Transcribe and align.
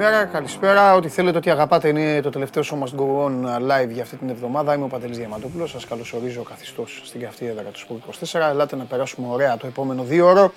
Γεια 0.00 0.08
σας. 0.08 0.18
Καλημέρα, 0.18 0.38
καλησπέρα. 0.38 0.94
Ό,τι 0.94 1.08
θέλετε, 1.08 1.36
ό,τι 1.36 1.50
αγαπάτε 1.50 1.88
είναι 1.88 2.20
το 2.20 2.30
τελευταίο 2.30 2.62
Show 2.62 2.74
Must 2.74 3.00
Go 3.00 3.24
On 3.24 3.32
live 3.56 3.88
για 3.90 4.02
αυτή 4.02 4.16
την 4.16 4.28
εβδομάδα. 4.28 4.74
Είμαι 4.74 4.84
ο 4.84 4.86
Παντελής 4.86 5.18
Διαμαντόπουλος. 5.18 5.70
Σας 5.70 5.86
καλωσορίζω 5.86 6.42
καθιστός 6.42 7.02
στην 7.04 7.20
καυτή 7.20 7.46
έδρα 7.46 7.62
του 7.62 7.78
Σπορ 7.78 7.98
24. 7.98 8.50
Ελάτε 8.50 8.76
να 8.76 8.84
περάσουμε 8.84 9.26
ωραία 9.30 9.56
το 9.56 9.66
επόμενο 9.66 10.02
δύο 10.02 10.26
ώρο 10.26 10.52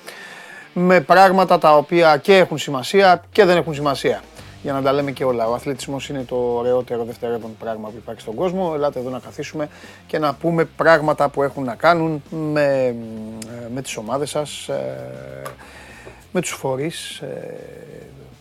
με 0.74 1.02
πράγματα 1.02 1.58
τα 1.58 1.78
οποία 1.78 2.18
και 2.18 2.38
έχουν 2.38 2.58
σημασία 2.58 3.24
και 3.32 3.46
δεν 3.46 3.58
έχουν 3.58 3.74
σημασία. 3.74 4.22
Για 4.62 4.74
να 4.74 4.82
τα 4.82 4.92
λέμε 4.92 5.12
και 5.12 5.24
όλα. 5.24 5.48
Ο 5.48 5.54
αθλητισμός 5.54 6.10
είναι 6.10 6.24
το 6.24 6.36
ωραιότερο 6.36 7.04
δευτερεύον 7.04 7.58
πράγμα 7.60 7.90
που 7.90 7.96
υπάρχει 7.98 8.22
στον 8.22 8.36
κόσμο. 8.36 8.72
Ελάτε 8.76 9.00
εδώ 9.00 9.10
να 9.10 9.20
καθίσουμε 9.20 9.70
και 10.08 10.20
να 10.20 10.34
πούμε 10.34 10.66
πράγματα 10.66 11.30
που 11.30 11.44
έχουν 11.44 11.64
να 11.64 11.76
κάνουν 11.76 12.24
με, 12.30 12.96
με 13.74 13.82
τις 13.82 13.98
ομάδες 13.98 14.30
σας, 14.30 14.68
ε, 14.68 15.42
με 16.32 16.42
τους 16.42 16.52
φορείς 16.52 17.18
ε, 17.18 17.74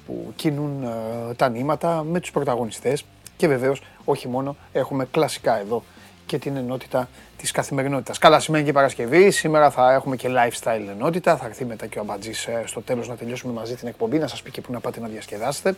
που 0.06 0.32
κινούν 0.36 0.82
ε, 0.82 1.34
τα 1.34 1.48
νήματα, 1.48 2.02
με 2.02 2.20
τους 2.20 2.30
πρωταγωνιστές. 2.30 3.04
Και 3.36 3.48
βεβαίως 3.48 3.82
όχι 4.04 4.28
μόνο 4.28 4.56
έχουμε 4.72 5.06
κλασικά 5.10 5.60
εδώ 5.60 5.82
και 6.26 6.38
την 6.38 6.56
ενότητα 6.56 7.08
της 7.36 7.50
καθημερινότητας. 7.50 8.18
Καλά 8.18 8.40
σημαίνει 8.40 8.64
και 8.64 8.72
Παρασκευή, 8.72 9.30
σήμερα 9.30 9.70
θα 9.70 9.92
έχουμε 9.92 10.16
και 10.16 10.28
lifestyle 10.30 10.88
ενότητα, 10.90 11.36
θα 11.36 11.46
έρθει 11.46 11.64
μετά 11.64 11.86
και 11.86 11.98
ο 11.98 12.00
Αμπατζής 12.00 12.48
στο 12.64 12.80
τέλος 12.80 13.08
να 13.08 13.16
τελειώσουμε 13.16 13.52
μαζί 13.52 13.74
την 13.74 13.88
εκπομπή, 13.88 14.18
να 14.18 14.26
σας 14.26 14.42
πει 14.42 14.50
και 14.50 14.60
που 14.60 14.72
να 14.72 14.80
πάτε 14.80 15.00
να 15.00 15.08
διασκεδάσετε. 15.08 15.74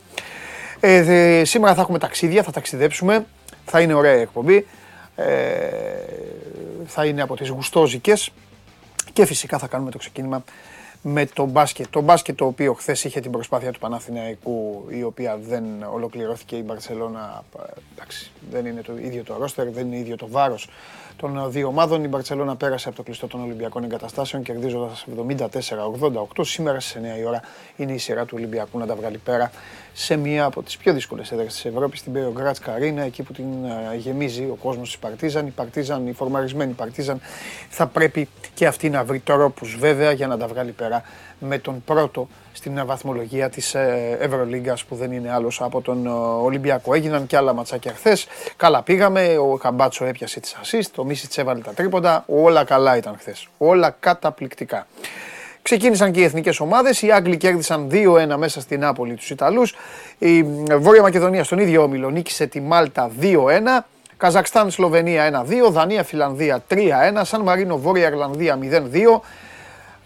Ε, 0.80 1.42
σήμερα 1.44 1.74
θα 1.74 1.80
έχουμε 1.80 1.98
ταξίδια, 1.98 2.42
θα 2.42 2.50
ταξιδέψουμε, 2.50 3.26
θα 3.64 3.80
είναι 3.80 3.94
ωραία 3.94 4.12
εκπομπή, 4.12 4.66
ε, 5.16 5.24
θα 6.86 7.04
είναι 7.04 7.22
από 7.22 7.36
τις 7.36 7.48
γουστόζικες. 7.48 8.30
Και 9.12 9.26
φυσικά 9.26 9.58
θα 9.58 9.66
κάνουμε 9.66 9.90
το 9.90 9.98
ξεκίνημα 9.98 10.44
με 11.06 11.26
το 11.26 11.44
μπάσκετ. 11.44 11.86
Το 11.90 12.00
μπάσκετ 12.00 12.36
το 12.36 12.46
οποίο 12.46 12.72
χθες 12.72 13.04
είχε 13.04 13.20
την 13.20 13.30
προσπάθεια 13.30 13.72
του 13.72 13.78
Παναθηναϊκού 13.78 14.84
η 14.88 15.02
οποία 15.02 15.36
δεν 15.36 15.64
ολοκληρώθηκε 15.92 16.56
η 16.56 16.62
Μπαρσελόνα. 16.66 17.44
Εντάξει, 17.94 18.30
δεν 18.50 18.66
είναι 18.66 18.80
το 18.80 18.96
ίδιο 18.96 19.22
το 19.22 19.36
ρόστερ, 19.38 19.70
δεν 19.70 19.86
είναι 19.86 19.96
ίδιο 19.96 20.16
το 20.16 20.28
βάρος 20.28 20.68
των 21.16 21.50
δύο 21.50 21.68
ομάδων. 21.68 22.04
Η 22.04 22.08
Μπαρσελόνα 22.08 22.56
πέρασε 22.56 22.88
από 22.88 22.96
το 22.96 23.02
κλειστό 23.02 23.26
των 23.26 23.42
Ολυμπιακών 23.42 23.84
Εγκαταστάσεων 23.84 24.42
κερδίζοντας 24.42 25.06
74-88. 26.36 26.44
Σήμερα 26.44 26.80
στι 26.80 27.00
9 27.16 27.18
η 27.18 27.24
ώρα 27.24 27.40
είναι 27.76 27.92
η 27.92 27.98
σειρά 27.98 28.24
του 28.24 28.34
Ολυμπιακού 28.36 28.78
να 28.78 28.86
τα 28.86 28.94
βγάλει 28.94 29.18
πέρα 29.18 29.50
σε 29.96 30.16
μία 30.16 30.44
από 30.44 30.62
τις 30.62 30.76
πιο 30.76 30.92
δύσκολες 30.92 31.32
έδρες 31.32 31.52
της 31.52 31.64
Ευρώπης, 31.64 31.98
στην 31.98 32.12
Πεογκράτ 32.12 32.56
Καρίνα, 32.60 33.02
εκεί 33.02 33.22
που 33.22 33.32
την 33.32 33.46
γεμίζει 33.96 34.42
ο 34.42 34.58
κόσμος 34.62 34.88
της 34.88 34.98
Παρτίζαν. 34.98 35.46
Η 35.46 35.50
Παρτίζαν, 35.50 36.06
η 36.06 36.12
φορμαρισμένη 36.12 36.72
Παρτίζαν, 36.72 37.20
θα 37.68 37.86
πρέπει 37.86 38.28
και 38.54 38.66
αυτή 38.66 38.90
να 38.90 39.04
βρει 39.04 39.18
τρόπους 39.18 39.76
βέβαια 39.76 40.12
για 40.12 40.26
να 40.26 40.36
τα 40.36 40.46
βγάλει 40.46 40.70
πέρα 40.70 41.02
με 41.38 41.58
τον 41.58 41.84
πρώτο 41.84 42.28
στην 42.52 42.86
βαθμολογία 42.86 43.50
της 43.50 43.74
ε, 43.74 44.16
Ευρωλίγκας 44.20 44.84
που 44.84 44.94
δεν 44.94 45.12
είναι 45.12 45.32
άλλος 45.32 45.60
από 45.60 45.80
τον 45.80 46.06
ε, 46.06 46.10
Ολυμπιακό. 46.42 46.94
Έγιναν 46.94 47.26
και 47.26 47.36
άλλα 47.36 47.52
ματσάκια 47.52 47.92
χθες. 47.92 48.26
Καλά 48.56 48.82
πήγαμε, 48.82 49.36
ο 49.38 49.56
Καμπάτσο 49.56 50.04
έπιασε 50.04 50.40
τις 50.40 50.56
assist, 50.62 50.90
ο 50.96 51.04
Μίσιτς 51.04 51.38
έβαλε 51.38 51.60
τα 51.60 51.72
τρίποντα, 51.72 52.24
όλα 52.26 52.64
καλά 52.64 52.96
ήταν 52.96 53.16
χθες. 53.18 53.48
Όλα 53.58 53.96
καταπληκτικά. 54.00 54.86
Ξεκίνησαν 55.64 56.12
και 56.12 56.20
οι 56.20 56.22
εθνικές 56.22 56.60
ομάδες. 56.60 57.02
Οι 57.02 57.10
Άγγλοι 57.10 57.36
κέρδισαν 57.36 57.88
2-1 57.90 58.36
μέσα 58.36 58.60
στην 58.60 58.80
Νάπολη 58.80 59.14
τους 59.14 59.30
Ιταλούς. 59.30 59.74
Η 60.18 60.42
Βόρεια 60.78 61.02
Μακεδονία 61.02 61.44
στον 61.44 61.58
ίδιο 61.58 61.82
όμιλο 61.82 62.10
νίκησε 62.10 62.46
τη 62.46 62.60
Μάλτα 62.60 63.10
2-1. 63.20 63.86
Καζακστάν, 64.16 64.70
Σλοβενία 64.70 65.24
1-2. 65.24 65.70
Δανία, 65.70 66.04
Φιλανδία 66.04 66.64
3-1. 66.68 67.24
Σαν 67.24 67.42
Μαρίνο, 67.42 67.78
Βόρεια 67.78 68.06
Ιρλανδία 68.06 68.58
0-2. 68.60 69.22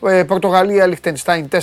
Ε, 0.08 0.24
Πορτογαλία, 0.24 0.86
Λιχτενστάιν 0.86 1.48
4-0. 1.48 1.58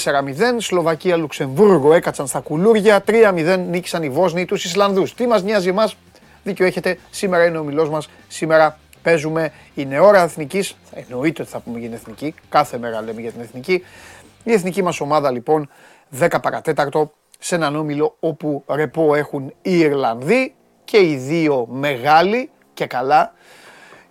Σλοβακία, 0.57 1.15
Λουξεμβούργο 1.15 1.93
έκατσαν 1.93 2.27
στα 2.27 2.39
κουλούρια. 2.39 3.03
3-0 3.07 3.57
νίκησαν 3.69 4.03
οι 4.03 4.09
Βόσνοι 4.09 4.45
τους 4.45 4.65
Ισλανδούς. 4.65 5.13
Τι 5.13 5.27
μας 5.27 5.43
νοιάζει 5.43 5.69
εμάς, 5.69 5.97
δίκιο 6.43 6.65
έχετε. 6.65 6.97
Σήμερα 7.09 7.45
είναι 7.45 7.57
ο 7.57 7.63
μιλό 7.63 7.89
μας. 7.89 8.09
Σήμερα 8.27 8.77
παίζουμε. 9.05 9.51
Είναι 9.75 9.99
ώρα 9.99 10.21
εθνικής. 10.21 10.77
Εννοείται 10.91 11.41
ότι 11.41 11.51
θα 11.51 11.59
πούμε 11.59 11.79
για 11.79 11.87
την 11.87 11.97
εθνική. 11.97 12.33
Κάθε 12.49 12.77
μέρα 12.77 13.01
λέμε 13.01 13.21
για 13.21 13.31
την 13.31 13.41
εθνική. 13.41 13.83
Η 14.43 14.51
εθνική 14.51 14.83
μας 14.83 14.99
ομάδα 14.99 15.31
λοιπόν 15.31 15.69
10 16.19 16.27
παρατέταρτο 16.41 17.11
σε 17.39 17.55
έναν 17.55 17.75
όμιλο 17.75 18.15
όπου 18.19 18.63
ρεπό 18.67 19.15
έχουν 19.15 19.53
οι 19.61 19.77
Ιρλανδοί 19.79 20.55
και 20.83 20.97
οι 20.97 21.15
δύο 21.15 21.67
μεγάλοι 21.71 22.49
και 22.73 22.85
καλά. 22.85 23.33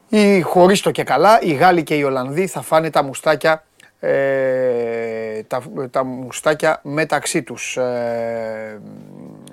Οι 0.08 0.40
χωρίς 0.40 0.80
το 0.80 0.90
και 0.90 1.02
καλά, 1.02 1.38
οι 1.42 1.52
Γάλλοι 1.52 1.82
και 1.82 1.94
οι 1.94 2.02
Ολλανδοί 2.02 2.46
θα 2.46 2.62
φάνε 2.62 2.90
τα 2.90 3.02
μουστάκια 3.02 3.64
ε, 4.00 5.42
τα, 5.46 5.62
τα 5.90 6.04
μουστάκια 6.04 6.80
μεταξύ 6.82 7.42
τους. 7.42 7.76
Ε, 7.76 8.80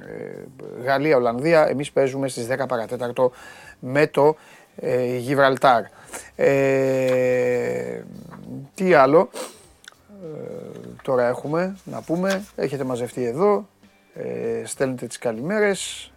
ε, 0.07 0.83
Γαλλία, 0.83 1.15
Ολλανδία, 1.15 1.67
εμείς 1.69 1.91
παίζουμε 1.91 2.27
στις 2.27 2.47
10 2.49 2.67
παρατέταρτο 2.67 3.31
με 3.79 4.07
το 4.07 4.35
ε, 4.75 5.17
Γιβραλτάρ. 5.17 5.83
Ε, 6.35 8.01
τι 8.75 8.93
άλλο; 8.93 9.29
Τώρα 11.03 11.27
έχουμε 11.27 11.75
να 11.83 12.01
πούμε, 12.01 12.45
έχετε 12.55 12.83
μαζευτεί 12.83 13.23
εδώ, 13.23 13.67
στέλνετε 14.65 15.07
τις 15.07 15.17
καλημέρες, 15.17 16.11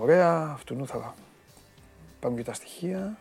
ωραία, 0.00 0.50
αυτού 0.54 0.86
θα 0.86 1.14
πάμε 2.20 2.36
και 2.36 2.44
τα 2.44 2.52
στοιχεία. 2.52 3.18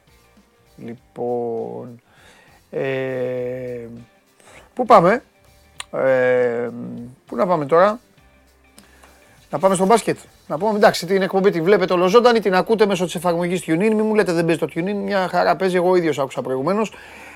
Λοιπόν, 0.78 2.02
ε, 2.70 3.88
πού 4.74 4.86
πάμε, 4.86 5.24
ε, 5.92 6.70
πού 7.26 7.36
να 7.36 7.48
πάμε 7.48 7.66
τώρα, 7.66 8.00
να 9.56 9.62
πάμε 9.62 9.76
στο 9.76 9.86
μπάσκετ. 9.86 10.18
Να 10.48 10.58
πούμε 10.58 10.78
εντάξει 10.78 11.06
την 11.06 11.22
εκπομπή 11.22 11.50
τη 11.50 11.62
βλέπετε 11.62 11.94
ολοζώντανη, 11.94 12.40
την 12.40 12.56
ακούτε 12.56 12.86
μέσω 12.86 13.06
της 13.06 13.16
εφαρμογής 13.16 13.64
TuneIn. 13.66 13.78
Μην 13.78 14.02
μου 14.06 14.16
λέτε 14.16 14.32
δεν 14.32 14.46
παίζει 14.46 14.60
το 14.60 14.68
TuneIn, 14.76 14.94
μια 14.94 15.28
χαρά 15.28 15.56
παίζει. 15.56 15.76
Εγώ 15.76 15.96
ίδιος 15.96 16.20
άκουσα 16.20 16.42
προηγουμένως. 16.42 16.94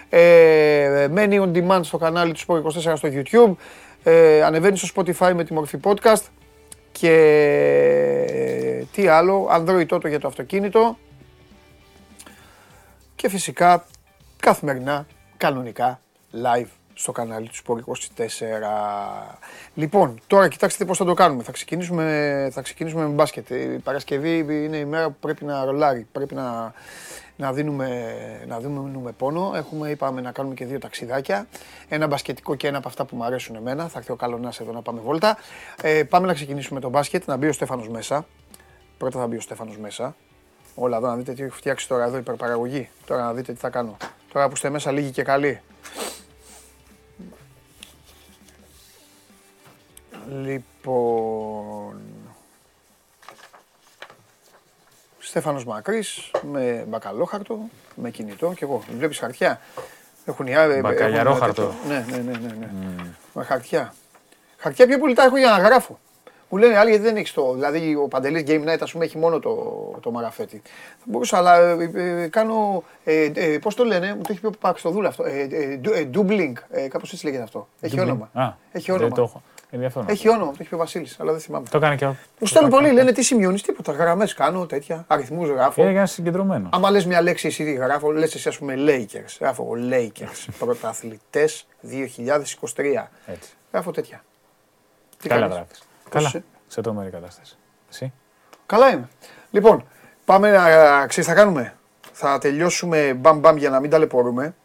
Ε, 0.10 1.08
μένει 1.12 1.40
on 1.42 1.58
demand 1.58 1.80
στο 1.84 1.98
κανάλι 1.98 2.34
του 2.34 2.40
Sport 2.48 2.92
24 2.92 2.94
στο 2.96 3.10
YouTube. 3.12 3.56
Ε, 4.04 4.44
ανεβαίνει 4.44 4.78
στο 4.78 4.88
Spotify 4.96 5.32
με 5.36 5.44
τη 5.44 5.54
μορφή 5.54 5.80
podcast. 5.84 6.24
Και 6.92 7.16
τι 8.92 9.08
άλλο, 9.08 9.48
Android 9.52 9.88
Auto 9.88 10.08
για 10.08 10.20
το 10.20 10.28
αυτοκίνητο. 10.28 10.98
Και 13.16 13.30
φυσικά 13.30 13.86
καθημερινά 14.40 15.06
κανονικά 15.38 16.00
live 16.34 16.79
στο 17.00 17.12
κανάλι 17.12 17.48
του 17.48 17.56
Σπορ 17.56 17.82
24. 17.88 18.24
Λοιπόν, 19.74 20.20
τώρα 20.28 20.48
κοιτάξτε 20.48 20.86
πώς 20.86 20.98
θα 20.98 21.06
το 21.06 21.14
κάνουμε. 21.14 21.44
Θα 21.44 21.52
ξεκινήσουμε, 21.52 22.50
θα 22.52 22.62
ξεκινήσουμε 22.62 23.04
με 23.04 23.10
μπάσκετ. 23.10 23.50
Η 23.50 23.80
Παρασκευή 23.84 24.38
είναι 24.38 24.78
η 24.78 24.86
μέρα 24.86 25.10
που 25.10 25.16
πρέπει 25.20 25.46
να 25.46 25.66
ρολάρει. 25.66 26.08
Πρέπει 26.12 26.36
να, 26.36 26.74
να, 27.36 27.54
δίνουμε, 27.54 28.16
να 28.48 28.60
δίνουμε 28.60 29.12
πόνο. 29.12 29.52
Έχουμε, 29.56 29.90
είπαμε, 29.90 30.22
να 30.22 30.32
κάνουμε 30.32 30.56
και 30.56 30.66
δύο 30.66 30.80
ταξιδάκια. 30.80 31.48
Ένα 31.90 32.08
μπασκετικό 32.08 32.56
και 32.56 32.68
ένα 32.68 32.78
από 32.78 32.88
αυτά 32.88 33.06
που 33.06 33.16
μου 33.16 33.24
αρέσουν 33.24 33.56
εμένα. 33.56 33.88
Θα 33.88 34.00
έρθει 34.00 34.12
ο 34.12 34.16
Καλονάς 34.16 34.60
εδώ 34.60 34.72
να 34.72 34.82
πάμε 34.82 35.00
βόλτα. 35.00 35.38
Ε, 35.82 36.04
πάμε 36.04 36.28
να 36.28 36.34
ξεκινήσουμε 36.34 36.80
το 36.80 36.90
μπάσκετ, 36.90 37.28
να 37.28 37.38
μπει 37.38 37.48
ο 37.48 37.54
Στέφανος 37.54 37.90
μέσα. 37.90 38.26
Πρώτα 38.98 39.20
θα 39.20 39.28
μπει 39.28 39.36
ο 39.36 39.42
Στέφανος 39.42 39.78
μέσα. 39.78 40.16
Όλα 40.76 40.98
εδώ 40.98 41.08
να 41.08 41.16
δείτε 41.16 41.34
τι 41.34 41.44
έχω 41.44 41.56
φτιάξει 41.56 41.88
τώρα 41.88 42.04
εδώ, 42.04 42.18
υπερπαραγωγή. 42.18 42.90
Τώρα 43.06 43.24
να 43.24 43.34
δείτε 43.34 43.54
τι 43.54 43.60
θα 43.60 43.70
κάνω. 43.70 43.98
Τώρα 44.34 44.48
που 44.48 44.54
είστε 44.56 44.70
μέσα 44.70 44.92
λίγοι 44.92 45.10
και 45.10 45.24
καλοί. 45.24 45.62
Λοιπόν... 50.30 52.02
Στέφανος 55.20 55.66
Μακρύς 55.66 56.32
με 56.52 56.86
μπακαλόχαρτο, 56.88 57.60
με 57.96 58.10
κινητό 58.10 58.54
και 58.56 58.66
εγώ. 58.66 58.84
Βλέπεις 58.98 59.20
χαρτιά. 59.20 59.60
Έχουν 60.26 60.48
οι 60.48 60.56
άλλοι. 60.56 60.80
Μπακαλιαρόχαρτο. 60.80 61.74
Ναι, 61.88 62.06
ναι, 62.10 62.18
ναι, 62.18 62.32
ναι. 62.32 62.54
ναι. 62.60 62.70
Mm. 63.00 63.06
Με 63.34 63.44
χαρτιά. 63.44 63.94
Χαρτιά 64.58 64.88
πιο 64.88 65.00
πολύ 65.00 65.14
τα 65.14 65.24
έχω 65.24 65.38
για 65.38 65.50
να 65.50 65.58
γράφω. 65.58 66.00
Μου 66.50 66.58
λένε 66.58 66.78
άλλοι 66.78 66.90
γιατί 66.90 67.06
δεν 67.06 67.16
έχεις 67.16 67.34
το. 67.34 67.54
Δηλαδή 67.54 67.96
ο 67.96 68.08
Παντελής 68.08 68.44
Game 68.48 68.70
Night, 68.70 68.78
ας 68.80 68.92
πούμε, 68.92 69.06
έχει 69.06 69.18
μόνο 69.18 69.40
το, 69.40 69.56
το 70.02 70.12
μαραφέτη. 70.12 70.62
Θα 71.00 71.06
μπορούσα, 71.06 71.38
αλλά 71.38 71.58
ε, 71.58 71.92
ε, 71.94 72.28
κάνω. 72.28 72.84
Ε, 73.04 73.32
ε, 73.34 73.58
Πώς 73.58 73.76
το 73.76 73.84
λένε, 73.84 74.14
μου 74.16 74.22
το 74.22 74.28
έχει 74.30 74.40
πει 74.40 74.46
ο 74.46 74.52
Παξτοδούλα 74.60 75.08
αυτό. 75.08 75.24
Ε, 75.24 75.48
ε, 75.94 76.10
doubling, 76.14 76.54
ε, 76.70 76.88
κάπως 76.88 77.14
έτσι 77.14 77.26
λέγεται 77.26 77.44
αυτό. 77.44 77.68
Έχει 77.82 78.00
όνομα. 78.00 78.30
Α, 78.34 78.54
έχει 78.72 78.92
όνομα. 78.92 79.42
Δεν 79.70 79.80
το 79.80 79.86
έχω. 79.86 80.06
Έχει 80.08 80.30
όνομα, 80.30 80.52
το 80.52 80.58
έχει 80.60 80.70
πει 80.70 80.76
ο 80.76 80.78
Βασίλης, 80.78 81.20
αλλά 81.20 81.32
δεν 81.32 81.42
θυμάμαι. 81.42 81.68
Το 81.70 81.78
έκανε 81.78 81.96
και 81.96 82.06
αυτό. 82.06 82.20
Μου 82.40 82.48
στέλνουν 82.48 82.72
πολλοί, 82.72 82.92
λένε 82.92 83.12
τι 83.12 83.24
σημειώνεις, 83.24 83.62
τίποτα. 83.62 83.92
Γραμμές 83.92 84.34
κάνω, 84.34 84.66
τέτοια. 84.66 85.06
Αριθμούς 85.08 85.50
γράφω. 85.50 85.88
Είναι 85.88 86.06
συγκεντρωμένος. 86.06 86.70
Άμα 86.74 86.92
λες 86.92 87.06
μια 87.06 87.22
λέξη 87.22 87.48
εσύ 87.48 87.74
γράφω, 87.74 88.12
λες 88.12 88.36
εσύ 88.36 88.48
ας 88.48 88.58
πούμε 88.58 88.74
Lakers. 88.78 89.38
Γράφω 89.40 89.64
εγώ 89.64 89.88
Lakers. 89.92 90.48
Πρωταθλητές 90.60 91.68
2023. 91.82 93.08
Έτσι. 93.26 93.54
Γράφω 93.72 93.92
τέτοια. 93.92 94.24
Καλά 95.28 95.48
γράφεις. 95.48 95.82
Καλά 96.10 96.32
σε 96.68 96.82
τρομερή 96.82 97.10
κατάσταση. 97.10 97.58
Εσύ. 97.90 98.14
Καλά 98.66 98.92
είμαι. 98.92 99.10
Λοιπόν, 99.52 99.84
πάμε 100.26 100.52
να 100.52 101.08
ξέρεις 101.08 101.30
θα 101.30 101.36
κάνουμε. 101.36 101.74
Θα 102.12 102.38
τελειώσουμε 102.38 103.14
μπαμ 103.14 103.40
μπαμ 103.40 103.58
για 103.58 103.70
να 103.70 103.80
μην 103.80 103.90
ταλαιπωρούμε 103.90 104.56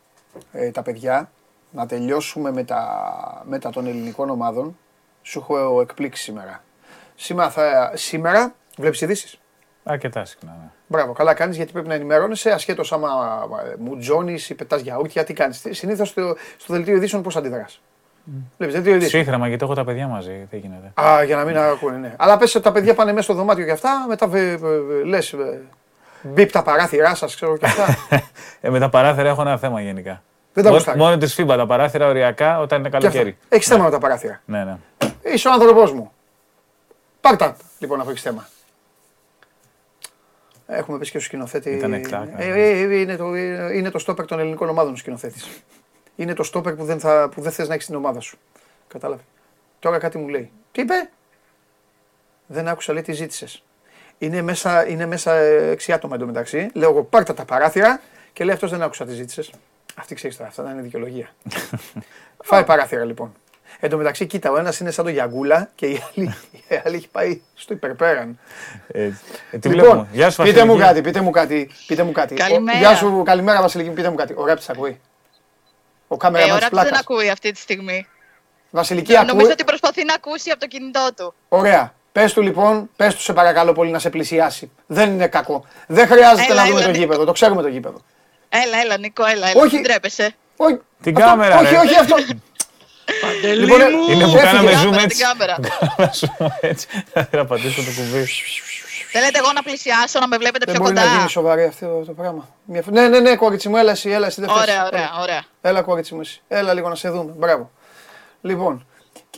ε, 0.53 0.71
τα 0.71 0.83
παιδιά 0.83 1.31
να 1.71 1.87
τελειώσουμε 1.87 2.53
με 2.53 2.65
τα, 2.65 3.43
με 3.45 3.59
τα 3.59 3.71
των 3.71 3.87
ελληνικών 3.87 4.31
ομάδων. 4.31 4.79
Σου 5.26 5.38
έχω 5.38 5.81
εκπλήξει 5.81 6.23
σήμερα. 6.23 6.62
Σήμερα, 7.15 7.50
θα, 7.50 7.93
σήμερα 7.94 8.55
βλέπεις 8.76 9.00
ειδήσεις. 9.00 9.38
Αρκετά 9.85 10.25
συχνά. 10.25 10.56
Ναι. 10.61 10.69
Μπράβο, 10.87 11.12
καλά 11.12 11.35
κάνεις 11.35 11.56
γιατί 11.56 11.73
πρέπει 11.73 11.88
να 11.88 11.94
ενημερώνεσαι 11.94 12.50
ασχέτως 12.50 12.93
άμα 12.93 13.09
ε, 13.65 13.75
μου 13.79 13.97
τζώνει 13.99 14.38
ή 14.49 14.55
πετάς 14.55 14.81
γιαούρτια. 14.81 15.25
Τι 15.25 15.32
κάνεις. 15.32 15.67
Συνήθως 15.71 16.09
στο, 16.09 16.37
στο 16.56 16.73
δελτίο 16.73 16.97
ειδήσεων 16.97 17.23
πώς 17.23 17.37
αντιδράς. 17.37 17.81
Mm. 18.26 18.31
Βλέπεις 18.56 18.75
δελτίο 18.75 18.94
ειδήσεων. 18.94 19.23
Σύγχρονα 19.23 19.49
γιατί 19.49 19.65
έχω 19.65 19.75
τα 19.75 19.85
παιδιά 19.85 20.06
μαζί. 20.06 20.47
Τι 20.50 20.56
γίνεται. 20.56 21.00
Α, 21.00 21.25
για 21.25 21.37
να 21.37 21.44
μην 21.44 21.59
ακούνε, 21.59 21.97
ναι. 21.97 22.15
Αλλά 22.17 22.37
πες 22.37 22.53
τα 22.53 22.73
παιδιά 22.73 22.94
πάνε 22.94 23.12
μέσα 23.12 23.25
στο 23.25 23.35
δωμάτιο 23.35 23.65
και 23.65 23.70
αυτά, 23.70 24.05
μετά 24.09 24.29
λες. 25.05 25.35
Μπίπ 26.23 26.50
τα 26.50 26.62
παράθυρά 26.62 27.15
σας, 27.15 27.35
ξέρω 27.35 27.56
και 27.56 27.67
αυτά. 27.67 27.97
ε, 28.61 28.70
με 28.70 28.79
τα 28.79 28.88
παράθυρα 28.88 29.29
έχω 29.29 29.41
ένα 29.41 29.59
θέμα 29.59 29.81
γενικά. 29.81 30.23
Δεν 30.53 30.65
τα 30.65 30.70
γουστάρεις. 30.70 31.00
Μόνο 31.00 31.17
τη 31.17 31.27
φίμπα 31.27 31.56
τα 31.56 31.67
παράθυρα 31.67 32.06
οριακά 32.06 32.61
όταν 32.61 32.79
είναι 32.79 32.88
καλοκαίρι. 32.88 33.37
Έχεις 33.49 33.67
θέμα 33.67 33.85
με 33.85 33.91
τα 33.91 33.99
παράθυρα. 33.99 34.41
Ναι, 34.44 34.65
ναι. 34.65 34.77
Είσαι 35.25 35.49
ο 35.49 35.53
άνθρωπός 35.53 35.93
μου. 35.93 36.12
Πάρτα 37.21 37.56
λοιπόν 37.79 38.00
αφού 38.00 38.11
έχεις 38.11 38.23
θέμα. 38.23 38.49
Έχουμε 40.67 40.99
πεις 40.99 41.11
και 41.11 41.19
στο 41.19 41.26
σκηνοθέτη. 41.26 41.71
Ήταν 41.71 41.93
ε, 41.93 42.03
ε, 42.37 42.49
ε, 42.49 42.99
είναι, 43.00 43.17
το, 43.17 43.35
είναι 43.75 43.91
το 43.91 43.99
στόπερ 43.99 44.26
των 44.26 44.38
ελληνικών 44.38 44.69
ομάδων 44.69 44.93
ο 44.93 44.97
σκηνοθέτης. 44.97 45.62
Είναι 46.17 46.35
το 46.35 46.43
στόπερ 46.43 46.75
που 46.75 46.85
δεν, 46.85 47.00
θα, 47.00 47.29
που 47.35 47.41
δεν 47.41 47.53
θες 47.53 47.69
να 47.69 47.75
έχεις 47.75 47.87
την 47.87 47.94
ομάδα 47.94 48.21
σου. 48.21 48.38
Κατάλαβες. 48.88 49.25
Τώρα 49.79 49.99
κάτι 49.99 50.19
μου 50.19 50.29
λέει. 50.29 50.50
Τι 50.73 50.81
είπε; 50.81 51.11
Δεν 52.47 52.69
άκουσα, 52.69 52.93
λέει, 52.93 53.03
τι 53.03 53.12
ζήτησες. 53.12 53.62
Είναι 54.19 54.43
μέσα, 54.43 54.88
είναι 54.88 55.06
μέσα 55.06 55.32
έξι 55.35 55.93
άτομα 55.93 56.15
εντωμεταξύ. 56.15 56.70
Λέω 56.75 56.91
εγώ 56.91 57.03
πάρτα 57.03 57.35
τα 57.35 57.44
παράθυρα 57.44 58.00
και 58.32 58.44
λέει 58.44 58.55
αυτός 58.55 58.70
δεν 58.70 58.82
άκουσα 58.82 59.05
τι 59.05 59.12
ζήτησες. 59.12 59.50
Αυτή 59.94 60.15
ξέρεις 60.15 60.37
τώρα, 60.37 60.49
αυτά 60.49 60.62
δεν 60.62 60.73
είναι 60.73 60.82
δικαιολογία. 60.82 61.29
Φάει 62.49 62.65
παράθυρα 62.65 63.05
λοιπόν. 63.05 63.35
Εν 63.84 63.90
τω 63.90 63.96
μεταξύ, 63.96 64.26
κοίτα, 64.26 64.50
ο 64.50 64.56
ένας 64.56 64.78
είναι 64.81 64.90
σαν 64.90 65.04
το 65.04 65.10
Γιαγκούλα 65.10 65.70
και 65.75 65.86
η 65.86 66.02
άλλη, 66.16 66.34
η 66.69 66.81
άλλη 66.84 66.96
έχει 66.96 67.08
πάει 67.08 67.40
στο 67.54 67.72
υπερπέραν. 67.72 68.38
Ε, 68.86 69.10
τι 69.60 69.69
λοιπόν, 69.69 70.08
Γεια 70.12 70.31
σου, 70.31 70.42
πείτε 70.42 70.64
μου 70.64 70.76
κάτι, 70.76 71.00
πείτε 71.00 71.20
μου 71.20 71.31
κάτι. 71.31 71.70
Πείτε 71.86 72.02
μου 72.02 72.12
κάτι. 72.12 72.34
Καλημέρα. 72.34 72.78
Γεια 72.78 72.94
σου, 72.94 73.22
καλημέρα 73.25 73.60
Βασιλική, 73.60 73.90
πείτε 73.90 74.10
μου 74.10 74.14
κάτι. 74.14 74.34
Ο 74.36 74.46
Ράπτης 74.46 74.69
ακούει. 74.69 75.00
Ο 76.08 76.16
κάμερα 76.16 76.44
ε, 76.44 76.50
ο 76.50 76.58
Ράπτης 76.58 76.82
δεν 76.82 76.96
ακούει 76.96 77.31
αυτή 77.31 77.50
τη 77.50 77.58
στιγμή. 77.58 78.06
Βασιλική 78.70 79.16
ακούει; 79.16 79.26
Νομίζω 79.28 79.50
ότι 79.50 79.64
προσπαθεί 79.64 80.04
να 80.04 80.14
ακούσει 80.14 80.50
από 80.50 80.60
το 80.60 80.66
κινητό 80.66 81.08
του. 81.16 81.34
Ωραία. 81.48 81.94
Πες 82.12 82.32
του 82.32 82.42
λοιπόν, 82.42 82.90
πες 82.96 83.14
του 83.14 83.20
σε 83.20 83.32
παρακαλώ 83.32 83.72
πολύ 83.72 83.90
να 83.90 83.98
σε 83.98 84.10
πλησιάσει. 84.10 84.70
Δεν 84.86 85.10
είναι 85.10 85.26
κακό. 85.26 85.64
Δεν 85.86 86.06
χρειάζεται 86.06 86.52
έλα, 86.52 86.62
να 86.62 86.69
δούμε 86.69 86.81
το 86.81 86.90
γήπεδο. 86.90 87.25
Το 87.25 87.32
ξέρουμε 87.32 87.62
το 87.62 87.69
γήπεδο. 87.69 88.00
Έλα, 88.48 88.81
έλα, 88.84 88.98
Νικό, 88.98 89.25
έλα, 89.25 89.48
έλα. 89.48 89.60
Όχι. 89.60 89.81
τρέπεσαι. 89.81 90.34
Όχι. 90.56 90.81
Την 91.02 91.14
κάμερα, 91.14 91.58
Όχι, 91.58 91.75
όχι 91.75 91.98
αυτό. 91.98 92.16
Λοιπόν, 93.55 93.81
είναι 94.11 94.25
που 94.25 94.35
κάναμε 94.45 94.71
zoom 94.85 95.03
έτσι. 95.03 95.25
έτσι. 96.61 96.87
Θα 97.31 97.45
πατήσω 97.47 97.83
το 97.83 97.91
κουμπί. 97.97 98.27
Θέλετε 99.11 99.39
εγώ 99.39 99.53
να 99.53 99.62
πλησιάσω, 99.62 100.19
να 100.19 100.29
με 100.29 100.37
βλέπετε 100.37 100.65
πιο 100.65 100.81
κοντά. 100.81 100.93
Δεν 100.93 101.03
μπορεί 101.03 101.12
να 101.12 101.17
γίνει 101.19 101.31
σοβαρή 101.31 101.65
αυτό 101.65 102.03
το 102.06 102.12
πράγμα. 102.12 102.49
Ναι, 102.65 103.09
ναι, 103.09 103.21
ναι, 103.21 103.37
κόριτσι 103.37 103.69
μου, 103.69 103.77
έλα 103.77 103.91
εσύ, 103.91 104.11
έλα 104.11 104.27
εσύ. 104.27 104.41
Ωραία, 104.49 104.87
ωραία, 104.87 105.11
ωραία. 105.21 105.45
Έλα 105.61 105.83
κόριτσι 105.83 106.15
μου 106.15 106.21
εσύ. 106.21 106.43
Έλα 106.49 106.75
λίγο 106.75 106.89
να 106.89 106.95
σε 106.95 107.09
δούμε. 107.09 107.33
Μπράβο. 107.37 107.71
Λοιπόν, 108.41 108.87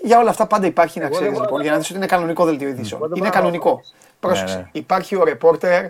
για 0.02 0.18
όλα 0.18 0.30
αυτά 0.30 0.46
πάντα 0.46 0.66
υπάρχει 0.66 1.00
να 1.00 1.08
ξέρεις 1.08 1.40
λοιπόν, 1.40 1.62
για 1.62 1.70
να 1.70 1.78
δεις 1.78 1.86
ότι 1.86 1.96
είναι 1.96 2.06
κανονικό 2.06 2.44
δελτίο 2.44 2.68
ειδήσεων. 2.68 3.12
Είναι 3.14 3.28
κανονικό. 3.28 3.80
Πρόσεξε. 4.20 4.54
Ναι, 4.54 4.60
ναι. 4.60 4.68
Υπάρχει 4.72 5.16
ο 5.16 5.24
ρεπόρτερ 5.24 5.86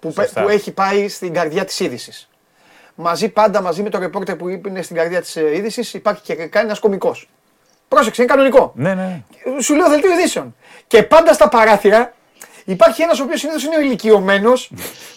που, 0.00 0.12
που 0.12 0.48
έχει 0.48 0.72
πάει 0.72 1.08
στην 1.08 1.32
καρδιά 1.32 1.64
της 1.64 1.80
είδησης 1.80 2.28
μαζί 3.00 3.28
πάντα 3.28 3.62
μαζί 3.62 3.82
με 3.82 3.90
το 3.90 3.98
ρεπόρτερ 3.98 4.36
που 4.36 4.48
είναι 4.48 4.82
στην 4.82 4.96
καρδιά 4.96 5.20
της 5.20 5.36
ε, 5.36 5.56
είδησης 5.56 5.94
υπάρχει 5.94 6.22
και 6.22 6.34
κάνει 6.34 6.66
ένας 6.66 6.78
κωμικός. 6.78 7.28
Πρόσεξε, 7.88 8.22
είναι 8.22 8.30
κανονικό. 8.30 8.72
Ναι, 8.74 8.94
ναι. 8.94 9.22
Σου 9.60 9.74
λέω 9.74 9.88
δελτίο 9.88 10.12
ειδήσεων. 10.12 10.54
Και 10.86 11.02
πάντα 11.02 11.32
στα 11.32 11.48
παράθυρα 11.48 12.14
υπάρχει 12.64 13.02
ένας 13.02 13.20
ο 13.20 13.22
οποίος 13.22 13.40
συνήθως 13.40 13.64
είναι 13.64 13.76
ηλικιωμένος 13.76 14.70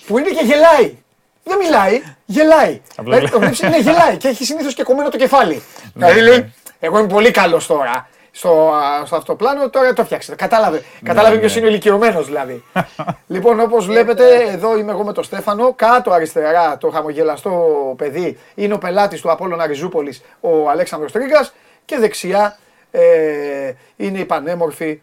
που 0.08 0.18
είναι 0.18 0.30
και 0.30 0.46
γελάει. 0.46 0.98
Δεν 1.44 1.58
μιλάει, 1.58 2.02
γελάει. 2.26 2.82
Απλά 2.96 3.18
ε, 3.18 3.30
είναι 3.64 3.80
γελάει 3.80 4.18
και 4.18 4.28
έχει 4.28 4.46
συνήθως 4.46 4.74
και 4.74 4.84
κομμένο 4.84 5.10
το 5.10 5.18
κεφάλι. 5.18 5.64
Ναι, 5.94 6.06
δηλαδή 6.12 6.22
λέει, 6.22 6.54
εγώ 6.80 7.00
είμαι 7.00 7.08
πολύ 7.08 7.32
καλός 7.32 7.68
τώρα 7.68 8.10
στο, 8.32 8.72
στο 9.06 9.16
αυτοπλάνο, 9.16 9.70
τώρα 9.70 9.94
το 9.94 10.04
φτιάξετε. 10.04 10.36
Κατάλαβε, 10.36 10.78
ναι, 10.78 11.10
κατάλαβε 11.10 11.36
ναι. 11.36 11.40
ποιος 11.40 11.56
είναι 11.56 11.68
ηλικιωμένος 11.68 12.26
δηλαδή. 12.26 12.64
λοιπόν, 13.28 13.60
όπως 13.60 13.86
βλέπετε, 13.86 14.44
εδώ 14.44 14.78
είμαι 14.78 14.92
εγώ 14.92 15.04
με 15.04 15.14
τον 15.14 15.24
Στέφανο. 15.24 15.74
Κάτω 15.74 16.12
αριστερά 16.12 16.78
το 16.78 16.90
χαμογελαστό 16.90 17.94
παιδί 17.98 18.38
είναι 18.56 18.74
ο 18.74 18.78
πελάτης 18.78 19.22
του 19.22 19.32
Απόλλωνα 19.32 19.66
Ριζούπολη, 19.66 20.18
ο 20.40 20.70
Αλέξανδρος 20.70 21.12
Τρίγκα. 21.12 21.50
Και 21.86 21.98
δεξιά 21.98 22.58
ε, 22.92 23.74
είναι 23.96 24.20
η 24.20 24.26
πανέμορφη 24.26 25.02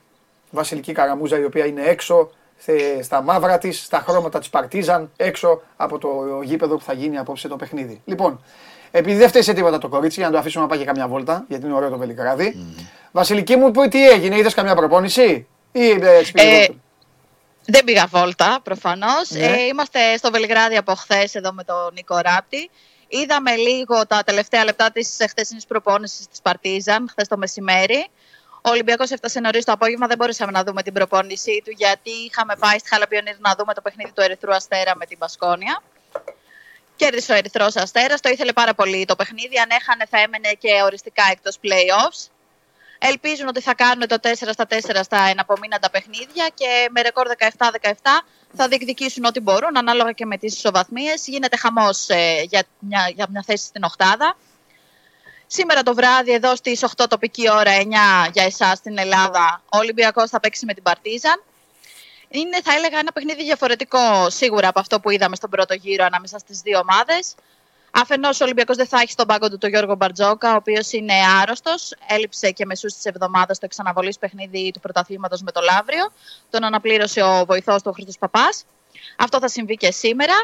Βασιλική 0.51 0.93
Καραμούζα, 0.93 1.39
η 1.39 1.45
οποία 1.45 1.67
είναι 1.67 1.83
έξω 1.83 2.31
στα 3.03 3.23
μαύρα 3.23 3.59
της, 3.59 3.85
στα 3.85 4.05
χρώματα 4.09 4.39
της 4.39 4.49
Παρτίζαν, 4.49 5.11
έξω 5.17 5.63
από 5.77 5.99
το 5.99 6.09
γήπεδο 6.43 6.77
που 6.77 6.85
θα 6.85 6.93
γίνει 6.93 7.19
απόψε 7.19 7.49
το 7.49 7.57
παιχνίδι. 7.57 8.01
Λοιπόν, 8.05 8.41
επειδή 8.91 9.19
δεν 9.19 9.29
φταίει 9.29 9.43
σε 9.43 9.53
τίποτα 9.53 9.79
το 9.79 9.89
κορίτσι, 9.89 10.19
για 10.19 10.29
να 10.29 10.33
το 10.33 10.39
αφήσουμε 10.39 10.63
να 10.63 10.71
πάει 10.71 10.79
και 10.79 10.85
καμιά 10.85 11.09
βόλτα, 11.09 11.45
γιατί 11.49 11.67
είναι 11.67 11.75
ωραίο 11.75 11.91
το 11.91 11.99
Βελιγράδι. 11.99 12.57
Mm. 12.57 12.83
Βασιλική 13.13 13.57
μου, 13.57 13.71
τι 13.71 14.09
έγινε, 14.09 14.37
είδες 14.37 14.55
καμιά 14.55 14.75
προπόνηση; 14.75 15.47
Ή 15.73 15.91
έτσι 15.91 16.33
ε, 16.35 16.67
δεν 17.71 17.85
πήγα 17.85 18.07
βόλτα, 18.07 18.61
προφανώς. 18.63 19.31
Ναι. 19.31 19.47
Ε, 19.47 19.67
είμαστε 19.67 20.17
στο 20.17 20.31
Βελιγράδι 20.31 20.77
από 20.77 20.95
χθες 20.95 21.35
εδώ 21.35 21.53
με 21.53 21.65
τον 21.65 21.91
Νίκο 21.93 22.19
Ράπτη. 22.19 22.71
Είδαμε 23.09 23.57
λίγο 23.57 24.07
τα 24.07 24.23
τελευταία 24.25 24.65
λεπτά 24.65 24.91
της 24.91 25.17
χθεσινή 25.29 25.61
προπόνησης 25.69 26.27
της 26.29 26.41
Παρτίζαν, 26.41 27.09
χθες 27.11 27.29
το 27.29 27.37
μεσημέρι. 27.37 28.09
Ο 28.63 28.71
Ολυμπιακός 28.71 29.11
έφτασε 29.11 29.41
νωρίς 29.41 29.65
το 29.65 29.73
απόγευμα, 29.73 30.07
δεν 30.07 30.17
μπορούσαμε 30.17 30.51
να 30.51 30.65
δούμε 30.65 30.83
την 30.83 30.93
προπόνησή 30.93 31.63
του, 31.65 31.71
γιατί 31.77 32.11
είχαμε 32.11 32.57
πάει 32.59 32.79
στη 32.79 32.89
Χαλαπιονίδη 32.89 33.39
να 33.41 33.55
δούμε 33.59 33.75
το 33.75 33.81
παιχνίδι 33.81 34.13
του 34.15 34.21
Ερυθρού 34.21 34.55
Αστέρα 34.55 34.97
με 34.97 35.07
την 35.07 35.19
Πασκόνια. 35.19 35.83
Κέρδισε 36.99 37.33
ο 37.33 37.35
Ερυθρός 37.35 37.77
Αστέρας, 37.77 38.21
το 38.21 38.29
ήθελε 38.29 38.53
πάρα 38.53 38.75
πολύ 38.75 39.05
το 39.05 39.17
παιχνίδι. 39.17 39.59
Αν 39.59 39.69
έχανε, 39.71 40.05
θα 40.11 40.19
έμενε 40.19 40.53
και 40.59 40.83
οριστικά 40.83 41.23
εκτός 41.31 41.59
playoffs. 41.63 42.31
Ελπίζουν 42.99 43.49
ότι 43.49 43.61
θα 43.61 43.75
κάνουν 43.75 44.09
το 44.09 44.17
4 44.23 44.33
στα 44.53 44.67
4 44.69 45.01
στα 45.03 45.19
εναπομείναντα 45.31 45.91
παιχνίδια 45.91 46.51
και 46.55 46.89
με 46.91 47.01
ρεκόρ 47.03 47.27
17-17 47.39 47.91
θα 48.57 48.69
διεκδικήσουν 48.69 49.25
ό,τι 49.25 49.41
μπορούν 49.41 49.77
ανάλογα 49.77 50.13
και 50.13 50.27
με 50.27 50.37
τις 50.37 50.57
ισοβαθμίες. 50.57 51.27
Γίνεται 51.27 51.57
χαμός 51.57 52.09
ε, 52.09 52.43
για, 52.43 52.63
μια, 52.79 53.13
για 53.15 53.27
μια 53.31 53.43
θέση 53.47 53.65
στην 53.65 53.83
Οχτάδα. 53.85 54.37
Σήμερα 55.47 55.83
το 55.83 55.95
βράδυ 55.95 56.33
εδώ 56.33 56.57
στις 56.57 56.85
8 56.97 57.05
τοπική 57.09 57.51
ώρα, 57.51 57.73
9 57.77 58.31
για 58.33 58.45
εσάς 58.45 58.79
στην 58.79 58.99
Ελλάδα, 58.99 59.63
ο 59.65 59.79
Ολυμπιακός 59.79 60.31
θα 60.31 60.41
παίξει 60.41 60.65
με 60.65 60.75
την 60.75 60.83
Παρτίζαν 60.83 61.43
είναι, 62.29 62.61
θα 62.63 62.75
έλεγα, 62.75 62.99
ένα 62.99 63.13
παιχνίδι 63.13 63.45
διαφορετικό 63.45 64.31
σίγουρα 64.31 64.69
από 64.69 64.81
αυτό 64.81 65.01
που 65.01 65.11
είδαμε 65.11 65.37
στον 65.37 65.51
πρώτο 65.51 65.75
γύρο 65.75 66.05
ανάμεσα 66.05 66.39
στις 66.39 66.61
δύο 66.61 66.79
ομάδες. 66.79 67.35
Αφενός, 67.91 68.41
ο 68.41 68.45
Ολυμπιακός 68.45 68.77
δεν 68.77 68.87
θα 68.87 69.01
έχει 69.01 69.11
στον 69.11 69.27
πάγκο 69.27 69.51
του 69.51 69.59
τον 69.59 69.71
Γιώργο 69.71 69.95
Μπαρτζόκα, 69.95 70.53
ο 70.53 70.57
οποίος 70.57 70.93
είναι 70.93 71.13
άρρωστος. 71.43 71.95
Έλειψε 72.07 72.51
και 72.51 72.67
μεσούς 72.67 72.95
της 72.95 73.05
εβδομάδας 73.05 73.59
το 73.59 73.65
εξαναβολής 73.65 74.19
παιχνίδι 74.19 74.71
του 74.75 74.81
πρωταθλήματος 74.81 75.43
με 75.43 75.53
το 75.53 75.61
Λαύριο. 75.61 76.13
Τον 76.51 76.65
αναπλήρωσε 76.65 77.23
ο 77.23 77.45
βοηθός 77.45 77.83
του, 77.83 77.89
ο 77.91 77.93
Χρήστος 77.93 78.19
Παπάς. 78.19 78.65
Αυτό 79.19 79.39
θα 79.39 79.49
συμβεί 79.49 79.77
και 79.77 79.91
σήμερα. 79.93 80.35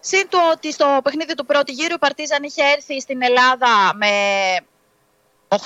Συν 0.00 0.28
του 0.28 0.38
ότι 0.52 0.72
στο 0.72 1.00
παιχνίδι 1.04 1.34
του 1.34 1.46
πρώτου 1.46 1.72
γύρου 1.72 1.94
η 1.94 1.98
Παρτίζαν 1.98 2.42
είχε 2.42 2.62
έρθει 2.62 3.00
στην 3.00 3.22
Ελλάδα 3.22 3.94
με 3.94 4.10
8-9 5.48 5.56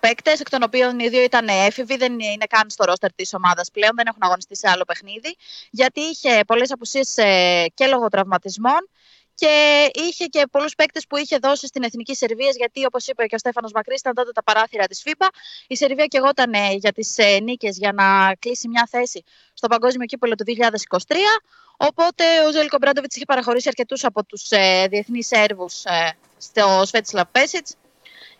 παίκτες, 0.00 0.40
εκ 0.40 0.50
των 0.50 0.62
οποίων 0.62 0.98
οι 0.98 1.08
δύο 1.08 1.22
ήταν 1.22 1.48
έφηβοι, 1.48 1.96
δεν 1.96 2.12
είναι 2.12 2.44
καν 2.48 2.70
στο 2.70 2.84
ρόστερ 2.84 3.12
της 3.12 3.34
ομάδας 3.34 3.70
πλέον, 3.70 3.92
δεν 3.96 4.06
έχουν 4.06 4.22
αγωνιστεί 4.22 4.56
σε 4.56 4.68
άλλο 4.68 4.84
παιχνίδι, 4.84 5.36
γιατί 5.70 6.00
είχε 6.00 6.40
πολλές 6.46 6.72
απουσίες 6.72 7.16
ε, 7.16 7.64
και 7.74 7.86
λόγω 7.86 8.08
τραυματισμών 8.08 8.88
και 9.36 9.86
είχε 9.94 10.24
και 10.24 10.46
πολλούς 10.50 10.74
παίκτες 10.74 11.06
που 11.06 11.16
είχε 11.16 11.38
δώσει 11.38 11.66
στην 11.66 11.82
Εθνική 11.82 12.14
Σερβίας, 12.14 12.56
γιατί 12.56 12.84
όπως 12.84 13.06
είπε 13.06 13.26
και 13.26 13.34
ο 13.34 13.38
Στέφανος 13.38 13.72
Μακρύς, 13.72 14.00
ήταν 14.00 14.14
τότε 14.14 14.32
τα 14.32 14.42
παράθυρα 14.42 14.86
της 14.86 15.02
ΦΥΠΑ. 15.02 15.28
Η 15.66 15.76
Σερβία 15.76 16.06
και 16.06 16.16
εγώ 16.16 16.28
ήταν 16.28 16.52
για 16.76 16.92
τις 16.92 17.18
ε, 17.18 17.38
νίκες 17.40 17.78
για 17.78 17.92
να 17.92 18.34
κλείσει 18.34 18.68
μια 18.68 18.88
θέση 18.90 19.24
στο 19.54 19.68
Παγκόσμιο 19.68 20.06
Κύπελο 20.06 20.34
του 20.34 20.44
2023. 21.06 21.14
Οπότε 21.76 22.24
ο 22.46 22.50
Ζέλικο 22.52 22.76
Μπράντοβιτς 22.80 23.16
είχε 23.16 23.24
παραχωρήσει 23.24 23.68
αρκετούς 23.68 24.04
από 24.04 24.24
τους 24.24 24.50
ε, 24.50 24.86
διεθνείς 24.90 25.26
Σέρβους 25.26 25.84
ε, 25.84 26.16
στο 26.38 26.82
Σβέτσλαβ 26.84 27.26
Πέσιτς 27.32 27.74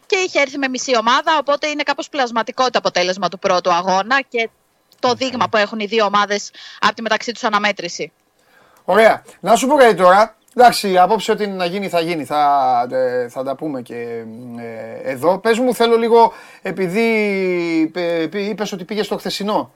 και 0.06 0.16
είχε 0.16 0.40
έρθει 0.40 0.58
με 0.58 0.68
μισή 0.68 0.96
ομάδα, 0.96 1.38
οπότε 1.38 1.66
είναι 1.68 1.82
κάπως 1.82 2.08
πλασματικό 2.08 2.64
το 2.64 2.78
αποτέλεσμα 2.78 3.28
του 3.28 3.38
πρώτου 3.38 3.72
αγώνα 3.72 4.20
και 4.28 4.48
το 4.98 5.14
δείγμα 5.14 5.48
που 5.48 5.56
έχουν 5.56 5.80
οι 5.80 5.86
δύο 5.86 6.04
ομάδες 6.04 6.50
από 6.80 6.94
τη 6.94 7.02
μεταξύ 7.02 7.32
τους 7.32 7.44
αναμέτρηση. 7.44 8.12
Ωραία. 8.84 9.22
Να 9.40 9.56
σου 9.56 9.66
πω 9.66 9.74
κάτι 9.74 9.94
τώρα. 9.94 10.36
Εντάξει, 10.58 10.98
απόψε 10.98 11.32
ότι 11.32 11.46
να 11.46 11.64
γίνει 11.64 11.88
θα 11.88 12.00
γίνει, 12.00 12.24
θα, 12.24 12.86
ε, 12.90 13.28
θα 13.28 13.42
τα 13.42 13.56
πούμε 13.56 13.82
και 13.82 14.24
ε, 14.58 15.10
εδώ. 15.10 15.38
Πες 15.38 15.58
μου, 15.58 15.74
θέλω 15.74 15.96
λίγο, 15.96 16.32
επειδή 16.62 17.02
είπες 18.32 18.72
ότι 18.72 18.84
πήγες 18.84 19.06
στο 19.06 19.16
χθεσινό, 19.16 19.72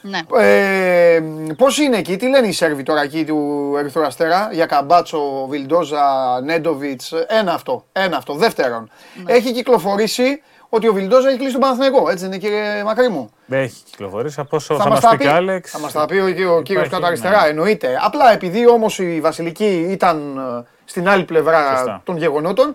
Ναι. 0.00 0.20
Ε, 0.44 1.20
Πώς 1.56 1.78
είναι 1.78 1.96
εκεί, 1.96 2.16
τι 2.16 2.28
λένε 2.28 2.46
οι 2.46 2.52
Σέρβοι 2.52 2.82
τώρα 2.82 3.02
εκεί 3.02 3.24
του 3.24 3.72
Ερυθρού 3.78 4.04
Αστέρα 4.04 4.48
για 4.52 4.66
Καμπάτσο, 4.66 5.46
Βιλντόζα, 5.48 6.02
Νέντοβιτς. 6.44 7.12
Ένα 7.26 7.52
αυτό. 7.52 7.84
Ένα 7.92 8.16
αυτό. 8.16 8.34
Δεύτερον, 8.34 8.90
ναι. 9.24 9.32
έχει 9.32 9.52
κυκλοφορήσει 9.52 10.42
ότι 10.68 10.88
ο 10.88 10.92
Βιλντόζα 10.92 11.28
έχει 11.28 11.38
κλείσει 11.38 11.52
τον 11.52 11.60
Παναθηναϊκό. 11.60 12.10
Έτσι 12.10 12.24
δεν 12.24 12.32
είναι, 12.32 12.38
κύριε 12.38 12.82
Μακρύ 12.84 13.08
μου. 13.08 13.30
Έχει 13.48 13.82
κυκλοφορήσει. 13.90 14.40
Από 14.40 14.56
όσο 14.56 14.76
θα, 14.76 14.82
θα 14.82 14.88
μας 14.88 15.00
πει 15.10 15.16
και 15.16 15.28
Άλεξ. 15.28 15.70
Θα 15.70 15.78
μας 15.78 15.92
τα 15.92 16.06
πει 16.06 16.16
ο, 16.16 16.54
ο 16.54 16.62
κύριος 16.62 16.88
κάτω 16.88 17.06
αριστερά, 17.06 17.42
ναι. 17.42 17.48
εννοείται. 17.48 17.98
Απλά 18.02 18.32
επειδή 18.32 18.68
όμως 18.68 18.98
η 18.98 19.20
Βασιλική 19.20 19.86
ήταν 19.90 20.38
ε, 20.58 20.66
στην 20.84 21.08
άλλη 21.08 21.24
πλευρά 21.24 21.76
Σωστά. 21.76 22.00
των 22.04 22.16
γεγονότων, 22.16 22.74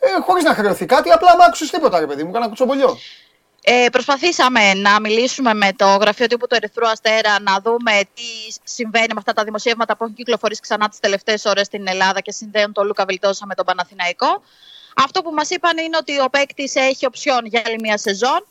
ε, 0.00 0.06
χωρίς 0.26 0.44
να 0.44 0.54
χρεωθεί 0.54 0.86
κάτι, 0.86 1.10
απλά 1.10 1.36
μ' 1.36 1.42
άκουσες 1.46 1.70
τίποτα, 1.70 2.00
ρε 2.00 2.06
παιδί 2.06 2.24
μου, 2.24 2.30
κάνα 2.30 2.46
κουτσομπολιό. 2.46 2.96
Ε, 3.64 3.86
προσπαθήσαμε 3.92 4.74
να 4.74 5.00
μιλήσουμε 5.00 5.54
με 5.54 5.72
το 5.76 5.86
γραφείο 5.86 6.26
τύπου 6.26 6.46
του 6.46 6.54
Ερυθρού 6.54 6.88
Αστέρα 6.88 7.40
να 7.40 7.60
δούμε 7.60 8.00
τι 8.14 8.56
συμβαίνει 8.64 9.06
με 9.06 9.18
αυτά 9.18 9.32
τα 9.32 9.44
δημοσιεύματα 9.44 9.96
που 9.96 10.04
έχουν 10.04 10.16
κυκλοφορήσει 10.16 10.60
ξανά 10.60 10.88
τις 10.88 11.00
τελευταίες 11.00 11.44
ώρες 11.44 11.66
στην 11.66 11.88
Ελλάδα 11.88 12.20
και 12.20 12.32
συνδέουν 12.32 12.72
τον 12.72 12.86
Λούκα 12.86 13.04
Βιλτόσα 13.04 13.46
με 13.46 13.54
τον 13.54 13.64
Παναθηναϊκό. 13.64 14.42
Αυτό 14.96 15.22
που 15.22 15.30
μας 15.30 15.50
είπαν 15.50 15.78
είναι 15.78 15.96
ότι 15.96 16.20
ο 16.20 16.28
παίκτης 16.30 16.74
έχει 16.74 17.06
οψιόν 17.06 17.46
για 17.46 17.62
άλλη 17.66 17.78
μια 17.80 17.98
σεζόν. 17.98 18.46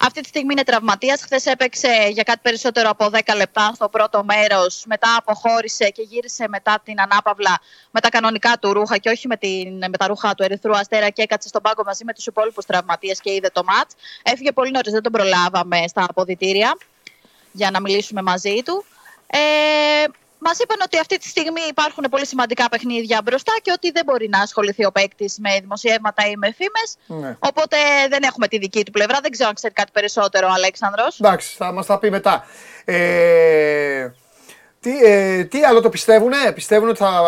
Αυτή 0.00 0.20
τη 0.20 0.28
στιγμή 0.28 0.52
είναι 0.52 0.62
τραυματίας. 0.62 1.22
Χθες 1.22 1.46
έπαιξε 1.46 2.08
για 2.10 2.22
κάτι 2.22 2.38
περισσότερο 2.42 2.90
από 2.90 3.10
10 3.12 3.36
λεπτά 3.36 3.72
στο 3.74 3.88
πρώτο 3.88 4.24
μέρος. 4.24 4.84
Μετά 4.86 5.16
αποχώρησε 5.16 5.88
και 5.88 6.02
γύρισε 6.02 6.48
μετά 6.48 6.80
την 6.84 7.00
ανάπαυλα 7.00 7.60
με 7.90 8.00
τα 8.00 8.08
κανονικά 8.08 8.58
του 8.60 8.72
ρούχα 8.72 8.98
και 8.98 9.08
όχι 9.08 9.26
με, 9.26 9.36
την, 9.36 9.76
με 9.78 9.96
τα 9.98 10.06
ρούχα 10.06 10.34
του 10.34 10.42
Ερυθρού 10.42 10.76
Αστέρα 10.76 11.10
και 11.10 11.22
έκατσε 11.22 11.48
στον 11.48 11.62
πάγκο 11.62 11.82
μαζί 11.84 12.04
με 12.04 12.12
τους 12.12 12.26
υπόλοιπους 12.26 12.64
τραυματίες 12.64 13.20
και 13.20 13.32
είδε 13.32 13.50
το 13.52 13.62
ματ. 13.64 13.90
Έφυγε 14.22 14.52
πολύ 14.52 14.70
νωρίς, 14.70 14.92
δεν 14.92 15.02
τον 15.02 15.12
προλάβαμε 15.12 15.86
στα 15.86 16.04
αποδητήρια 16.08 16.76
για 17.52 17.70
να 17.70 17.80
μιλήσουμε 17.80 18.22
μαζί 18.22 18.62
του. 18.64 18.84
Ε, 19.26 19.38
Μας 20.38 20.58
είπαν 20.58 20.78
ότι 20.84 20.98
αυτή 20.98 21.18
τη 21.18 21.28
στιγμή 21.28 21.60
υπάρχουν 21.68 22.04
πολύ 22.10 22.26
σημαντικά 22.26 22.68
παιχνίδια 22.68 23.20
μπροστά 23.24 23.52
και 23.62 23.72
ότι 23.72 23.90
δεν 23.90 24.04
μπορεί 24.04 24.28
να 24.28 24.40
ασχοληθεί 24.40 24.84
ο 24.84 24.92
παίκτης 24.92 25.38
με 25.38 25.50
δημοσιεύματα 25.60 26.26
ή 26.30 26.36
με 26.36 26.52
φήμες. 26.52 27.22
Ναι. 27.22 27.36
Οπότε 27.38 27.76
δεν 28.08 28.22
έχουμε 28.22 28.48
τη 28.48 28.58
δική 28.58 28.84
του 28.84 28.90
πλευρά. 28.90 29.18
Δεν 29.22 29.30
ξέρω 29.30 29.48
αν 29.48 29.54
ξέρει 29.54 29.74
κάτι 29.74 29.90
περισσότερο 29.92 30.46
ο 30.46 30.52
Αλέξανδρος. 30.52 31.20
Εντάξει, 31.20 31.56
θα 31.56 31.72
μας 31.72 31.86
τα 31.86 31.98
πει 31.98 32.10
μετά. 32.10 32.44
Ε, 32.84 34.08
τι, 34.80 35.04
ε, 35.04 35.44
τι 35.44 35.64
άλλο 35.64 35.80
το 35.80 35.88
πιστεύουν, 35.88 36.32
πιστεύουν 36.54 36.88
ότι 36.88 36.98
θα. 36.98 37.22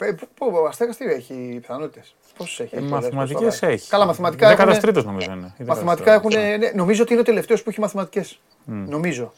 Ε, 0.00 0.12
πού 0.34 0.50
ο 0.54 0.66
Αστέρας 0.66 0.96
τι 0.96 1.04
έχει 1.04 1.58
πιθανότητες; 1.60 2.14
Πόσες 2.36 2.58
έχει. 2.58 2.76
Ε, 2.76 2.80
μαθηματικές 2.80 3.62
έχει. 3.62 3.88
Καλά, 3.88 4.06
μαθηματικά. 4.06 4.56
13 4.56 5.04
νομίζω 5.04 5.32
είναι. 5.32 5.54
Μαθηματικά 5.66 6.12
έχουν. 6.12 6.32
Ναι, 6.32 6.70
νομίζω 6.74 7.02
ότι 7.02 7.12
είναι 7.12 7.20
ο 7.20 7.24
τελευταίος 7.24 7.62
που 7.62 7.70
έχει 7.70 7.80
μαθηματικές. 7.80 8.38
Mm. 8.68 8.84
Νομίζω. 8.86 9.32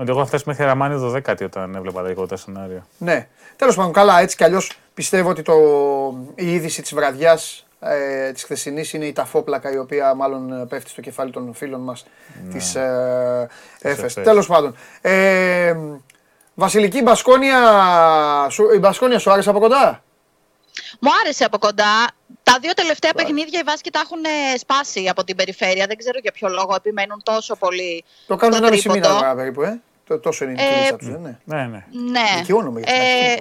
Ότι 0.00 0.10
εγώ 0.10 0.26
φτάσει 0.26 0.44
μέχρι 0.46 0.64
Ραμάνι 0.64 1.22
12 1.26 1.36
όταν 1.44 1.74
έβλεπα 1.74 2.02
τα 2.02 2.26
τα 2.26 2.36
σενάρια. 2.36 2.86
Ναι. 2.98 3.28
Τέλος 3.56 3.76
πάντων, 3.76 3.92
καλά, 3.92 4.20
έτσι 4.20 4.36
κι 4.36 4.44
αλλιώς 4.44 4.78
πιστεύω 4.94 5.30
ότι 5.30 5.42
το, 5.42 5.54
η 6.34 6.52
είδηση 6.52 6.82
της 6.82 6.94
βραδιάς 6.94 7.66
ε, 7.80 8.32
της 8.32 8.42
χθεσινής 8.42 8.92
είναι 8.92 9.04
η 9.04 9.12
ταφόπλακα 9.12 9.72
η 9.72 9.78
οποία 9.78 10.14
μάλλον 10.14 10.68
πέφτει 10.68 10.90
στο 10.90 11.00
κεφάλι 11.00 11.30
των 11.30 11.54
φίλων 11.54 11.80
μας 11.80 12.06
ναι. 12.44 12.52
της 12.52 12.74
ε, 12.74 13.48
ΕΦΕΣ. 13.80 14.14
Τέλος 14.14 14.46
πάντων. 14.46 14.76
Ε, 15.00 15.76
Βασιλική 16.54 17.02
Μπασκόνια, 17.02 17.58
η 18.74 18.78
Μπασκόνια 18.78 19.18
σου 19.18 19.30
άρεσε 19.30 19.50
από 19.50 19.58
κοντά; 19.58 20.02
Μου 21.00 21.10
άρεσε 21.22 21.44
από 21.44 21.58
κοντά. 21.58 22.06
Τα 22.42 22.58
δύο 22.60 22.72
τελευταία 22.72 23.12
παιχνίδια 23.12 23.60
οι 23.60 23.62
Βάσκοι 23.62 23.90
τα 23.90 24.00
έχουν 24.04 24.24
ε, 24.24 24.58
σπάσει 24.58 25.08
από 25.08 25.24
την 25.24 25.36
περιφέρεια. 25.36 25.86
Δεν 25.86 25.96
ξέρω 25.96 26.18
για 26.18 26.32
ποιο 26.32 26.48
λόγο 26.48 26.74
επιμένουν 26.74 27.22
τόσο 27.22 27.56
πολύ. 27.56 28.04
Το 28.26 28.36
κάνουν 28.36 28.56
ένα 28.56 28.70
μισή 28.70 28.88
μήνα 28.88 29.34
περίπου, 29.34 29.62
ε. 29.62 29.80
Τόσο 30.16 30.44
είναι 30.44 30.62
η 30.62 30.86
ε, 30.86 30.96
του, 30.96 31.04
δεν 31.04 31.14
είναι. 31.14 31.40
Ναι, 31.44 31.66
ναι. 31.66 31.84
ναι. 31.90 32.26
Δικαιώνομαι 32.36 32.80
για 32.80 32.94
ε, 32.94 33.36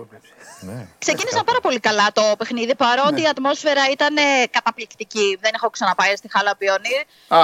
ναι. 0.59 0.87
Ξεκίνησαν 0.99 1.43
πάρα 1.43 1.59
πολύ 1.59 1.79
καλά 1.79 2.11
το 2.13 2.21
παιχνίδι, 2.37 2.75
παρότι 2.75 3.13
ναι. 3.13 3.21
η 3.21 3.27
ατμόσφαιρα 3.27 3.81
ήταν 3.91 4.15
καταπληκτική. 4.49 5.37
Δεν 5.41 5.51
έχω 5.53 5.69
ξαναπάει 5.69 6.15
στη 6.15 6.29
Χαλαπιόνι. 6.31 6.97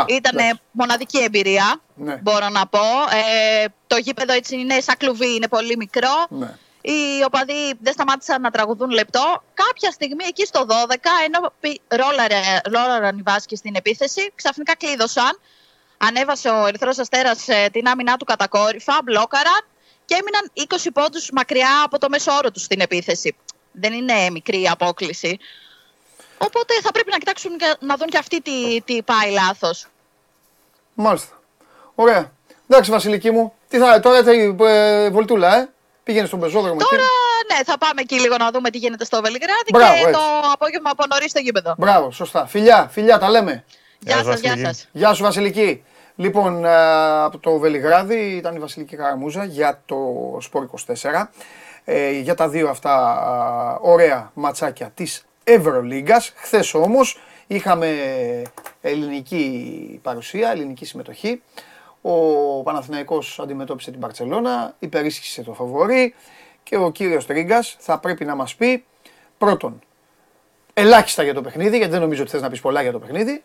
Ήταν 0.07 0.59
μοναδική 0.71 1.23
εμπειρία, 1.23 1.81
ναι. 1.95 2.15
μπορώ 2.21 2.49
να 2.49 2.67
πω. 2.67 2.79
Ε, 3.11 3.65
το 3.87 3.97
γήπεδο 3.97 4.33
έτσι 4.33 4.55
είναι 4.55 4.79
σαν 4.79 4.95
κλουβί, 4.97 5.35
είναι 5.35 5.47
πολύ 5.47 5.77
μικρό. 5.77 6.25
Ναι. 6.29 6.55
Οι 6.81 7.23
οπαδοί 7.25 7.73
δεν 7.81 7.93
σταμάτησαν 7.93 8.41
να 8.41 8.51
τραγουδούν 8.51 8.89
λεπτό. 8.89 9.43
Κάποια 9.53 9.91
στιγμή 9.91 10.23
εκεί 10.27 10.45
στο 10.45 10.65
12, 10.69 10.95
ενώ 11.25 11.53
ρόλαραν 12.71 13.17
οι 13.17 13.21
Βάσκοι 13.21 13.55
στην 13.55 13.75
επίθεση, 13.75 14.31
ξαφνικά 14.35 14.75
κλείδωσαν 14.75 15.39
ανέβασε 16.07 16.49
ο 16.49 16.65
Ερυθρός 16.67 16.97
Αστέρας 16.99 17.47
ε, 17.47 17.69
την 17.71 17.87
άμυνά 17.87 18.17
του 18.17 18.25
κατακόρυφα, 18.25 18.99
μπλόκαραν 19.03 19.65
και 20.05 20.15
έμειναν 20.15 20.51
20 20.85 20.87
πόντους 20.93 21.29
μακριά 21.33 21.83
από 21.85 21.97
το 21.97 22.09
μέσο 22.09 22.31
όρο 22.31 22.51
τους 22.51 22.63
στην 22.63 22.79
επίθεση. 22.79 23.35
Δεν 23.71 23.93
είναι 23.93 24.29
μικρή 24.31 24.61
η 24.61 24.67
απόκληση. 24.67 25.39
Οπότε 26.37 26.73
θα 26.81 26.91
πρέπει 26.91 27.09
να 27.11 27.17
κοιτάξουν 27.17 27.51
να 27.79 27.95
δουν 27.95 28.07
και 28.07 28.17
αυτοί 28.17 28.41
τι, 28.41 28.81
τι 28.81 29.03
πάει 29.03 29.31
λάθος. 29.31 29.87
Μάλιστα. 30.93 31.39
Ωραία. 31.95 32.31
Εντάξει, 32.67 32.91
Βασιλική 32.91 33.31
μου. 33.31 33.53
Τι 33.69 33.77
θα, 33.77 33.99
τώρα 33.99 34.23
θα 34.23 34.31
ε, 34.31 35.09
βολτούλα, 35.09 35.55
ε. 35.55 35.69
Πήγαινε 36.03 36.27
στον 36.27 36.39
πεζόδρομο. 36.39 36.77
Τώρα, 36.77 36.95
εκεί. 36.95 37.53
ναι, 37.53 37.63
θα 37.63 37.77
πάμε 37.77 38.01
εκεί 38.01 38.19
λίγο 38.19 38.37
να 38.37 38.51
δούμε 38.51 38.69
τι 38.69 38.77
γίνεται 38.77 39.05
στο 39.05 39.21
Βελιγράδι 39.21 39.69
Μπράβο, 39.73 39.93
και 39.93 39.99
έτσι. 39.99 40.11
το 40.11 40.19
απόγευμα 40.53 40.89
από 40.89 41.03
νωρίς 41.09 41.29
στο 41.29 41.39
γήπεδο. 41.39 41.75
Μπράβο, 41.77 42.11
σωστά. 42.11 42.45
Φιλιά, 42.45 42.89
φιλιά, 42.91 43.19
τα 43.19 43.29
λέμε. 43.29 43.63
Γεια 43.99 44.23
σας, 44.23 44.39
γεια 44.39 44.57
σας. 44.57 44.87
Γεια 44.91 45.13
σου, 45.13 45.23
Βασιλική. 45.23 45.83
Λοιπόν, 46.15 46.65
ε, 46.65 47.23
από 47.23 47.37
το 47.37 47.57
Βελιγράδι 47.57 48.35
ήταν 48.35 48.55
η 48.55 48.59
Βασιλική 48.59 48.95
Καραμούζα 48.95 49.43
για 49.43 49.81
το 49.85 49.97
Σπορ 50.39 50.63
24. 50.63 51.31
Ε, 51.83 52.11
για 52.19 52.35
τα 52.35 52.49
δύο 52.49 52.69
αυτά 52.69 53.79
ωραία 53.81 54.31
ματσάκια 54.33 54.89
της 54.93 55.25
Ευρωλίγκας. 55.43 56.33
Χθες 56.35 56.73
όμως 56.73 57.19
είχαμε 57.47 57.87
ελληνική 58.81 59.99
παρουσία, 60.03 60.51
ελληνική 60.51 60.85
συμμετοχή. 60.85 61.41
Ο 62.01 62.13
Παναθηναϊκός 62.63 63.39
αντιμετώπισε 63.39 63.91
την 63.91 63.99
Παρτσελώνα, 63.99 64.75
υπερίσχυσε 64.79 65.43
το 65.43 65.53
φαβορή 65.53 66.15
και 66.63 66.77
ο 66.77 66.91
κύριος 66.91 67.25
Τρίγκας 67.25 67.75
θα 67.79 67.99
πρέπει 67.99 68.25
να 68.25 68.35
μας 68.35 68.55
πει 68.55 68.85
πρώτον 69.37 69.79
ελάχιστα 70.73 71.23
για 71.23 71.33
το 71.33 71.41
παιχνίδι, 71.41 71.77
γιατί 71.77 71.91
δεν 71.91 72.01
νομίζω 72.01 72.21
ότι 72.21 72.31
θες 72.31 72.41
να 72.41 72.49
πεις 72.49 72.61
πολλά 72.61 72.81
για 72.81 72.91
το 72.91 72.99
παιχνίδι 72.99 73.43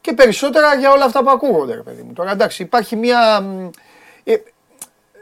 και 0.00 0.12
περισσότερα 0.12 0.74
για 0.74 0.90
όλα 0.90 1.04
αυτά 1.04 1.22
που 1.22 1.30
ακούγονται, 1.30 1.74
ρε 1.74 1.80
παιδί 1.82 2.02
μου. 2.02 2.12
Τώρα 2.12 2.30
εντάξει, 2.30 2.62
υπάρχει 2.62 2.96
μια. 2.96 3.44
Ε, 4.24 4.34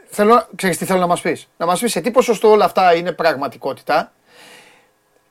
θέλω, 0.09 0.47
ξέρεις 0.55 0.77
τι 0.77 0.85
θέλω 0.85 0.99
να 0.99 1.07
μας 1.07 1.21
πεις; 1.21 1.47
Να 1.57 1.65
μας 1.65 1.79
πεις 1.79 1.91
σε 1.91 2.01
τι 2.01 2.11
ποσοστό 2.11 2.49
όλα 2.49 2.65
αυτά 2.65 2.95
είναι 2.95 3.11
πραγματικότητα 3.11 4.11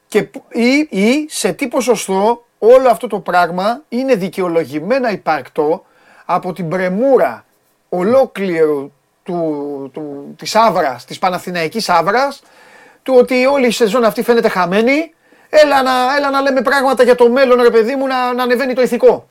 και, 0.08 0.18
ή, 0.48 0.88
ή 0.90 1.26
σε 1.28 1.52
τι 1.52 1.68
ποσοστό 1.68 2.44
όλο 2.58 2.88
αυτό 2.90 3.06
το 3.06 3.20
πράγμα 3.20 3.82
είναι 3.88 4.14
δικαιολογημένα 4.14 5.10
υπαρκτό 5.10 5.84
από 6.24 6.52
την 6.52 6.68
πρεμούρα 6.68 7.44
ολόκληρου 7.88 8.92
του, 9.22 9.90
του, 9.92 10.34
της 10.38 10.54
Άβρας, 10.54 11.04
της 11.04 11.18
Παναθηναϊκής 11.18 11.88
Άβρας, 11.88 12.42
του 13.02 13.14
ότι 13.16 13.46
όλη 13.46 13.66
η 13.66 13.70
σεζόν 13.70 14.04
αυτή 14.04 14.22
φαίνεται 14.22 14.48
χαμένη, 14.48 15.14
έλα 15.48 15.82
να, 15.82 16.16
έλα 16.16 16.30
να 16.30 16.40
λέμε 16.40 16.62
πράγματα 16.62 17.02
για 17.02 17.14
το 17.14 17.28
μέλλον, 17.28 17.62
ρε 17.62 17.70
παιδί 17.70 17.94
μου, 17.94 18.06
να, 18.06 18.32
να 18.32 18.42
ανεβαίνει 18.42 18.74
το 18.74 18.82
ηθικό 18.82 19.27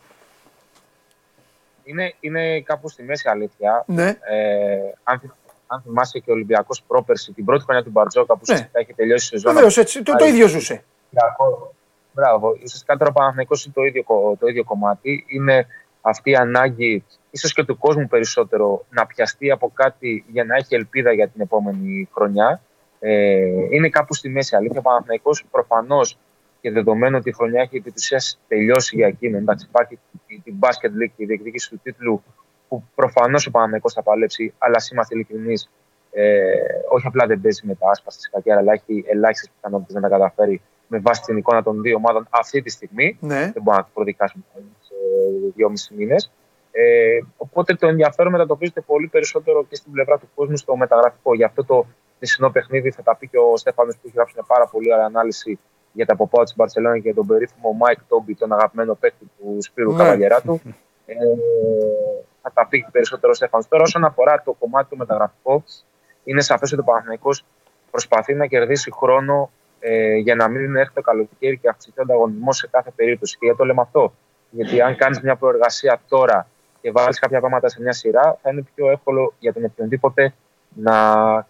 είναι, 1.87 2.13
είναι 2.19 2.61
κάπου 2.61 2.89
στη 2.89 3.03
μέση 3.03 3.29
αλήθεια. 3.29 3.83
Ναι. 3.87 4.07
Ε, 4.07 4.93
αν, 5.03 5.35
αν 5.67 5.81
θυμάσαι 5.81 6.19
και 6.19 6.31
ο 6.31 6.33
Ολυμπιακός 6.33 6.83
πρόπερση, 6.87 7.33
την 7.33 7.45
πρώτη 7.45 7.63
χρονιά 7.63 7.83
του 7.83 7.89
Μπαρτζόκα 7.89 8.35
που 8.37 8.41
ναι. 8.47 8.69
έχει 8.71 8.93
τελειώσει 8.93 9.25
η 9.25 9.29
σεζόν. 9.29 9.53
Βεβαίως, 9.53 9.77
έτσι. 9.77 10.03
Το, 10.03 10.15
το 10.15 10.25
ίδιο 10.25 10.47
ζούσε. 10.47 10.83
Μπράβο. 12.13 12.49
Ουσιαστικά 12.63 12.97
τώρα 12.97 13.09
ο 13.09 13.13
Παναθυνικό 13.13 13.55
είναι 13.65 13.73
το 13.73 13.83
ίδιο, 13.83 14.03
το 14.39 14.47
ίδιο 14.47 14.63
κομμάτι. 14.63 15.25
Είναι 15.27 15.67
αυτή 16.01 16.29
η 16.29 16.35
ανάγκη, 16.35 17.03
ίσως 17.31 17.53
και 17.53 17.63
του 17.63 17.77
κόσμου 17.77 18.07
περισσότερο, 18.07 18.85
να 18.89 19.05
πιαστεί 19.05 19.51
από 19.51 19.71
κάτι 19.73 20.25
για 20.27 20.43
να 20.43 20.55
έχει 20.55 20.75
ελπίδα 20.75 21.13
για 21.13 21.27
την 21.27 21.41
επόμενη 21.41 22.09
χρονιά. 22.13 22.61
Ε, 22.99 23.45
είναι 23.69 23.89
κάπου 23.89 24.13
στη 24.13 24.29
μέση 24.29 24.55
αλήθεια. 24.55 24.79
Ο 24.79 24.81
Παναθυνικό 24.81 25.31
προφανώς 25.51 26.17
και 26.61 26.71
δεδομένου 26.71 27.17
ότι 27.17 27.29
η 27.29 27.31
χρονιά 27.31 27.61
έχει 27.61 27.77
επί 27.77 27.93
τελειώσει 28.47 28.95
για 28.95 29.07
εκείνον. 29.07 29.41
Εντάξει, 29.41 29.65
υπάρχει 29.69 29.99
η 30.27 30.53
Basket 30.59 31.03
League 31.03 31.11
και 31.15 31.23
η 31.23 31.25
διεκδίκηση 31.25 31.69
του 31.69 31.79
τίτλου 31.83 32.23
που 32.67 32.83
προφανώς 32.95 33.47
ο 33.47 33.51
Παναμαϊκός 33.51 33.93
θα 33.93 34.03
παλέψει, 34.03 34.53
αλλά 34.57 34.77
α 34.77 34.83
είμαστε 34.91 35.15
ειλικρινείς, 35.15 35.69
ε, 36.11 36.51
όχι 36.89 37.07
απλά 37.07 37.25
δεν 37.25 37.41
παίζει 37.41 37.67
με 37.67 37.75
τα 37.75 37.89
άσπαστα 37.89 38.21
στη 38.21 38.29
κακιά, 38.29 38.57
αλλά 38.57 38.73
έχει 38.73 39.03
ελάχιστες 39.07 39.49
πιθανότητες 39.55 39.95
να 39.95 40.01
τα 40.01 40.09
καταφέρει 40.09 40.61
με 40.87 40.99
βάση 40.99 41.21
την 41.21 41.37
εικόνα 41.37 41.63
των 41.63 41.81
δύο 41.81 41.95
ομάδων 41.95 42.27
αυτή 42.29 42.61
τη 42.61 42.69
στιγμή. 42.69 43.17
Ναι. 43.21 43.39
Δεν 43.39 43.61
μπορούμε 43.61 43.75
να 43.77 43.83
το 43.83 43.89
προδικάσουμε 43.93 44.43
σε 44.79 44.93
δυόμιση 45.55 45.93
μήνες. 45.93 46.31
Ε, 46.71 47.19
οπότε 47.37 47.73
το 47.73 47.87
ενδιαφέρον 47.87 48.31
μετατοπίζεται 48.31 48.81
πολύ 48.81 49.07
περισσότερο 49.07 49.65
και 49.65 49.75
στην 49.75 49.91
πλευρά 49.91 50.17
του 50.17 50.29
κόσμου 50.35 50.57
στο 50.57 50.75
μεταγραφικό. 50.75 51.35
Γι' 51.35 51.43
αυτό 51.43 51.65
το 51.65 51.85
χθεσινό 52.19 52.49
παιχνίδι 52.49 52.91
θα 52.91 53.03
τα 53.03 53.15
πει 53.15 53.27
και 53.27 53.37
ο 53.37 53.57
Στέφανος 53.57 53.95
που 53.95 54.01
έχει 54.05 54.15
γράψει 54.15 54.33
μια 54.35 54.45
πάρα 54.47 54.67
πολύ 54.67 54.93
ωραία 54.93 55.05
ανάλυση 55.05 55.59
για 55.97 56.05
τα 56.05 56.15
pop 56.15 56.43
out 56.43 56.48
της 56.48 56.53
Μπαρσελόνα 56.55 56.99
και 56.99 57.13
τον 57.13 57.25
περίφημο 57.27 57.73
Μάικ 57.73 57.99
Τόμπι, 58.07 58.35
τον 58.35 58.53
αγαπημένο 58.53 58.93
παίκτη 58.95 59.29
του 59.37 59.57
Σπύρου 59.59 59.91
ναι. 59.91 59.97
Καβαλιεράτου. 59.97 60.59
Ε, 61.05 61.15
θα 62.41 62.51
τα 62.53 62.67
πει 62.67 62.87
περισσότερο 62.91 63.31
ο 63.31 63.35
Στέφανος. 63.35 63.67
Τώρα, 63.67 63.83
όσον 63.83 64.03
αφορά 64.03 64.41
το 64.45 64.53
κομμάτι 64.59 64.89
του 64.89 64.97
μεταγραφικό, 64.97 65.63
είναι 66.23 66.41
σαφές 66.41 66.71
ότι 66.71 66.81
ο 66.81 66.83
Παναθηναϊκός 66.83 67.29
προσπαθεί 67.91 68.33
να 68.33 68.45
κερδίσει 68.45 68.91
χρόνο 68.91 69.51
ε, 69.79 70.15
για 70.15 70.35
να 70.35 70.47
μην 70.47 70.75
έρθει 70.75 70.93
το 70.93 71.01
καλοκαίρι 71.01 71.57
και 71.57 71.69
αυξηθεί 71.69 71.99
ο 71.99 72.01
ανταγωνισμός 72.01 72.57
σε 72.57 72.67
κάθε 72.67 72.91
περίπτωση. 72.95 73.33
Και 73.33 73.45
γιατί 73.45 73.57
το 73.57 73.65
λέμε 73.65 73.81
αυτό; 73.81 74.13
Γιατί 74.49 74.81
αν 74.81 74.95
κάνεις 74.95 75.21
μια 75.21 75.35
προεργασία 75.35 76.01
τώρα 76.07 76.47
και 76.81 76.91
βάλεις 76.91 77.19
κάποια 77.19 77.39
πράγματα 77.39 77.69
σε 77.69 77.81
μια 77.81 77.93
σειρά, 77.93 78.37
θα 78.41 78.49
είναι 78.49 78.63
πιο 78.75 78.89
εύκολο 78.89 79.33
για 79.39 79.53
τον 79.53 79.63
οποιονδήποτε 79.63 80.33
να 80.75 80.95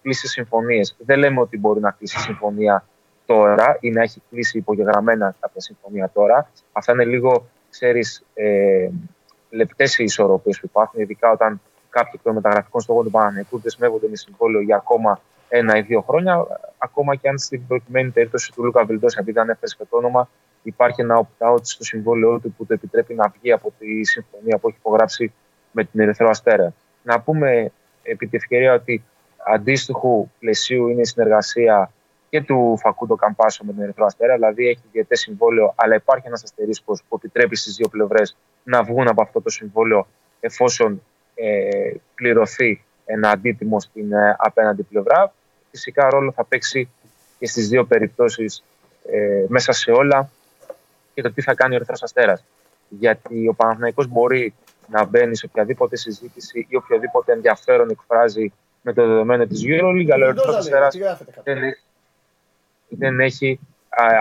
κλείσει 0.01 0.27
συμφωνίες. 0.27 0.95
Δεν 0.99 1.19
λέμε 1.19 1.39
ότι 1.39 1.57
μπορεί 1.57 1.79
να 1.79 1.91
κλείσει 1.91 2.19
συμφωνία 2.19 2.85
τώρα 3.27 3.77
ή 3.79 3.89
να 3.89 4.01
έχει 4.01 4.21
κλείσει 4.29 4.57
υπογεγραμμένα 4.57 5.35
κάποια 5.39 5.61
συμφωνία 5.61 6.09
τώρα. 6.13 6.49
Αυτά 6.71 6.91
είναι 6.91 7.05
λίγο, 7.05 7.47
ξέρεις, 7.69 8.25
ε, 8.33 8.89
λεπτές 9.49 9.97
οι 9.97 10.03
ισορροπίες 10.03 10.59
που 10.59 10.65
υπάρχουν, 10.65 11.01
ειδικά 11.01 11.31
όταν 11.31 11.61
κάποιοι 11.89 12.19
των 12.23 12.33
μεταγραφικών 12.33 12.81
στόχων 12.81 13.03
του 13.03 13.11
Παναγενικού 13.11 13.59
δεσμεύονται 13.59 14.07
με 14.09 14.15
συμβόλαιο 14.15 14.61
για 14.61 14.75
ακόμα 14.75 15.19
ένα 15.49 15.77
ή 15.77 15.81
δύο 15.81 16.01
χρόνια. 16.01 16.47
Ακόμα 16.77 17.15
και 17.15 17.29
αν 17.29 17.37
στην 17.37 17.67
προκειμένη 17.67 18.09
περίπτωση 18.09 18.51
του 18.51 18.63
Λούκα 18.63 18.85
Βιλντό, 18.85 19.07
επειδή 19.19 19.39
ανέφερε 19.39 19.71
και 19.77 19.85
το 19.89 19.97
όνομα, 19.97 20.29
υπάρχει 20.63 21.01
ένα 21.01 21.27
opt-out 21.27 21.59
στο 21.61 21.83
συμβόλαιό 21.83 22.39
του 22.39 22.53
που 22.57 22.65
το 22.65 22.73
επιτρέπει 22.73 23.13
να 23.13 23.33
βγει 23.39 23.51
από 23.51 23.73
τη 23.79 24.05
συμφωνία 24.05 24.57
που 24.57 24.67
έχει 24.67 24.77
υπογράψει 24.79 25.33
με 25.71 25.83
την 25.83 25.99
Ερυθρό 25.99 26.29
Αστέρα. 26.29 26.73
Να 27.03 27.19
πούμε 27.19 27.71
επί 28.03 28.27
τη 28.27 28.37
ευκαιρία 28.37 28.73
ότι 28.73 29.03
αντίστοιχου 29.45 30.29
πλαισίου 30.39 30.87
είναι 30.87 31.01
η 31.01 31.05
συνεργασία 31.05 31.91
και 32.29 32.41
του 32.41 32.77
Φακούντο 32.79 33.15
Καμπάσο 33.15 33.63
με 33.63 33.73
την 33.73 33.81
Ερυθρό 33.81 34.05
Αστέρα, 34.05 34.33
δηλαδή 34.33 34.67
έχει 34.67 34.81
διαιτέ 34.91 35.15
συμβόλαιο, 35.15 35.73
αλλά 35.75 35.95
υπάρχει 35.95 36.27
ένας 36.27 36.43
αστερίσκος 36.43 37.03
που 37.09 37.15
επιτρέπει 37.15 37.55
στις 37.55 37.75
δύο 37.75 37.87
πλευρές 37.87 38.37
να 38.63 38.83
βγουν 38.83 39.07
από 39.07 39.21
αυτό 39.21 39.41
το 39.41 39.49
συμβόλαιο 39.49 40.07
εφόσον 40.39 41.01
ε, 41.35 41.91
πληρωθεί 42.15 42.83
ένα 43.05 43.29
αντίτιμο 43.29 43.79
στην 43.79 44.13
ε, 44.13 44.35
απέναντι 44.39 44.83
πλευρά. 44.83 45.33
Φυσικά 45.71 46.09
ρόλο 46.09 46.31
θα 46.31 46.43
παίξει 46.45 46.89
και 47.39 47.47
στις 47.47 47.67
δύο 47.67 47.85
περιπτώσεις 47.85 48.63
ε, 49.11 49.45
μέσα 49.47 49.71
σε 49.71 49.91
όλα 49.91 50.29
και 51.13 51.21
το 51.21 51.31
τι 51.31 51.41
θα 51.41 51.53
κάνει 51.53 51.73
ο 51.73 51.75
Ερυθρός 51.75 52.03
Αστέρας. 52.03 52.43
Γιατί 52.89 53.47
ο 53.47 53.53
Παναθηναϊκός 53.53 54.07
μπορεί 54.07 54.53
να 54.87 55.05
μπαίνει 55.05 55.35
σε 55.35 55.45
οποιαδήποτε 55.45 55.95
συζήτηση 55.95 56.67
ή 56.69 56.75
οποιοδήποτε 56.75 57.31
ενδιαφέρον 57.31 57.89
εκφράζει 57.89 58.53
με 58.81 58.93
το 58.93 59.07
δεδομένο 59.07 59.45
της 59.45 59.63
EuroLeague, 59.65 60.09
αλλά 60.11 60.25
ο 60.25 60.29
Ερυθρός 60.29 60.55
Αστέρας 60.55 60.97
δεν, 61.43 61.57
δεν 62.89 63.19
έχει 63.19 63.59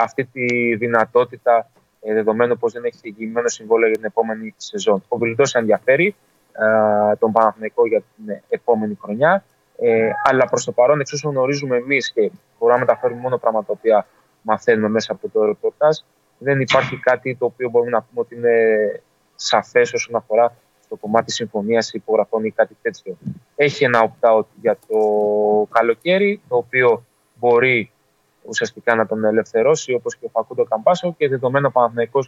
αυτή 0.00 0.24
τη 0.24 0.74
δυνατότητα 0.74 1.70
ε, 2.00 2.14
δεδομένου 2.14 2.56
πως 2.56 2.72
δεν 2.72 2.84
έχει 2.84 2.98
εγγυημένο 3.02 3.48
συμβόλαιο 3.48 3.88
για 3.88 3.96
την 3.96 4.06
επόμενη 4.06 4.54
σεζόν. 4.56 5.02
Ο 5.08 5.18
Βιλντός 5.18 5.54
ενδιαφέρει, 5.54 6.14
ε, 6.52 7.16
τον 7.16 7.32
Παναθηναϊκό 7.32 7.86
για 7.86 8.00
την 8.16 8.40
επόμενη 8.48 8.98
χρονιά. 9.02 9.44
Ε, 9.78 10.10
αλλά 10.24 10.46
προς 10.46 10.64
το 10.64 10.72
παρόν, 10.72 11.00
εξ 11.00 11.12
όσων 11.12 11.32
γνωρίζουμε 11.32 11.76
εμείς 11.76 12.12
και 12.12 12.30
μπορούμε 12.58 12.78
να 12.78 12.84
μεταφέρουμε 12.84 13.20
μόνο 13.20 13.38
πράγματα 13.38 13.66
τα 13.66 13.72
οποία 13.76 14.06
μαθαίνουμε 14.42 14.88
μέσα 14.88 15.12
από 15.12 15.28
το 15.28 15.44
ρεπορτάζ, 15.44 15.98
δεν 16.38 16.60
υπάρχει 16.60 16.96
κάτι 16.96 17.36
το 17.36 17.44
οποίο 17.44 17.68
μπορούμε 17.68 17.90
να 17.90 18.02
πούμε 18.02 18.20
ότι 18.20 18.34
είναι 18.34 18.54
σαφές 19.34 19.92
όσον 19.92 20.14
αφορά 20.16 20.56
το 20.88 20.96
κομμάτι 20.96 21.32
συμφωνίας 21.32 21.92
υπογραφών 21.92 22.44
ή 22.44 22.50
κάτι 22.50 22.76
τέτοιο. 22.82 23.16
Έχει 23.56 23.84
ένα 23.84 24.12
opt-out 24.12 24.44
για 24.60 24.78
το 24.88 24.98
καλοκαίρι, 25.70 26.40
το 26.48 26.56
οποίο 26.56 27.04
μπορεί 27.34 27.90
ουσιαστικά 28.48 28.94
να 28.94 29.06
τον 29.06 29.24
ελευθερώσει, 29.24 29.92
όπως 29.92 30.16
και 30.16 30.24
ο 30.24 30.28
Φακούντο 30.28 30.64
Καμπάσο, 30.64 31.14
και 31.18 31.28
δεδομένο 31.28 31.70
ο 31.74 32.20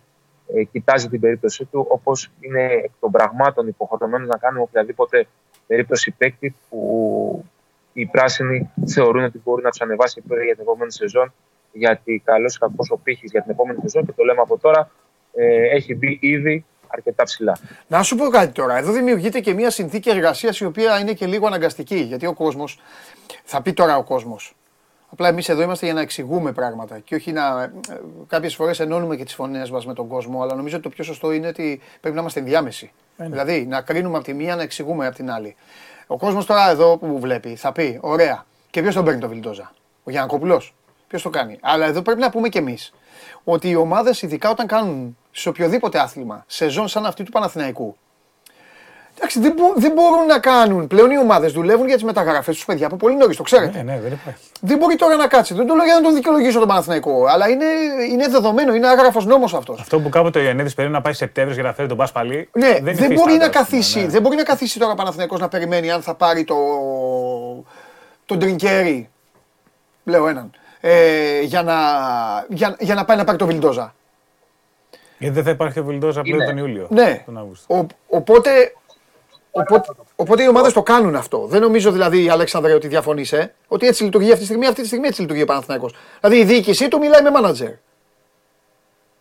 ε, 0.54 0.64
κοιτάζει 0.64 1.08
την 1.08 1.20
περίπτωσή 1.20 1.64
του 1.64 1.86
όπως 1.88 2.30
είναι 2.40 2.62
εκ 2.62 2.90
των 3.00 3.10
πραγμάτων 3.10 3.66
υποχρεωμένος 3.66 4.28
να 4.28 4.36
κάνουμε 4.36 4.62
οποιαδήποτε 4.62 5.26
περίπτωση 5.66 6.10
παίκτη 6.10 6.54
που 6.68 7.44
οι 7.92 8.06
πράσινοι 8.06 8.70
θεωρούν 8.86 9.24
ότι 9.24 9.40
μπορεί 9.44 9.62
να 9.62 9.70
τους 9.70 9.80
ανεβάσει 9.80 10.22
για 10.26 10.54
την 10.54 10.62
επόμενη 10.62 10.92
σεζόν. 10.92 11.32
Γιατί 11.72 12.22
καλός 12.24 12.54
ή 12.54 12.58
κακός 12.58 12.90
ο 12.90 12.96
πύχης 12.96 13.30
για 13.30 13.42
την 13.42 13.50
επόμενη 13.50 13.78
σεζόν, 13.80 14.06
και 14.06 14.12
το 14.12 14.24
λέμε 14.24 14.40
από 14.40 14.58
τώρα, 14.58 14.90
ε, 15.34 15.76
έχει 15.76 15.94
μπει 15.94 16.18
ήδη 16.20 16.64
αρκετά 16.88 17.24
ψηλά. 17.24 17.58
Να 17.86 18.02
σου 18.02 18.16
πω 18.16 18.28
κάτι 18.28 18.52
τώρα. 18.52 18.76
Εδώ 18.76 18.92
δημιουργείται 18.92 19.40
και 19.40 19.54
μια 19.54 19.70
συνθήκη 19.70 20.10
εργασίας 20.10 20.60
η 20.60 20.64
οποία 20.64 20.98
είναι 20.98 21.12
και 21.12 21.26
λίγο 21.26 21.46
αναγκαστική. 21.46 21.96
Γιατί 21.96 22.26
ο 22.26 22.34
κόσμος, 22.34 22.80
θα 23.44 23.62
πει 23.62 23.72
τώρα 23.72 23.96
ο 23.96 24.04
κόσμος, 24.04 24.56
Απλά 25.10 25.28
εμείς 25.28 25.48
εδώ 25.48 25.62
είμαστε 25.62 25.84
για 25.84 25.94
να 25.94 26.00
εξηγούμε 26.00 26.52
πράγματα 26.52 26.98
και 26.98 27.14
όχι 27.14 27.32
να. 27.32 27.72
Κάποιες 28.26 28.54
φορές 28.54 28.80
ενώνουμε 28.80 29.16
και 29.16 29.24
τις 29.24 29.34
φωνές 29.34 29.70
μας 29.70 29.86
με 29.86 29.94
τον 29.94 30.08
κόσμο, 30.08 30.42
αλλά 30.42 30.54
νομίζω 30.54 30.74
ότι 30.74 30.84
το 30.84 30.90
πιο 30.90 31.04
σωστό 31.04 31.32
είναι 31.32 31.46
ότι 31.46 31.80
πρέπει 32.00 32.14
να 32.14 32.20
είμαστε 32.20 32.40
ενδιάμεση. 32.40 32.92
Ε, 33.16 33.22
ναι. 33.22 33.28
Δηλαδή 33.28 33.66
να 33.66 33.80
κρίνουμε 33.80 34.16
από 34.16 34.24
τη 34.24 34.34
μία, 34.34 34.56
να 34.56 34.62
εξηγούμε 34.62 35.06
από 35.06 35.16
την 35.16 35.30
άλλη. 35.30 35.56
Ο 36.06 36.16
κόσμος 36.16 36.46
τώρα 36.46 36.70
εδώ 36.70 36.96
που 36.96 37.06
μου 37.06 37.20
βλέπει 37.20 37.56
θα 37.56 37.72
πει: 37.72 37.98
Ωραία, 38.02 38.46
και 38.70 38.82
ποιος 38.82 38.94
τον 38.94 39.04
παίρνει 39.04 39.20
το 39.20 39.28
Βιλντόζα, 39.28 39.72
Ο 40.04 40.10
Γιανακόπουλος. 40.10 40.74
Ποιος 41.08 41.22
το 41.22 41.30
κάνει; 41.30 41.58
Αλλά 41.60 41.86
εδώ 41.86 42.02
πρέπει 42.02 42.20
να 42.20 42.30
πούμε 42.30 42.48
κι 42.48 42.58
εμείς 42.58 42.92
ότι 43.44 43.68
οι 43.68 43.74
ομάδες, 43.74 44.22
ειδικά 44.22 44.50
όταν 44.50 44.66
κάνουν 44.66 45.16
σε 45.30 45.48
οποιοδήποτε 45.48 45.98
άθλημα, 45.98 46.44
σεζόν 46.46 46.88
σαν 46.88 47.06
αυτή 47.06 47.22
του 47.22 47.30
Παναθηναϊκού, 47.30 47.96
Εντάξει, 49.20 49.40
δεν, 49.40 49.52
μπο, 49.56 49.72
δεν 49.76 49.92
μπορούν 49.92 50.26
να 50.26 50.38
κάνουν. 50.38 50.86
Πλέον 50.86 51.10
οι 51.10 51.18
ομάδες 51.18 51.52
δουλεύουν 51.52 51.86
για 51.86 51.94
τις 51.94 52.04
μεταγραφές 52.04 52.54
τους 52.54 52.64
παιδιά 52.64 52.86
από 52.86 52.96
πολύ 52.96 53.16
νωρίς, 53.16 53.36
το 53.36 53.42
ξέρετε. 53.42 53.82
Ναι, 53.82 53.92
ναι, 53.92 54.00
δεν 54.00 54.12
υπάρχει. 54.12 54.40
Δεν 54.60 54.78
μπορεί 54.78 54.96
τώρα 54.96 55.16
να 55.16 55.26
κάτσει. 55.26 55.54
Δεν 55.54 55.66
το 55.66 55.74
λέω 55.74 55.84
για 55.84 55.94
να 55.94 56.00
τον 56.00 56.14
δικαιολογήσω 56.14 56.58
τον 56.58 56.68
Παναθηναϊκό. 56.68 57.26
Αλλά 57.26 57.48
είναι, 57.48 57.64
είναι 58.10 58.28
δεδομένο, 58.28 58.74
είναι 58.74 58.88
άγραφος 58.88 59.26
νόμος 59.26 59.54
αυτός. 59.54 59.80
Αυτό 59.80 60.00
που 60.00 60.08
κάποτε 60.08 60.38
ο 60.38 60.42
Ιωαννίδης 60.42 60.74
περίμενε 60.74 60.98
να 60.98 61.04
πάει 61.04 61.14
Σεπτέμβριο 61.14 61.54
για 61.54 61.64
να 61.68 61.72
φέρει 61.74 61.88
τον 61.88 61.96
Πασπαλί. 61.96 62.48
Ναι, 62.52 62.78
δεν, 62.82 62.96
δεν 62.96 63.12
μπορεί 63.12 63.36
να 63.36 63.48
καθίσει. 63.48 64.00
Ναι. 64.00 64.06
Δεν 64.06 64.22
μπορεί 64.22 64.36
να 64.36 64.42
καθίσει 64.42 64.78
τώρα 64.78 64.92
ο 64.92 64.94
Παναθηναϊκός 64.94 65.40
να 65.40 65.48
περιμένει 65.48 65.90
αν 65.90 66.02
θα 66.02 66.14
πάρει 66.14 66.44
το, 66.44 66.56
τον 68.26 68.38
Τρινκέρι. 68.38 69.10
Λέω 70.04 70.28
έναν. 70.28 70.50
Ε, 70.80 71.40
για, 71.40 71.62
να, 71.62 71.74
για, 72.48 72.76
για 72.78 72.94
να 72.94 73.04
πάει 73.04 73.16
να 73.16 73.24
πάρει 73.24 73.38
το 73.38 73.46
Βιλντόζα. 73.46 73.94
Γιατί 75.18 75.34
δεν 75.34 75.44
θα 75.44 75.50
υπάρχει 75.50 75.78
ο 75.78 75.84
Βιλντόζα 75.84 76.22
πλέον 76.22 76.44
τον 76.44 76.56
Ιούλιο. 76.56 76.86
Ναι. 76.90 77.22
Τον 77.24 77.56
Ο, 77.66 77.86
οπότε 78.08 78.72
Οπότε, 79.60 79.92
οπότε 80.16 80.42
οι 80.42 80.48
ομάδες 80.48 80.72
το 80.72 80.82
κάνουν 80.82 81.16
αυτό. 81.16 81.46
Δεν 81.46 81.60
νομίζω 81.60 81.92
δηλαδή, 81.92 82.28
Αλέξανδρε, 82.28 82.74
ότι 82.74 82.88
διαφωνεί, 82.88 83.24
ε, 83.30 83.46
ότι 83.68 83.86
έτσι 83.86 84.04
λειτουργεί 84.04 84.28
αυτή 84.28 84.40
τη 84.40 84.44
στιγμή. 84.44 84.66
Αυτή 84.66 84.80
τη 84.80 84.86
στιγμή 84.86 85.06
έτσι 85.06 85.20
λειτουργεί 85.20 85.42
ο 85.42 85.46
Παναθηναϊκός. 85.46 85.94
Δηλαδή 86.20 86.40
η 86.40 86.44
διοίκησή 86.44 86.88
του 86.88 86.98
μιλάει 86.98 87.22
με 87.22 87.30
μάνατζερ. 87.30 87.72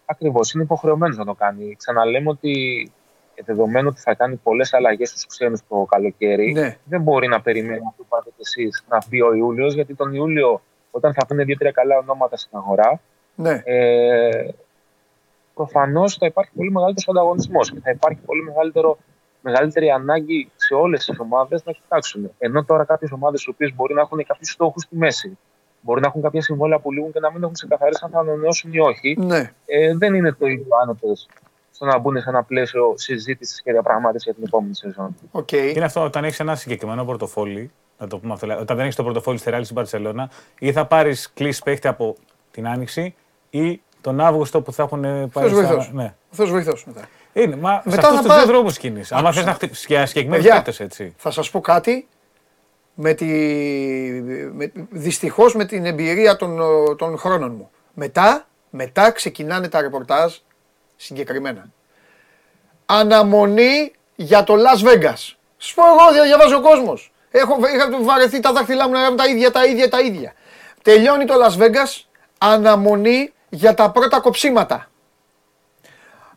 Ακριβώς, 0.06 0.54
είναι 0.54 0.63
υποχρεωμένος 0.63 1.17
να 1.17 1.26
το 1.26 1.34
κάνει. 1.34 1.76
Ξαναλέμε 1.78 2.30
ότι 2.30 2.91
δεδομένου 3.45 3.88
ότι 3.91 4.00
θα 4.00 4.13
κάνει 4.13 4.36
πολλές 4.36 4.73
αλλαγές 4.73 5.10
στους 5.10 5.26
ξένους 5.26 5.62
το 5.69 5.88
καλοκαίρι, 5.89 6.52
ναι. 6.52 6.78
δεν 6.84 7.02
μπορεί 7.02 7.28
να 7.28 7.41
περιμένει 7.41 7.82
αυτό 7.88 8.04
που 8.04 8.06
πάτε 8.10 8.30
εσείς 8.39 8.84
να 8.89 8.97
μπει 9.10 9.21
ο 9.21 9.34
Ιούλιος, 9.34 9.73
γιατί 9.73 9.95
τον 9.95 10.13
Ιούλιο, 10.13 10.62
όταν 10.91 11.13
θα 11.13 11.26
πούνε 11.26 11.43
δύο-τρία 11.43 11.71
καλά 11.71 11.97
ονόματα 11.97 12.38
στην 12.38 12.58
αγορά, 12.58 13.00
ναι. 13.36 13.62
ε, 13.63 14.47
προφανώς 15.54 16.15
θα 16.15 16.26
υπάρχει 16.26 16.52
πολύ 16.56 16.71
μεγαλύτερος 16.71 17.08
ανταγωνισμός 17.08 17.71
και 17.71 17.80
θα 17.84 17.91
υπάρχει 17.91 18.19
πολύ 18.26 18.43
μεγαλύτερο 18.43 18.97
μεγαλύτερη 19.41 19.89
ανάγκη 19.89 20.52
σε 20.56 20.73
όλες 20.73 21.06
τις 21.06 21.19
ομάδες 21.19 21.63
να 21.65 21.71
κοιτάξουν. 21.71 22.32
Ενώ 22.38 22.63
τώρα 22.63 22.84
κάποιες 22.84 23.12
ομάδες, 23.12 23.43
οι 23.43 23.50
οποίες 23.50 23.73
μπορεί 23.76 23.93
να 23.93 24.02
έχουν 24.02 24.26
κάποιους 24.26 24.50
στόχους 24.50 24.84
στη 24.84 24.95
μέση, 24.97 25.38
μπορεί 25.82 26.02
να 26.02 26.08
έχουν 26.08 26.21
κάποια 26.21 26.41
συμβόλαια 26.41 26.80
που 26.80 26.91
λήγουν 26.91 27.12
και 27.12 27.19
να 27.19 27.32
μην 27.32 27.41
έχουν 27.41 27.54
ξεκαθαρίσει 27.54 28.02
αν 28.04 28.10
θα 28.10 28.19
ανανεώσουν 28.19 28.73
ή 28.73 28.80
όχι, 28.80 29.17
ναι. 29.19 29.52
ε, 29.65 29.95
δεν 29.97 30.13
είναι 30.13 30.32
το 30.32 30.45
ίδιο 30.45 30.67
άνετε 30.82 31.08
στο 31.71 31.86
να 31.86 31.97
μπουν 31.97 32.21
σε 32.21 32.30
ένα 32.30 32.43
πλαίσιο 32.43 32.93
συζήτησης 32.95 33.62
και 33.62 33.71
διαπραγμάτευσης 33.71 34.23
για 34.23 34.34
την 34.34 34.43
επόμενη 34.43 34.76
σεζόν. 34.76 35.15
Okay. 35.32 35.73
Είναι 35.76 35.86
αυτό 35.86 36.04
όταν 36.04 36.23
έχεις 36.23 36.39
ένα 36.39 36.56
συγκεκριμένο 36.56 37.06
πορτοφόλι, 37.06 37.71
να 37.97 38.08
το 38.08 38.17
πούμε 38.19 38.34
αυτό, 38.34 38.47
όταν 38.60 38.76
δεν 38.76 38.80
έχεις 38.80 38.95
το 38.95 39.04
πορτοφόλι 39.04 39.38
στη 39.38 39.50
Ρεάλ 39.50 39.63
στην 39.63 39.76
Παρσελώνα, 39.76 40.30
ή 40.60 40.71
θα 40.71 40.86
πάρεις 40.86 41.32
κλείσει 41.34 41.63
παίχτη 41.63 41.88
από 41.88 42.15
την 42.52 42.67
Άνοιξη 42.67 43.15
ή 43.50 43.82
τον 44.02 44.19
Αύγουστο 44.19 44.62
που 44.62 44.73
θα 44.73 44.84
έχουν 44.84 45.30
πάρει. 45.32 45.50
Θεός 45.50 45.91
Ναι. 45.93 46.13
Θεός 46.30 46.50
βοηθός 46.50 46.86
μετά. 46.86 47.08
Είναι, 47.38 47.56
μα 47.56 47.82
Μετά 47.86 48.02
σε 48.02 48.08
αυτούς 48.08 48.26
τους 48.26 48.36
δύο 48.36 48.45
δρόμους 48.45 48.78
κινείς. 48.78 49.12
Αν 49.12 49.34
θες 49.34 49.45
να 49.45 49.54
χτυπήσεις 49.54 49.86
για 49.86 50.06
συγκεκριμένες 50.06 50.80
έτσι. 50.80 51.13
Θα 51.17 51.32
σας 51.32 51.50
πω 51.50 51.60
κάτι, 51.60 52.08
με 52.93 53.13
τη... 53.13 53.26
με... 54.54 54.71
δυστυχώς 54.89 55.56
με 55.56 55.65
την 55.65 55.86
εμπειρία 55.86 56.36
των, 56.36 56.60
των 56.97 57.17
χρόνων 57.17 57.52
μου. 57.52 57.69
Μετά, 57.93 58.47
μετά 58.69 59.12
ξεκινάνε 59.12 59.67
τα 59.67 59.82
ρεπορτάζ 59.82 60.34
συγκεκριμένα. 60.95 61.69
Αναμονή 62.86 63.91
για 64.15 64.43
το 64.43 64.54
Las 64.54 64.88
Vegas. 64.88 65.36
Σου 65.58 65.76
πω 65.76 65.84
εγώ, 65.86 66.23
διαβάζει 66.23 66.54
ο 66.54 66.62
κόσμος. 66.62 67.12
Έχω, 67.32 67.58
είχα 67.76 68.02
βαρεθεί 68.02 68.39
τα 68.39 68.52
δάχτυλά 68.52 68.88
μου 68.88 68.93
να 68.93 69.02
κάνουν 69.02 69.17
τα 69.17 69.28
ίδια, 69.28 69.52
τα 69.52 69.65
ίδια, 69.65 69.89
τα 69.89 70.00
ίδια. 70.00 70.34
Τελειώνει 70.82 71.26
το 71.26 71.34
Las 71.43 71.62
Vegas, 71.62 72.02
αναμονή 72.38 73.34
για 73.50 73.73
τα 73.73 73.91
πρώτα 73.91 74.19
κοψίματα. 74.19 74.89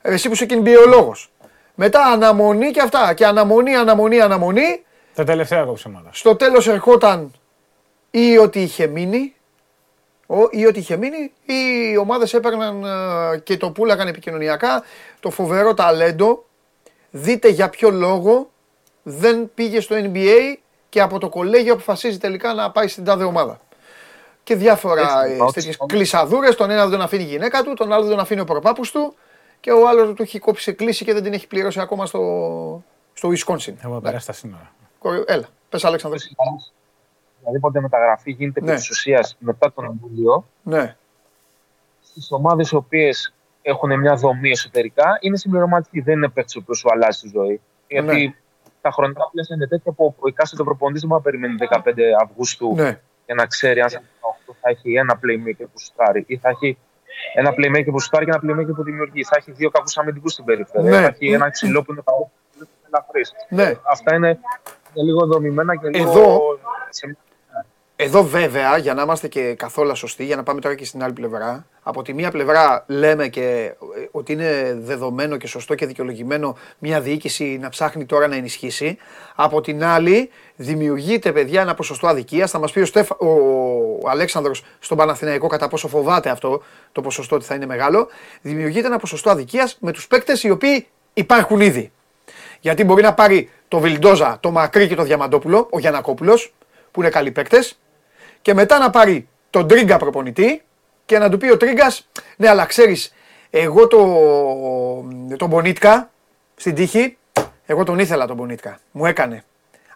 Εσύ 0.02 0.28
που 0.28 0.34
είσαι 0.34 0.46
κινημπιολόγο. 0.46 1.14
Μετά 1.74 2.04
αναμονή 2.04 2.70
και 2.70 2.80
αυτά. 2.80 3.14
Και 3.14 3.26
αναμονή, 3.26 3.74
αναμονή, 3.76 4.20
αναμονή. 4.20 4.84
Τα 5.14 5.24
τελευταία 5.24 5.64
κοψίματα. 5.64 6.08
Στο 6.12 6.36
τέλος 6.36 6.68
ερχόταν 6.68 7.32
ή 8.10 8.38
ότι 8.38 8.62
είχε 8.62 8.86
μείνει. 8.86 9.34
Ή 10.50 10.66
ότι 10.66 10.78
είχε 10.78 10.96
μείνει, 10.96 11.32
ή 11.44 11.54
οι 11.92 11.96
ομάδες 11.96 12.34
έπαιρναν 12.34 12.84
ε, 13.34 13.38
και 13.38 13.56
το 13.56 13.70
πουλάγαν 13.70 14.08
επικοινωνιακά. 14.08 14.82
Το 15.20 15.30
φοβερό 15.30 15.74
ταλέντο. 15.74 16.44
Δείτε 17.10 17.48
για 17.48 17.68
ποιο 17.68 17.90
λόγο 17.90 18.50
δεν 19.02 19.50
πήγε 19.54 19.80
στο 19.80 19.96
NBA 19.98 20.56
και 20.88 21.00
από 21.00 21.18
το 21.18 21.28
κολέγιο 21.28 21.72
αποφασίζει 21.72 22.18
τελικά 22.18 22.54
να 22.54 22.70
πάει 22.70 22.88
στην 22.88 23.04
τάδε 23.04 23.24
ομάδα. 23.24 23.60
Και 24.42 24.54
διάφορα 24.56 25.00
Έτσι, 25.00 25.34
ε, 25.34 25.36
πάω 25.36 25.50
τέτοιες 25.52 25.74
στο- 25.74 25.86
κλεισαδούρες. 25.86 26.54
Τον 26.56 26.70
ένα 26.70 26.80
δεν 26.82 26.90
τον 26.90 27.00
αφήνει 27.00 27.22
η 27.22 27.26
γυναίκα 27.26 27.62
του, 27.62 27.74
τον 27.74 27.92
άλλο 27.92 28.02
δεν 28.02 28.10
τον 28.10 28.20
αφήνει 28.20 28.40
ο 28.40 28.44
προπάπους 28.44 28.90
του 28.90 29.14
και 29.60 29.70
ο 29.70 29.88
άλλος 29.88 30.14
του 30.14 30.22
έχει 30.22 30.38
κόψει 30.38 30.72
κλίση 30.74 31.04
και 31.04 31.12
δεν 31.12 31.22
την 31.22 31.32
έχει 31.32 31.46
πληρώσει 31.46 31.80
ακόμα 31.80 32.06
στο, 32.06 32.82
στο 33.12 33.28
Wisconsin. 33.28 33.74
Έχω 33.82 34.00
περάσει 34.00 34.26
τα 34.26 34.32
σύνορα. 34.32 34.72
Κορυ- 34.98 35.30
Έλα, 35.30 35.48
πες 35.68 35.84
Αλέξανδρο. 35.84 36.18
Οποιαδήποτε 37.40 37.80
μεταγραφή 37.80 38.30
γίνεται 38.30 38.60
Ναι. 38.60 38.70
επί 38.70 38.80
της 38.80 38.90
ουσίας 38.90 39.36
μετά 39.38 39.72
τον 39.72 40.00
Ιούλιο, 40.02 40.46
Ναι, 40.62 40.96
στις 42.02 42.30
ομάδες 42.32 42.70
οι 42.70 42.76
οποίες 42.76 43.34
έχουν 43.62 43.98
μια 44.00 44.14
δομή 44.14 44.50
εσωτερικά 44.50 45.18
είναι 45.20 45.36
συμπληρωματική. 45.36 46.00
Δεν 46.00 46.16
είναι 46.16 46.28
παίκτη 46.28 46.58
ο 46.58 46.60
οποίος 46.62 46.78
σου 46.78 46.88
αλλάζει 46.92 47.20
τη 47.20 47.28
ζωή. 47.28 47.60
Γιατί 47.88 48.26
Ναι. 48.26 48.34
τα 48.80 48.90
χρονικά 48.90 49.28
πλαίσια 49.32 49.56
είναι 49.56 49.66
τέτοια 49.66 49.92
που 49.92 50.14
ο 50.18 50.28
εκάστοτε 50.28 50.62
προπονητής 50.62 51.00
δεν 51.00 51.10
μπορεί 51.10 51.22
να 51.24 51.30
περιμένει 51.30 51.56
15 51.58 52.22
Αυγούστου 52.22 52.74
ναι. 52.74 53.00
για 53.26 53.34
να 53.34 53.46
ξέρει 53.46 53.80
αν 53.80 53.88
σε 53.90 54.02
18 54.48 54.54
θα 54.60 54.70
έχει 54.70 54.94
ένα 54.94 55.14
playmaker 55.22 55.64
που 55.72 55.78
σουτάρει 55.80 56.24
ή 56.26 56.36
θα 56.38 56.48
έχει 56.48 56.78
ένα 57.34 57.50
playmaker 57.56 57.88
που 57.90 58.00
σουτάρει 58.00 58.24
και 58.24 58.30
ένα 58.34 58.40
playmaker 58.54 58.74
που 58.74 58.82
δημιουργεί. 58.82 59.24
Θα 59.24 59.36
έχει 59.38 59.52
δύο 59.52 59.70
κακούς 59.70 59.98
αμυντικούς 59.98 60.32
στην 60.32 60.44
περιφέρεια. 60.44 60.90
Ναι. 60.90 61.00
Θα 61.00 61.06
έχει 61.06 61.32
ένα 61.32 61.50
ξυλό 61.50 61.82
που 61.82 61.92
είναι 61.92 62.02
καλό 62.04 62.30
και 62.52 62.58
ένα 62.58 62.68
ελαφρύς. 62.86 63.32
ναι. 63.48 63.74
Αυτά 63.90 64.14
είναι, 64.14 64.28
είναι 64.94 65.04
λίγο 65.06 65.26
δομημένα 65.26 65.76
και 65.76 65.88
λίγο. 65.88 66.10
Εδώ- 66.10 66.58
σε- 66.88 67.16
Εδώ 67.96 68.24
βέβαια, 68.24 68.76
για 68.76 68.94
να 68.94 69.02
είμαστε 69.02 69.28
και 69.28 69.54
καθόλου 69.54 69.96
σωστοί, 69.96 70.24
για 70.24 70.36
να 70.36 70.42
πάμε 70.42 70.60
τώρα 70.60 70.74
και 70.74 70.84
στην 70.84 71.02
άλλη 71.02 71.12
πλευρά, 71.12 71.66
από 71.82 72.02
τη 72.02 72.12
μία 72.12 72.30
πλευρά 72.30 72.84
λέμε 72.86 73.28
και 73.28 73.74
ε, 73.89 73.89
ότι 74.10 74.32
είναι 74.32 74.78
δεδομένο 74.80 75.36
και 75.36 75.46
σωστό 75.46 75.74
και 75.74 75.86
δικαιολογημένο 75.86 76.56
μια 76.78 77.00
διοίκηση 77.00 77.58
να 77.60 77.68
ψάχνει 77.68 78.04
τώρα 78.04 78.28
να 78.28 78.36
ενισχύσει. 78.36 78.96
Από 79.34 79.60
την 79.60 79.84
άλλη, 79.84 80.30
δημιουργείται 80.56 81.32
παιδιά 81.32 81.60
ένα 81.60 81.74
ποσοστό 81.74 82.06
αδικίας. 82.06 82.50
Θα 82.50 82.58
μας 82.58 82.72
πει 82.72 82.80
ο, 82.80 82.86
Στέφα, 82.86 83.16
ο 83.16 84.08
Αλέξανδρος 84.08 84.64
στον 84.78 84.96
Παναθηναϊκό 84.96 85.46
κατά 85.46 85.68
πόσο 85.68 85.88
φοβάται 85.88 86.30
αυτό 86.30 86.62
το 86.92 87.00
ποσοστό 87.00 87.36
ότι 87.36 87.44
θα 87.44 87.54
είναι 87.54 87.66
μεγάλο. 87.66 88.08
Δημιουργείται 88.40 88.86
ένα 88.86 88.98
ποσοστό 88.98 89.30
αδικίας 89.30 89.76
με 89.80 89.92
τους 89.92 90.06
παίκτες 90.06 90.42
οι 90.42 90.50
οποίοι 90.50 90.86
υπάρχουν 91.14 91.60
ήδη. 91.60 91.92
Γιατί 92.60 92.84
μπορεί 92.84 93.02
να 93.02 93.14
πάρει 93.14 93.50
το 93.68 93.78
Βιλντόζα, 93.78 94.38
το 94.40 94.50
Μακρύ 94.50 94.88
και 94.88 94.94
το 94.94 95.02
Διαμαντόπουλο, 95.02 95.66
ο 95.70 95.78
Γιανακόπουλος, 95.78 96.54
που 96.90 97.00
είναι 97.00 97.10
καλοί 97.10 97.30
παίκτες, 97.30 97.78
και 98.42 98.54
μετά 98.54 98.78
να 98.78 98.90
πάρει 98.90 99.28
τον 99.50 99.68
Τρίγκα 99.68 99.96
προπονητή 99.96 100.62
και 101.06 101.18
να 101.18 101.30
του 101.30 101.38
πει 101.38 101.50
ο 101.50 101.56
Τρίγκας, 101.56 102.08
ναι, 102.36 102.48
αλλά 102.48 102.64
ξέρεις, 102.64 103.14
εγώ 103.50 103.86
το, 103.86 103.98
τον 105.36 105.48
Μπονίτκα 105.48 106.10
στην 106.56 106.74
τύχη, 106.74 107.16
εγώ 107.66 107.84
τον 107.84 107.98
ήθελα 107.98 108.26
τον 108.26 108.36
Μπονίτκα. 108.36 108.78
Μου 108.90 109.06
έκανε. 109.06 109.44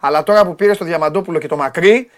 Αλλά 0.01 0.23
τώρα 0.23 0.45
που 0.47 0.55
πήρε 0.55 0.75
το 0.75 0.85
Διαμαντόπουλο 0.85 1.39
και 1.39 1.49
το 1.49 1.57
Μακρύ, 1.57 2.11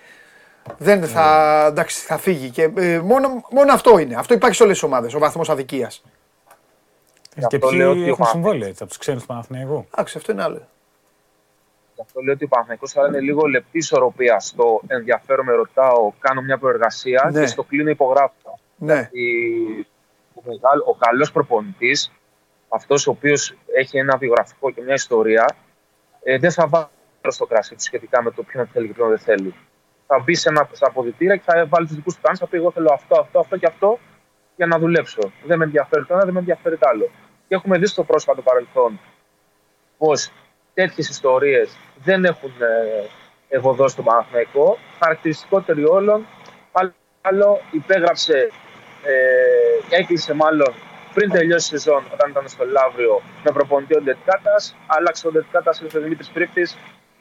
δεν 0.79 1.05
θα, 1.05 1.65
εντάξει, 1.69 2.01
θα 2.05 2.19
φύγει. 2.19 2.51
Και, 2.51 2.71
ε, 2.77 2.99
μόνο, 2.99 3.45
μόνο 3.51 3.73
αυτό 3.73 3.99
είναι. 3.99 4.15
Αυτό 4.15 4.35
υπάρχει 4.35 4.57
σε 4.57 4.63
όλες 4.63 4.75
τις 4.75 4.83
ομάδες, 4.89 5.15
ο 5.15 5.19
βαθμός 5.19 5.51
αδικίας. 5.51 6.03
Και 7.49 7.57
αυτό 7.57 7.71
λέω 7.71 7.93
ποιοι 7.93 8.01
ότι 8.03 8.11
ο 8.11 8.13
έχουν 8.13 8.25
Πα- 8.25 8.31
συμβόλαια 8.31 8.69
έτσι, 8.69 8.79
από 8.83 8.89
τους 8.91 8.99
ξένους 9.01 9.21
του 9.21 9.27
Παναθηναϊκούς; 9.29 9.85
Εντάξει, 9.93 10.17
αυτό 10.19 10.33
είναι 10.33 10.43
άλλο. 10.43 10.67
Γι' 11.95 12.01
αυτό 12.03 12.21
λέω 12.21 12.33
ότι 12.35 12.45
ο 12.45 12.49
Παναθηναϊκός 12.49 12.93
θα 12.93 13.07
είναι 13.07 13.21
λίγο 13.21 13.47
λεπτή 13.47 13.79
ισορροπία 13.79 14.41
στο 14.41 14.81
ενδιαφέρον 14.87 15.45
με 15.45 15.53
ρωτάω, 15.53 16.13
κάνω 16.19 16.41
μια 16.41 16.59
προεργασία 16.59 17.29
Ναι. 17.33 17.41
και 17.41 17.47
στο 17.47 17.63
κλείνω 17.63 17.91
υπογράφω. 17.91 18.59
Ναι, 18.77 19.09
Η- 19.13 19.87
Ο, 20.37 20.41
μεγάλο, 20.45 20.85
ο 20.87 20.95
καλός 20.95 21.33
προπονητής, 21.33 22.13
αυτός 22.69 23.07
ο 23.07 23.11
οποίος 23.11 23.55
έχει 23.75 23.99
ένα 23.99 24.17
βιογραφικό 24.17 24.71
και 24.71 24.83
μια 24.83 24.95
ιστορία, 24.95 25.57
ε, 26.23 26.39
δεν 26.39 26.51
θα 26.51 26.67
βάλει 26.67 26.89
στο 27.29 27.47
κρασί 27.47 27.75
του 27.75 27.83
σχετικά 27.83 28.23
με 28.23 28.31
το 28.31 28.43
ποιον 28.43 28.67
θέλει 28.67 28.87
και 28.87 28.93
ποιον 28.93 29.09
δεν 29.09 29.19
θέλει. 29.19 29.55
Θα 30.07 30.19
μπει 30.19 30.35
σε 30.35 30.49
ένα, 30.49 30.69
στα 30.73 30.87
αποδητήρια 30.87 31.37
και 31.37 31.43
θα 31.47 31.67
βάλει 31.67 31.87
τους 31.87 31.97
δικούς 31.97 32.15
του 32.15 32.21
κανόνε. 32.23 32.39
Θα 32.39 32.47
πει: 32.47 32.57
Εγώ 32.57 32.71
θέλω 32.71 32.91
αυτό, 32.93 33.21
αυτό, 33.21 33.39
αυτό 33.39 33.57
και 33.57 33.67
αυτό 33.67 33.99
για 34.57 34.67
να 34.67 34.79
δουλέψω. 34.79 35.33
Δεν 35.45 35.59
με 35.59 35.65
ενδιαφέρει 35.65 36.05
το 36.05 36.15
ένα, 36.15 36.25
δεν 36.25 36.33
με 36.33 36.39
ενδιαφέρει 36.39 36.77
το 36.77 36.89
άλλο. 36.89 37.11
Και 37.49 37.55
έχουμε 37.55 37.79
δει 37.79 37.87
στο 37.87 38.05
πρόσφατο 38.05 38.43
παρελθόν 38.43 39.01
πως 39.99 40.33
τέτοιες 40.75 41.09
ιστορίες 41.09 41.77
δεν 42.03 42.25
έχουν 42.25 42.53
ε, 42.59 43.07
ευωδώσει 43.49 43.97
τον 43.97 44.05
Παναθηναϊκό. 44.05 44.79
Χαρακτηριστικότερη 44.99 45.85
όλων, 45.85 46.27
πάλι 46.73 46.93
άλλο 47.21 47.61
υπέγραψε, 47.71 48.51
ε, 49.11 49.97
έκλεισε 49.97 50.35
μάλλον 50.35 50.75
πριν 51.15 51.31
τελειώσει 51.31 51.75
η 51.75 51.79
σεζόν 51.79 52.03
όταν 52.13 52.31
ήταν 52.31 52.49
στο 52.49 52.65
Λαύριο 52.65 53.23
με 53.45 53.51
προπονητή 53.53 53.97
ο 53.97 54.01
Ντετκάτα. 54.03 54.57
Άλλαξε 54.87 55.27
ο 55.27 55.31
Ντετκάτα, 55.31 55.73
ήρθε 55.83 55.99
ο 55.99 56.01
Δημήτρης 56.01 56.29
Πρίφτη. 56.29 56.69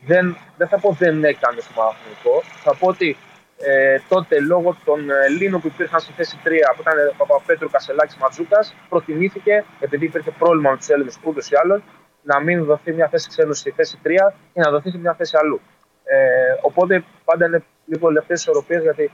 Δεν, 0.05 0.37
δεν 0.57 0.67
θα 0.67 0.79
πω 0.79 0.95
δεν 0.99 1.23
έκανε 1.23 1.59
στο 1.61 1.73
Παναθηναϊκό. 1.75 2.43
Θα 2.63 2.75
πω 2.75 2.87
ότι 2.87 3.17
ε, 3.57 3.97
τότε 4.09 4.39
λόγω 4.39 4.77
των 4.85 5.09
ε, 5.09 5.13
Ελλήνων 5.25 5.61
που 5.61 5.67
υπήρχαν 5.67 5.99
στη 5.99 6.11
θέση 6.11 6.37
3, 6.43 6.47
που 6.75 6.81
ήταν 6.81 6.97
ε, 6.97 7.11
Παπαπέτρου, 7.17 7.69
Κασελάκης, 7.69 8.15
Ματζούκας, 8.15 8.75
προτιμήθηκε, 8.89 9.63
επειδή 9.79 10.05
υπήρχε 10.05 10.31
πρόβλημα 10.31 10.69
με 10.71 10.77
τους 10.77 10.87
Έλληνες 10.89 11.19
ούτως 11.23 11.49
ή 11.51 11.55
άλλω, 11.55 11.81
να 12.21 12.39
μην 12.39 12.65
δοθεί 12.65 12.93
μια 12.93 13.07
θέση 13.07 13.27
ξένου 13.29 13.53
στη 13.53 13.71
θέση 13.71 13.99
3 14.03 14.07
και 14.53 14.59
να 14.59 14.69
δοθεί 14.69 14.89
σε 14.89 14.97
μια 14.97 15.13
θέση 15.13 15.37
αλλού. 15.37 15.61
Ε, 16.03 16.17
οπότε 16.61 17.03
πάντα 17.25 17.45
είναι 17.45 17.63
λίγο 17.85 18.09
λεπτές 18.09 18.39
ισορροπίες 18.39 18.81
γιατί 18.81 19.11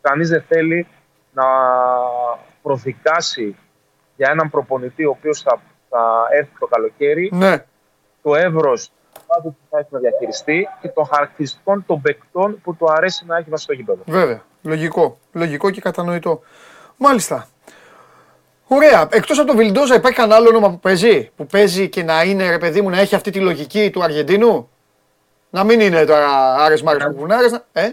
κανείς 0.00 0.28
δεν 0.28 0.44
θέλει 0.48 0.86
να 1.32 1.44
προδικάσει 2.62 3.56
για 4.16 4.30
έναν 4.30 4.50
προπονητή 4.50 5.04
ο 5.04 5.10
οποίος 5.10 5.40
θα, 5.40 5.60
θα 5.88 6.26
έρθει 6.30 6.52
το 6.58 6.66
καλοκαίρι 6.66 7.30
ναι. 7.32 7.64
το 8.22 8.34
εύρος 8.34 8.90
που 9.42 9.54
θα 9.70 9.78
έχει 9.78 9.88
να 9.90 9.98
διαχειριστεί 9.98 10.68
και 10.80 10.88
των 10.88 11.06
χαρακτηριστικών 11.06 11.84
των 11.86 12.00
παικτών 12.00 12.60
που 12.62 12.74
του 12.74 12.86
αρέσει 12.92 13.24
να 13.26 13.36
έχει 13.36 13.50
βάσει 13.50 13.62
στο 13.62 13.72
γήπεδο. 13.72 14.02
Βέβαια. 14.06 14.42
Λογικό. 14.62 15.18
Λογικό 15.32 15.70
και 15.70 15.80
κατανοητό. 15.80 16.40
Μάλιστα. 16.96 17.48
Ωραία. 18.66 19.08
Εκτός 19.10 19.38
από 19.38 19.46
τον 19.46 19.56
Βιλντόζα, 19.56 19.94
υπάρχει 19.94 20.18
κανένα 20.18 20.36
άλλο 20.36 20.48
όνομα 20.48 20.70
που 20.70 20.78
παίζει. 20.78 21.30
Που 21.36 21.46
παίζει 21.46 21.88
και 21.88 22.02
να 22.02 22.22
είναι 22.22 22.50
ρε 22.50 22.58
παιδί 22.58 22.80
μου 22.80 22.90
να 22.90 22.98
έχει 23.00 23.14
αυτή 23.14 23.30
τη 23.30 23.40
λογική 23.40 23.90
του 23.90 24.02
Αργεντίνου; 24.02 24.70
Να 25.50 25.64
μην 25.64 25.80
είναι 25.80 26.04
τώρα 26.04 26.54
άρε 26.54 26.74
μάρε 26.84 27.04
που 27.04 27.14
κουνάρε. 27.14 27.46
Ε, 27.72 27.90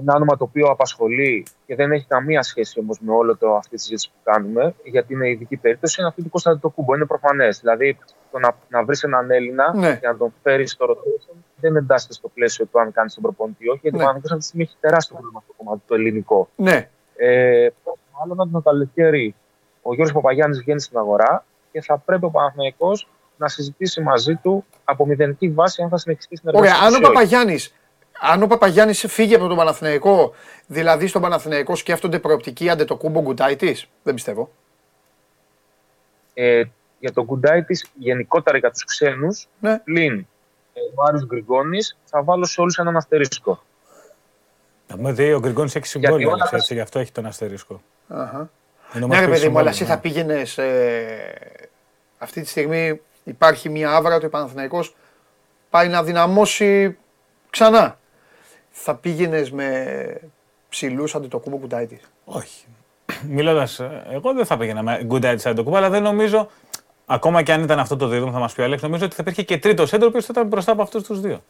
Ένα 0.00 0.14
όνομα 0.14 0.36
το 0.36 0.44
οποίο 0.44 0.66
απασχολεί 0.66 1.46
και 1.66 1.74
δεν 1.74 1.92
έχει 1.92 2.06
καμία 2.08 2.42
σχέση 2.42 2.78
όμως 2.80 2.98
με 3.00 3.12
όλο 3.12 3.36
το, 3.36 3.54
αυτή 3.54 3.76
τη 3.76 3.80
συζήτηση 3.82 4.08
που 4.08 4.30
κάνουμε, 4.30 4.74
γιατί 4.84 5.12
είναι 5.12 5.28
ειδική 5.28 5.56
περίπτωση, 5.56 5.96
είναι 6.00 6.08
αυτή 6.08 6.22
του 6.22 6.28
Κωνσταντινού 6.30 6.72
Κούμπο. 6.74 6.94
Είναι 6.94 7.04
προφανές. 7.04 7.60
Δηλαδή, 7.60 7.98
το 8.30 8.38
να, 8.38 8.56
να 8.68 8.84
βρεις 8.84 9.02
έναν 9.02 9.30
Έλληνα 9.30 9.72
Ναι. 9.76 9.96
και 9.96 10.06
να 10.06 10.16
τον 10.16 10.32
φέρεις 10.42 10.70
στο 10.72 10.86
rotation 10.90 11.34
δεν 11.60 11.76
εντάσσεται 11.76 12.12
στο 12.12 12.28
πλαίσιο 12.28 12.66
του 12.66 12.80
αν 12.80 12.92
κάνεις 12.92 13.14
τον 13.14 13.22
προπονητή 13.22 13.64
ή 13.64 13.68
όχι, 13.68 13.78
γιατί 13.82 13.96
Ναι. 13.96 14.02
ο 14.02 14.06
Παναγιώτη 14.06 14.32
αυτή 14.32 14.42
τη 14.42 14.46
στιγμή 14.46 14.64
έχει 14.64 14.76
τεράστιο 14.80 15.14
πρόβλημα 15.16 15.42
στο 15.44 15.52
κομμάτι 15.56 15.80
το 15.86 15.94
ελληνικό. 15.94 16.48
ναι. 16.56 16.88
Ε, 17.18 17.68
μάλλον 18.18 18.40
ότι 18.40 18.50
το 18.52 18.60
καλοκαίρι 18.60 19.34
ο 19.82 19.94
Γιώργος 19.94 20.12
Παπαγιάννης 20.14 20.58
βγαίνει 20.58 20.80
στην 20.80 20.98
αγορά 20.98 21.44
και 21.72 21.80
θα 21.82 21.98
πρέπει 21.98 22.24
ο 22.24 22.30
Παναθηναϊκός 22.30 23.08
να 23.36 23.48
συζητήσει 23.48 24.00
μαζί 24.00 24.34
του 24.34 24.64
από 24.84 25.06
μηδενική 25.06 25.48
βάση 25.50 25.82
αν 25.82 25.88
θα 25.88 25.96
συνεχιστεί 25.96 26.34
η 26.34 26.36
συνεργασία. 26.36 26.74
Ωραία. 26.76 26.86
Αν 26.86 26.92
ο 26.94 26.96
τους 26.96 26.98
ή 26.98 27.02
όχι. 27.04 27.12
Παπαγιάννης 27.14 27.74
αν 28.20 28.42
ο 28.42 28.46
Παπαγιάννης 28.46 29.04
φύγει 29.08 29.34
από 29.34 29.46
τον 29.46 29.56
Παναθηναϊκό, 29.56 30.34
δηλαδή 30.66 31.06
στον 31.06 31.22
Παναθηναϊκό 31.22 31.76
σκέφτονται 31.76 32.18
προοπτική 32.18 32.70
άντε 32.70 32.84
το 32.84 32.96
κούμπο 32.96 33.20
γκουτάι 33.20 33.56
δεν 34.02 34.14
πιστεύω. 34.14 34.50
Ε, 36.34 36.62
για 36.98 37.12
τον 37.12 37.26
κουντάι 37.26 37.62
τη, 37.64 37.80
γενικότερα 37.94 38.58
για 38.58 38.70
τους 38.70 38.84
ξένους, 38.84 39.48
Ναι. 39.60 39.78
πλην 39.78 40.26
ε, 40.72 40.80
ο 40.94 41.02
Άρης 41.08 41.24
Γκριγκόνης, 41.26 41.96
θα 42.04 42.22
βάλω 42.22 42.44
σε 42.44 42.60
όλους 42.60 42.76
έναν 42.78 42.96
αστερίσκο. 42.96 43.62
Να 44.88 44.96
πούμε 44.96 45.10
ότι 45.10 45.32
ο 45.32 45.38
Γκριγκόνης 45.40 45.74
έχει 45.74 45.86
συμβόλαιο, 45.86 46.26
όλα 46.28 46.32
Άλεξ, 46.34 46.50
τα- 46.50 46.56
έτσι, 46.56 46.74
γι' 46.74 46.80
αυτό 46.80 46.98
έχει 46.98 47.12
τον 47.12 47.26
αστερίσκο. 47.26 47.82
Αχα. 48.08 48.50
Ενώ 48.92 49.06
Ναι, 49.06 49.14
μας 49.16 49.18
ρε 49.18 49.24
πει 49.26 49.30
παιδί 49.32 49.48
μου, 49.48 49.58
αλλά 49.58 49.72
συμβόλαιο, 49.72 49.72
εσύ 49.72 49.82
ναι. 49.82 49.88
θα 49.88 49.98
πήγαινε. 49.98 50.42
Αυτή 52.18 52.40
τη 52.40 52.48
στιγμή 52.48 53.00
υπάρχει 53.24 53.68
μια 53.68 53.90
άβρα 53.94 54.14
ότι 54.14 54.26
ο 54.26 54.30
Παναθηναϊκός 54.30 54.96
πάει 55.70 55.88
να 55.88 56.02
δυναμώσει 56.02 56.96
ξανά. 57.50 57.98
Θα 58.78 58.94
πήγαινες 58.94 59.50
με 59.50 60.20
ψηλούς 60.68 61.14
αντί 61.14 61.28
το 61.28 61.38
κούμπο 61.38 61.56
κουτάι 61.56 61.86
της. 61.86 62.00
Όχι. 62.24 62.64
Μιλώντας, 63.28 63.80
εγώ 64.10 64.32
δεν 64.34 64.46
θα 64.46 64.56
πήγαινα 64.56 64.82
με 64.82 65.06
good 65.10 65.22
edge 65.24 65.52
το 65.54 65.62
κουμπά, 65.62 65.76
αλλά 65.78 65.90
δεν 65.90 66.02
νομίζω, 66.02 66.48
ακόμα 67.06 67.42
και 67.42 67.52
αν 67.52 67.62
ήταν 67.62 67.78
αυτό 67.78 67.96
το 67.96 68.06
δίδυμο, 68.08 68.32
θα 68.32 68.38
μας 68.38 68.52
πει 68.52 68.60
ο 68.60 68.64
Αλέξ, 68.64 68.82
νομίζω 68.82 69.04
ότι 69.04 69.14
θα 69.14 69.22
υπήρχε 69.22 69.42
και 69.42 69.58
τρίτος 69.58 69.92
έντρο 69.92 70.10
που 70.10 70.22
θα 70.22 70.28
ήταν 70.30 70.46
μπροστά 70.46 70.72
από 70.72 70.82
αυτούς 70.82 71.02
τους 71.02 71.20
δύο. 71.20 71.42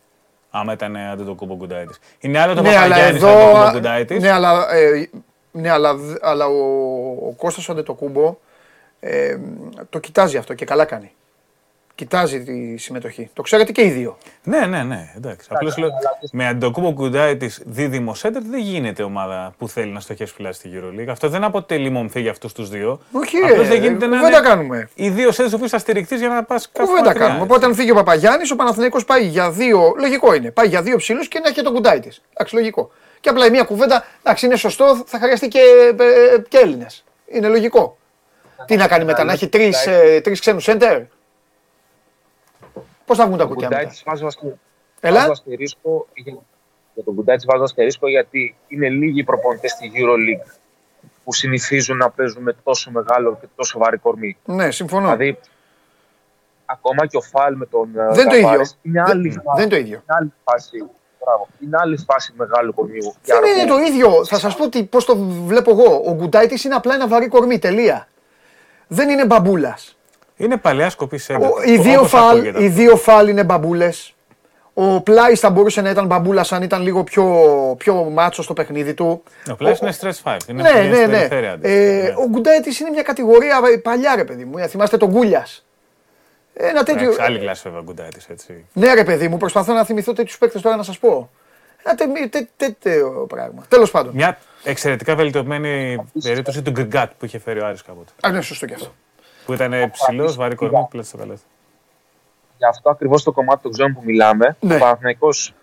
Άμα 0.50 0.72
ήταν 0.72 0.96
αντί 0.96 1.24
το 1.24 1.34
κούμπο 1.34 1.56
κουντάι 1.56 1.84
Είναι 2.20 2.38
άλλο 2.38 2.54
το 2.54 2.62
Ναι, 2.62 2.76
αλλά 2.76 2.82
Παπαγιάννης 2.82 3.22
εδώ. 3.22 3.32
αντί 3.32 3.52
το 3.52 3.58
κούμπο 3.58 3.72
κουντάι 3.72 4.04
Ναι, 4.20 4.30
αλλά, 4.30 4.74
ε, 4.74 5.10
ναι, 5.52 5.70
αλλά, 5.70 5.94
αλλά 6.20 6.46
ο, 6.46 6.60
ο 7.28 7.32
Κώστας 7.36 7.68
ο 7.68 7.72
Αντετοκούμπο 7.72 8.36
ε, 9.00 9.38
το 9.90 9.98
κοιτάζει 9.98 10.36
αυτό 10.36 10.54
και 10.54 10.64
καλά 10.64 10.84
κάνει. 10.84 11.12
Κοιτάζει 11.96 12.42
τη 12.42 12.76
συμμετοχή. 12.76 13.30
Το 13.32 13.42
ξέρετε 13.42 13.72
και 13.72 13.82
οι 13.84 13.90
δύο. 13.90 14.18
Ναι, 14.42 14.66
ναι, 14.66 14.82
ναι. 14.82 15.12
Εντάξει. 15.16 15.48
Απλώς 15.50 15.76
λέω 15.76 15.88
με 16.32 16.46
αντοκούμπο 16.46 16.92
κουντάι 16.92 17.36
τη 17.36 17.48
δίδυμο 17.64 18.14
σέντερ 18.14 18.42
δεν 18.42 18.60
γίνεται 18.60 19.02
ομάδα 19.02 19.54
που 19.58 19.68
θέλει 19.68 19.90
να 19.92 20.00
στοχεύσει 20.00 20.34
φυλά 20.34 20.52
στη 20.52 20.70
EuroLeague. 20.74 21.06
Αυτό 21.08 21.28
δεν 21.28 21.44
αποτελεί 21.44 21.90
μομφή 21.90 22.20
για 22.20 22.30
αυτούς 22.30 22.52
τους 22.52 22.68
δύο. 22.68 23.00
Όχι, 23.12 23.36
Απλώς 23.36 23.66
ε, 23.66 23.68
δεν 23.68 23.80
γίνεται 23.82 24.06
να 24.06 24.16
κουβέντα 24.18 24.38
είναι 24.38 24.48
κάνουμε. 24.48 24.88
οι 24.94 25.08
δύο 25.08 25.32
σέντερ 25.32 25.58
που 25.58 25.68
θα 25.68 25.78
στηριχτείς 25.78 26.18
για 26.20 26.28
να 26.28 26.44
πας 26.44 26.70
κάπου. 26.72 26.86
Κουβέντα 26.88 27.06
μακριά, 27.06 27.20
κάνουμε. 27.26 27.40
έτσι. 27.42 27.52
Οπότε 27.52 27.66
αν 27.66 27.74
φύγει 27.74 27.90
ο 27.90 27.94
Παπαγιάννης, 27.94 28.50
ο 28.50 28.56
Παναθηναϊκός 28.56 29.04
πάει 29.04 29.26
για 29.26 29.50
δύο. 29.50 29.94
Λογικό 29.98 30.34
είναι. 30.34 30.50
Πάει 30.50 30.66
για 30.68 30.82
δύο 30.82 30.96
ψήλου 30.96 31.22
και 31.22 31.38
να 31.38 31.48
έχει 31.48 31.62
τον 31.62 31.72
κουντάι 31.72 32.00
της. 32.00 32.22
Εντάξει, 32.34 32.54
λογικό. 32.54 32.90
Και 33.20 33.28
απλά 33.28 33.46
η 33.46 33.50
μία 33.50 33.62
κουβέντα, 33.62 34.04
εντάξει, 34.22 34.46
είναι 34.46 34.56
σωστό, 34.56 35.02
θα 35.06 35.18
χρειαστεί 35.18 35.48
και, 35.48 35.60
ε, 35.98 36.38
και 36.48 36.58
Έλληνες. 36.58 37.04
Είναι 37.26 37.48
λογικό. 37.48 37.98
Τι 38.66 38.76
να 38.76 38.88
κάνει 38.88 39.04
μετά, 39.04 39.24
να 39.24 39.32
έχει 39.32 39.48
τρεις 39.48 39.88
τρεις 40.22 40.40
ξένους 40.40 40.62
σέντερ. 40.62 41.00
Πώς 43.06 43.16
θα 43.18 43.26
βγουν 43.26 43.38
τα 43.38 43.42
Το 43.44 43.48
κουκιά 43.48 43.66
Κουντάι 43.68 43.82
μετά; 43.84 43.92
της 43.94 44.02
βάζω 44.06 44.26
αστε- 44.26 44.56
Έλα. 45.00 45.18
βάζω 45.18 45.30
αστερίσκο 45.32 46.06
για- 46.14 46.38
Για 46.94 47.04
τον 47.04 47.14
Κουντάι 47.14 47.36
της 47.36 47.44
βάζω 47.44 47.62
αστερίσκο 47.62 48.08
γιατί 48.08 48.56
είναι 48.68 48.88
λίγοι 48.88 49.20
οι 49.20 49.24
προπονητές 49.24 49.70
στη 49.70 49.90
EuroLeague 49.94 50.50
που 51.24 51.32
συνηθίζουν 51.32 51.96
να 51.96 52.10
παίζουν 52.10 52.42
με 52.42 52.56
τόσο 52.64 52.90
μεγάλο 52.90 53.36
και 53.40 53.46
τόσο 53.56 53.78
βαρύ 53.78 53.96
κορμί. 53.96 54.36
Ναι, 54.44 54.70
συμφωνώ. 54.70 55.04
Δηλαδή, 55.16 55.38
ακόμα 56.66 57.06
και 57.06 57.16
ο 57.16 57.20
Φαλ 57.20 57.56
με 57.56 57.66
τον 57.66 57.90
ε, 57.98 58.04
Δεν 58.14 58.20
είναι 58.20 58.22
το 58.30 58.34
ίδιο. 58.36 58.40
Ταβάρες 58.42 58.78
είναι 58.82 59.02
Δεν- 59.02 59.10
άλλη, 59.10 59.28
δεν 59.28 59.42
φάση, 59.42 59.60
είναι 59.62 59.70
το 59.70 59.76
ίδιο. 59.76 59.94
είναι 59.94 60.04
άλλη 60.18 60.32
φάση. 60.44 60.78
Μπράβο. 61.24 61.48
Είναι 61.60 61.76
άλλη 61.80 61.96
φάση 61.96 62.32
μεγάλου 62.36 62.74
κορμιού. 62.74 63.14
και 63.22 63.32
Δεν 63.32 63.44
είναι 63.50 63.60
αργού. 63.60 63.74
το 63.74 63.78
ίδιο. 63.92 64.24
Θα 64.24 64.38
σας 64.38 64.56
πω 64.56 64.68
πώς 64.90 65.04
το 65.04 65.16
βλέπω 65.46 65.70
εγώ. 65.70 66.02
Ο 66.06 66.14
Γκουντάιτης 66.14 66.64
είναι 66.64 66.74
απλά 66.74 66.94
ένα 66.94 67.08
βαρύ 67.08 67.28
κορμί. 67.28 67.58
Τελεία. 67.58 68.08
Δεν 68.88 69.08
είναι 69.08 69.26
μπαμπούλας. 69.26 69.95
Είναι 70.36 70.56
παλιά 70.56 70.90
σκοπή 70.90 71.18
σέντερ. 71.18 71.50
Οι 71.68 71.78
δύο 71.78 71.98
Όπως 71.98 72.10
φαλ, 72.10 72.28
ακούγεται 72.36 72.62
οι 72.62 72.66
αυτό. 72.66 72.80
δύο 72.80 72.96
φαλ 72.96 73.28
είναι 73.28 73.44
μπαμπούλες. 73.44 74.10
Ο 74.78 75.00
Πλάις 75.00 75.40
θα 75.40 75.50
μπορούσε 75.50 75.80
να 75.80 75.90
ήταν 75.90 76.06
μπαμπούλας 76.06 76.52
αν 76.52 76.62
ήταν 76.62 76.82
λίγο 76.82 77.04
πιο, 77.04 77.24
πιο 77.78 77.94
μάτσο 77.94 78.42
στο 78.42 78.52
παιχνίδι 78.52 78.94
του. 78.94 79.22
Ο 79.50 79.54
Πλάις 79.54 79.78
είναι 79.78 79.92
stress 80.00 80.10
five. 80.22 80.36
Είναι 80.48 80.62
Ναι, 80.62 80.68
πηγαίνει 80.70 80.88
ναι, 80.88 80.94
στην 80.96 81.10
ναι. 81.10 81.16
περιφέρεια, 81.16 81.48
Ε, 81.48 81.52
αντίστοιχα, 81.52 82.02
ναι. 82.18 82.24
ο 82.24 82.28
Γκουντάιτη 82.28 82.76
είναι 82.80 82.90
μια 82.90 83.02
κατηγορία 83.02 83.60
παλιά, 83.82 84.16
ρε 84.16 84.24
παιδί 84.24 84.44
μου. 84.44 84.58
Ε, 84.58 84.66
Θυμάστε 84.66 84.96
τον 84.96 85.08
Γκούλιας. 85.08 85.66
Ένα 86.54 86.82
τέτοιο. 86.82 87.02
Εντάξει, 87.02 87.22
άλλη 87.22 87.38
κλάση 87.38 87.62
βέβαια 87.64 87.80
Γκουντάιτης, 87.84 88.26
έτσι. 88.26 88.64
Ναι, 88.72 88.94
ρε 88.94 89.04
παιδί 89.04 89.28
μου, 89.28 89.36
προσπαθώ 89.36 89.72
να 89.72 89.84
θυμηθώ 89.84 90.12
τέτοιους 90.12 90.38
παίκτες 90.38 90.62
τώρα 90.62 90.76
να 90.76 90.82
σας 90.82 90.98
πω. 90.98 91.30
Ένα 91.84 91.94
τε- 91.94 92.30
τε- 92.30 92.48
τέτοιο 92.56 93.26
πράγμα. 93.28 93.64
Τέλος 93.68 93.90
πάντων. 93.90 94.14
Μια 94.14 94.38
εξαιρετικά 94.64 95.14
βελτιωμένη 95.14 95.96
περίπτωση 96.22 96.62
του 96.62 96.70
Γκριγκάτ 96.70 97.10
που 97.18 97.24
είχε 97.24 97.38
φέρει 97.38 97.60
ο 97.60 97.66
Άρης 97.66 97.82
κάποτε. 97.82 98.12
Α, 98.20 98.30
ναι, 98.30 98.40
σωστό 98.40 98.66
και 98.66 98.74
αυτό. 98.74 98.94
Που 99.46 99.52
ήταν 99.52 99.90
ψηλός, 99.90 100.36
βαρύ 100.36 100.54
κορμί, 100.54 100.86
πλέον 100.90 101.04
στο 101.04 101.16
καλάθι. 101.16 101.42
Γι' 102.56 102.64
αυτό 102.66 102.90
ακριβώς 102.90 103.22
το 103.22 103.32
κομμάτι 103.32 103.62
των 103.62 103.72
ξένων 103.72 103.94
που 103.94 104.00
μιλάμε, 104.04 104.56
Ναι. 104.60 104.74
ο 104.74 104.78
Παναθηναϊκός 104.78 105.54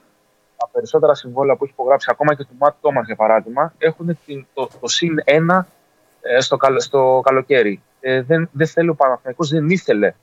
τα 0.58 0.70
περισσότερα 0.72 1.16
συμβόλαια 1.16 1.56
που 1.56 1.64
έχει 1.64 1.74
υπογράψει, 1.74 2.08
ακόμα 2.12 2.36
και 2.36 2.44
του 2.44 2.56
Ματ 2.60 2.76
Τόμα 2.82 3.02
για 3.06 3.16
παράδειγμα, 3.16 3.74
έχουν 3.78 4.20
την, 4.26 4.46
το, 4.54 4.70
το 4.80 4.88
συν 4.88 5.22
ένα 5.24 5.68
ε, 6.22 6.40
στο, 6.42 6.58
καλ- 6.58 6.82
στο 6.82 7.22
καλοκαίρι. 7.24 7.82
Ε, 8.00 8.22
δεν, 8.22 8.50
δεν 8.52 8.68
θέλει 8.68 8.90
ο 8.90 8.96
Παναθηναϊκός, 8.96 9.50
δεν 9.50 9.70
ήθελε. 9.70 10.14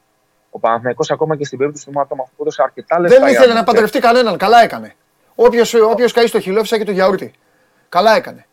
Ο 0.51 0.59
Παναθηναϊκός 0.59 1.11
ακόμα 1.11 1.37
και 1.37 1.45
στην 1.45 1.59
περίπτωση 1.59 1.87
του 1.87 1.93
Ματ 1.93 2.09
Τόμα 2.09 2.23
που 2.25 2.43
έδωσε 2.43 2.63
αρκετά 2.63 3.01
λεφτά. 3.01 3.19
Δεν 3.19 3.29
για 3.29 3.39
ήθελε 3.39 3.53
να 3.53 3.65
τον 3.65 3.75
παντρευτεί 3.75 3.99
κανέναν. 3.99 4.37
Καλά 4.37 4.63
έκανε. 4.63 4.95
Όποιος 5.35 6.13
καεί 6.13 6.27
στο 6.27 6.41
χειλό, 6.41 6.61
φυσάει 6.61 6.79
και 6.79 6.85
το 6.85 6.91
γιαούρτι. 6.93 7.33
Καλά 7.89 8.17
έκανε. 8.17 8.47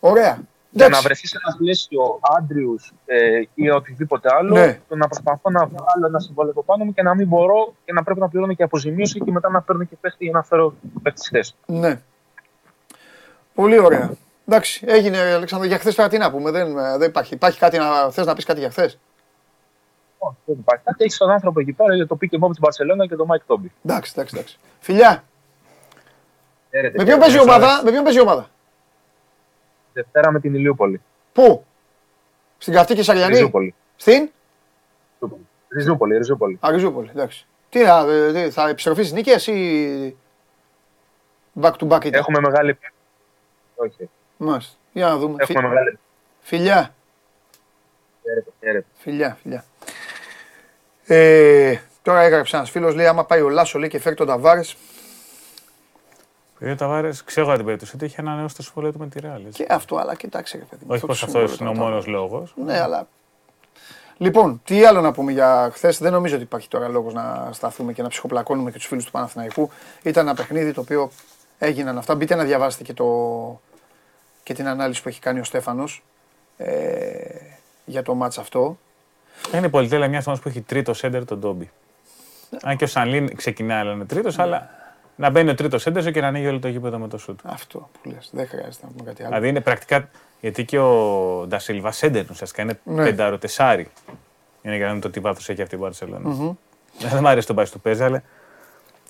Ωραία. 0.00 0.38
Για 0.72 0.80
να 0.84 0.86
Εντάξει. 0.86 1.02
βρεθεί 1.06 1.26
σε 1.26 1.38
ένα 1.44 1.56
πλαίσιο 1.56 2.18
Άντριους 2.38 2.92
ε, 3.06 3.42
ή 3.54 3.70
οτιδήποτε 3.70 4.28
άλλο, 4.34 4.54
Ναι. 4.54 4.80
το 4.88 4.96
να 4.96 5.06
προσπαθώ 5.08 5.50
να 5.50 5.66
βγάλω 5.66 6.06
ένα 6.06 6.18
συμβόλαιο 6.20 6.50
από 6.52 6.62
πάνω 6.62 6.84
μου 6.84 6.92
και 6.94 7.02
να 7.02 7.14
μην 7.14 7.26
μπορώ 7.26 7.74
και 7.84 7.92
να 7.92 8.02
πρέπει 8.02 8.20
να 8.20 8.28
πληρώνω 8.28 8.54
και 8.54 8.62
αποζημίωση 8.62 9.20
και 9.20 9.30
μετά 9.30 9.50
να 9.50 9.60
παίρνω 9.62 9.84
και 9.84 9.96
παίχτη 10.00 10.24
για 10.24 10.32
να 10.32 10.42
φέρω 10.42 10.74
παίχτη 11.02 11.20
στη 11.20 11.28
θέση. 11.36 11.52
του. 11.66 11.72
Ναι. 11.72 12.00
Πολύ 13.54 13.78
ωραία. 13.78 14.10
Εντάξει, 14.48 14.84
έγινε 14.88 15.18
Αλέξανδρο 15.18 15.68
για 15.68 15.78
χθες 15.78 15.94
τώρα 15.94 16.08
τι 16.08 16.18
να 16.18 16.30
πούμε. 16.30 16.50
Δεν, 16.50 16.78
ε, 16.78 16.96
δεν 16.98 17.08
υπάρχει. 17.08 17.34
Υπάρχει 17.34 17.58
κάτι 17.58 17.78
να 17.78 18.10
θες 18.10 18.26
να 18.26 18.34
πεις 18.34 18.44
κάτι 18.44 18.60
για 18.60 18.70
χθες; 18.70 18.98
Όχι, 20.18 20.36
δεν 20.44 20.56
υπάρχει 20.58 20.84
κάτι. 20.84 21.04
Έχει 21.04 21.16
τον 21.16 21.30
άνθρωπο 21.30 21.60
εκεί 21.60 21.72
πέρα 21.72 21.94
για 21.94 22.06
το 22.06 22.18
pick 22.20 22.34
and 22.34 22.44
pop 22.44 22.48
της 22.48 22.58
Μπαρσελόνα 22.60 23.06
και 23.06 23.16
τον 23.16 23.26
Μάικ 23.26 23.42
Τόμπι. 23.46 23.72
Εντάξει, 23.84 24.12
εντάξει, 24.16 24.34
εντάξει. 24.36 24.58
Φιλιά, 24.80 25.24
Χαίρετε. 26.70 26.98
με 26.98 27.04
ποιον 27.04 27.18
παίζει 27.18 27.36
η 27.36 27.40
ομάδα, 27.40 27.80
με 27.84 27.90
ποιον 27.90 28.02
παίζει 28.04 28.18
η 28.18 28.22
ομάδα. 28.22 28.48
Δευτέρα 29.92 30.30
με 30.30 30.40
την 30.40 30.54
Ηλιούπολη. 30.54 31.00
Πού; 31.32 31.64
Στην 32.58 32.74
καυτή 32.74 32.94
Καισαριανή; 32.94 33.34
Ριζούπολη. 33.34 33.74
Στην; 33.96 34.30
Ριζούπολη. 35.18 35.46
Ριζούπολη. 35.68 36.16
Ριζούπολη. 36.16 36.56
Αριζούπολη. 36.60 37.08
Εντάξει. 37.10 37.46
Τι, 37.68 37.84
α, 37.84 38.06
ε, 38.08 38.32
τι, 38.32 38.50
θα 38.50 38.68
επιστροφείς 38.68 39.12
νίκες 39.12 39.46
ή 39.46 40.16
back 41.60 41.72
to 41.72 41.88
back 41.88 42.04
ήταν; 42.04 42.20
Έχουμε 42.20 42.40
μεγάλη. 42.40 42.78
Όχι. 43.74 44.10
Μάλιστα. 44.36 44.74
Για 44.92 45.06
να 45.06 45.16
δούμε. 45.18 45.34
Έχουμε 45.38 45.60
Φι- 45.60 45.68
μεγάλη. 45.68 45.98
Φιλιά, 46.40 46.94
Χαίρετε. 48.22 48.50
Χαίρετε. 48.60 48.86
φιλιά, 48.98 49.38
φιλιά. 49.42 49.64
Ε, 51.06 51.76
τώρα 52.02 52.20
έγραψε 52.20 52.56
ένας 52.56 52.70
φίλος, 52.70 52.94
λέει: 52.94 53.06
Άμα 53.06 53.24
πάει 53.24 53.40
ο 53.40 53.48
Λάσο 53.48 53.78
λέει, 53.78 53.88
και 53.88 53.98
φέρει 53.98 54.14
τον 54.14 54.26
Ταβάρες. 54.26 54.76
Ο 56.62 56.74
Ταβάρες, 56.74 57.24
ξέρω 57.24 57.46
εγώ 57.46 57.56
την 57.56 57.64
περίπτωση 57.64 57.92
ότι 57.94 58.04
είχε 58.04 58.20
ανανεώσει 58.20 58.56
το 58.56 58.62
συμβόλαιο 58.62 58.92
του 58.92 58.98
με 58.98 59.06
τη 59.06 59.20
Ρεάλ. 59.20 59.42
Και 59.52 59.66
αυτό, 59.70 59.96
αλλά 59.96 60.14
κοιτάξτε, 60.14 60.58
ρε 60.58 60.64
παιδί. 60.64 60.82
μου, 60.84 60.90
Όχι 60.92 61.00
το 61.00 61.06
πως 61.06 61.18
συμβόλαιο 61.18 61.44
αυτός 61.44 61.60
είναι 61.60 61.68
ο 61.68 61.72
τώρα. 61.72 61.84
μόνος 61.84 62.06
λόγος. 62.06 62.54
Ναι, 62.64 62.80
αλλά. 62.80 63.08
Λοιπόν, 64.16 64.60
τι 64.64 64.84
άλλο 64.84 65.00
να 65.00 65.12
πούμε 65.12 65.32
για 65.32 65.70
χθες; 65.72 65.98
Δεν 65.98 66.12
νομίζω 66.12 66.34
ότι 66.34 66.44
υπάρχει 66.44 66.68
τώρα 66.68 66.88
λόγος 66.88 67.14
να 67.14 67.48
σταθούμε 67.52 67.92
και 67.92 68.02
να 68.02 68.08
ψυχοπλακώνουμε 68.08 68.70
και 68.70 68.76
τους 68.78 68.86
φίλους 68.86 69.04
του 69.04 69.10
Παναθηναϊκού. 69.10 69.70
Ήταν 70.02 70.26
ένα 70.26 70.36
παιχνίδι 70.36 70.72
το 70.72 70.80
οποίο 70.80 71.10
έγιναν 71.58 71.98
αυτά. 71.98 72.14
Μπείτε 72.14 72.34
να 72.34 72.44
διαβάσετε 72.44 72.84
και, 72.84 72.92
το... 72.92 73.60
και 74.42 74.54
την 74.54 74.68
ανάλυση 74.68 75.02
που 75.02 75.08
έχει 75.08 75.20
κάνει 75.20 75.40
ο 75.40 75.44
Στέφανος 75.44 76.02
ε, 76.56 77.14
για 77.84 78.02
το 78.02 78.14
μάτς 78.14 78.38
αυτό. 78.38 78.78
Είναι 79.54 79.66
η 79.66 79.70
πολυτέλεια 79.70 80.08
μια 80.08 80.22
ομάδα 80.26 80.42
που 80.42 80.48
έχει 80.48 80.60
τρίτο 80.60 80.94
σέντερ 80.94 81.24
τον 81.24 81.38
Ντόμπι. 81.38 81.70
Αν 82.62 82.76
και 82.76 82.84
ο 82.84 82.86
Σανλίν 82.86 83.36
ξεκινάει, 83.36 83.80
αλλά 83.80 83.92
είναι 83.92 84.04
τρίτος, 84.04 84.38
αλλά 84.38 84.70
να 85.20 85.30
μπαίνει 85.30 85.50
ο 85.50 85.54
τρίτος 85.54 85.82
σέντερ 85.82 86.10
και 86.12 86.20
να 86.20 86.26
ανοίγει 86.26 86.46
όλο 86.46 86.58
το 86.58 86.68
γήπεδο 86.68 86.98
με 86.98 87.08
το 87.08 87.18
σουτ. 87.18 87.40
Αυτό 87.44 87.88
που 88.02 88.08
λες. 88.10 88.30
Δεν 88.32 88.46
χρειάζεται 88.48 88.86
να 88.86 88.92
πούμε 88.92 89.04
κάτι 89.04 89.20
άλλο. 89.22 89.28
Δηλαδή 89.30 89.48
είναι 89.48 89.60
πρακτικά. 89.60 90.08
Γιατί 90.40 90.64
και 90.64 90.78
ο 90.78 91.44
Ντασίλβα 91.48 91.90
σέντερ 91.92 92.24
ουσιαστικά 92.30 92.62
είναι 92.62 92.80
Ναι. 92.84 93.04
πεντάρο 93.04 93.38
τεσάρι. 93.38 93.88
Είναι 94.62 94.76
για 94.76 94.84
να 94.84 94.90
δούμε 94.90 95.00
το 95.02 95.10
τι 95.10 95.20
βάθος 95.20 95.48
έχει 95.48 95.62
αυτή 95.62 95.74
η 95.74 95.78
Μπαρσελόνα. 95.80 96.56
Δεν 96.98 97.18
μου 97.20 97.28
αρέσει 97.28 97.46
το 97.46 97.54
πάει 97.54 97.68
του 97.68 97.80
παίζει, 97.80 98.02
αλλά 98.04 98.22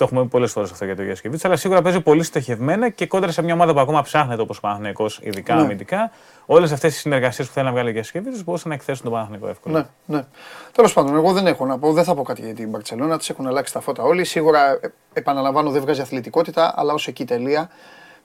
το 0.01 0.07
έχουμε 0.07 0.23
πει 0.23 0.29
πολλές 0.29 0.53
φορές 0.53 0.71
αυτό 0.71 0.85
για 0.85 0.97
το 0.97 1.03
Γιασκεβίτ. 1.03 1.45
Αλλά 1.45 1.57
σίγουρα 1.57 1.83
παίζει 1.83 2.01
πολύ 2.01 2.23
στοχευμένα 2.23 2.89
και 2.89 3.07
κόντρα 3.07 3.31
σε 3.31 3.43
μια 3.43 3.55
ομάδα 3.55 3.73
που 3.73 3.81
ακόμα 3.81 4.03
ψάχνεται 4.03 4.43
όπως 4.43 4.57
ο 4.57 4.61
Παναθυνικό, 4.61 5.07
ειδικά 5.21 5.55
Ναι. 5.55 5.61
αμυντικά. 5.61 6.11
Όλες 6.47 6.73
αυτές 6.73 6.97
οι 6.97 6.99
συνεργασίες 6.99 7.47
που 7.47 7.53
θέλει 7.53 7.67
να 7.67 7.73
βγάλει 7.73 7.89
ο 7.89 7.93
Γιασκεβίτ 7.93 8.43
μπορούσαν 8.45 8.69
να 8.69 8.75
εκθέσουν 8.75 9.03
τον 9.05 9.13
Παναθυνικό 9.13 9.49
εύκολα. 9.49 9.89
Ναι, 10.05 10.17
ναι. 10.17 10.25
Τέλος 10.73 10.93
πάντων, 10.93 11.15
εγώ 11.15 11.33
δεν 11.33 11.47
έχω 11.47 11.67
να 11.67 11.79
πω, 11.79 11.93
δεν 11.93 12.05
θα 12.05 12.15
πω 12.15 12.23
κάτι 12.23 12.41
για 12.41 12.55
την 12.55 12.69
Μπαρσελόνα. 12.69 13.19
Τη 13.19 13.27
έχουν 13.31 13.47
αλλάξει 13.47 13.73
τα 13.73 13.81
φώτα 13.81 14.03
όλοι. 14.03 14.25
Σίγουρα, 14.25 14.71
ε, 14.71 14.79
επαναλαμβάνω, 15.13 15.71
δεν 15.71 15.81
βγάζει 15.83 16.01
αθλητικότητα, 16.01 16.75
αλλά 16.77 16.93
ως 16.93 17.07
εκεί 17.09 17.25
τελεία. 17.25 17.69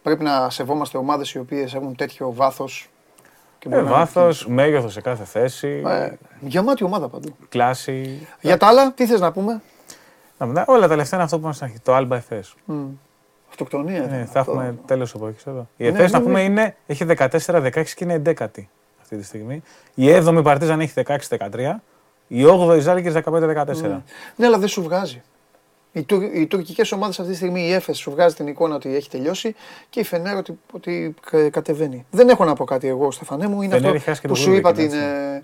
Πρέπει 0.02 0.24
να 0.24 0.50
σεβόμαστε 0.50 0.98
ομάδες 0.98 1.34
οι 1.34 1.40
οποίες 1.40 1.74
έχουν 1.74 1.96
τέτοιο 1.96 2.34
βάθος. 2.34 2.90
Ε, 3.70 3.82
Βάθος, 3.82 4.48
μέγεθος 4.48 4.94
σε 4.94 5.02
κάθε 5.02 5.24
θέση, 5.24 5.82
Ε, 5.88 6.10
γεμάτη 6.40 6.84
ομάδα 6.84 7.08
παντού. 7.08 7.36
κλάση. 7.50 8.28
Για 8.42 8.58
τα 8.58 8.68
άλλα, 8.68 8.92
τι 8.92 9.06
θες 9.06 9.20
να 9.20 9.32
πούμε; 9.32 9.62
Να 10.38 10.45
πούμε, 10.45 10.63
όλα 10.67 10.88
τα 10.88 10.95
λεφτά 10.95 11.15
είναι 11.15 11.24
αυτό 11.26 11.39
που 11.39 11.45
μας 11.45 11.62
έχει. 11.62 11.80
Το 11.84 11.98
Alba 11.98 12.19
FS. 12.30 12.74
Αυτοκτονία. 13.50 13.98
ήταν 13.98 14.10
Ναι, 14.10 14.26
θα 14.26 14.39
αυτό. 14.39 14.52
έχουμε 14.52 14.76
τέλος 14.86 15.13
εποχή 15.15 15.38
εδώ. 15.48 15.67
Η 15.78 15.84
Ναι, 15.84 15.89
ΕΦΕΣ 15.89 16.12
ναι, 16.12 16.17
να 16.17 16.24
πούμε 16.24 16.39
ναι. 16.39 16.43
είναι, 16.45 16.76
έχει 16.88 17.06
14-16 17.17 17.69
και 17.95 18.04
είναι 18.04 18.21
11η 18.26 18.63
αυτή 19.02 19.17
τη 19.17 19.24
στιγμή. 19.24 19.63
Η 19.93 20.06
7η 20.12 20.41
Παρτίζαν 20.43 20.80
έχει 20.80 20.93
16-13. 21.06 21.71
Η 22.28 22.43
8η 22.48 22.80
Ζάλγκη 22.80 23.12
15-14. 23.26 24.02
Ναι, 24.36 24.45
αλλά 24.45 24.58
δεν 24.58 24.67
σου 24.67 24.82
βγάζει. 24.84 25.21
Οι, 25.91 26.04
τουρ, 26.04 26.24
οι 26.24 26.48
τουρκικές 26.48 26.91
ομάδες 26.91 27.19
αυτή 27.19 27.32
τη 27.32 27.38
στιγμή, 27.38 27.62
η 27.67 27.71
Έφε 27.74 27.93
σου 27.93 28.12
βγάζει 28.12 28.36
την 28.36 28.48
εικόνα 28.48 28.76
ότι 28.76 28.95
έχει 28.95 29.10
τελειώσει 29.10 29.56
και 29.89 30.00
η 30.00 30.04
Φενέρ 30.04 30.36
ότι, 30.38 30.60
ότι 30.71 31.13
κα- 31.30 31.50
κατεβαίνει. 31.50 32.06
Δεν 32.12 32.30
έχω 32.30 32.45
να 32.45 32.54
πω 32.56 32.63
κάτι 32.65 32.88
εγώ, 32.88 33.12
Στεφανέ 33.12 33.48
μου. 33.48 33.62
Είναι 33.62 33.74
Φενέρ 33.74 33.86
αυτό 33.86 33.95
έχει 33.95 34.06
χάσει 34.06 34.21
και 34.21 34.28
που 34.28 34.34
τον 34.34 34.43
σου 34.43 34.54
είπα 34.54 34.71
Γκούλμπεκ, 34.71 34.89
την. 34.89 35.00
έτσι. 35.00 35.08
ε, 35.10 35.43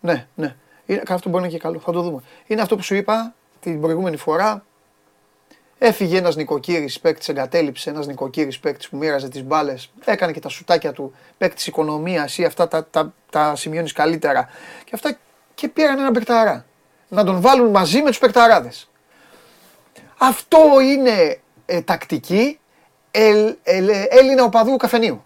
ναι, 0.00 0.26
ναι. 0.34 0.54
Είναι, 0.86 1.02
αυτό 1.08 1.28
μπορεί 1.28 1.42
να 1.42 1.48
είναι 1.48 1.56
και 1.58 1.62
καλό. 1.62 1.78
Θα 1.78 1.92
το 1.92 2.02
δούμε. 2.02 2.20
Είναι 2.46 2.60
αυτό 2.62 2.76
που 2.76 2.82
σου 2.82 2.94
είπα 2.94 3.34
την 3.62 3.80
προηγούμενη 3.80 4.16
φορά. 4.16 4.64
Έφυγε 5.78 6.18
ένας 6.18 6.36
νοικοκύρης 6.36 7.00
παίκτης, 7.00 7.28
εγκατέλειψε 7.28 7.90
ένας 7.90 8.06
νοικοκύρης 8.06 8.58
παίκτης 8.58 8.88
που 8.88 8.96
μοίραζε 8.96 9.28
τις 9.28 9.42
μπάλες, 9.42 9.92
έκανε 10.04 10.32
και 10.32 10.40
τα 10.40 10.48
σουτάκια 10.48 10.92
του 10.92 11.14
παίκτη 11.38 11.64
οικονομίας 11.68 12.38
ή 12.38 12.44
αυτά 12.44 12.68
τα, 12.68 12.86
τα, 12.86 13.14
τα 13.30 13.56
σημειώνεις 13.56 13.92
καλύτερα. 13.92 14.48
Και 14.84 14.90
αυτά 14.94 15.18
και 15.54 15.68
πήραν 15.68 15.98
έναν 15.98 16.12
παικταρά. 16.12 16.66
Να 17.08 17.24
τον 17.24 17.40
βάλουν 17.40 17.70
μαζί 17.70 18.02
με 18.02 18.08
τους 18.08 18.18
παικταράδες. 18.18 18.90
Αυτό 20.18 20.58
είναι 20.80 21.40
ε, 21.66 21.80
τακτική 21.80 22.58
ελ, 23.10 23.56
ελ, 23.62 23.88
Έλληνα 24.08 24.44
οπαδού 24.44 24.76
καφενείου. 24.76 25.24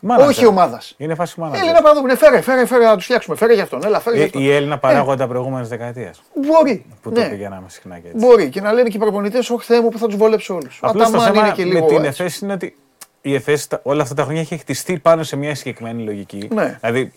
Μάνατζερ. 0.00 0.30
Όχι 0.30 0.46
ομάδας. 0.46 0.94
Είναι 0.96 1.14
φάση 1.14 1.40
μάνα. 1.40 1.58
Έλληνα 1.58 1.82
παραδούμε. 1.82 2.16
Φέρε, 2.16 2.40
φέρε, 2.40 2.66
φέρε 2.66 2.84
να 2.84 2.94
τους 2.96 3.04
φτιάξουμε. 3.04 3.36
Φέρε 3.36 3.54
για 3.54 3.62
αυτόν. 3.62 3.80
Έλα, 3.84 4.00
φέρε 4.00 4.16
για 4.16 4.24
αυτόν. 4.24 4.42
Η 4.42 4.50
Έλληνα 4.50 4.78
παράγοντα 4.78 5.26
προηγούμενης 5.28 5.68
δεκαετίας. 5.68 6.22
Μπορεί. 6.34 6.84
Που 7.02 7.12
το 7.12 7.20
Ναι. 7.20 7.28
πηγαίναμε 7.28 7.66
συχνά 7.68 7.98
και 7.98 8.08
έτσι. 8.08 8.26
Μπορεί 8.26 8.48
και 8.48 8.60
να 8.60 8.72
λένε 8.72 8.88
και 8.88 8.96
οι 8.96 9.00
προπονητές, 9.00 9.50
Όχι 9.50 9.64
Θεέ 9.66 9.80
μου 9.80 9.88
που 9.88 9.98
θα 9.98 10.06
τους 10.06 10.16
βολέψω 10.16 10.54
όλους. 10.54 10.78
Απλώς 10.82 11.10
το 11.10 11.16
Αταμάν 11.16 11.32
θέμα 11.34 11.46
είναι 11.46 11.54
και 11.54 11.64
λίγο. 11.64 11.80
με 11.80 11.86
την 11.86 12.04
έτσι. 12.04 12.22
ΕΦΕΣ 12.22 12.38
είναι 12.40 12.52
ότι 12.52 12.76
η 13.20 13.34
ΕΦΕΣ 13.34 13.66
τα- 13.66 13.80
όλα 13.82 14.02
αυτά 14.02 14.14
τα 14.14 14.22
χρόνια 14.22 14.40
έχει 14.40 14.56
χτιστεί 14.56 14.98
πάνω 14.98 15.22
σε 15.22 15.36
μια 15.36 15.54
συγκεκριμένη 15.54 16.02
λογική. 16.02 16.48
Ναι. 16.54 16.78
Δηλαδή, 16.80 17.12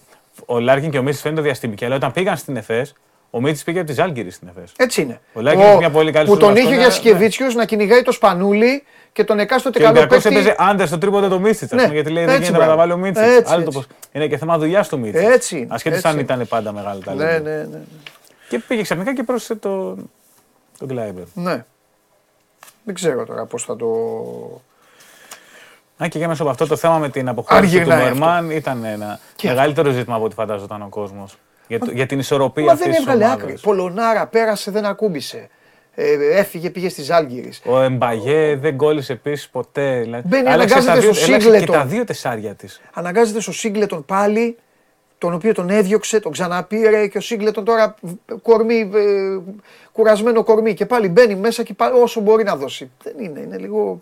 ο 0.45 0.59
Λάρκιν 0.59 0.91
και 0.91 0.97
ο 0.97 1.03
Μίτσι 1.03 1.21
φαίνεται 1.21 1.41
διαστημικοί, 1.41 1.85
αλλά 1.85 1.95
όταν 1.95 2.11
πήγαν 2.11 2.37
στην 2.37 2.57
ΕΦΕΣ, 2.57 2.93
ο 3.29 3.41
Μίτσι 3.41 3.63
πήγε 3.63 3.79
από 3.79 3.87
τη 3.87 3.93
Ζάλγκυρη 3.93 4.31
στην 4.31 4.47
ΕΦΕΣ. 4.47 4.71
Έτσι 4.77 5.01
είναι. 5.01 5.19
Ο 5.33 5.41
Λάκης 5.41 5.63
έχει 5.63 5.77
μια 5.77 5.89
πολύ 5.89 6.11
καλή 6.11 6.27
που 6.27 6.35
στο 6.35 6.45
τον 6.45 6.55
είχε 6.55 6.63
Βαστόνα, 6.63 6.81
για 6.83 6.89
Γιασκεβίτσιο 6.89 7.47
να 7.55 7.65
κυνηγάει 7.65 8.01
το 8.01 8.11
σπανούλι 8.11 8.83
και 9.11 9.23
τον 9.23 9.39
εκάστοτε 9.39 9.77
Και 9.79 9.83
ο 9.83 9.87
καλό 9.87 9.97
Ολυμπιακός 9.99 10.23
παίκτη. 10.23 10.39
έπαιζε 10.39 10.55
άντερ 10.59 10.87
στο 10.87 10.97
τρίποντο 10.97 11.27
το 11.27 11.39
Μίτσιτ. 11.39 11.73
Ναι, 11.73 11.83
γιατί 11.83 12.09
λέει 12.09 12.25
δεν 12.25 12.33
έτσι, 12.35 12.43
γίνεται 12.51 12.51
να 12.51 12.57
τα 12.69 12.75
μπράβο. 12.75 12.77
βάλει 12.79 12.91
ο 12.91 12.97
Μίτσιτ. 12.97 13.25
Έτσι, 13.25 13.53
Άλλο 13.53 13.63
το 13.63 13.67
έτσι. 13.67 13.77
πώς- 13.77 13.87
Είναι 14.11 14.27
και 14.27 14.37
θέμα 14.37 14.57
δουλειάς 14.57 14.87
του 14.89 14.99
Μίτσιτ. 14.99 15.27
Έτσι 15.29 15.57
είναι, 15.57 15.67
Ασχέτως 15.69 15.97
έτσι 15.97 16.07
αν 16.09 16.13
είναι. 16.13 16.23
ήταν 16.23 16.47
πάντα 16.47 16.71
μεγάλο 16.71 16.97
Ναι, 16.97 17.03
ταλέντο. 17.05 17.49
ναι, 17.49 17.55
ναι. 17.55 17.79
Και 18.49 18.59
πήγε 18.59 18.81
ξαφνικά 18.81 19.13
και 19.15 19.23
πρόσθεσε 19.23 19.55
τον 19.59 20.09
τον 20.79 20.87
Κλάιμπερ. 20.87 21.23
ναι. 21.33 21.65
Δεν 22.83 22.93
ξέρω 22.95 23.25
τώρα 23.25 23.45
πώς 23.45 23.63
θα 23.63 23.75
το. 23.75 23.87
Αν 25.97 26.09
και 26.09 26.17
για 26.17 26.27
μέσα 26.27 26.41
από 26.41 26.51
αυτό 26.51 26.67
το 26.67 26.75
θέμα 26.75 26.97
με 26.97 27.09
την 27.09 27.27
αποχώρηση 27.29 27.71
του 27.71 27.77
γυρνάει 27.77 28.03
Μερμάν 28.03 28.49
ήταν 28.51 28.83
ένα 28.83 29.19
Και 29.35 29.47
μεγαλύτερο 29.47 29.91
ζήτημα 29.91 30.15
από 30.15 30.25
ό,τι 30.25 30.35
φαντάζονταν 30.35 30.81
ο 30.81 30.87
κόσμος. 30.89 31.37
Για, 31.67 31.79
το- 31.79 31.91
για 31.91 32.05
την 32.05 32.19
ισορροπία 32.19 32.63
Μα 32.65 32.71
αυτής 32.71 32.85
δεν 32.85 32.95
της 32.95 33.03
έβγαλε 33.03 33.23
ομάδας. 33.25 33.43
άκρη. 33.43 33.59
Πολωνάρα 33.61 34.27
πέρασε, 34.27 34.71
δεν 34.71 34.85
ακούμπησε. 34.85 35.49
Ε, 35.95 36.37
έφυγε, 36.37 36.69
πήγε 36.69 36.89
στη 36.89 37.01
Ζάλγκυρης. 37.01 37.61
Ο 37.65 37.79
Εμπαγέ 37.81 38.55
δεν 38.55 38.77
κόλλησε 38.77 39.13
επίσης 39.13 39.49
ποτέ. 39.49 39.99
Δηλαδή, 40.01 40.27
Μπαίνει, 40.27 40.49
άλλαξε 40.49 40.73
αναγκάζεται 40.75 40.93
τα 40.93 40.99
δύο- 40.99 41.13
στο 41.13 41.25
άλλαξε 41.25 41.47
και 41.49 41.53
Σίγκλετον. 41.55 41.75
τα 41.75 41.85
δύο 41.85 42.03
τεσσάρια 42.05 42.53
της. 42.53 42.81
Αναγκάζεται 42.93 43.39
στο 43.41 43.51
Σίγκλετον 43.51 44.05
πάλι, 44.05 44.57
τον 45.17 45.33
οποίο 45.33 45.53
τον 45.53 45.69
έδιωξε, 45.69 46.19
τον 46.19 46.31
ξαναπήρε 46.31 47.07
και 47.07 47.17
ο 47.17 47.21
Σίγκλετον 47.21 47.63
τώρα 47.63 47.95
ε, 48.25 48.33
κορμί, 48.41 48.75
ε, 48.79 49.39
κουρασμένο 49.91 50.43
κορμί 50.43 50.73
και 50.73 50.85
πάλι 50.85 51.07
μπαίνει 51.09 51.35
μέσα 51.35 51.63
και 51.63 51.73
πάλι 51.73 51.99
όσο 52.01 52.19
μπορεί 52.21 52.43
να 52.43 52.55
δώσει. 52.55 52.91
Δεν 53.03 53.13
είναι, 53.19 53.39
είναι 53.39 53.57
λίγο. 53.57 54.01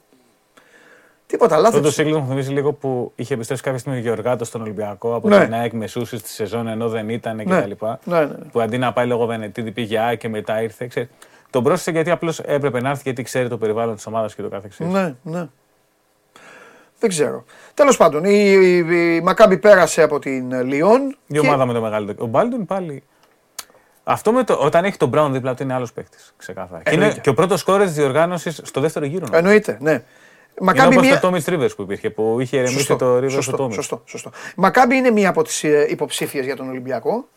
Τίποτα, 1.27 1.55
Αυτό 1.55 1.67
το 1.69 1.75
λάθος. 1.77 1.93
σύγκλημα 1.93 2.19
μου 2.19 2.27
θυμίζει 2.27 2.51
λίγο 2.51 2.73
που 2.73 3.11
είχε 3.15 3.33
επιστρέψει 3.33 3.63
κάποια 3.63 3.79
στιγμή 3.79 3.97
ο 3.97 4.01
Γεωργάτος 4.01 4.47
στον 4.47 4.61
Ολυμπιακό 4.61 5.15
από 5.15 5.27
Ναι. 5.29 5.43
την 5.43 5.53
ΑΕΚ 5.53 5.73
μεσούση 5.73 6.17
στη 6.17 6.29
σεζόν 6.29 6.67
ενώ 6.67 6.89
δεν 6.89 7.09
ήταν 7.09 7.35
Ναι. 7.35 7.43
κτλ. 7.43 7.85
Ναι, 8.03 8.19
ναι, 8.19 8.25
ναι. 8.25 8.35
Που 8.51 8.59
αντί 8.61 8.77
να 8.77 8.93
πάει 8.93 9.07
λόγω 9.07 9.25
Βενετίδη 9.25 9.71
πήγε 9.71 9.99
ΑΕΚ 9.99 10.19
και 10.19 10.29
μετά 10.29 10.61
ήρθε. 10.61 10.87
Ξέρεις, 10.87 11.09
τον 11.57 11.65
πρόσθεσε 11.65 11.91
γιατί 11.91 12.11
απλώς 12.11 12.39
έπρεπε 12.39 12.81
να 12.81 12.89
έρθει 12.89 13.01
γιατί 13.03 13.23
ξέρει 13.23 13.49
το 13.49 13.57
περιβάλλον 13.57 13.95
της 13.95 14.05
ομάδας 14.05 14.35
και 14.35 14.41
το 14.41 14.49
καθεξής. 14.49 14.87
Ναι, 14.87 15.15
ναι. 15.21 15.47
Δεν 16.99 17.09
ξέρω. 17.09 17.45
Τέλος 17.73 17.97
πάντων, 17.97 18.23
η, 18.23 18.53
η, 18.59 19.15
η 19.15 19.21
Μακάμπη 19.21 19.57
πέρασε 19.57 20.01
από 20.01 20.19
την 20.19 20.61
Λιόν. 20.61 21.17
Η 21.27 21.39
ομάδα 21.39 21.65
με 21.65 21.73
το 21.73 21.81
μεγαλύτερο. 21.81 22.17
Ο 22.21 22.25
Μπάλτον 22.25 22.65
πάλι. 22.65 23.03
Αυτό 24.03 24.31
με 24.31 24.43
το, 24.43 24.53
όταν 24.53 24.85
έχει 24.85 24.97
τον 24.97 25.09
Μπράουν 25.09 25.33
δίπλα 25.33 25.53
του 25.53 25.63
είναι 25.63 25.73
άλλος 25.73 25.93
παίκτης. 25.93 26.33
Ξεκάθαρα. 26.37 26.81
Και 26.83 26.89
είναι 26.89 27.01
Εννοείται. 27.01 27.21
και 27.21 27.29
ο 27.29 27.33
πρώτος 27.33 27.63
κόρε 27.63 27.83
της 27.83 27.93
διοργάνωσης 27.93 28.61
στο 28.63 28.81
δεύτερο 28.81 29.05
γύρο. 29.05 29.25
νομίζω. 29.25 29.39
Εννοείται, 29.39 29.77
ναι. 29.81 29.91
Είναι 29.91 30.03
Μακάμπη 30.59 30.95
όπως 30.95 31.07
μία... 31.07 31.19
το 31.19 31.27
Τόμις 31.27 31.45
Ρίβερς 31.45 31.75
που 31.75 31.81
υπήρχε, 31.81 32.09
που 32.09 32.39
είχε 32.39 32.57
ηρεμήσει 32.57 32.95
το 32.95 33.13
Ρίβερς 33.13 33.33
στο 33.33 33.41
σωστό, 33.41 33.57
Τόμις. 33.57 33.75
σωστό, 33.75 34.01
σωστό. 34.05 34.31
Η 34.49 34.53
Μακάμπη 34.55 34.95
είναι 34.95 35.11
μία 35.11 35.29
από 35.29 35.43
τις 35.43 35.63
ε, 35.63 35.87
υποψήφιες 35.89 36.45
για 36.45 36.55
τον 36.55 36.69
Ολυμπιακό. 36.69 37.27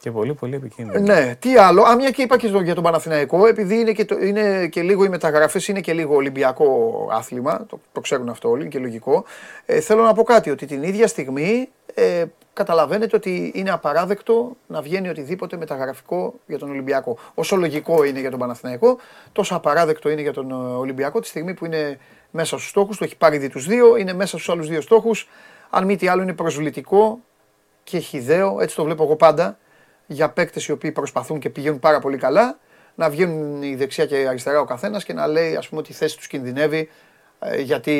Και 0.00 0.10
πολύ, 0.10 0.34
πολύ 0.34 0.54
επικίνδυνο. 0.54 1.00
Ναι, 1.00 1.34
τι 1.38 1.56
άλλο. 1.56 1.82
Α, 1.82 1.96
μια 1.96 2.10
και 2.10 2.22
είπα 2.22 2.36
και 2.36 2.46
στο- 2.48 2.60
για 2.60 2.74
τον 2.74 2.82
Παναθηναϊκό, 2.82 3.46
επειδή 3.46 3.80
είναι 3.80 3.92
και, 3.92 4.04
το, 4.04 4.18
είναι 4.18 4.66
και 4.66 4.82
λίγο 4.82 5.04
οι 5.04 5.08
μεταγραφές, 5.08 5.68
είναι 5.68 5.80
και 5.80 5.92
λίγο 5.92 6.14
Ολυμπιακό 6.14 7.08
άθλημα. 7.12 7.66
Το, 7.68 7.80
το 7.92 8.00
ξέρουν 8.00 8.28
αυτό 8.28 8.48
όλοι, 8.48 8.60
είναι 8.60 8.70
και 8.70 8.78
λογικό. 8.78 9.24
Ε, 9.66 9.80
θέλω 9.80 10.02
να 10.02 10.12
πω 10.14 10.22
κάτι, 10.22 10.50
ότι 10.50 10.66
την 10.66 10.82
ίδια 10.82 11.06
στιγμή 11.06 11.68
ε, 11.94 12.24
καταλαβαίνετε 12.52 13.16
ότι 13.16 13.52
είναι 13.54 13.70
απαράδεκτο 13.70 14.56
να 14.66 14.80
βγαίνει 14.82 15.08
οτιδήποτε 15.08 15.56
μεταγραφικό 15.56 16.34
για 16.46 16.58
τον 16.58 16.70
Ολυμπιακό. 16.70 17.18
Όσο 17.34 17.56
λογικό 17.56 18.04
είναι 18.04 18.20
για 18.20 18.30
τον 18.30 18.38
Παναθηναϊκό, 18.38 18.98
τόσο 19.32 19.54
απαράδεκτο 19.56 20.10
είναι 20.10 20.20
για 20.20 20.32
τον 20.32 20.50
ε, 20.50 20.54
Ολυμπιακό 20.54 21.20
τη 21.20 21.26
στιγμή 21.26 21.54
που 21.54 21.64
είναι 21.64 21.98
μέσα 22.30 22.56
στους 22.56 22.68
στόχους 22.68 22.96
του, 22.96 23.04
έχει 23.04 23.16
πάρει 23.16 23.38
δι 23.38 23.48
τους 23.48 23.66
δύο, 23.66 23.96
είναι 23.96 24.12
μέσα 24.12 24.36
στους 24.36 24.48
άλλους 24.48 24.68
δύο 24.68 24.80
στόχους. 24.80 25.28
Αν 25.70 25.84
μη 25.84 25.96
τι 25.96 26.08
άλλο, 26.08 26.22
είναι 26.22 26.32
προσβλητικό 26.32 27.20
και 27.84 27.98
χιδαίο, 27.98 28.60
έτσι 28.60 28.76
το 28.76 28.84
βλέπω 28.84 29.02
εγώ 29.02 29.16
πάντα, 29.16 29.58
για 30.12 30.28
παίκτες 30.30 30.66
οι 30.66 30.72
οποίοι 30.72 30.92
προσπαθούν 30.92 31.38
και 31.38 31.50
πηγαίνουν 31.50 31.78
πάρα 31.78 31.98
πολύ 31.98 32.16
καλά, 32.16 32.58
να 32.94 33.10
βγαίνουν 33.10 33.62
η 33.62 33.74
δεξιά 33.74 34.06
και 34.06 34.20
η 34.20 34.26
αριστερά 34.26 34.60
ο 34.60 34.64
καθένας 34.64 35.04
και 35.04 35.12
να 35.12 35.26
λέει 35.26 35.56
ας 35.56 35.68
πούμε 35.68 35.80
ότι 35.80 35.92
η 35.92 35.94
θέση 35.94 36.16
τους 36.16 36.26
κινδυνεύει 36.26 36.88
ε, 37.40 37.60
γιατί 37.60 37.90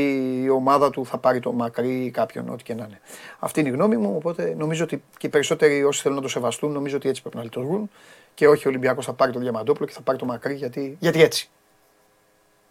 η 0.44 0.48
ομάδα 0.48 0.90
του 0.90 1.06
θα 1.06 1.18
πάρει 1.18 1.40
το 1.40 1.52
μακρύ 1.52 2.04
ή 2.04 2.10
κάποιον, 2.10 2.48
ό,τι 2.48 2.62
και 2.62 2.74
να 2.74 2.84
είναι. 2.88 3.00
Αυτή 3.38 3.60
είναι 3.60 3.68
η 3.68 3.72
γνώμη 3.72 3.96
μου, 3.96 4.12
οπότε 4.16 4.54
νομίζω 4.58 4.84
ότι 4.84 5.02
και 5.18 5.26
οι 5.26 5.30
περισσότεροι 5.30 5.84
όσοι 5.84 6.02
θέλουν 6.02 6.16
να 6.16 6.22
το 6.22 6.28
σεβαστούν, 6.28 6.72
νομίζω 6.72 6.96
ότι 6.96 7.08
έτσι 7.08 7.20
πρέπει 7.22 7.36
να 7.36 7.42
λειτουργούν 7.42 7.90
και 8.34 8.48
όχι 8.48 8.66
ο 8.66 8.70
Ολυμπιακός 8.70 9.04
θα 9.04 9.12
πάρει 9.12 9.32
το 9.32 9.38
Διαμαντόπουλο 9.38 9.86
και 9.86 9.92
θα 9.92 10.00
πάρει 10.00 10.18
το 10.18 10.24
μακρύ 10.24 10.54
γιατί, 10.54 10.96
γιατί 11.00 11.22
έτσι. 11.22 11.50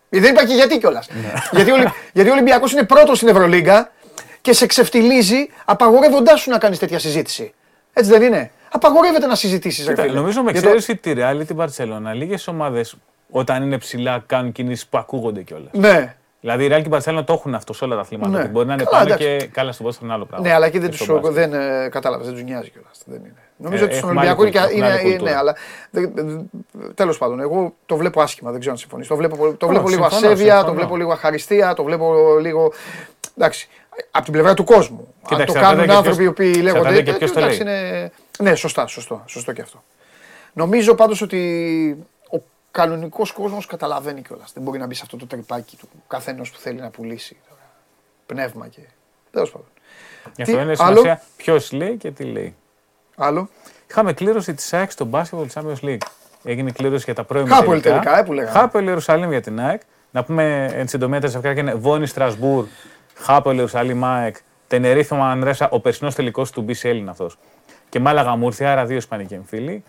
Ε, 0.09 0.19
Δεν 0.19 0.31
υπάρχει 0.33 0.53
γιατί 0.55 0.77
κιόλας. 0.77 1.09
γιατί, 1.51 1.71
ο 1.71 1.73
Ολυ- 1.73 1.89
γιατί 2.13 2.29
ο 2.29 2.33
Ολυμπιακός 2.33 2.71
είναι 2.71 2.83
πρώτος 2.83 3.17
στην 3.17 3.29
Ευρωλίγκα 3.29 3.91
και 4.41 4.53
σε 4.53 4.65
ξεφτιλίζει 4.65 5.49
απαγορεύοντάς 5.65 6.39
σου 6.41 6.49
να 6.49 6.57
κάνεις 6.57 6.79
τέτοια 6.79 6.99
συζήτηση. 6.99 7.53
Έτσι 7.93 8.09
δεν 8.11 8.21
είναι. 8.21 8.51
Απαγορεύεται 8.71 9.25
να 9.25 9.35
συζητήσεις. 9.35 9.87
Κοίτα, 9.87 10.05
Νομίζω 10.05 10.43
με 10.43 10.49
εξαίρεση 10.51 10.95
τη 10.95 11.13
Real 11.15 11.37
ή 11.41 11.45
την 11.45 11.57
Barcelona, 11.59 12.13
λίγες 12.13 12.47
ομάδες 12.47 12.95
όταν 13.31 13.63
είναι 13.63 13.77
ψηλά 13.77 14.23
κάνουν 14.25 14.51
κινήσεις 14.51 14.87
που 14.87 14.97
ακούγονται 14.97 15.41
κιόλας. 15.41 15.69
Ναι, 15.71 16.15
Δηλαδή 16.41 16.63
η 16.65 16.67
Real 16.71 16.81
και 16.81 16.87
η 16.87 16.91
Barcelona 16.91 17.23
το 17.25 17.33
έχουν 17.33 17.55
αυτός 17.55 17.77
σε 17.77 17.83
όλα 17.83 17.95
τα 17.95 18.01
αθλήματα. 18.01 18.29
Ναι. 18.29 18.39
ότι 18.39 18.47
Μπορεί 18.47 18.67
να 18.67 18.73
είναι 18.73 18.83
Καλά, 18.83 18.97
πάνω 18.97 19.13
εντάξει. 19.13 19.37
και 19.37 19.45
καλά 19.53 19.71
στο 19.71 19.83
πόσο 19.83 19.99
είναι 20.03 20.13
άλλο 20.13 20.25
πράγμα. 20.25 20.47
ναι, 20.47 20.53
αλλά 20.53 20.65
εκεί 20.65 20.79
δεν 20.79 20.93
στο 20.93 21.05
τους 21.05 21.13
μπάσκετ. 21.13 21.33
δεν, 21.33 21.53
ε, 21.53 21.89
κατάλαβες, 21.91 22.25
δεν 22.25 22.35
τους 22.35 22.43
νοιάζει 22.43 22.69
κιόλας. 22.69 23.01
Δεν 23.05 23.19
είναι. 23.19 23.33
Νομίζω 23.57 23.83
Ε, 23.83 23.87
ότι 23.87 23.95
στον 23.95 24.09
έχουμε 24.09 24.21
άλλη 24.21 24.29
Ολυμπιακό 24.39 24.59
είναι, 24.65 24.71
κουλτούρα, 24.71 24.87
έχουμε 24.87 24.99
άλλη 24.99 25.01
είναι, 25.01 25.17
κουλτούρα. 25.17 25.31
ναι, 25.31 25.37
αλλά 25.37 26.93
τέλος 26.95 27.17
πάντων, 27.17 27.39
εγώ 27.39 27.73
το 27.85 27.95
βλέπω 27.97 28.21
άσχημα, 28.21 28.49
δεν 28.51 28.59
ξέρω 28.59 28.73
αν 28.75 28.79
συμφωνείς. 28.79 29.07
Το 29.07 29.15
βλέπω, 29.15 29.53
το 29.53 29.65
Ω, 29.65 29.69
βλέπω 29.69 29.89
λίγο 29.89 30.01
συμφωνώ, 30.09 30.27
ασέβεια, 30.27 30.51
το 30.53 30.57
συμφωνώ. 30.57 30.73
βλέπω 30.77 30.97
λίγο 30.97 31.11
αχαριστία, 31.11 31.73
το 31.73 31.83
βλέπω 31.83 32.37
λίγο. 32.41 32.73
Εντάξει, 33.37 33.67
από 34.11 34.23
την 34.23 34.33
πλευρά 34.33 34.53
του 34.53 34.63
κόσμου. 34.63 34.97
αν 34.99 35.13
Κοίταξε, 35.29 35.45
το 35.45 35.51
εξαρτάται 35.59 35.75
κάνουν 35.75 35.85
και 35.85 35.95
άνθρωποι 35.95 36.23
οι 36.23 36.31
ποιος- 36.33 36.49
οποίοι 36.51 36.61
λέγονται. 36.63 36.69
εξαρτάται 36.79 37.01
και 37.03 37.11
ε, 37.11 37.13
ποιος 37.17 37.31
το 37.31 37.39
εντάξει, 37.39 37.63
λέει. 37.63 37.77
είναι- 37.79 38.11
Ναι, 38.41 38.55
σωστά, 38.55 38.87
σωστό, 38.87 39.23
σωστό 39.27 39.53
και 39.53 39.61
αυτό. 39.61 39.83
Νομίζω 40.53 40.95
πάντως 40.95 41.21
ότι 41.21 42.05
ο 42.31 42.37
κανονικός 42.71 43.31
κόσμος 43.31 43.65
καταλαβαίνει 43.65 44.21
κιόλας. 44.21 44.53
Δεν 44.53 44.63
μπορεί 44.63 44.79
να 44.79 44.85
μπει 44.85 44.93
σε 44.93 45.01
αυτό 45.03 45.17
το 45.17 45.25
τρυπάκι 45.27 45.77
του 45.77 45.89
καθένας 46.07 46.49
που 46.49 46.57
θέλει 46.57 46.79
να 46.79 46.89
πουλήσει. 46.89 47.37
τώρα. 47.49 47.61
Πνεύμα 48.25 48.67
και. 48.67 48.81
Τέλος 49.31 49.51
πάντων. 49.51 49.67
Γι' 50.35 50.43
Τι, 50.43 50.51
αυτό 50.51 50.63
είναι 50.63 50.75
άλλο; 50.77 50.97
σημασία 50.97 51.21
ποιος 51.37 51.71
λέει 51.71 51.97
και 51.97 52.11
τι 52.11 52.23
λέει. 52.23 52.55
Άλλο; 53.17 53.49
Είχαμε 53.89 54.13
κλήρωση 54.13 54.53
της 54.53 54.73
ΑΕΚ 54.73 54.91
στο 54.91 55.09
Basketball 55.11 55.47
Champions 55.53 55.79
League. 55.81 56.01
Έγινε 56.43 56.71
κλήρωση 56.71 57.03
για 57.05 57.15
τα 57.15 57.23
πρώιμη 57.23 57.49
Χάπολ 57.49 57.81
τελικά, 57.81 58.19
ε, 58.19 58.23
που 58.23 58.33
λέγαμε. 58.33 58.59
Χάπολ 58.59 58.85
Ιερουσαλήμ 58.87 59.29
για 59.29 59.41
την 59.41 59.59
ΑΕΚ. 59.59 59.81
Να 60.11 60.23
πούμε 60.23 60.65
εν 60.73 60.87
συντομία 60.87 61.21
τα 61.21 61.27
ζευγάρια 61.27 61.61
είναι 61.61 61.73
Βόνι 61.73 62.07
Στρασβούρ, 62.07 62.65
Χάπολ 63.13 63.55
Ιερουσαλήμ 63.55 64.05
ΑΕΚ, 64.05 64.35
Τενερίφη 64.67 65.13
Μανρέσα, 65.13 65.69
ο 65.69 65.79
περσινός 65.79 66.15
τελικός 66.15 66.51
του 66.51 66.65
BCL 66.67 66.95
είναι 66.95 67.09
αυτός. 67.09 67.37
Και 67.89 67.99
Μάλαγα 67.99 68.35
Μούρθια, 68.35 68.71
άρα 68.71 68.85
δύο 68.85 68.97
Ισπανικοί 68.97 69.33
εμφύλοι. 69.33 69.83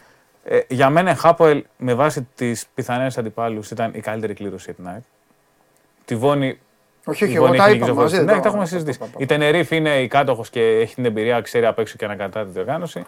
Ε, 0.44 0.60
για 0.68 0.90
μένα 0.90 1.10
η 1.10 1.14
Χάπολ 1.14 1.64
με 1.76 1.94
βάση 1.94 2.28
τις 2.34 2.66
πιθανές 2.74 3.18
αντιπάλους 3.18 3.70
ήταν 3.70 3.90
η 3.94 4.00
καλύτερη 4.00 4.34
κλήρωση 4.34 4.64
για 4.64 4.74
την 4.74 4.88
ΑΕΚ. 4.88 5.02
Τη 6.04 6.16
Βόνη 6.16 6.58
Όχι, 7.04 7.24
όχι, 7.24 7.32
η 7.32 7.36
εγώ 7.36 7.44
Βόνη 7.46 7.58
τα 7.58 7.64
έχει 7.64 7.76
είπα 7.76 7.84
νικήσει 7.86 8.00
μαζί. 8.02 8.14
όπως- 8.16 8.26
δεν 8.26 8.34
Ναι, 8.34 8.34
το- 8.36 8.40
τα 8.42 8.48
έχουμε 8.48 8.66
συζητήσει. 8.66 8.98
πα, 8.98 9.04
πα, 9.04 9.10
πα. 9.12 9.18
Η 9.22 9.26
Τενερίφ 9.26 9.70
είναι 9.70 10.00
η 10.00 10.08
κάτοχος 10.08 10.50
και 10.50 10.60
έχει 10.62 10.94
την 10.94 11.04
εμπειρία, 11.04 11.40
ξέρει 11.40 11.66
απ' 11.66 11.78
έξω 11.78 11.96
και 11.96 12.04
ανακατά 12.04 12.44
τη 12.44 12.50
διοργάνωση. 12.50 13.04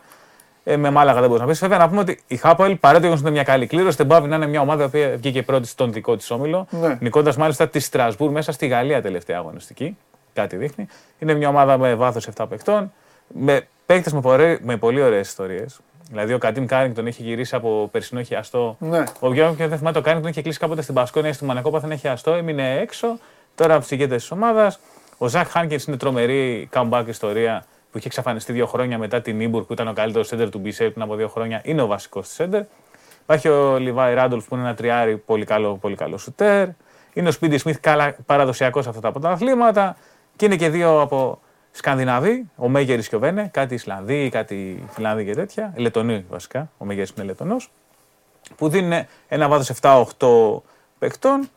Ε, 0.64 0.76
με 0.76 0.90
Μάλαγα 0.90 1.18
δεν 1.20 1.28
μπορείς 1.28 1.42
να 1.42 1.48
πεις. 1.48 1.58
Βέβαια, 1.60 1.78
να 1.78 1.88
πούμε 1.88 2.00
ότι 2.00 2.20
η 2.26 2.36
Χάπολ 2.36 2.76
παρότι 2.76 3.06
όμως 3.06 3.20
είναι 3.20 3.30
μια 3.30 3.42
καλή 3.42 3.66
κλήρωση, 3.66 3.96
δεν 3.96 4.06
πάβει 4.06 4.28
να 4.28 4.36
είναι 4.36 4.46
μια 4.46 4.60
ομάδα 4.60 4.88
που 4.88 4.98
βγήκε 5.16 5.42
πρώτη 5.42 5.66
στον 5.66 5.92
δικό 5.92 6.16
της 6.16 6.30
όμιλο. 6.30 6.66
Ναι. 6.70 6.96
Νικώντας 7.00 7.36
μάλιστα 7.36 7.68
τη 7.68 7.78
Στρασβούρ 7.80 8.30
μέσα 8.30 8.52
στη 8.52 8.66
Γαλλία 8.66 9.02
τελευταία 9.02 9.38
αγωνιστική. 9.38 9.96
Κάτι 10.32 10.56
δείχνει. 10.56 10.86
Είναι 11.18 11.34
μια 11.34 11.48
ομάδα 11.48 11.78
με 11.78 11.94
βάθος 11.94 12.26
7 12.26 12.46
παιχτών. 12.48 12.92
Με 13.34 13.66
παίκτες 13.92 14.12
με, 14.12 14.20
πορε- 14.20 14.60
με 14.62 14.76
πολύ 14.76 15.02
ωραίες 15.02 15.28
ιστορίες. 15.28 15.80
Δηλαδή 16.08 16.32
ο 16.32 16.38
Κατίν 16.38 16.66
Κάρινγκτον 16.66 17.06
έχει 17.06 17.22
γυρίσει 17.22 17.54
από 17.54 17.88
περσινό 17.92 18.22
χιαστό. 18.22 18.76
Ναι. 18.78 19.04
Ο 19.20 19.32
Γιώργος 19.32 19.56
και 19.56 19.66
δεν 19.66 19.78
θυμάται, 19.78 19.98
ο 19.98 20.02
Κάρινγκτον 20.02 20.30
είχε 20.30 20.42
κλείσει 20.42 20.58
κάποτε 20.58 20.82
στην 20.82 20.94
Μπασκόνια 20.94 21.32
στη 21.32 21.44
Μονακό, 21.44 21.70
πάθανε 21.70 21.96
χιαστό, 21.96 22.32
έμεινε 22.32 22.78
έξω. 22.78 23.18
Τώρα 23.54 23.78
ηγείται 23.78 24.16
της 24.16 24.30
ομάδας. 24.30 24.78
Ο 25.18 25.28
Ζακ 25.28 25.48
Χάνκινς 25.48 25.78
είναι 25.86 25.96
τρομερή 25.96 26.68
comeback 26.72 27.04
ιστορία 27.06 27.64
που 27.90 27.98
είχε 27.98 28.06
εξαφανιστεί 28.06 28.52
δύο 28.52 28.66
χρόνια 28.66 28.98
μετά 28.98 29.20
την 29.20 29.40
Νίμπουρκ 29.40 29.64
που 29.66 29.72
ήταν 29.72 29.88
ο 29.88 29.92
καλύτερος 29.92 30.26
σέντερ 30.26 30.48
του 30.50 30.62
BCL 30.64 30.76
πριν 30.76 31.02
από 31.02 31.14
δύο 31.14 31.28
χρόνια. 31.28 31.60
Είναι 31.64 31.82
ο 31.82 31.86
βασικός 31.86 32.26
της 32.26 32.34
σέντερ. 32.34 32.62
Υπάρχει 33.22 33.48
ο 33.48 33.78
Λιβάι 33.78 34.14
Ράντολφ 34.14 34.48
που 34.48 34.54
είναι 34.54 34.64
ένα 34.64 34.74
τριάρι 34.74 35.16
πολύ 35.16 35.44
καλό, 35.44 35.76
πολύ 35.76 35.96
καλό 35.96 36.18
σουτέρ. 36.18 36.68
Είναι 37.12 37.28
ο 37.28 37.32
Σπίντι 37.32 37.58
Σμιθ 37.58 37.78
παραδοσιακός 38.26 38.82
σε 38.82 38.88
αυτά 38.88 39.00
τα 39.00 39.10
πρωταθλήματα. 39.10 39.96
Και 40.36 40.44
είναι 40.44 40.56
και 40.56 40.68
δύο 40.68 41.00
από 41.00 41.40
Σκανδιναβοί, 41.72 42.50
ο 42.56 42.68
Μέγερης 42.68 43.08
και 43.08 43.16
ο 43.16 43.18
Βένε, 43.18 43.48
κάτι 43.52 43.74
Ισλανδοί, 43.74 44.28
κάτι 44.28 44.84
Φιλανδοί 44.88 45.24
και 45.24 45.34
τέτοια. 45.34 45.72
Λετονοί 45.76 46.24
βασικά. 46.30 46.70
Ο 46.78 46.84
Μέγερης 46.84 47.12
είναι 47.16 47.26
Λετονό. 47.26 47.56
Που 48.56 48.68
δίνουν 48.68 49.06
ένα 49.28 49.48
βάθος 49.48 49.78
7-8 49.80 50.62
παικτών. 50.98 51.48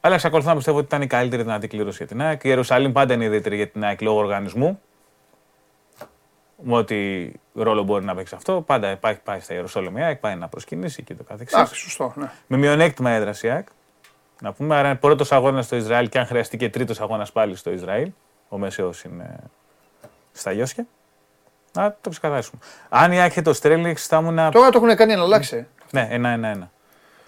Αλλά 0.00 0.14
εξακολουθώ 0.14 0.48
να 0.48 0.54
πιστεύω 0.54 0.76
ότι 0.76 0.86
ήταν 0.86 1.02
η 1.02 1.06
καλύτερη 1.06 1.42
δυνατή 1.42 1.68
κλήρωση 1.68 1.96
για 1.96 2.06
την 2.06 2.22
ΑΕΚ. 2.22 2.44
Η 2.44 2.48
Ιερουσαλήμ 2.48 2.92
πάντα 2.92 3.14
είναι 3.14 3.24
ιδιαίτερη 3.24 3.56
για 3.56 3.68
την 3.68 3.84
ΑΕΚ 3.84 4.00
λόγω 4.00 4.18
οργανισμού. 4.18 4.80
Με 6.62 6.76
ό,τι 6.76 7.30
ρόλο 7.52 7.82
μπορεί 7.82 8.04
να 8.04 8.14
παίξει 8.14 8.34
αυτό. 8.34 8.60
Πάντα 8.60 8.96
πάει, 8.96 9.14
πάει 9.24 9.40
στα 9.40 9.54
Ιερουσαλήμ 9.54 9.96
η 9.96 10.02
ΑΕΚ, 10.02 10.18
πάει 10.18 10.34
να 10.34 10.48
προσκυνήσει 10.48 11.02
και 11.02 11.14
το 11.14 11.22
καθεξής. 11.22 11.58
Αχ, 11.58 11.74
σωστό. 11.74 12.12
Ναι. 12.16 12.30
Με 12.46 12.56
μειονέκτημα 12.56 13.10
έδρα 13.10 13.34
η 13.42 13.48
ΑΕΚ. 13.48 13.66
Να 14.40 14.52
πούμε, 14.52 14.76
άρα 14.76 14.88
είναι 14.88 14.96
πρώτος 14.96 15.32
αγώνας 15.32 15.64
στο 15.64 15.76
Ισραήλ 15.76 16.08
και 16.08 16.18
αν 16.18 16.26
χρειαστεί 16.26 16.56
και 16.56 16.70
τρίτος 16.70 17.00
αγώνας 17.00 17.32
πάλι 17.32 17.56
στο 17.56 17.70
Ισραήλ. 17.70 18.10
Ο 18.48 18.58
Μεσαίος 18.58 19.02
είναι 19.04 19.36
στα 20.32 20.52
Γιώσια. 20.52 20.86
Να 21.72 21.96
το 22.00 22.10
ξεκαθαρίσουμε. 22.10 22.60
Αν 22.88 23.12
η 23.12 23.20
ΑΕΚ 23.20 23.30
είχε 23.30 23.42
το 23.42 23.52
Στρέλιξ 23.52 24.06
θα 24.06 24.16
ήμουν. 24.18 24.36
Τώρα 24.50 24.70
το 24.70 24.80
έχουν 24.84 24.96
κάνει 24.96 25.14
να 25.14 25.22
αλλάξει. 25.22 25.66
Ναι, 25.90 26.08
ένα-ένα-ένα. 26.10 26.70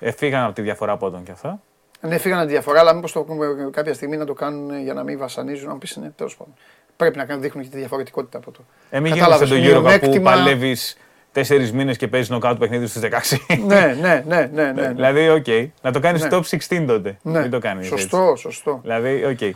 Εφήγαν 0.00 0.44
από 0.44 0.52
τη 0.54 0.62
διαφορά 0.62 0.96
πόντων 0.96 1.22
και 1.22 1.30
αυτά. 1.30 1.60
Ναι, 2.00 2.18
φύγανε 2.18 2.44
τη 2.44 2.50
διαφορά, 2.50 2.80
αλλά 2.80 2.92
μήπως 2.94 3.12
το 3.12 3.26
κάποια 3.70 3.94
στιγμή 3.94 4.16
να 4.16 4.24
το 4.26 4.32
κάνουν 4.34 4.82
για 4.82 4.94
να 4.94 5.02
μην 5.02 5.18
βασανίζουν. 5.18 5.68
Να 5.68 5.78
πεις 5.78 5.96
ναι, 5.96 6.10
τέλος 6.10 6.36
πάντων. 6.36 6.54
Πρέπει 6.96 7.16
να 7.16 7.24
κάνουν, 7.24 7.42
δείχνουν 7.42 7.64
και 7.64 7.70
τη 7.70 7.76
διαφορετικότητα 7.78 8.38
από 8.38 8.50
το. 8.50 8.60
Ε, 8.90 8.96
μην 9.00 9.04
γίνεσαι 9.06 9.20
Κατάλαβες, 9.20 9.48
τον 9.48 9.58
γύρο 9.58 9.80
που 9.80 9.86
μειονέκτημα- 9.86 10.30
παλεύεις 10.32 10.96
τέσσερις 11.32 11.72
μήνες 11.72 11.96
και 11.96 12.08
παίζεις 12.08 12.28
νοκάουτ 12.28 12.58
παιχνίδι 12.58 12.86
στι 12.86 12.98
16. 12.98 13.38
ναι, 13.66 13.96
ναι, 14.00 14.24
ναι, 14.26 14.50
ναι, 14.52 14.72
ναι. 14.72 14.88
δηλαδή, 14.92 15.28
οκ. 15.28 15.46
Να 15.82 15.92
το 15.92 16.00
κάνεις 16.00 16.22
Ναι. 16.22 16.28
top 16.32 16.42
16 16.42 16.84
τότε. 16.86 17.18
ναι. 17.22 17.40
Μην 17.40 17.50
το 17.50 17.58
κάνεις. 17.58 17.86
Σωστό, 17.86 18.34
σωστό. 18.36 18.78
Δηλαδή, 18.82 19.24
οκ. 19.24 19.54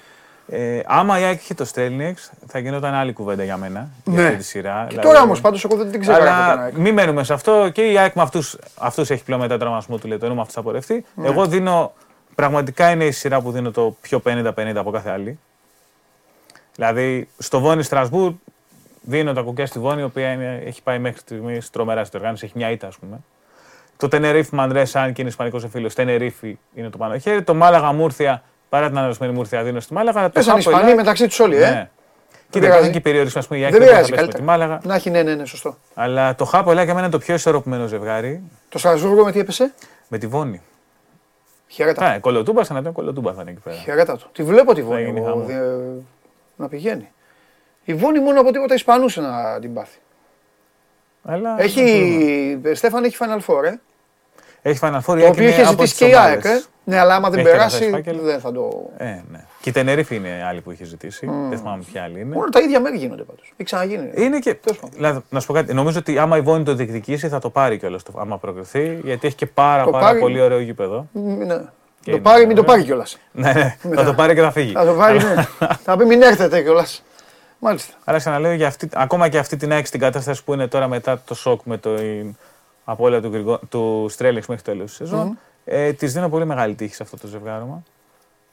Ε, 0.54 0.80
άμα 0.86 1.18
η 1.20 1.22
ΑΕΚ 1.24 1.40
είχε 1.42 1.54
τον 1.54 1.64
Στρέλνιεκς, 1.64 2.30
θα 2.46 2.58
γινόταν 2.58 2.94
άλλη 2.94 3.12
κουβέντα 3.12 3.44
για 3.44 3.56
μένα. 3.56 3.88
Για 4.04 4.20
Ναι. 4.20 4.24
αυτή 4.26 4.36
τη 4.38 4.44
σειρά. 4.44 4.86
Και 4.88 4.96
τώρα 4.96 5.22
όμως 5.22 5.40
πάντως 5.40 5.64
εγώ 5.64 5.76
δεν 5.76 5.90
την 5.90 6.00
ξέρω. 6.00 6.16
Αλλά 6.22 6.70
μην 6.74 6.94
μένουμε 6.94 7.24
σε 7.24 7.32
αυτό 7.32 7.68
και 7.72 7.82
η 7.90 7.98
ΑΕΚ 7.98 8.14
με 8.14 8.22
αυτούς, 8.22 8.56
αυτούς 8.78 9.10
έχει 9.10 9.24
πλέον 9.24 9.40
μετά 9.40 9.58
τραυματισμό 9.58 9.98
του 9.98 10.06
Λετωνού, 10.08 10.34
με 10.34 10.40
αυτούς 10.40 10.54
θα 10.54 10.62
πορευτεί. 10.62 11.04
Ναι. 11.14 11.26
Εγώ 11.28 11.46
δίνω, 11.46 11.92
πραγματικά 12.34 12.90
είναι 12.90 13.04
η 13.04 13.10
σειρά 13.10 13.40
που 13.40 13.50
δίνω 13.50 13.70
το 13.70 13.96
πιο 14.00 14.22
50-50 14.24 14.72
από 14.76 14.90
κάθε 14.90 15.10
άλλη. 15.10 15.38
Δηλαδή, 16.74 17.28
στο 17.38 17.60
Βόννη 17.60 17.82
Στρασβούρ 17.82 18.32
δίνω 19.02 19.32
τα 19.32 19.40
κουκιά 19.40 19.66
στη 19.66 19.78
Βόννη, 19.78 20.00
η 20.00 20.04
οποία 20.04 20.32
είναι, 20.32 20.62
έχει 20.66 20.82
πάει 20.82 20.98
μέχρι 20.98 21.18
στιγμής 21.20 21.70
τρομερά 21.70 22.04
στην 22.04 22.18
οργάνωση, 22.18 22.44
έχει 22.44 22.54
μια 22.56 22.70
ήττα, 22.70 22.86
ας 22.86 22.96
πούμε. 22.96 23.20
Το 23.96 24.08
Τενερίφ 24.08 24.50
Μανδρέ, 24.50 24.82
αν 24.92 25.12
και 25.12 25.20
είναι 25.20 25.30
ισπανικός 25.30 25.66
φίλος, 25.70 25.94
Τενερίφη 25.94 26.58
είναι 26.74 26.90
το 26.90 26.98
πάνω 26.98 27.18
χέρι. 27.18 27.42
Το 27.42 27.54
Μάλαγα 27.54 27.92
Μούρθια, 27.92 28.42
παρά 28.72 28.88
την 28.88 28.98
αναδοσμένη 28.98 29.32
Μούρθια, 29.32 29.62
δίνω 29.62 29.80
στη 29.80 29.92
Μάλαγα. 29.92 30.18
αλλά 30.18 30.28
Το 30.28 30.32
Πέσαν 30.32 30.56
οι 30.58 30.62
Χάπο 30.62 30.70
Ισπανοί 30.70 30.84
Ελάκ- 30.90 30.96
μεταξύ 31.04 31.26
τους 31.26 31.40
όλοι, 31.40 31.56
ε. 31.56 31.70
Ναι. 31.70 31.90
Κοίτα, 32.50 32.50
πειράζει. 32.50 32.68
υπάρχουν 32.68 32.92
και 32.92 33.00
περιορισμοί, 33.00 33.38
ας 33.40 33.46
πούμε, 33.46 33.58
η 33.60 33.62
ΑΕΚ 33.64 33.72
Δεν 33.72 33.80
δεν 33.80 33.88
θα 33.90 33.94
πειράζει, 33.94 34.10
πέσει 34.12 34.22
με 34.24 34.28
τη 34.28 34.36
καλύτερα. 34.38 34.58
Μάλαγα. 34.58 34.80
Να 34.84 34.94
έχει, 34.94 35.10
ναι, 35.10 35.22
ναι, 35.22 35.34
ναι, 35.34 35.44
σωστό. 35.44 35.76
Αλλά 35.94 36.34
το 36.34 36.44
Χάπο 36.44 36.70
Ελάκ 36.70 36.84
για 36.84 36.94
μένα 36.94 37.06
είναι 37.06 37.14
το 37.16 37.22
πιο 37.24 37.34
ισορροπημένο 37.34 37.86
ζευγάρι 37.86 38.42
Το 38.68 38.78
Στρασβούργο 38.78 39.24
με 39.24 39.32
τι 39.32 39.38
έπεσε; 39.38 39.72
με 40.08 40.18
τη 40.18 40.26
Βόνη. 40.26 40.60
Χαιρέτα. 41.68 42.08
Ναι, 42.10 42.18
κολοτούμπα 42.18 42.64
σαν 42.64 42.74
να 42.74 42.80
ήταν 42.80 42.92
κολοτούμπα 42.92 43.32
θα 43.32 43.40
είναι 43.42 43.50
εκεί 43.50 43.60
πέρα. 43.60 43.76
Χαιρέτα 43.76 44.16
του. 44.16 44.28
Τη 44.32 44.42
βλέπω 44.42 44.74
τη 44.74 44.82
Βόνη 44.82 45.02
γίνει 45.04 45.18
εγώ, 45.18 45.26
χαμό. 45.28 45.44
δε- 45.44 45.56
να 46.56 46.68
πηγαίνει. 46.68 47.12
Η 47.84 47.94
Βόνη 47.94 48.20
μόνο 48.20 48.40
από 48.40 48.52
τίποτα 48.52 48.74
Ισπανούσε 48.74 49.20
να 49.20 49.58
την 49.60 49.74
πάθει. 49.74 49.98
Αλλά 51.24 51.54
Έχει, 51.58 52.60
Στέφαν 52.72 53.04
έχει 53.04 53.16
Final 53.20 53.38
Four, 53.46 53.64
ε. 53.64 53.74
έχει 54.62 54.78
Final 54.82 54.96
Four, 54.96 55.00
η 55.00 55.02
Το 55.04 55.12
ΑΕΚ 55.12 55.28
οποίος 55.28 55.36
είναι 55.38 55.48
είχε 55.48 55.60
από 55.62 55.70
ζητήσει 55.70 55.90
τις 55.90 55.98
και 55.98 56.06
η 56.06 56.16
ΑΕΚ, 56.16 56.40
ομάδες. 56.44 56.68
Ε. 56.84 56.90
Ναι, 56.90 56.98
αλλά 56.98 57.14
άμα 57.14 57.30
δεν 57.30 57.38
Έχει 57.38 57.48
καταθέσει 57.50 57.78
περάσει 57.90 58.02
φάκελο. 58.04 58.22
δεν 58.22 58.40
θα 58.40 58.52
το... 58.52 58.90
Ε, 58.96 59.04
ναι. 59.04 59.44
Και 59.60 59.68
η 59.68 59.72
Τενερίφη 59.72 60.14
είναι 60.16 60.44
άλλη 60.48 60.60
που 60.60 60.70
είχε 60.70 60.84
ζητήσει. 60.84 61.26
Δεν 61.48 61.58
θυμάμαι 61.58 61.82
ποια 61.92 62.02
άλλη 62.02 62.20
είναι. 62.20 62.34
Μόνο 62.34 62.48
τα 62.48 62.60
ίδια 62.60 62.80
μέρη 62.80 62.96
γίνονται 62.96 63.22
πάντως. 63.22 63.42
Έχει 63.44 63.64
ξαναγίνει. 63.64 64.10
Είναι 64.14 64.38
και. 64.38 64.54
Τέλος 64.54 64.78
πάντων. 64.80 64.94
Δηλαδή, 64.96 65.20
να 65.28 65.40
σου 65.40 65.46
πω 65.46 65.52
κάτι. 65.52 65.74
Νομίζω 65.74 65.98
ότι 65.98 66.18
άμα 66.18 66.36
η 66.36 66.40
Βόνη 66.40 66.64
το 66.64 66.74
διεκδικήσει 66.74 67.28
θα 67.28 67.38
το 67.38 67.50
πάρει 67.50 67.78
κιόλας 67.78 68.02
άμα 68.16 68.38
προκριθεί. 68.38 69.00
Γιατί 69.04 69.26
έχει 69.26 69.36
και 69.36 69.46
πάρα, 69.46 69.84
Το 69.84 69.90
πάρα 69.90 70.04
πάρει. 70.06 70.18
πολύ 70.18 70.40
ωραίο 70.40 70.60
γήπεδο. 70.60 71.06
Μ, 71.12 71.20
ναι. 71.44 71.56
Και 72.00 72.10
Το 72.10 72.16
είναι 72.16 72.20
πάρει, 72.20 72.46
μην 72.46 72.56
το 72.56 72.60
ωραίο. 72.62 72.72
πάρει 72.74 72.84
κιόλας. 72.84 73.18
ναι, 73.32 73.52
ναι. 73.82 73.94
θα 73.96 74.04
το 74.04 74.14
πάρει 74.14 74.34
και 74.34 74.40
θα 74.40 74.50
φύγει. 74.50 74.72
Θα 74.72 74.84
το 74.84 74.92
πάρει, 74.92 75.18
ναι. 75.18 75.34
Θα 75.84 75.96
πει 75.96 76.04
μην 76.04 76.22
έρθετε 76.22 76.62
κιόλας. 76.62 77.02
Μάλιστα. 77.58 77.94
Αλλά 78.04 78.18
ξαναλέω, 78.18 78.52
για 78.52 78.66
αυτή, 78.66 78.88
ακόμα 78.92 79.28
και 79.28 79.38
αυτή 79.38 79.56
την 79.56 79.72
ΑΕΚ 79.72 79.86
στην 79.86 80.00
κατάσταση 80.00 80.44
που 80.44 80.52
είναι 80.52 80.66
τώρα 80.66 80.88
μετά 80.88 81.22
το 81.24 81.34
σοκ 81.34 81.60
με 81.64 81.76
το 81.78 81.94
η 81.94 82.36
απώλεια 82.84 83.20
του, 83.22 83.28
Γρηγο- 83.32 83.60
του 83.68 84.06
Στρέλεξ 84.10 84.46
μέχρι 84.46 84.64
το 84.64 84.70
τέλος 84.72 84.86
της 84.88 84.96
σεζόν, 84.96 85.38
ε, 85.64 85.92
της 85.92 86.12
δίνω 86.12 86.28
πολύ 86.28 86.44
μεγάλη 86.44 86.74
τύχη 86.74 86.94
σε 86.94 87.02
αυτό 87.02 87.16
το 87.16 87.26
ζευγάρωμα. 87.26 87.82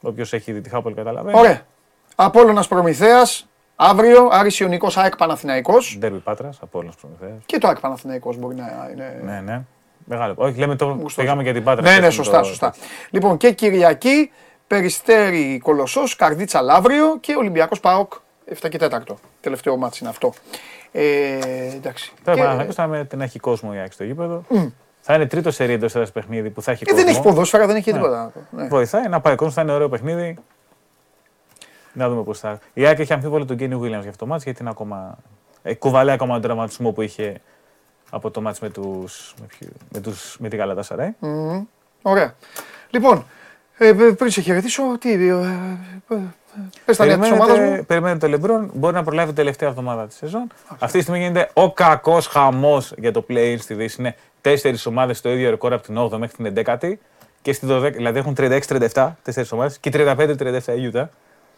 Όποιος 0.01 0.33
έχει 0.33 0.51
δει 0.51 0.61
τη 0.61 0.69
Χάπολ 0.69 0.93
καταλαβαίνει. 0.93 1.39
Ωραία. 1.39 1.61
Απόλλωνας 2.15 2.67
Προμηθέας, 2.67 3.47
αύριο 3.75 4.27
Άρης 4.31 4.59
Ιωνικός 4.59 4.97
ΑΕΚ 4.97 5.15
Παναθηναϊκός 5.17 5.95
Ντέρμπι 5.99 6.17
Πάτρας, 6.19 6.57
από 6.61 6.79
όλου 6.79 6.89
του 6.89 6.95
προμηθέε. 7.01 7.37
και 7.45 7.57
το 7.57 7.67
ΑΕΚ 7.67 7.79
Παναθηναϊκός 7.79 8.37
μπορεί 8.37 8.55
να 8.55 8.89
είναι... 8.93 9.19
Ναι, 9.23 9.41
ναι. 9.45 9.61
Μεγάλο. 10.05 10.33
Όχι, 10.37 10.57
λέμε 10.59 10.75
το. 10.75 10.85
Γουστός. 10.85 11.15
Πήγαμε 11.15 11.43
για 11.43 11.53
την 11.53 11.63
Πάτρα. 11.63 11.81
Ναι, 11.81 11.89
ναι, 11.89 11.95
σκέφτομαι 11.95 12.23
σωστά, 12.23 12.39
το- 12.39 12.47
σωστά. 12.47 12.73
Λοιπόν, 13.09 13.37
και 13.37 13.51
Κυριακή, 13.51 14.31
Περιστέρη 14.67 15.59
Κολοσσός, 15.63 16.15
Καρδίτσα 16.15 16.61
Λαύριο 16.61 17.17
και 17.19 17.35
Ολυμπιακός 17.35 17.79
ΠΑΟΚ 17.79 18.13
7 18.61 18.69
και 18.69 18.77
4. 18.77 19.15
Τελευταίο 19.41 19.77
μάτς 19.77 19.99
είναι 19.99 20.09
αυτό. 20.09 20.33
Ε, 20.91 21.01
εντάξει. 21.75 22.11
Τώρα 22.23 22.37
Και- 22.37 22.41
Παναθηναϊκός 22.43 22.75
θα 22.75 22.87
με 22.87 23.05
την 23.05 23.21
έχει 23.21 23.39
κόσμο 23.39 23.71
η 23.73 23.77
ΑΕΚ 23.77 23.91
στο 23.91 24.03
γήπεδο. 24.03 24.43
Θα 25.01 25.13
είναι 25.13 25.25
τρίτο 25.25 25.51
σερί 25.51 25.73
εντό 25.73 25.85
έδρα 25.85 26.05
παιχνίδι 26.13 26.49
που 26.49 26.61
θα 26.61 26.71
έχει 26.71 26.85
Και 26.85 26.91
κόσμο. 26.91 27.05
δεν 27.05 27.15
έχει 27.15 27.23
ποδόσφαιρα, 27.23 27.67
δεν 27.67 27.75
έχει 27.75 27.91
τίποτα. 27.91 28.31
Ναι. 28.49 28.67
Βοηθάει 28.67 29.07
να 29.07 29.21
πάει 29.21 29.35
κόσμο, 29.35 29.53
θα 29.53 29.61
είναι 29.61 29.71
ωραίο 29.71 29.89
παιχνίδι. 29.89 30.37
Να 31.93 32.09
δούμε 32.09 32.23
πώς 32.23 32.39
θα. 32.39 32.59
Η 32.73 32.85
ΑΕΚ 32.85 32.99
έχει 32.99 33.13
αμφίβολο 33.13 33.45
τον 33.45 33.57
Κένι 33.57 33.75
Βίλιαμ 33.75 34.01
για 34.01 34.09
αυτό 34.09 34.25
το 34.25 34.31
μάτς, 34.31 34.43
γιατί 34.43 34.61
είναι 34.61 34.69
ακόμα. 34.69 35.17
Ε, 35.61 35.73
κουβαλάει 35.73 36.15
ακόμα 36.15 36.33
τον 36.33 36.41
τραυματισμό 36.41 36.91
που 36.91 37.01
είχε 37.01 37.41
από 38.09 38.31
το 38.31 38.41
μάτς 38.41 38.59
με, 38.59 38.69
τους, 38.69 39.33
με, 39.39 39.45
ποιου- 39.45 39.71
με, 39.93 39.99
τους, 39.99 40.37
με 40.39 40.49
τη 40.49 40.55
Γαλατά 40.55 40.81
Σαράι. 40.83 41.09
Ωραία. 42.01 42.35
Λοιπόν, 42.89 43.25
ε, 43.77 43.93
πριν 43.93 44.31
σε 44.31 44.41
χαιρετήσω, 44.41 44.83
τι. 44.99 45.11
Ε, 45.11 45.15
ε, 45.15 45.35
ε, 46.09 46.17
πες 46.85 46.97
τα 46.97 47.05
νέα 47.05 47.17
της 47.19 47.31
ομάδας 47.31 47.59
μου. 47.59 47.85
Περιμένετε 47.85 48.19
το 48.19 48.27
Λεμπρόν, 48.27 48.71
μπορεί 48.73 48.93
να 48.93 49.03
προλάβει 49.03 49.27
την 49.27 49.35
τελευταία 49.35 49.69
εβδομάδα 49.69 50.07
της 50.07 50.15
σεζόν. 50.17 50.47
Αυτή 50.79 50.97
τη 50.97 51.03
στιγμή 51.03 51.19
γίνεται 51.21 51.49
ο 51.53 51.73
κακός 51.73 52.27
χαμός 52.27 52.93
για 52.97 53.11
το 53.11 53.25
play 53.29 53.55
στη 53.59 53.73
Δύση. 53.73 53.95
Είναι 54.01 54.15
τέσσερις 54.41 54.85
ομάδες 54.85 55.17
στο 55.17 55.29
ίδιο 55.29 55.49
ρεκόρ 55.49 55.73
από 55.73 55.83
την 55.83 55.97
8η 55.99 56.17
μέχρι 56.17 56.35
την 56.43 56.63
11η. 56.65 56.93
Και 57.41 57.53
στη 57.53 57.67
12η, 57.69 57.91
δηλαδή 57.93 58.19
έχουν 58.19 58.35
36-37 58.37 59.11
τέσσερις 59.23 59.51
ομάδες 59.51 59.77
και 59.79 59.89
35-37 59.93 60.77
η 60.77 60.91
Utah. 60.93 61.05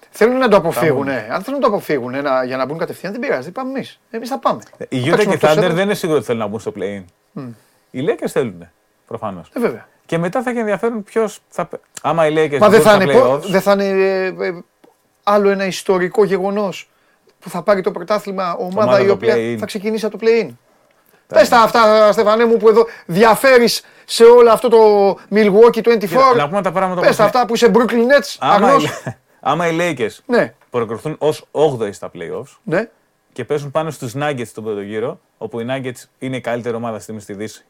Θέλουν 0.09 0.37
να 0.37 0.47
το 0.47 0.55
αποφύγουν. 0.57 1.05
ναι. 1.05 1.27
Αν 1.31 1.41
θέλουν 1.41 1.59
να 1.59 1.65
το 1.67 1.73
αποφύγουν 1.73 2.13
ε, 2.13 2.21
να- 2.21 2.43
για 2.43 2.57
να 2.57 2.65
μπουν 2.65 2.77
κατευθείαν, 2.77 3.11
δεν 3.11 3.21
πειράζει. 3.21 3.51
Πάμε 3.51 3.69
εμείς. 3.69 3.99
Εμείς 4.11 4.29
θα 4.29 4.39
πάμε. 4.39 4.61
Η 4.89 4.99
Θα 4.99 5.05
Utah 5.07 5.09
παίξουμε 5.09 5.35
και 5.35 5.45
αυτό 5.45 5.47
οι 5.47 5.49
Thunder 5.49 5.53
σέντρα. 5.61 5.73
δεν 5.73 5.83
είναι 5.85 5.93
σίγουρο 5.93 6.17
ότι 6.17 6.25
θέλουν 6.25 6.41
να 6.41 6.47
μπουν 6.47 6.59
στο 6.59 6.73
play-in. 6.79 7.03
Οι 7.91 8.05
Lakers 8.07 8.27
θέλουν. 8.27 8.67
Προφανώς. 9.07 9.49
Ε, 9.53 9.59
βέβαια. 9.59 9.87
Και 10.05 10.17
μετά 10.17 10.41
θα 10.41 10.49
έχει 10.49 10.59
ενδιαφέρον 10.59 11.03
ποιος 11.03 11.39
θα. 11.49 11.65
πε- 11.65 11.79
Άμα 12.01 12.27
οι 12.27 12.33
Lakers 12.33 12.57
Μα 12.57 12.69
δεν 12.69 12.79
μπουν 12.79 12.89
θα 12.89 12.93
στα 12.93 13.03
είναι, 13.03 13.13
πο- 13.13 13.33
playoffs, 13.33 13.41
δεν 13.41 13.61
θα 13.61 13.71
είναι 13.71 13.83
ε, 13.83 14.25
ε, 14.47 14.61
άλλο 15.23 15.49
ένα 15.49 15.65
ιστορικό 15.65 16.23
γεγονός 16.23 16.89
που 17.39 17.49
θα 17.49 17.61
πάρει 17.61 17.81
το 17.81 17.91
πρωτάθλημα 17.91 18.55
ομάδα, 18.55 18.81
Ομάδα 18.83 18.99
η 18.99 19.05
το 19.07 19.13
οποία 19.13 19.35
play-in. 19.35 19.55
θα 19.59 19.65
ξεκινήσει 19.65 20.05
από 20.05 20.17
το 20.17 20.25
play-in. 20.27 20.49
Πες 21.33 21.49
τα 21.49 21.59
αυτά, 21.59 22.11
Στεφανέ 22.11 22.45
μου, 22.45 22.57
που 22.57 22.69
εδώ 22.69 22.85
διαφέρεις 23.05 23.81
σε 24.05 24.23
όλο 24.23 24.51
αυτό 24.51 24.67
το 24.69 25.09
Milwaukee 25.31 25.81
24. 25.81 25.97
Κοίτα, 25.97 26.35
να 26.35 26.49
πούμε 26.49 26.61
τα 26.61 26.71
πράγματα 26.71 27.01
Πες 27.01 27.09
όπως 27.09 27.15
τα 27.15 27.23
είναι. 27.23 27.31
αυτά 27.33 27.45
που 27.45 27.53
είσαι 27.53 27.71
Brooklyn 27.73 28.11
Nets, 28.11 28.35
άμα, 28.39 28.67
αγνός. 28.67 28.83
οι, 28.83 28.89
άμα 29.39 29.67
οι 29.67 29.77
Lakers 29.79 30.17
Ναι, 30.25 30.53
προκριθούν 30.69 31.15
ως 31.19 31.45
8η 31.51 31.93
στα 31.93 32.11
playoffs 32.13 32.57
ναι. 32.63 32.89
και 33.33 33.45
πέσουν 33.45 33.71
πάνω 33.71 33.91
στους 33.91 34.13
Nuggets 34.15 34.45
στον 34.47 34.63
πρώτο 34.63 34.81
γύρο, 34.81 35.19
όπου 35.37 35.59
οι 35.59 35.65
Nuggets 35.69 36.03
είναι 36.19 36.35
η 36.35 36.41
καλύτερη 36.41 36.75
ομάδα 36.75 36.99
στη 36.99 37.19
στη 37.19 37.33
Δύση, 37.33 37.65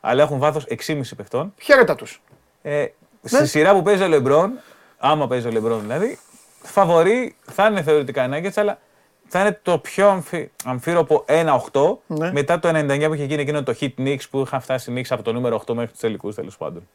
αλλά 0.00 0.22
έχουν 0.22 0.38
βάθος 0.38 0.66
6,5 0.86 1.00
παιχτών. 1.16 1.54
Χαίρετα 1.60 1.94
τους. 1.94 2.22
Ε, 2.62 2.86
Στη 3.24 3.46
σειρά 3.46 3.72
που 3.72 3.82
παίζει 3.82 4.02
ο 4.02 4.08
Λεμπρόν, 4.08 4.52
άμα 4.98 5.26
παίζει 5.26 5.46
ο 5.46 5.50
Λεμπρόν 5.50 5.80
δηλαδή, 5.80 6.18
φαβορεί 6.62 7.36
θα 7.50 7.66
είναι 7.66 7.82
θεωρητικά 7.82 8.24
οι 8.24 8.28
Nuggets, 8.32 8.52
αλλά 8.56 8.78
θα 9.34 9.40
είναι 9.40 9.58
το 9.62 9.78
πιο 9.78 10.08
αμφι... 10.08 10.50
αμφίροπο 10.64 11.24
1-8 11.72 11.96
Ναι. 12.06 12.32
μετά 12.32 12.58
το 12.58 12.68
99 12.68 13.04
που 13.06 13.14
είχε 13.14 13.24
γίνει 13.24 13.42
εκείνο 13.42 13.62
το 13.62 13.74
hit 13.80 13.88
Knicks 13.98 14.28
που 14.30 14.40
είχαν 14.40 14.60
φτάσει 14.60 14.92
οι 14.92 14.94
Knicks 14.96 15.06
από 15.10 15.22
το 15.22 15.32
νούμερο 15.32 15.62
8 15.66 15.74
μέχρι 15.74 15.90
τους 15.90 16.00
τελικούς 16.00 16.34
τέλος 16.34 16.56
πάντων. 16.56 16.88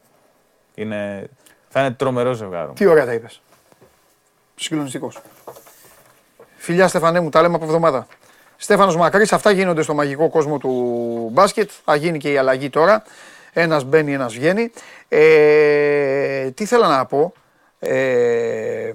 Είναι... 0.74 1.28
Θα 1.68 1.80
είναι 1.80 1.90
τρομερό 1.90 2.32
ζευγάρο. 2.32 2.72
Τι 2.72 2.86
ωραία 2.86 3.04
τα 3.04 3.12
είπες. 3.12 3.42
Συγκλονιστικός. 4.54 5.18
Φιλιά 6.56 6.88
Στεφανέ 6.88 7.20
μου, 7.20 7.28
τα 7.28 7.42
λέμε 7.42 7.54
από 7.54 7.64
εβδομάδα. 7.64 8.06
Στέφανος 8.56 8.96
Μακρύς, 8.96 9.32
αυτά 9.32 9.50
γίνονται 9.50 9.82
στο 9.82 9.94
μαγικό 9.94 10.28
κόσμο 10.28 10.58
του 10.58 10.70
μπάσκετ. 11.32 11.70
Θα 11.84 11.94
γίνει 11.94 12.18
και 12.18 12.32
η 12.32 12.36
αλλαγή 12.36 12.70
τώρα. 12.70 13.02
Ένας 13.52 13.84
μπαίνει, 13.84 14.12
ένας 14.12 14.34
βγαίνει. 14.34 14.70
Ε, 15.08 16.50
τι 16.50 16.64
θέλω 16.64 16.86
να 16.86 17.06
πω. 17.06 17.32
Ε, 17.78 18.92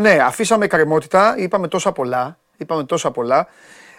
ναι, 0.00 0.18
αφήσαμε 0.22 0.66
κρεμότητα, 0.66 1.34
είπαμε 1.38 1.68
τόσα 1.68 1.92
πολλά. 1.92 2.38
Είπαμε 2.56 2.84
τόσα 2.84 3.10
πολλά. 3.10 3.46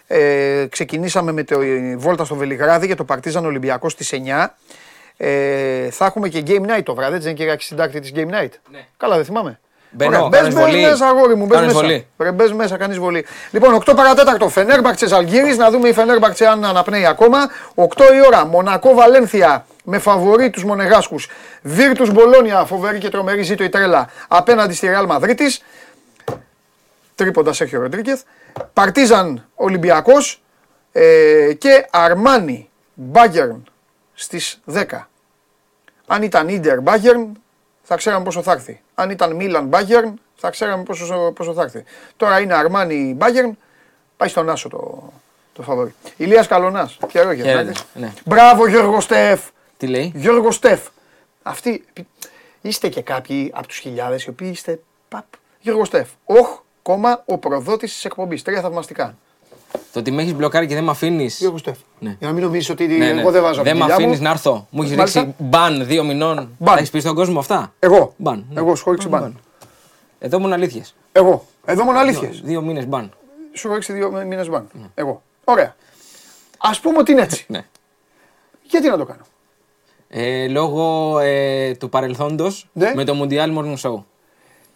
Ε, 0.08 0.66
ξεκινήσαμε 0.70 1.32
με 1.32 1.43
τη 1.43 1.56
βόλτα 1.97 2.26
στο 2.26 2.36
Βελιγράδι 2.36 2.86
για 2.86 2.95
το 2.95 3.03
Παρτίζαν 3.03 3.45
Ολυμπιακό 3.45 3.89
στις 3.89 4.14
9. 4.14 4.56
Ε, 5.18 5.89
θα 5.89 6.06
έχουμε 6.06 6.30
και 6.30 6.43
Game 6.47 6.62
Night 6.78 6.84
το 6.84 6.95
βράδυ, 6.95 7.16
έτσι 7.16 7.28
δεν 7.34 7.36
είναι 7.45 7.56
και 7.56 7.64
συντάκτη 7.64 7.99
της 7.99 8.12
Game 8.16 8.30
Night; 8.41 8.49
Ναι. 8.72 8.86
Καλά, 8.97 9.16
δεν 9.16 9.26
θυμάμαι. 9.26 9.60
Μπαίνω, 9.89 10.10
Ωραία, 10.16 10.28
μπες, 10.28 10.39
κάνεις 10.39 10.56
μπες 10.56 10.64
βολή. 10.66 10.82
μέσα, 10.82 11.08
αγόρι 11.08 11.36
μου, 11.36 11.45
μπες 11.45 11.58
Κάνεις 11.58 11.74
μέσα. 11.74 11.86
βολή. 11.86 12.08
Ρε, 12.18 12.32
μπες 12.32 12.51
μέσα, 12.51 12.78
κάνεις 12.78 12.97
βολή. 12.97 13.26
Λοιπόν, 13.51 13.74
8 13.74 13.95
παρατέταρτο, 13.95 14.49
Φενέρμπαξε 14.49 15.16
Αλγύρης, 15.16 15.58
να 15.58 15.70
δούμε 15.72 15.89
η 15.89 15.93
Φενέρμπαξε 15.93 16.45
αν 16.45 16.66
αναπνέει 16.66 17.06
ακόμα. 17.06 17.38
8 17.76 18.14
η 18.14 18.26
ώρα, 18.28 18.45
Μονακό 18.45 18.93
Βαλένθια, 18.93 19.66
με 19.84 19.99
φαβορή 19.99 20.49
τους 20.49 20.64
Μονεγάσκους. 20.64 21.28
Βίρτους 21.62 22.12
Μπολόνια, 22.12 22.66
φοβερή 22.66 22.97
και 22.97 23.10
τρομερή 23.10 23.41
ζήτω 23.41 23.64
η 23.64 23.70
τρέλα, 23.70 24.10
απέναντι 24.28 24.74
στη 24.74 24.88
Ρεάλ 24.88 25.06
Μαδρίτης. 25.06 25.62
Τρίποντας 27.16 27.56
Σέρχιο 27.56 27.82
Ροντρίγκεθ. 27.82 28.22
Παρτίζαν 28.74 29.47
Ολυμπιακός 29.56 30.41
ε, 30.91 31.53
και 31.58 31.88
Αρμάνι 31.91 32.70
Μπάγκερν 32.93 33.64
στις 34.14 34.62
10. 34.74 34.84
Αν 36.08 36.24
ήταν 36.24 36.47
Ίντερ 36.49 36.82
Μπάγκερν, 36.82 37.32
θα 37.84 37.95
ξέραμε 37.95 38.24
πόσο 38.24 38.41
θα 38.41 38.51
έρθει. 38.51 38.82
Αν 38.95 39.10
ήταν 39.10 39.36
Μίλαν 39.36 39.66
Μπάγκερν, 39.66 40.20
θα 40.36 40.49
ξέραμε 40.49 40.84
πόσο, 40.84 41.32
πόσο 41.36 41.53
θα 41.53 41.62
έρθει. 41.62 41.84
Τώρα 42.18 42.39
είναι 42.39 42.53
Αρμάνι 42.53 43.14
Μπάγκερν, 43.18 43.58
πάει 44.18 44.30
στον 44.30 44.49
Άσο 44.49 44.70
το, 44.70 45.14
το 45.53 45.62
φαβορή. 45.62 45.93
Ηλίας 46.18 46.47
Καλονάς, 46.47 46.97
χαίρομαι 47.12 47.36
Χαίρετε, 47.36 47.51
χαίρετε. 47.62 47.80
ναι. 47.93 48.14
Μπράβο 48.26 48.68
Γιώργο 48.68 48.99
Στεφ, 48.99 49.41
Τι 49.78 49.88
λέει; 49.88 50.12
Γιώργο 50.16 50.51
Στεφ. 50.51 50.88
Αυτοί, 51.43 51.86
είστε 52.62 52.89
και 52.89 53.01
κάποιοι 53.01 53.51
από 53.56 53.68
τους 53.68 53.78
χιλιάδες 53.78 54.24
οι 54.24 54.30
οποίοι 54.30 54.49
είστε, 54.53 54.80
παπ, 55.10 55.26
Γιώργο 55.60 55.86
Στεφ. 55.86 56.10
Οχ, 56.26 56.60
κόμμα, 56.86 57.23
ο 57.25 57.38
προδότης 57.38 57.93
της 57.93 58.05
εκπομπής. 58.05 58.41
Τρία 58.41 58.61
θαυμαστικά. 58.61 59.17
Το 59.93 59.99
ότι 59.99 60.11
με 60.11 60.21
έχεις 60.21 60.33
μπλοκάρει 60.36 60.67
και 60.67 60.73
δεν 60.73 60.83
με 60.83 60.91
αφήνεις. 60.91 61.38
Γιώργο 61.39 61.57
Στεφ. 61.57 61.77
Ναι. 61.99 62.15
Για 62.19 62.27
να 62.27 62.33
μην 62.33 62.43
νομίζεις 62.43 62.69
ότι 62.69 62.88
Ναι, 62.88 63.11
ναι. 63.13 63.19
εγώ 63.21 63.31
δεν 63.31 63.41
βάζω 63.41 63.61
από 63.61 63.63
Δεν 63.63 63.73
τη 63.73 63.79
με 63.79 63.83
δουλειά 63.86 63.95
μου. 63.99 64.03
αφήνεις 64.05 64.19
να 64.19 64.29
έρθω. 64.29 64.67
Μου 64.69 64.81
έχεις 64.83 64.95
Μάλιστα. 64.95 65.19
ρίξει 65.21 65.36
μπαν 65.38 65.86
δύο 65.86 66.03
μηνών. 66.03 66.55
Μπαν. 66.57 66.77
Έχεις 66.77 66.89
πει 66.89 66.99
στον 66.99 67.15
κόσμο 67.15 67.39
αυτά; 67.39 67.73
Εγώ. 67.79 68.13
Μπαν. 68.17 68.45
ναι. 68.49 68.59
Εγώ 68.59 68.75
σου 68.75 68.81
έχω 68.81 68.91
ρίξει 68.91 69.07
μπαν. 69.07 69.39
Εδώ 70.19 70.38
ήμουν 70.38 70.53
αλήθειες. 70.53 70.95
Εγώ. 71.11 71.45
Εδώ 71.65 71.83
μόνο 71.83 71.99
αλήθειες. 71.99 72.41
Δύο 72.43 72.61
μήνες 72.61 72.88
μπαν. 72.88 73.11
Σου 73.53 73.67
έχω 73.67 73.75
ρίξει 73.75 73.93
δύο 73.93 74.11
μήνες 74.11 74.49
μπαν. 74.49 74.67
Εγώ. 74.95 75.21
Ωραία. 75.43 75.75
Α 76.57 76.79
πούμε 76.81 76.97
ότι 76.97 77.11
είναι 77.11 77.21
έτσι. 77.21 77.45
Ναι. 77.47 77.65
Γιατί 78.63 78.88
να 78.89 78.97
το 78.97 79.05
κάνω; 79.05 79.21
Ε, 80.09 80.47
λόγω 80.47 81.17
ε, 81.19 81.73
του 81.75 81.89
παρελθόντος 81.89 82.69
Ναι. 82.73 82.91
με 82.95 83.03
το 83.03 83.21
Mundial 83.21 83.57
Morning 83.57 83.75
Show. 83.81 84.03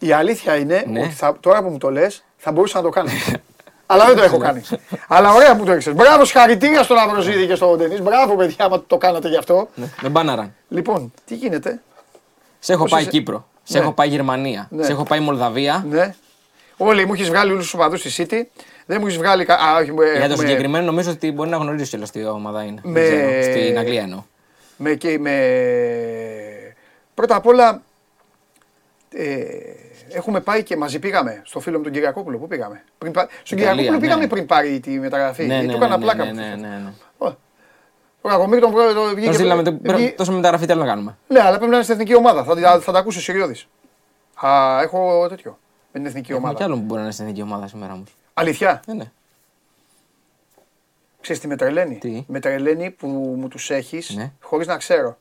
Η 0.02 0.12
αλήθεια 0.12 0.56
είναι 0.56 0.84
Ναι. 0.88 1.00
ότι 1.00 1.10
θα, 1.10 1.36
τώρα 1.40 1.62
που 1.62 1.68
μου 1.68 1.78
το 1.78 1.90
λες, 1.90 2.24
θα 2.36 2.52
μπορούσα 2.52 2.76
να 2.78 2.84
το 2.84 2.88
κάνω. 2.90 3.10
Αλλά 3.92 4.06
δεν 4.06 4.16
το 4.16 4.22
έχω 4.22 4.38
κάνει. 4.38 4.62
Αλλά 5.08 5.32
ωραία 5.32 5.56
που 5.56 5.64
το 5.64 5.70
έριξε. 5.70 5.90
Μπράβο, 5.92 6.24
συγχαρητήρια 6.24 6.82
στον 6.82 6.98
Αβροζίδη 6.98 7.46
και 7.46 7.54
στον 7.54 7.76
Ντενή. 7.78 8.00
Μπράβο, 8.00 8.36
παιδιά, 8.36 8.64
άμα 8.64 8.82
το 8.86 8.96
κάνατε 8.98 9.28
γι' 9.28 9.36
αυτό. 9.36 9.68
Ναι. 9.74 9.84
Με 10.02 10.08
μπάναραν. 10.08 10.54
Λοιπόν, 10.68 11.12
τι 11.24 11.34
γίνεται; 11.34 11.80
Σε 12.58 12.72
έχω 12.72 12.82
Πώς 12.82 12.90
πάει 12.90 13.00
είσαι; 13.00 13.10
Κύπρο. 13.10 13.48
Σε 13.62 13.78
Ναι. 13.78 13.84
έχω 13.84 13.92
πάει 13.92 14.08
Γερμανία. 14.08 14.66
Ναι. 14.70 14.84
Σε 14.84 14.92
έχω 14.92 15.02
πάει 15.02 15.20
Μολδαβία. 15.20 15.84
Ναι. 15.88 16.14
Όλοι 16.76 17.06
μου 17.06 17.12
έχεις 17.12 17.28
βγάλει 17.28 17.50
όλους 17.52 17.64
τους 17.64 17.74
οπαδούς 17.74 18.00
στη 18.00 18.26
City. 18.30 18.62
Δεν 18.86 18.98
μου 19.00 19.06
έχεις 19.06 19.18
βγάλει. 19.18 19.44
κα- 19.44 19.54
Α, 19.54 19.76
όχι, 19.76 19.84
Για 19.90 19.94
το 19.94 20.18
έχουμε- 20.18 20.36
συγκεκριμένο 20.36 20.84
νομίζω 20.84 21.10
ότι 21.10 21.32
μπορεί 21.32 21.50
να 21.50 21.56
γνωρίζεις 21.56 21.88
κιόλας 21.88 22.10
τι 22.10 22.24
ομάδα 22.24 22.62
είναι. 22.62 22.80
Με- 22.84 23.00
Δεν 23.00 23.10
ξέρω. 23.42 23.42
Στην 23.62 23.78
Αγγλία 23.78 24.02
εννοώ. 24.02 24.22
με, 24.76 24.94
και 24.94 25.18
με... 25.18 25.34
Πρώτα 27.14 27.34
απ' 27.36 27.46
όλα 27.46 27.82
ε, 29.14 29.26
έχουμε 30.12 30.40
πάει 30.40 30.62
και 30.62 30.76
μαζί 30.76 30.98
πήγαμε 30.98 31.42
στο 31.44 31.60
φίλο 31.60 31.76
μου 31.78 31.82
τον 31.84 31.92
Κυριακόπουλο. 31.92 32.38
Πού 32.38 32.46
πήγαμε; 32.46 32.82
Πριν, 32.98 33.12
πά- 33.12 33.30
στον 33.42 33.58
Ιταλία, 33.58 33.74
Κυριακόπουλο 33.74 33.98
ναι. 33.98 34.00
πήγαμε 34.06 34.26
πριν 34.26 34.46
πάρει 34.46 34.80
τη 34.80 34.90
μεταγραφή. 34.90 35.46
Ναι, 35.46 35.54
γιατί 35.54 35.66
ναι, 35.66 35.72
του 35.72 35.78
ναι, 35.78 35.84
έκανα 35.84 35.98
ναι, 35.98 36.04
πλάκα. 36.04 36.24
ναι, 36.24 36.30
μου. 36.30 36.36
ναι, 36.60 36.68
ναι, 36.68 36.76
ναι. 36.76 36.92
Ω. 37.18 37.26
Ο 38.22 38.28
Κακομίρ 38.28 38.60
τον 38.60 38.70
βγήκε. 38.70 39.14
τον 39.14 39.24
Τον 39.24 39.34
στείλαμε 39.34 39.62
το- 39.62 39.76
βγήκε- 39.82 40.16
Τόσο 40.16 40.32
μεταγραφή 40.32 40.66
θέλω 40.66 40.80
να 40.80 40.86
κάνουμε. 40.86 41.16
Ναι, 41.28 41.40
αλλά 41.40 41.50
πρέπει 41.56 41.66
να 41.70 41.74
είναι 41.74 41.82
στην 41.84 41.94
εθνική 41.96 42.14
ομάδα. 42.14 42.44
Θα, 42.44 42.54
θα, 42.56 42.80
θα 42.80 42.92
τα 42.92 42.98
ακούσει 42.98 43.18
ο 43.18 43.20
Σιριώδης. 43.20 43.68
Α, 44.46 44.80
έχω 44.82 45.26
τέτοιο. 45.28 45.58
Με 45.92 45.98
την 46.00 46.06
εθνική 46.08 46.32
Έχουμε 46.32 46.48
κι 46.48 46.54
ομάδα. 46.54 46.64
άλλο 46.64 46.74
που 46.74 46.86
μπορεί 46.86 46.96
να 46.98 47.02
είναι 47.02 47.12
στην 47.12 47.24
εθνική 47.24 47.42
ομάδα 47.42 47.66
σήμερα 47.66 47.92
όμως. 47.92 48.14
Αλήθεια; 48.34 48.82
Ναι, 48.86 48.94
ναι. 48.94 49.10
Ξέρεις 51.20 51.40
τι 51.40 51.48
με 51.48 51.56
τρελαίνει; 51.56 51.96
Τι; 51.98 52.24
Με 52.28 52.40
τρελαίνει 52.40 52.90
που 52.90 53.06
μου 53.38 53.48
τους 53.48 53.70
έχεις 53.70 54.10
Ναι. 54.16 54.32
χωρίς 54.40 54.66
να 54.66 54.76
ξέρω. 54.76 55.18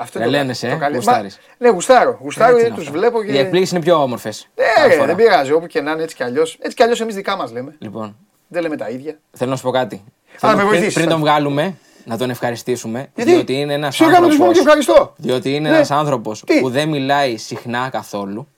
Αυτό 0.00 0.18
Τρελαίνεσαι, 0.18 0.68
ε, 0.68 0.74
καλύ- 0.74 0.96
γουστάρεις. 0.96 1.36
Μα- 1.58 1.66
Ναι, 1.66 1.68
γουστάρω. 1.74 2.18
Γουστάρω 2.22 2.50
Έτσι 2.56 2.60
γιατί 2.66 2.80
είναι 2.80 2.90
τους 2.90 2.96
αυτό. 2.96 2.98
βλέπω 2.98 3.24
και... 3.24 3.32
Οι 3.32 3.38
εκπλήξεις 3.38 3.70
είναι 3.70 3.80
πιο 3.80 4.02
όμορφες. 4.02 4.48
Ναι, 4.54 4.94
ρε, 4.96 5.06
δεν 5.06 5.16
πειράζει. 5.16 5.52
Όπου 5.52 5.66
και 5.66 5.80
να 5.80 5.90
είναι 5.90 6.02
έτσι 6.02 6.16
κι 6.16 6.22
αλλιώς. 6.22 6.58
Έτσι 6.60 6.76
κι 6.76 6.82
αλλιώς 6.82 7.00
εμείς 7.00 7.14
δικά 7.14 7.36
μας 7.36 7.52
λέμε. 7.52 7.74
Λοιπόν, 7.78 8.16
Δεν 8.48 8.62
λέμε 8.62 8.76
τα 8.76 8.88
ίδια. 8.88 9.18
θέλω 9.32 9.50
να 9.50 9.56
σου 9.56 9.62
πω 9.62 9.70
κάτι. 9.70 10.02
με 10.04 10.38
Θέλω 10.38 10.54
πριν, 10.54 10.66
βοηθήσεις, 10.68 10.94
πριν 10.94 11.06
θα- 11.06 11.10
τον 11.12 11.20
βγάλουμε, 11.20 11.74
να 12.04 12.16
τον 12.16 12.30
ευχαριστήσουμε. 12.30 13.08
Γιατί; 13.14 13.30
Διότι 13.30 13.52
είναι 13.52 13.72
ένας 13.74 13.94
Σιγά 13.96 14.20
με 14.20 14.26
τους 14.26 14.36
πούμε 14.36 14.52
και 14.52 14.58
άνθρωπο. 14.58 14.60
ευχαριστώ. 14.80 15.12
Διότι 15.16 15.54
είναι 15.54 15.68
Ναι. 15.68 15.74
ένας 15.76 15.90
άνθρωπος 15.90 16.42
Τι; 16.46 16.60
που 16.60 16.70
δεν 16.70 16.88
μιλάει 16.88 17.36
συχνά 17.36 17.88
καθόλου. 17.92 18.48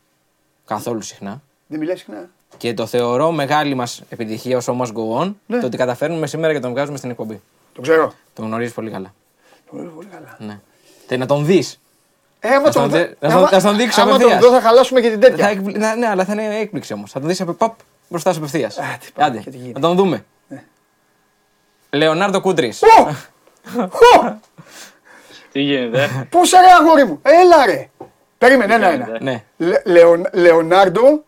Καθόλου 0.67 1.01
συχνά. 1.01 1.43
Δεν 1.67 1.79
μιλάει 1.79 1.97
συχνά. 1.97 2.29
Και 2.57 2.75
το 2.75 2.87
θεωρώ 2.87 3.31
μεγάλη 3.31 3.75
μας 3.75 4.03
επιτυχία 4.09 4.57
ως 4.57 4.69
όμω 4.69 4.85
Go 4.85 5.23
On 5.23 5.35
Ναι. 5.47 5.59
το 5.61 5.67
ότι 5.67 5.77
καταφέρνουμε 5.77 6.27
σήμερα 6.27 6.53
και 6.53 6.61
τον 6.61 6.71
βγάζουμε 6.71 6.97
στην 6.97 7.11
εκπομπή. 7.11 7.41
Το 7.75 7.81
ξέρω. 7.81 8.13
Τον 8.35 8.45
γνωρίζεις 8.47 8.75
πολύ 8.75 8.91
καλά. 8.91 9.15
Το 9.71 9.77
ξέρω 9.77 9.91
πολύ 9.91 10.09
καλά. 10.13 10.37
Ναι. 10.39 10.61
Θε 11.11 11.17
να 11.17 11.27
τον 11.27 11.45
δεις. 11.47 11.81
Ε, 12.41 12.49
άμα 12.49 12.57
Να 12.57 12.63
τον 12.63 12.73
στον 12.73 12.89
δω- 12.89 12.97
δε- 12.99 13.07
να 13.21 13.29
στον- 13.29 13.41
άμα- 13.43 13.49
να 13.53 13.59
στον 13.59 13.77
δείξω 13.77 14.01
Άμα 14.01 14.11
τον 14.11 14.21
απευθείας. 14.21 14.43
δω 14.45 14.51
θα 14.59 14.61
χαλάσουμε 14.61 15.01
και 15.01 15.11
την 15.11 15.21
τέτοια. 15.21 15.55
Ναι, 15.97 16.07
αλλά 16.07 16.25
θα 16.25 16.33
είναι 16.33 16.59
έκπληξη 16.59 16.93
όμως. 16.93 17.11
Θα 17.11 17.19
τον 17.21 17.29
δεις 17.29 17.41
από 17.41 17.53
παπ 17.53 17.75
μπροστά 18.09 18.33
σου 18.33 18.39
απευθείας. 18.39 18.75
τι 18.75 18.81
πάμε, 19.15 19.27
Άντε, 19.29 19.39
και 19.39 19.51
τι 19.51 19.57
γίνεται. 19.57 19.79
να 19.81 19.87
τον 19.87 19.97
δούμε. 19.97 20.25
Λεωνάρντο 21.91 22.41
Κούντρης. 22.41 22.83
Ω! 22.83 23.13
Χω! 23.91 24.39
Τι 25.53 25.61
γίνεται. 25.61 26.27
Πού 26.31 26.45
σε 26.45 26.57
ρε 26.61 26.71
αγόρι 26.81 27.05
μου; 27.05 27.19
Έλα 27.23 27.67
ρε. 27.67 27.89
Περίμενε 28.39 28.75
ένα-ένα. 28.75 29.05
γίνεται. 29.05 29.25
Ναι. 29.25 29.45
Λε- 29.57 29.83
Λεον- 29.87 30.29
Λεωνάρντο 30.33 31.25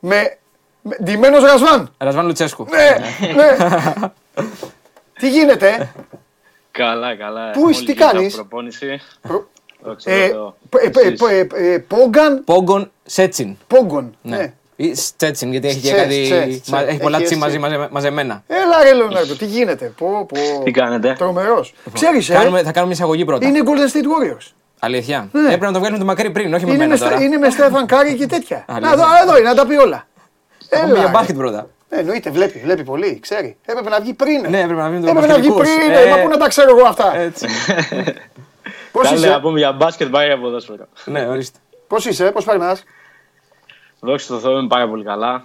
με, 0.00 0.38
με 0.82 0.96
ντυμένος 1.02 1.42
Ρασβάν. 1.44 1.94
Ρασβάν 1.98 2.26
Λουτσέσκου. 2.26 2.66
Ναι, 2.70 2.96
ναι. 3.34 3.56
Τι 5.20 5.28
γίνεται, 5.30 5.92
καλά, 6.72 7.16
καλά. 7.16 7.50
Πού 7.50 7.60
Μόλις 7.60 7.76
είσαι, 7.76 7.84
τι 7.84 7.92
βγήκα 7.92 8.06
από 8.08 8.16
κάνεις; 8.16 8.34
Προπόνηση. 8.34 9.00
Προ- 9.20 9.48
Δόξα 9.84 10.10
ε, 10.10 10.28
τω 10.28 10.34
Θεώ. 10.34 10.56
π- 10.68 10.74
ε, 10.84 10.88
π- 10.88 10.96
Εσείς. 10.96 11.20
π- 11.20 11.52
ε, 11.54 11.72
ε, 11.72 11.78
Πόγκαν, 11.78 12.44
Πόγκον 12.44 12.90
Σέτσιν. 13.04 13.56
Πόγκον. 13.66 14.14
Ναι. 14.22 14.36
Ναι. 14.36 14.52
Ή 14.76 14.94
Σέτσιν, 14.94 15.50
γιατί 15.50 15.68
έχει 15.68 15.80
και 15.80 15.88
Τσε, 15.92 15.96
κάτι. 15.96 16.22
τσε, 16.22 16.60
τσε. 16.62 16.70
μα- 16.70 16.80
Έχει 16.88 16.98
πολλά 16.98 17.16
Έχει 17.16 17.24
τσι 17.26 17.34
έτσι. 17.34 17.46
μαζί 17.46 17.58
μαζε- 17.58 17.90
μαζεμένα. 17.90 18.42
Έλα 18.46 18.82
ρε 18.82 18.92
Λεωνάρντο, 18.94 19.34
τι 19.34 19.44
γίνεται; 19.44 19.92
Πω, 19.98 20.26
πω. 20.28 20.62
Τι 20.64 20.70
κάνετε; 20.70 21.14
Τρομερός. 21.18 21.74
Ξέρεις, 21.92 22.28
ε, 22.28 22.32
Κάνουμε, 22.32 22.56
θα 22.62 22.72
κάνουμε 22.72 22.82
μια 22.84 22.92
εισαγωγή 22.92 23.24
πρώτα. 23.24 23.46
είναι 23.46 23.60
Golden 23.64 23.96
State 23.96 24.04
Warriors. 24.06 24.46
Αλήθεια. 24.78 25.28
Ναι. 25.32 25.44
Έπρεπε 25.46 25.66
να 25.66 25.72
το 25.72 25.78
βγάλουμε 25.78 25.98
το 25.98 26.04
μακρύ 26.04 26.30
πριν, 26.30 26.54
όχι 26.54 26.64
με 26.64 26.70
Είναι 26.70 26.78
με, 26.78 26.84
μένα 26.84 26.96
Στα- 26.96 27.08
τώρα. 27.08 27.22
είναι 27.22 27.36
με 27.36 27.50
Στέφαν 27.50 27.86
Κάρη 27.86 28.14
και 28.14 28.26
τέτοια. 28.26 28.64
Αλήθεια. 28.68 28.96
Να 28.96 28.96
δω, 28.96 29.04
εδώ 29.22 29.38
είναι, 29.38 29.48
να 29.48 29.54
τα 29.54 29.66
πει 29.66 29.74
όλα. 29.76 30.06
Θα 30.68 30.76
πούμε 30.80 30.90
Έλα, 30.90 30.98
για 30.98 31.06
ρε. 31.06 31.10
μπάσκετ 31.12 31.36
πρώτα. 31.36 31.66
Ε, 31.94 31.98
Εννοείται, 31.98 32.30
βλέπει, 32.30 32.58
βλέπει 32.58 32.84
πολύ, 32.84 33.18
ξέρει. 33.20 33.56
Έπρεπε 33.64 33.88
να 33.88 34.00
βγει 34.00 34.12
πριν. 34.12 34.40
Ναι, 34.50 34.60
έπρεπε 34.60 34.80
να 34.80 34.88
βγει 34.88 34.98
με 34.98 35.10
Έπρεπε 35.10 35.26
να 35.26 35.38
βγει 35.38 35.48
μπασκετικούς. 35.56 35.84
πριν, 35.84 35.90
Ε, 35.90 36.02
ε, 36.02 36.10
μα 36.10 36.22
πού 36.22 36.28
να 36.28 36.36
τα 36.36 36.48
ξέρω 36.48 36.78
εγώ 36.78 36.86
αυτά. 36.86 37.16
Έτσι. 37.16 37.46
Πώς 38.92 39.02
Καλά, 39.02 39.16
είσαι, 39.16 39.28
να 39.28 39.40
πούμε 39.40 39.58
για 39.58 39.72
μπάσκετ 39.72 40.08
πάει 40.08 40.26
για 40.26 40.38
ποδόσφαιρο. 40.38 40.86
Ναι, 41.04 41.26
ορίστε. 41.28 41.58
πώς 41.86 42.04
είσαι, 42.04 42.30
πώς 42.30 42.44
περνάς; 42.44 42.82
Δόξα 44.00 44.34
τω 44.34 44.40
Θεώ 44.40 44.58
είμαι 44.58 44.68
πάρα 44.68 44.88
πολύ 44.88 45.04
καλά. 45.04 45.44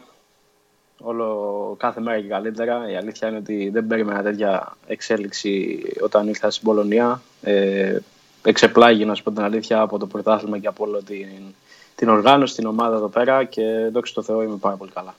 Όλο 0.99 1.75
κάθε 1.79 2.01
μέρα 2.01 2.19
και 2.21 2.27
καλύτερα. 2.27 2.89
Η 2.91 2.95
αλήθεια 2.95 3.27
είναι 3.27 3.37
ότι 3.37 3.69
δεν 3.73 3.87
περίμενα 3.87 4.21
τέτοια 4.23 4.75
εξέλιξη 4.87 5.81
όταν 6.01 6.27
ήρθα 6.27 6.51
στην 6.51 6.63
Πολωνία. 6.63 7.21
Ε, 7.41 7.97
εξεπλάγει, 8.43 9.05
να 9.05 9.15
σου 9.15 9.23
πω 9.23 9.31
την 9.31 9.43
αλήθεια, 9.43 9.79
από 9.81 9.97
το 9.97 10.07
πρωτάθλημα 10.07 10.57
και 10.57 10.67
από 10.67 10.83
όλο 10.83 11.03
την, 11.03 11.27
την 11.95 12.09
οργάνωση, 12.09 12.55
την 12.55 12.65
ομάδα 12.65 12.95
εδώ 12.95 13.07
πέρα 13.07 13.43
και 13.43 13.63
δόξα 13.91 14.13
τω 14.13 14.21
Θεώ 14.21 14.41
είμαι 14.41 14.57
πάρα 14.57 14.75
πολύ 14.75 14.91
καλά. 14.91 15.15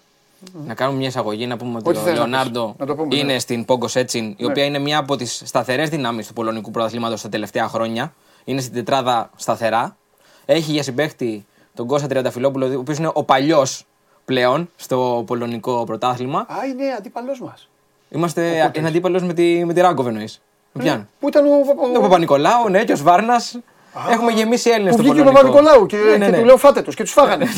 Να 0.66 0.74
κάνουμε 0.74 0.98
μια 0.98 1.08
εισαγωγή 1.08 1.46
να 1.46 1.56
πούμε 1.56 1.76
ότι 1.76 1.88
Ό,τι 1.88 1.98
ο 1.98 2.00
θες 2.00 2.12
να 2.12 2.18
Λεωνάρντο 2.18 2.66
πεις. 2.66 2.74
Να 2.78 2.86
το 2.86 2.94
πούμε, 2.94 3.16
είναι 3.16 3.32
ναι. 3.32 3.38
στην 3.38 3.64
Πόγκο 3.64 3.88
Σέτσιν, 3.88 4.34
η 4.36 4.44
οποία 4.44 4.64
είναι 4.64 4.78
μια 4.78 4.98
από 4.98 5.16
τις 5.16 5.42
σταθερές 5.44 5.88
δυνάμεις 5.88 6.26
του 6.26 6.32
πολωνικού 6.32 6.70
πρωταθλήματος 6.70 7.22
τα 7.22 7.28
τελευταία 7.28 7.68
χρόνια. 7.68 8.14
Είναι 8.44 8.60
στην 8.60 8.72
τετράδα 8.72 9.30
σταθερά. 9.36 9.96
Έχει 10.44 10.72
για 10.72 10.82
συμπαίχτη 10.82 11.46
τον 11.74 11.86
Κώστα 11.86 12.06
Τριανταφυλόπουλο, 12.06 12.66
ο 12.66 12.78
οποίος 12.78 12.98
είναι 12.98 13.10
ο 13.12 13.24
παλιός 13.24 13.86
πλέον 14.24 14.70
στο 14.76 15.22
πολωνικό 15.26 15.84
πρωτάθλημα. 15.84 16.38
Α, 16.38 16.66
είναι 16.72 16.84
αντίπαλός 16.98 17.40
μας. 17.40 17.68
Είμαστε 18.08 18.70
ένα 18.74 18.88
αντίπαλος 18.88 19.22
με 19.22 19.34
τη, 19.34 19.64
με 19.64 19.72
τη 19.72 19.80
Ράγκοβ 19.80 20.06
εννοείς. 20.06 20.42
Με 20.72 20.82
ποιαν. 20.82 21.08
Πού 21.20 21.28
ήταν 21.28 21.46
ο, 21.46 21.50
ο, 21.50 21.96
Ο 21.96 22.00
Παπα-Νικολάου, 22.00 22.68
ναι, 22.68 22.84
και 22.84 22.92
ο 22.92 22.96
Σβάρνας. 22.96 23.58
Έχουμε 24.10 24.32
γεμίσει 24.32 24.70
Έλληνες 24.70 24.96
που 24.96 25.02
στο 25.02 25.12
βγήκε 25.12 25.28
ο 25.28 25.32
πολωνικό. 25.32 25.54
Παπα-Νικολάου 25.56 25.86
και, 25.86 25.96
Ναι, 25.96 26.16
ναι, 26.16 26.24
και 26.24 26.30
ναι. 26.30 26.38
του 26.38 26.44
λέω 26.44 26.56
φάτε 26.56 26.82
τους 26.82 26.94
και 26.94 27.02
τους 27.02 27.12
φάγανε. 27.12 27.46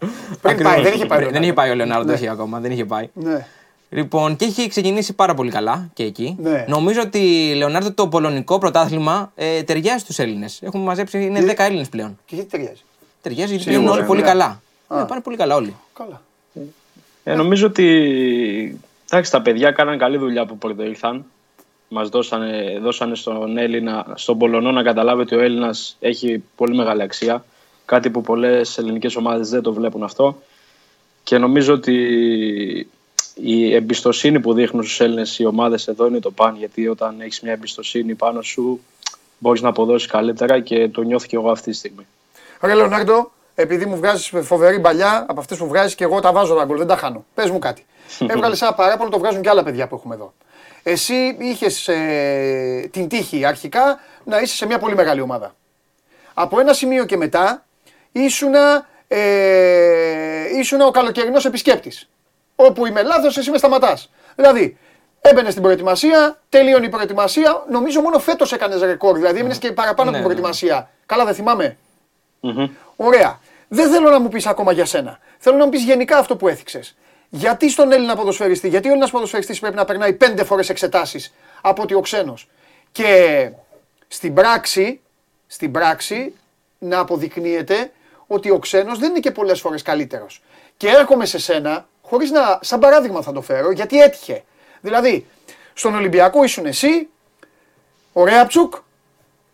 Πριν 0.00 0.10
Ακριβώς. 0.42 0.72
πάει, 0.72 0.82
δεν 0.82 0.92
είχε 0.94 1.06
πάει. 1.06 1.18
ο 1.18 1.22
Δεν 1.22 1.32
Λεωνάρντο. 1.32 1.42
είχε 1.42 1.52
πάει 1.52 1.70
ο 1.70 1.74
Λεωνάρντο, 1.74 2.12
όχι 2.12 2.28
ακόμα, 2.28 2.60
δεν 2.60 2.70
είχε 2.70 2.84
πάει. 2.84 3.08
Ναι. 3.14 3.46
Λοιπόν, 3.92 4.36
και 4.36 4.44
έχει 4.44 4.68
ξεκινήσει 4.68 5.12
πάρα 5.12 5.34
πολύ 5.34 5.50
καλά 5.50 5.88
και 5.94 6.02
εκεί. 6.02 6.36
Ναι. 6.40 6.64
Νομίζω 6.68 7.00
ότι 7.00 7.52
Λεωνάρντο 7.56 7.92
το 7.92 8.08
πολωνικό 8.08 8.58
πρωτάθλημα 8.58 9.32
ε, 9.34 9.62
ταιριάζει 9.62 9.98
στους 9.98 10.18
Έλληνες. 10.18 10.62
Έχουμε 10.62 10.84
μαζέψει, 10.84 11.24
είναι 11.24 11.40
10 11.46 11.54
Έλληνες 11.56 11.88
πλέον. 11.88 12.18
Και 12.26 12.34
γιατί 12.34 12.50
ταιριάζει; 12.50 12.80
Ταιριάζει 13.22 13.50
γιατί 13.54 13.62
Σίγουρα, 13.62 13.82
είναι 13.82 13.90
όλοι 13.90 14.00
ναι. 14.00 14.06
πολύ 14.06 14.22
καλά. 14.22 14.60
Α. 14.88 14.98
Ναι, 14.98 15.04
πάνε 15.04 15.20
πολύ 15.20 15.36
καλά 15.36 15.54
όλοι. 15.54 15.76
Καλά. 15.94 16.20
Ε, 17.24 17.34
νομίζω 17.34 17.66
ότι 17.66 17.86
εντάξει, 19.10 19.30
τα 19.30 19.42
παιδιά 19.42 19.70
κάναν 19.70 19.98
καλή 19.98 20.16
δουλειά 20.16 20.46
που 20.46 20.58
πρώτα 20.58 20.84
ήρθαν. 20.84 21.24
Μας 21.88 22.08
δώσανε, 22.08 22.78
δώσανε 22.82 23.14
στον 23.14 23.58
Έλληνα, 23.58 24.06
στον 24.14 24.38
Πολωνό 24.38 24.72
να 24.72 24.82
καταλάβει 24.82 25.20
ότι 25.20 25.34
ο 25.34 25.40
Έλληνας 25.40 25.96
έχει 26.00 26.42
πολύ 26.56 26.76
μεγάλη 26.76 27.02
αξία. 27.02 27.44
Κάτι 27.90 28.10
που 28.10 28.20
πολλές 28.20 28.78
ελληνικές 28.78 29.16
ομάδες 29.16 29.48
δεν 29.48 29.62
το 29.62 29.72
βλέπουν 29.72 30.02
αυτό. 30.02 30.42
Και 31.22 31.38
νομίζω 31.38 31.74
ότι 31.74 31.96
η 33.34 33.74
εμπιστοσύνη 33.74 34.40
που 34.40 34.52
δείχνουν 34.54 34.82
στους 34.84 35.00
Έλληνες 35.00 35.38
οι 35.38 35.44
ομάδες 35.44 35.88
εδώ 35.88 36.06
είναι 36.06 36.20
το 36.20 36.30
παν. 36.30 36.56
Γιατί 36.56 36.88
όταν 36.88 37.20
έχεις 37.20 37.40
μια 37.40 37.52
εμπιστοσύνη 37.52 38.14
πάνω 38.14 38.42
σου, 38.42 38.80
μπορείς 39.38 39.60
να 39.60 39.68
αποδώσεις 39.68 40.08
καλύτερα 40.08 40.60
και 40.60 40.88
το 40.88 41.02
νιώθω 41.02 41.26
και 41.26 41.36
εγώ 41.36 41.50
αυτή 41.50 41.70
τη 41.70 41.76
στιγμή. 41.76 42.06
Ωραία, 42.60 42.76
Λεωνάρντο, 42.76 43.32
επειδή 43.54 43.86
μου 43.86 43.96
βγάζεις 43.96 44.32
φοβερή 44.42 44.80
παλιά 44.80 45.26
από 45.28 45.40
αυτές 45.40 45.58
που 45.58 45.66
βγάζεις 45.66 45.94
και 45.94 46.04
εγώ 46.04 46.20
τα 46.20 46.32
βάζω 46.32 46.54
τα 46.54 46.64
γκολ, 46.64 46.78
δεν 46.78 46.86
τα 46.86 46.96
χάνω. 46.96 47.24
Πες 47.34 47.50
μου 47.50 47.58
κάτι. 47.58 47.86
Έβγαλες 48.32 48.62
ένα 48.62 48.74
παράπονο, 48.74 49.10
το 49.10 49.18
βγάζουν 49.18 49.42
και 49.42 49.48
άλλα 49.48 49.62
παιδιά 49.62 49.88
που 49.88 49.94
έχουμε 49.94 50.14
εδώ. 50.14 50.32
Εσύ 50.82 51.36
είχες 51.38 51.88
ε, 51.88 52.88
την 52.92 53.08
τύχη 53.08 53.44
αρχικά 53.44 54.00
να 54.24 54.40
είσαι 54.40 54.56
σε 54.56 54.66
μια 54.66 54.78
πολύ 54.78 54.94
μεγάλη 54.94 55.20
ομάδα. 55.20 55.54
Από 56.34 56.60
ένα 56.60 56.72
σημείο 56.72 57.04
και 57.04 57.16
μετά 57.16 57.64
ήσουνα, 58.12 58.88
ε, 59.08 60.58
ήσουνα 60.58 60.86
ο 60.86 60.90
καλοκαιρινός 60.90 61.44
επισκέπτης. 61.44 62.08
Όπου 62.56 62.86
είμαι 62.86 63.02
λάθος, 63.02 63.36
εσύ 63.36 63.50
με 63.50 63.58
σταματάς. 63.58 64.10
Δηλαδή, 64.34 64.78
έμπαινε 65.20 65.50
στην 65.50 65.62
προετοιμασία, 65.62 66.40
τελείωνε 66.48 66.86
η 66.86 66.88
προετοιμασία. 66.88 67.64
Νομίζω 67.70 68.00
μόνο 68.00 68.18
φέτος 68.18 68.52
έκανες 68.52 68.80
ρεκόρ. 68.80 69.16
Δηλαδή, 69.16 69.38
έμεινες 69.38 69.58
και 69.58 69.72
παραπάνω 69.72 70.10
από 70.10 70.10
την 70.10 70.12
Ναι, 70.12 70.18
ναι. 70.18 70.24
προετοιμασία. 70.24 70.90
Καλά, 71.06 71.24
δεν 71.24 71.34
θυμάμαι. 71.34 71.76
Ωραία. 72.96 73.40
Δεν 73.68 73.90
θέλω 73.90 74.10
να 74.10 74.20
μου 74.20 74.28
πεις 74.28 74.46
ακόμα 74.46 74.72
για 74.72 74.84
σένα. 74.84 75.18
Θέλω 75.38 75.56
να 75.56 75.64
μου 75.64 75.70
πεις 75.70 75.82
γενικά 75.82 76.18
αυτό 76.18 76.36
που 76.36 76.48
έθιξες. 76.48 76.96
Γιατί 77.28 77.70
στον 77.70 77.92
Έλληνα 77.92 78.16
ποδοσφαιριστή, 78.16 78.68
γιατί 78.68 78.86
ο 78.86 78.90
Έλληνας 78.90 79.10
ποδοσφαιριστής 79.10 79.60
πρέπει 79.60 79.76
να 79.76 79.84
περνάει 79.84 80.12
πέντε 80.12 80.44
φορές 80.44 80.68
εξετάσεις 80.68 81.34
από 81.60 81.82
ότι 81.82 81.94
ο 81.94 82.00
ξένος. 82.00 82.48
Και 82.92 83.50
στην 84.08 84.34
πράξη, 84.34 85.00
στην 85.46 85.72
πράξη 85.72 86.34
να 86.78 86.98
αποδεικνύεται 86.98 87.90
ότι 88.32 88.50
ο 88.50 88.58
ξένος 88.58 88.98
δεν 88.98 89.10
είναι 89.10 89.20
και 89.20 89.30
πολλές 89.30 89.60
φορές 89.60 89.82
καλύτερος. 89.82 90.42
Και 90.76 90.88
έρχομαι 90.88 91.26
σε 91.26 91.38
σένα, 91.38 91.88
χωρίς 92.02 92.30
να, 92.30 92.58
σαν 92.62 92.80
παράδειγμα 92.80 93.22
θα 93.22 93.32
το 93.32 93.40
φέρω, 93.40 93.70
γιατί 93.70 94.00
έτυχε. 94.00 94.44
Δηλαδή, 94.80 95.26
στον 95.72 95.94
Ολυμπιακό 95.94 96.44
ήσουν 96.44 96.66
εσύ, 96.66 97.08
ο 98.12 98.24
Ρέαψουκ 98.24 98.74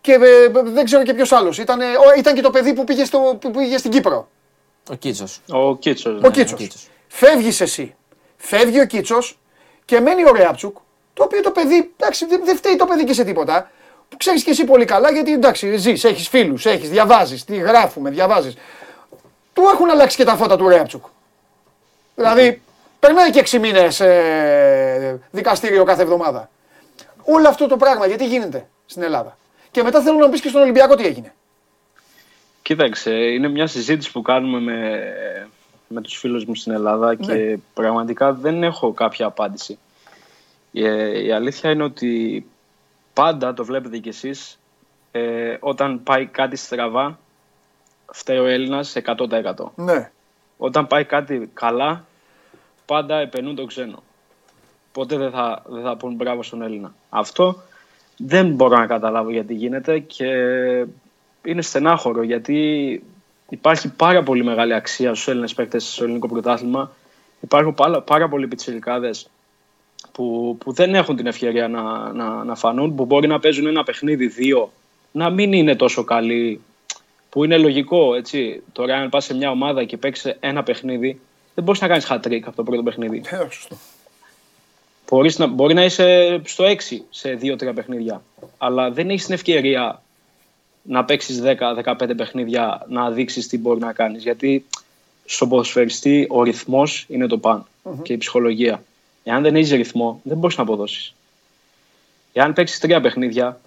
και 0.00 0.12
ε, 0.12 0.48
δεν 0.64 0.84
ξέρω 0.84 1.02
και 1.02 1.14
ποιος 1.14 1.32
άλλος. 1.32 1.58
Ήταν, 1.58 1.80
ήταν 2.18 2.34
και 2.34 2.40
το 2.40 2.50
παιδί 2.50 2.74
που 2.74 2.84
πήγε, 2.84 3.04
στο, 3.04 3.38
που 3.40 3.50
πήγε 3.50 3.78
στην 3.78 3.90
Κύπρο. 3.90 4.28
Ο 4.90 4.94
Κίτσος. 4.94 5.40
Ο 5.50 5.76
Κίτσος. 5.76 6.20
Ο 6.22 6.30
Κίτσος. 6.30 6.58
Κίτσος. 6.58 6.88
Φεύγεις 7.08 7.60
εσύ. 7.60 7.94
Φεύγει 8.36 8.80
ο 8.80 8.86
Κίτσος 8.86 9.38
και 9.84 10.00
μένει 10.00 10.24
ο 10.24 10.32
Ρέαψουκ, 10.32 10.76
το 11.14 11.22
οποίο 11.24 11.40
το 11.40 11.50
παιδί, 11.50 11.92
εντάξει, 11.96 12.26
δεν, 12.26 12.44
δεν 12.44 12.56
φταίει 12.56 12.76
το 12.76 12.86
παιδί 12.86 13.04
και 13.04 13.12
σε 13.12 13.24
τίποτα. 13.24 13.70
Που 14.08 14.16
ξέρεις 14.16 14.44
και 14.44 14.50
εσύ 14.50 14.64
πολύ 14.64 14.84
καλά 14.84 15.10
γιατί 15.10 15.32
εντάξει, 15.32 15.76
ζεις, 15.76 16.04
έχεις 16.04 16.28
φίλους, 16.28 16.66
έχεις, 16.66 16.90
διαβάζεις, 16.90 17.44
τι 17.44 17.56
γράφουμε, 17.56 18.10
διαβάζεις. 18.10 18.54
Του 19.52 19.62
έχουν 19.72 19.90
αλλάξει 19.90 20.16
και 20.16 20.24
τα 20.24 20.36
φώτα 20.36 20.56
του 20.56 20.68
Ρέαψουκ. 20.68 21.04
Δηλαδή, 22.14 22.62
περνάει 23.00 23.30
και 23.30 23.40
6 23.50 23.58
μήνες 23.58 24.00
ε, 24.00 25.20
δικαστήριο 25.30 25.84
κάθε 25.84 26.02
εβδομάδα. 26.02 26.50
Όλο 27.24 27.48
αυτό 27.48 27.66
το 27.66 27.76
πράγμα 27.76 28.06
γιατί 28.06 28.26
γίνεται 28.26 28.68
στην 28.86 29.02
Ελλάδα; 29.02 29.38
Και 29.70 29.82
μετά 29.82 30.00
θέλω 30.00 30.18
να 30.18 30.24
μου 30.24 30.30
πεις 30.30 30.40
και 30.40 30.48
στον 30.48 30.62
Ολυμπιακό 30.62 30.94
τι 30.94 31.06
έγινε. 31.06 31.34
Κοίταξε, 32.62 33.10
είναι 33.10 33.48
μια 33.48 33.66
συζήτηση 33.66 34.12
που 34.12 34.22
κάνουμε 34.22 34.60
με, 34.60 35.02
με 35.88 36.00
τους 36.00 36.18
φίλους 36.18 36.44
μου 36.44 36.54
στην 36.54 36.72
Ελλάδα 36.72 37.14
και 37.14 37.58
πραγματικά 37.74 38.32
δεν 38.32 38.62
έχω 38.62 38.92
κάποια 38.92 39.26
απάντηση. 39.26 39.78
Η, 40.70 40.82
η 41.26 41.32
αλήθεια 41.32 41.70
είναι 41.70 41.82
ότι 41.82 42.46
πάντα 43.16 43.54
το 43.54 43.64
βλέπετε 43.64 43.98
κι 43.98 44.08
εσείς 44.08 44.58
ε, 45.10 45.56
όταν 45.60 46.02
πάει 46.02 46.26
κάτι 46.26 46.56
στραβά 46.56 47.18
φταίει 48.12 48.38
ο 48.38 48.46
Έλληνας 48.46 48.96
100%. 49.04 49.54
Ναι. 49.74 50.10
Όταν 50.56 50.86
πάει 50.86 51.04
κάτι 51.04 51.50
καλά 51.54 52.04
πάντα 52.86 53.16
επενούν 53.18 53.54
τον 53.54 53.66
ξένο. 53.66 54.02
Ποτέ 54.92 55.16
δεν 55.16 55.30
θα, 55.30 55.62
δεν 55.66 55.82
θα 55.82 55.96
πούν 55.96 56.14
μπράβο 56.14 56.42
στον 56.42 56.62
Έλληνα. 56.62 56.94
Αυτό 57.10 57.62
δεν 58.16 58.54
μπορώ 58.54 58.76
να 58.76 58.86
καταλάβω 58.86 59.30
γιατί 59.30 59.54
γίνεται 59.54 59.98
και 59.98 60.26
είναι 61.44 61.62
στενάχωρο 61.62 62.22
γιατί 62.22 63.02
υπάρχει 63.48 63.92
πάρα 63.92 64.22
πολύ 64.22 64.44
μεγάλη 64.44 64.74
αξία 64.74 65.14
στους 65.14 65.28
Έλληνες 65.28 65.54
παίκτες 65.54 65.92
στο 65.92 66.04
ελληνικό 66.04 66.28
πρωτάθλημα. 66.28 66.90
Υπάρχουν 67.40 67.74
πάρα, 67.74 68.02
πάρα 68.02 68.28
πολλοί 68.28 68.48
πιτσιρικάδες 68.48 69.28
που, 70.12 70.56
που 70.60 70.72
δεν 70.72 70.94
έχουν 70.94 71.16
την 71.16 71.26
ευκαιρία 71.26 71.68
να, 71.68 72.12
να, 72.12 72.44
να 72.44 72.54
φανούν, 72.54 72.94
που 72.94 73.04
μπορεί 73.04 73.26
να 73.26 73.40
παίζουν 73.40 73.66
ένα 73.66 73.82
παιχνίδι 73.82 74.26
δύο, 74.26 74.72
να 75.12 75.30
μην 75.30 75.52
είναι 75.52 75.76
τόσο 75.76 76.04
καλοί, 76.04 76.60
που 77.28 77.44
είναι 77.44 77.58
λογικό, 77.58 78.14
έτσι. 78.14 78.62
Τώρα 78.72 78.96
αν 78.96 79.08
πας 79.08 79.24
σε 79.24 79.34
μια 79.34 79.50
ομάδα 79.50 79.84
και 79.84 79.96
παίξει 79.96 80.36
ένα 80.40 80.62
παιχνίδι, 80.62 81.20
δεν 81.54 81.64
μπορείς 81.64 81.80
να 81.80 81.88
κάνεις 81.88 82.06
hat-trick 82.10 82.40
από 82.44 82.56
το 82.56 82.62
πρώτο 82.62 82.82
παιχνίδι. 82.82 83.22
Ε, 83.30 83.36
σωστό. 83.50 83.76
Μπορείς 85.10 85.38
να, 85.38 85.46
μπορεί 85.46 85.74
να 85.74 85.84
είσαι 85.84 86.40
στο 86.44 86.64
6 86.64 86.74
σε 87.10 87.38
2-3 87.42 87.74
παιχνίδια. 87.74 88.22
Αλλά 88.58 88.90
δεν 88.90 89.10
έχεις 89.10 89.24
την 89.24 89.34
ευκαιρία 89.34 90.02
να 90.82 91.04
παίξεις 91.04 91.42
10-15 91.42 92.16
παιχνίδια 92.16 92.84
να 92.88 93.10
δείξεις 93.10 93.46
τι 93.46 93.58
μπορεί 93.58 93.80
να 93.80 93.92
κάνεις. 93.92 94.22
Γιατί 94.22 94.64
στον 95.24 95.48
ποδοσφαιριστή 95.48 96.26
ο 96.30 96.42
ρυθμός 96.42 97.04
είναι 97.08 97.26
το 97.26 97.38
παν 97.38 97.66
και 98.02 98.12
η 98.12 98.16
ψυχολογία. 98.16 98.82
Εάν 99.28 99.42
δεν 99.42 99.56
έχεις 99.56 99.70
ρυθμό, 99.70 100.20
δεν 100.22 100.36
μπορείς 100.36 100.56
να 100.56 100.62
αποδώσεις. 100.62 101.14
Εάν 102.32 102.52
παίξεις 102.52 102.78
τρία 102.78 103.00
παιχνίδια, 103.00 103.60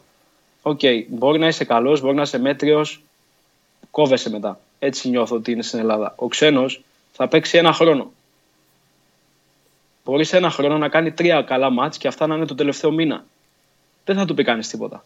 οκ, 0.62 0.80
μπορεί 1.08 1.40
να 1.40 1.48
είσαι 1.48 1.66
καλός, 1.66 2.02
μπορεί 2.02 2.16
να 2.16 2.22
είσαι 2.22 2.40
μέτριος, 2.40 3.02
κόβεσαι 3.92 4.30
μετά. 4.30 4.60
Έτσι 4.80 5.10
νιώθω 5.10 5.36
ότι 5.36 5.52
είναι 5.52 5.62
στην 5.62 5.80
Ελλάδα. 5.80 6.14
Ο 6.16 6.28
ξένος 6.28 6.82
θα 7.12 7.28
παίξει 7.28 7.58
ένα 7.58 7.74
χρόνο. 7.74 8.12
Μπορείς 10.06 10.28
σε 10.28 10.38
ένα 10.38 10.50
χρόνο 10.50 10.78
να 10.78 10.90
κάνει 10.90 11.12
τρία 11.12 11.42
καλά 11.42 11.70
ματς 11.70 11.98
και 11.98 12.08
αυτά 12.08 12.28
να 12.28 12.36
είναι 12.36 12.46
το 12.46 12.56
τελευταίο 12.56 12.92
μήνα. 12.92 13.26
Δεν 14.06 14.16
θα 14.16 14.26
του 14.26 14.34
πει 14.34 14.44
κανείς 14.44 14.68
τίποτα. 14.68 15.06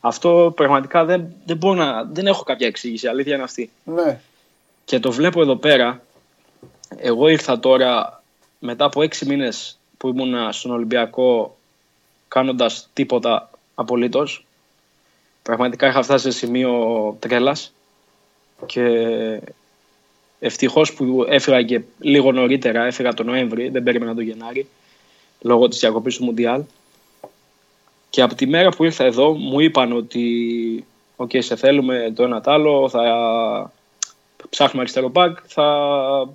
Αυτό 0.00 0.52
πραγματικά 0.56 1.04
δεν, 1.04 1.34
δεν, 1.44 1.56
μπορώ 1.56 1.74
να, 1.74 2.04
δεν 2.04 2.26
έχω 2.26 2.42
κάποια 2.42 2.66
εξήγηση. 2.66 3.06
Η 3.06 3.08
αλήθεια 3.08 3.34
είναι 3.34 3.42
αυτή. 3.42 3.70
Ναι. 3.84 4.20
Και 4.84 5.00
το 5.00 5.12
βλέπω 5.12 5.40
εδώ 5.40 5.56
πέρα. 5.56 6.02
Εγώ 6.96 7.28
ήρθα 7.28 7.58
τώρα 7.58 8.17
μετά 8.58 8.84
από 8.84 9.02
έξι 9.02 9.26
μήνες 9.26 9.78
που 9.96 10.08
ήμουν 10.08 10.52
στον 10.52 10.70
Ολυμπιακό 10.70 11.56
κάνοντας 12.28 12.88
τίποτα 12.92 13.50
απολύτως. 13.74 14.44
Πραγματικά 15.42 15.86
είχα 15.88 16.02
φτάσει 16.02 16.30
σε 16.30 16.38
σημείο 16.38 17.16
τρέλας 17.18 17.72
και 18.66 18.82
ευτυχώς 20.40 20.92
που 20.92 21.24
έφυγα 21.28 21.62
και 21.62 21.80
λίγο 21.98 22.32
νωρίτερα, 22.32 22.84
έφυγα 22.84 23.14
τον 23.14 23.26
Νοέμβρη, 23.26 23.68
δεν 23.68 23.82
περίμενα 23.82 24.14
τον 24.14 24.24
Γενάρη, 24.24 24.68
λόγω 25.40 25.68
της 25.68 25.78
διακοπής 25.78 26.16
του 26.16 26.24
Μουντιάλ. 26.24 26.62
Και 28.10 28.22
από 28.22 28.34
τη 28.34 28.46
μέρα 28.46 28.68
που 28.70 28.84
ήρθα 28.84 29.04
εδώ 29.04 29.32
μου 29.32 29.60
είπαν 29.60 29.92
ότι 29.92 30.84
«OK, 31.16 31.30
σε 31.38 31.56
θέλουμε 31.56 32.12
το 32.16 32.22
ένα 32.22 32.40
τ' 32.40 32.48
άλλο, 32.48 32.88
θα 32.88 33.72
ψάχνουμε 34.50 34.80
αριστερό 34.80 35.08
μπακ, 35.08 35.38
θα 35.46 35.64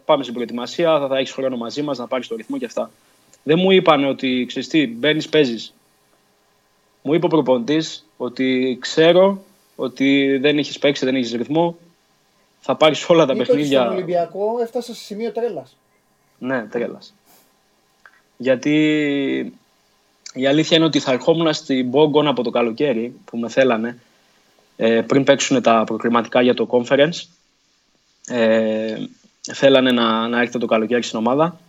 πάμε 0.05 0.23
στην 0.23 0.33
προετοιμασία, 0.33 0.99
θα, 0.99 1.07
θα 1.07 1.17
έχεις 1.17 1.31
χρόνο 1.31 1.57
μαζί 1.57 1.81
μας 1.81 1.97
να 1.97 2.07
πάρεις 2.07 2.27
το 2.27 2.35
ρυθμό 2.35 2.57
και 2.57 2.65
αυτά». 2.65 2.91
Δεν 3.43 3.59
μου 3.59 3.71
είπαν 3.71 4.03
ότι, 4.03 4.45
ξέρεις 4.47 4.67
τι, 4.67 4.87
μπαίνεις, 4.87 5.29
παίζεις. 5.29 5.73
Μου 7.01 7.13
είπε 7.13 7.25
ο 7.25 7.29
προπονητής 7.29 8.05
ότι 8.17 8.77
ξέρω 8.81 9.43
ότι 9.75 10.37
δεν 10.37 10.57
έχεις 10.57 10.79
παίξει, 10.79 11.05
δεν 11.05 11.15
έχεις 11.15 11.31
ρυθμό, 11.31 11.77
θα 12.59 12.75
πάρεις 12.75 13.09
όλα 13.09 13.25
τα 13.25 13.35
παιχνίδια. 13.35 13.89
Ολυμπιακό 13.89 14.59
έφτασε 14.61 14.93
σε 14.93 15.03
σημείο 15.03 15.31
τρέλας. 15.31 15.77
Ναι, 16.37 16.61
τρέλας. 16.61 17.13
Γιατί 18.37 18.75
η 20.33 20.47
αλήθεια 20.47 20.77
είναι 20.77 20.85
ότι 20.85 20.99
θα 20.99 21.11
ερχόμουν 21.11 21.53
στην 21.53 21.89
Μπόγκον 21.89 22.27
από 22.27 22.43
το 22.43 22.49
καλοκαίρι 22.49 23.15
που 23.25 23.37
με 23.37 23.49
θέλανε 23.49 23.99
ε, 24.75 25.01
πριν 25.01 25.23
παίξουν 25.23 25.61
τα 25.61 25.83
προκριματικά 25.85 26.41
για 26.41 26.53
το 26.53 26.67
conference. 26.71 27.27
Ε, 28.27 28.95
θέλανε 29.53 29.91
να, 29.91 30.27
να 30.27 30.41
έρθει 30.41 30.59
το 30.59 30.65
καλοκαίρι 30.65 31.03
στην 31.03 31.19
ομάδα. 31.19 31.59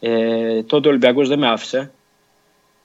Ε, 0.00 0.62
τότε 0.62 0.86
ο 0.86 0.90
Ολυμπιακός 0.90 1.28
δεν 1.28 1.38
με 1.38 1.48
άφησε. 1.48 1.90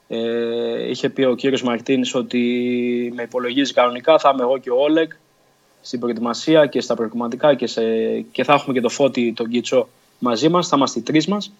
Ε, 0.07 0.89
είχε 0.89 1.09
πει 1.09 1.23
ο 1.23 1.35
κύριος 1.35 1.63
Μαρτίνης 1.63 2.15
ότι 2.15 3.11
με 3.15 3.21
υπολογίζει 3.21 3.73
κανονικά, 3.73 4.19
θα 4.19 4.31
είμαι 4.33 4.43
εγώ 4.43 4.57
και 4.57 4.69
ο 4.69 4.75
Όλεγ 4.81 5.07
στην 5.81 5.99
προετοιμασία 5.99 6.65
και 6.65 6.81
στα 6.81 6.95
προκριματικά 6.95 7.55
και, 7.55 7.67
σε, 7.67 7.81
και 8.19 8.43
θα 8.43 8.53
έχουμε 8.53 8.73
και 8.73 8.81
το 8.81 8.89
Φώτη 8.89 9.33
τον 9.33 9.49
Κίτσο 9.49 9.87
μαζί 10.19 10.49
μας, 10.49 10.67
θα 10.67 10.77
είμαστε 10.77 10.99
οι 10.99 11.01
τρεις 11.01 11.27
μας. 11.27 11.51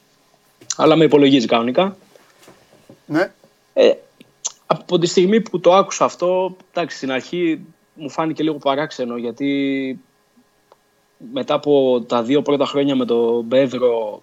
Αλλά 0.78 0.96
με 0.96 1.04
υπολογίζει 1.04 1.48
κανονικά. 1.48 1.98
Ναι. 3.06 3.32
Ε, 3.74 3.92
από 4.66 5.00
τη 5.00 5.08
στιγμή 5.08 5.42
που 5.42 5.60
το 5.60 5.74
άκουσα 5.74 6.06
αυτό, 6.06 6.58
εντάξει, 6.72 6.98
στην 6.98 7.12
αρχή 7.12 7.66
μου 7.94 8.10
φάνηκε 8.10 8.44
λίγο 8.44 8.58
παράξενο 8.58 9.18
γιατί 9.18 10.00
μετά 11.34 11.54
από 11.54 12.02
τα 12.08 12.24
δύο 12.24 12.42
πρώτα 12.42 12.66
χρόνια 12.66 12.96
με 12.96 13.06
τον 13.06 13.44
Μπέδρο 13.44 14.22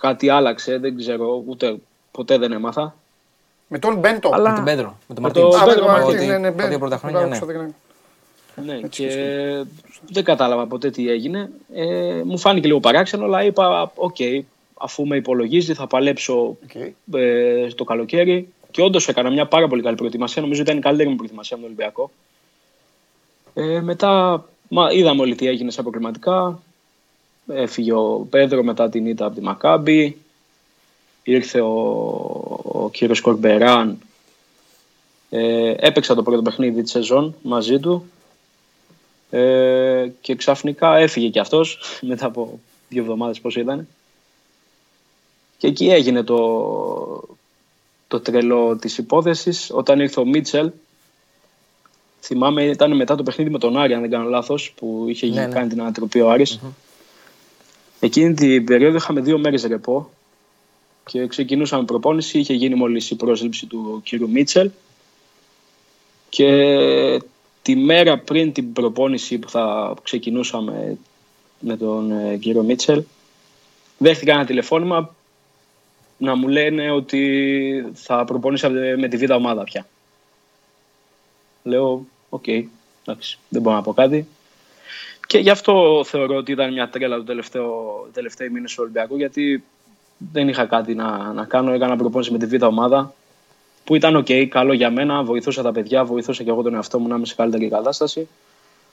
κάτι 0.00 0.28
άλλαξε, 0.28 0.78
δεν 0.78 0.96
ξέρω, 0.96 1.42
ούτε 1.46 1.76
ποτέ 2.10 2.38
δεν 2.38 2.52
έμαθα. 2.52 2.94
Με 3.68 3.78
τον 3.78 3.98
Μπέντο. 3.98 4.30
Αλλά- 4.32 4.50
Με 4.50 4.56
τον 4.56 4.64
Πέντρο. 4.64 4.96
Με 5.08 5.14
τον 5.14 5.24
Με 5.24 5.30
τον 5.30 5.42
Μαρτίνς. 5.42 5.62
Α, 5.62 5.66
με 5.66 5.72
Πέντρο 5.74 5.84
τον 5.86 5.94
Ότι 5.94 6.02
Μαρτίνς, 6.04 6.26
ναι, 6.26 6.38
ναι, 6.38 6.50
τα 6.50 6.56
δύο 6.56 6.64
Μπέντο. 6.66 6.78
πρώτα 6.78 6.96
χρόνια, 6.96 7.20
ναι. 7.20 7.24
Άκουσα, 7.36 7.46
δεν 7.46 7.56
είναι. 7.56 7.74
Ναι, 8.64 8.88
και 8.88 9.08
δεν 10.10 10.24
κατάλαβα 10.24 10.66
ποτέ 10.66 10.90
τι 10.90 11.10
έγινε. 11.10 11.50
Ε, 11.74 12.20
μου 12.24 12.38
φάνηκε 12.38 12.66
λίγο 12.66 12.80
παράξενο, 12.80 13.24
αλλά 13.24 13.44
είπα: 13.44 13.92
Οκ, 13.94 14.16
αφού 14.74 15.06
με 15.06 15.16
υπολογίζει, 15.16 15.74
θα 15.74 15.86
παλέψω 15.86 16.56
Okay. 16.72 16.90
ε, 17.12 17.66
το 17.66 17.84
καλοκαίρι. 17.84 18.52
Και 18.70 18.82
όντως 18.82 19.08
έκανα 19.08 19.30
μια 19.30 19.46
πάρα 19.46 19.68
πολύ 19.68 19.82
καλή 19.82 19.96
προετοιμασία. 19.96 20.42
Νομίζω 20.42 20.62
ήταν 20.62 20.76
η 20.76 20.80
καλύτερη 20.80 21.08
μου 21.08 21.16
προετοιμασία 21.16 21.56
με 21.56 21.62
τον 21.62 21.72
Ολυμπιακό. 21.72 22.10
Ε, 23.54 23.80
μετά 23.80 24.44
μα, 24.74 24.92
είδαμε 24.92 25.20
όλοι 25.20 25.34
τι 25.34 25.46
έγινε 25.46 25.70
στα 25.70 25.82
προκριματικά. 25.82 26.62
Έφυγε 27.46 27.92
ο 27.92 28.26
Πέδρο 28.30 28.62
μετά 28.62 28.88
την 28.88 29.06
ήττα 29.06 29.26
από 29.26 29.34
τη 29.34 29.40
Μακάμπη. 29.40 30.16
Ήρθε 31.22 31.60
ο, 31.60 31.72
ο 32.62 32.90
κύριος 32.92 33.20
Κορμπεράν. 33.20 33.98
Ε, 35.30 35.74
έπαιξα 35.76 36.14
το 36.14 36.22
πρώτο 36.22 36.42
παιχνίδι 36.42 36.82
της 36.82 36.90
σεζόν 36.90 37.34
μαζί 37.42 37.78
του. 37.78 38.10
Ε, 39.30 40.10
και 40.20 40.34
ξαφνικά 40.34 40.96
έφυγε 40.96 41.28
και 41.28 41.40
αυτός 41.40 41.78
μετά 42.10 42.26
από 42.26 42.60
δύο 42.88 43.02
εβδομάδες 43.02 43.40
πώς 43.40 43.56
ήταν. 43.56 43.88
Και 45.58 45.66
εκεί 45.66 45.88
έγινε 45.88 46.22
το, 46.22 47.28
το 48.08 48.20
τρελό 48.20 48.76
της 48.76 48.98
υπόθεσης. 48.98 49.70
Όταν 49.74 50.00
ήρθε 50.00 50.20
ο 50.20 50.24
Μίτσελ, 50.24 50.70
θυμάμαι 52.22 52.64
ήταν 52.64 52.96
μετά 52.96 53.14
το 53.14 53.22
παιχνίδι 53.22 53.50
με 53.50 53.58
τον 53.58 53.76
Άρη, 53.76 53.94
αν 53.94 54.00
δεν 54.00 54.10
κάνω 54.10 54.28
λάθος, 54.28 54.72
που 54.76 55.04
είχε 55.08 55.26
Ναι, 55.26 55.32
γίνει 55.32 55.46
ναι. 55.46 55.52
κάνει 55.52 55.68
την 55.68 55.80
ανατροπή 55.80 56.20
ο 56.20 56.30
αρης 56.30 56.60
Εκείνη 58.00 58.34
την 58.34 58.64
περίοδο 58.64 58.96
είχαμε 58.96 59.20
δύο 59.20 59.38
μέρες 59.38 59.64
ρεπό 59.64 60.10
και 61.04 61.26
ξεκινούσαμε 61.26 61.84
προπόνηση. 61.84 62.38
Είχε 62.38 62.54
γίνει 62.54 62.74
μόλις 62.74 63.10
η 63.10 63.16
πρόσληψη 63.16 63.66
του 63.66 64.00
κύριου 64.04 64.30
Μίτσελ 64.30 64.70
και 66.28 67.22
τη 67.62 67.76
μέρα 67.76 68.18
πριν 68.18 68.52
την 68.52 68.72
προπόνηση 68.72 69.38
που 69.38 69.50
θα 69.50 69.94
ξεκινούσαμε 70.02 70.96
με 71.58 71.76
τον 71.76 72.10
ε, 72.10 72.36
κύριο 72.36 72.62
Μίτσελ 72.62 73.02
δέχτηκα 73.98 74.32
ένα 74.32 74.44
τηλεφώνημα 74.44 75.14
να 76.18 76.34
μου 76.34 76.48
λένε 76.48 76.90
ότι 76.90 77.92
θα 77.94 78.24
προπονήσω 78.24 78.70
με 78.98 79.08
τη 79.08 79.16
β' 79.16 79.30
ομάδα 79.30 79.64
πια. 79.64 79.86
Λέω, 81.62 82.06
οκ, 82.28 82.46
εντάξει, 82.46 83.38
δεν 83.48 83.62
μπορώ 83.62 83.76
να 83.76 83.82
πω 83.82 83.92
κάτι. 83.92 84.28
Και 85.26 85.38
γι' 85.38 85.50
αυτό 85.50 86.04
θεωρώ 86.06 86.36
ότι 86.36 86.52
ήταν 86.52 86.72
μια 86.72 86.88
τρέλα 86.88 87.16
το 87.16 87.24
τελευταίο, 87.24 88.08
τελευταίο 88.12 88.50
μήνες 88.50 88.70
του 88.74 88.78
Ολυμπιακού, 88.80 89.16
γιατί 89.16 89.64
δεν 90.32 90.48
είχα 90.48 90.66
κάτι 90.66 90.94
να, 90.94 91.32
να 91.32 91.44
κάνω. 91.44 91.72
Έκανα 91.72 91.96
προπόνηση 91.96 92.32
με 92.32 92.38
τη 92.38 92.46
β' 92.46 92.62
ομάδα, 92.62 93.14
που 93.84 93.94
ήταν 93.94 94.16
οκ, 94.16 94.26
καλό 94.48 94.72
για 94.72 94.90
μένα. 94.90 95.22
Βοηθούσα 95.22 95.62
τα 95.62 95.72
παιδιά, 95.72 96.04
βοηθούσα 96.04 96.42
και 96.42 96.50
εγώ 96.50 96.62
τον 96.62 96.74
εαυτό 96.74 96.98
μου 96.98 97.08
να 97.08 97.16
είμαι 97.16 97.26
σε 97.26 97.34
καλύτερη 97.34 97.68
κατάσταση. 97.68 98.28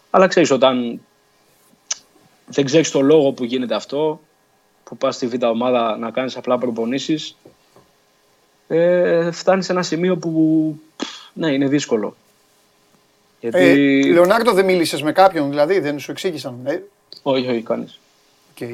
Αλλά 0.10 0.28
ξέρεις, 0.28 0.52
όταν 0.52 1.02
δεν 2.46 2.66
ξέρεις 2.66 2.92
το 2.92 3.02
λόγο 3.02 3.32
που 3.32 3.44
γίνεται 3.44 3.76
αυτό, 3.76 4.20
που 4.84 4.98
πας 4.98 5.16
στη 5.16 5.28
β' 5.28 5.44
ομάδα 5.44 5.98
να 5.98 6.12
κάνεις 6.12 6.38
απλά 6.38 6.58
προπονήσεις, 6.58 7.36
ε, 8.68 9.32
φτάνεις 9.32 9.66
σε 9.66 9.72
ένα 9.72 9.84
σημείο 9.84 10.18
που 10.18 10.76
ναι, 11.34 11.52
είναι 11.52 11.68
δύσκολο. 11.68 12.16
Γιατί. 13.40 13.58
Ε, 13.58 14.12
Λεωνάρντο, 14.12 14.52
δεν 14.52 14.66
μίλησες 14.66 15.02
με 15.02 15.12
κάποιον, 15.12 15.50
δηλαδή 15.50 15.80
δεν 15.80 16.00
σου 16.00 16.12
εξήγησαν. 16.12 16.60
Ε, 16.64 16.82
Όχι, 17.22 17.48
όχι, 17.48 17.62
κανείς. 17.62 18.00
οκ. 18.52 18.68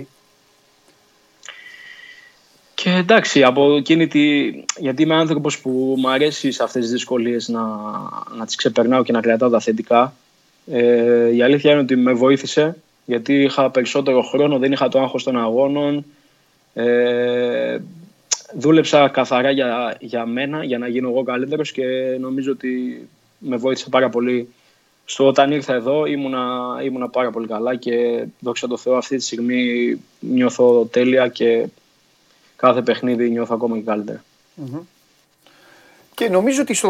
Και 2.76 2.90
εντάξει, 2.90 3.44
από 3.44 3.76
εκείνη 3.76 4.08
τη... 4.08 4.50
γιατί 4.78 5.02
είμαι 5.02 5.16
άνθρωπος 5.16 5.60
που 5.60 5.96
μου 5.98 6.10
αρέσει 6.10 6.52
σε 6.52 6.64
αυτές 6.64 6.82
τις 6.82 6.92
δυσκολίες 6.92 7.48
να, 7.48 7.62
να 8.38 8.46
τις 8.46 8.56
ξεπερνάω 8.56 9.04
και 9.04 9.12
να 9.12 9.22
κρατάω 9.22 9.50
τα 9.50 9.60
θετικά. 9.60 10.14
Ε, 10.72 11.36
η 11.36 11.42
αλήθεια 11.42 11.72
είναι 11.72 11.82
ότι 11.82 11.96
με 11.96 12.14
βοήθησε 12.14 12.78
γιατί 13.06 13.34
είχα 13.34 13.72
περισσότερο 13.72 14.22
χρόνο, 14.22 14.58
δεν 14.58 14.72
είχα 14.72 14.88
το 14.88 15.00
άγχος 15.02 15.24
των 15.24 15.38
αγώνων. 15.40 16.06
Ε, 16.74 17.78
δούλεψα 18.54 19.08
καθαρά 19.08 19.52
για, 19.52 19.98
για 20.00 20.26
μένα, 20.26 20.64
για 20.64 20.78
να 20.78 20.88
γίνω 20.88 21.10
εγώ 21.10 21.24
καλύτερος 21.24 21.72
και 21.72 21.84
νομίζω 22.20 22.52
ότι 22.52 23.08
με 23.38 23.58
βοήθησε 23.58 23.90
πάρα 23.90 24.10
πολύ 24.10 24.50
στο 25.06 25.28
όταν 25.28 25.52
ήρθα 25.52 25.74
εδώ 25.74 26.06
ήμουνα, 26.06 26.76
ήμουνα 26.84 27.10
πάρα 27.10 27.32
πολύ 27.32 27.48
καλά 27.48 27.76
και 27.76 28.26
δόξα 28.40 28.68
τω 28.68 28.78
Θεώ 28.78 28.98
αυτή 28.98 29.18
τη 29.18 29.24
στιγμή 29.24 29.96
νιώθω 30.20 30.88
τέλεια 30.92 31.28
και 31.28 31.68
κάθε 32.56 32.82
παιχνίδι 32.82 33.30
νιώθω 33.30 33.56
ακόμα 33.56 33.78
και 33.78 33.84
καλύτερα. 33.84 34.24
Και 36.14 36.30
νομίζω 36.30 36.62
ότι, 36.62 36.74
στο, 36.74 36.90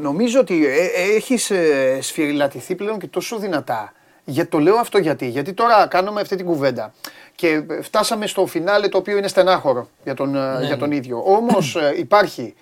νομίζω 0.00 0.40
ότι 0.40 0.66
ε, 0.66 0.84
ε, 0.84 1.14
έχεις 1.16 1.50
ε, 1.50 1.98
σφυριλατηθεί 2.00 2.74
πλέον 2.74 2.98
και 2.98 3.06
τόσο 3.06 3.38
δυνατά. 3.38 3.92
Για, 4.24 4.48
το 4.48 4.58
λέω 4.58 4.76
αυτό 4.76 4.98
γιατί. 4.98 5.28
Γιατί 5.28 5.52
τώρα 5.52 5.86
κάνουμε 5.86 6.20
αυτή 6.20 6.36
την 6.36 6.46
κουβέντα. 6.46 6.94
Και 7.34 7.48
ε, 7.68 7.82
φτάσαμε 7.82 8.26
στο 8.26 8.46
φινάλε 8.46 8.88
το 8.88 8.98
οποίο 8.98 9.16
είναι 9.16 9.28
στενάχωρο 9.28 9.88
για 10.04 10.14
τον, 10.14 10.36
ε, 10.36 10.66
για 10.66 10.76
τον 10.76 10.92
ίδιο. 10.92 11.22
Όμως 11.26 11.76
ε, 11.76 11.94
υπάρχει 11.96 12.54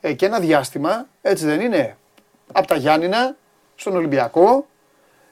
ε, 0.00 0.12
και 0.12 0.26
ένα 0.26 0.38
διάστημα, 0.38 1.06
έτσι 1.22 1.44
δεν 1.44 1.60
είναι, 1.60 1.96
από 2.52 2.66
τα 2.66 2.76
Γιάννηνα 2.76 3.36
στον 3.74 3.96
Ολυμπιακό. 3.96 4.66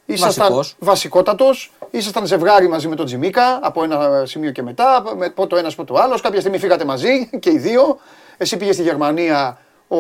Ήσασταν 0.06 0.48
Βασικός. 0.48 0.76
βασικότατος, 0.78 1.72
ήσασταν 1.90 2.26
ζευγάρι 2.26 2.68
μαζί 2.68 2.88
με 2.88 2.96
τον 2.96 3.06
Τζιμίκα 3.06 3.58
από 3.62 3.82
ένα 3.82 4.22
σημείο 4.26 4.50
και 4.50 4.62
μετά, 4.62 5.04
με 5.16 5.28
πρώτο 5.30 5.56
ένας 5.56 5.74
πρώτο 5.74 5.94
άλλος. 5.94 6.20
Κάποια 6.20 6.40
στιγμή 6.40 6.58
φύγατε 6.58 6.84
μαζί 6.84 7.26
και 7.40 7.50
οι 7.50 7.58
δύο. 7.58 7.98
Εσύ 8.36 8.56
πήγες 8.56 8.74
στη 8.74 8.84
Γερμανία, 8.84 9.58
ο, 9.88 9.98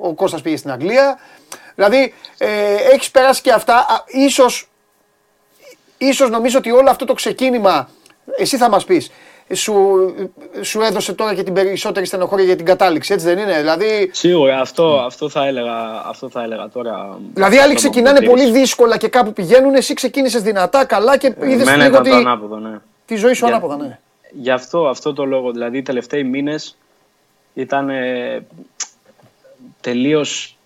ο 0.00 0.12
Κώστας 0.14 0.40
πήγε 0.40 0.56
στην 0.56 0.70
Αγγλία. 0.70 1.18
Δηλαδή, 1.74 2.14
ε, 2.38 2.74
έχεις 2.74 3.10
περάσει 3.10 3.42
και 3.42 3.52
αυτά. 3.52 3.76
Α, 3.76 4.04
ίσως, 4.06 4.68
ίσως 5.98 6.30
νομίζω 6.30 6.58
ότι 6.58 6.70
όλο 6.70 6.90
αυτό 6.90 7.04
το 7.04 7.14
ξεκίνημα, 7.14 7.88
εσύ 8.36 8.56
θα 8.56 8.68
μας 8.68 8.84
πεις, 8.84 9.10
σου, 9.54 9.74
σου 10.60 10.80
έδωσε 10.80 11.12
τώρα 11.12 11.34
και 11.34 11.42
την 11.42 11.52
περισσότερη 11.54 12.06
στενοχώρια 12.06 12.44
για 12.44 12.56
την 12.56 12.64
κατάληξη, 12.64 13.12
έτσι 13.12 13.26
δεν 13.26 13.38
είναι; 13.38 13.56
Δηλαδή, 13.58 14.10
Σίγουρα 14.12 14.60
αυτό, 14.60 14.96
αυτό, 15.06 15.28
θα 15.28 15.46
έλεγα, 15.46 16.02
αυτό 16.06 16.28
θα 16.28 16.42
έλεγα 16.42 16.68
τώρα. 16.68 17.18
δηλαδή 17.34 17.56
άλλοι 17.58 17.74
Αυτό 17.74 17.88
ξεκινάνε 17.90 18.18
που 18.20 18.24
πολύ 18.26 18.40
τήρησε. 18.42 18.58
δύσκολα 18.60 18.96
και 18.96 19.08
κάπου 19.08 19.32
πηγαίνουν, 19.32 19.74
εσύ 19.74 19.94
ξεκίνησες 19.94 20.42
δυνατά, 20.42 20.84
καλά 20.84 21.16
και 21.16 21.34
είδες 21.42 21.66
Εμένα 21.68 21.76
λίγο 21.76 21.88
ήταν 21.88 22.02
τη, 22.02 22.10
το 22.10 22.16
ανάποδο, 22.16 22.56
ναι. 22.58 22.78
τη 23.06 23.14
ζωή 23.16 23.32
σου 23.32 23.44
Για- 23.46 23.54
ανάποδα, 23.54 23.76
ναι. 23.76 23.98
Γι' 24.34 24.50
αυτό, 24.50 24.88
αυτό 24.88 25.12
το 25.12 25.24
λόγο, 25.24 25.52
δηλαδή 25.52 25.78
οι 25.78 25.82
τελευταίοι 25.82 26.24
μήνες 26.24 26.76
ήταν 27.54 27.88
ε, 27.90 28.44
τελείως 29.80 30.56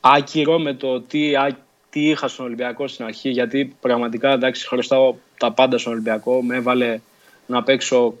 άκυρο 0.00 0.58
με 0.58 0.74
το 0.74 1.00
τι, 1.00 1.34
α- 1.36 1.56
τι 1.90 2.08
είχα 2.08 2.28
στον 2.28 2.44
Ολυμπιακό 2.44 2.88
στην 2.88 3.04
αρχή 3.04 3.28
γιατί 3.28 3.76
πραγματικά 3.80 4.32
εντάξει 4.32 4.66
χρωστάω 4.66 5.14
τα 5.38 5.52
πάντα 5.52 5.78
στον 5.78 5.92
Ολυμπιακό 5.92 6.42
με 6.42 6.56
έβαλε 6.56 6.98
να 7.46 7.62
παίξω 7.62 8.14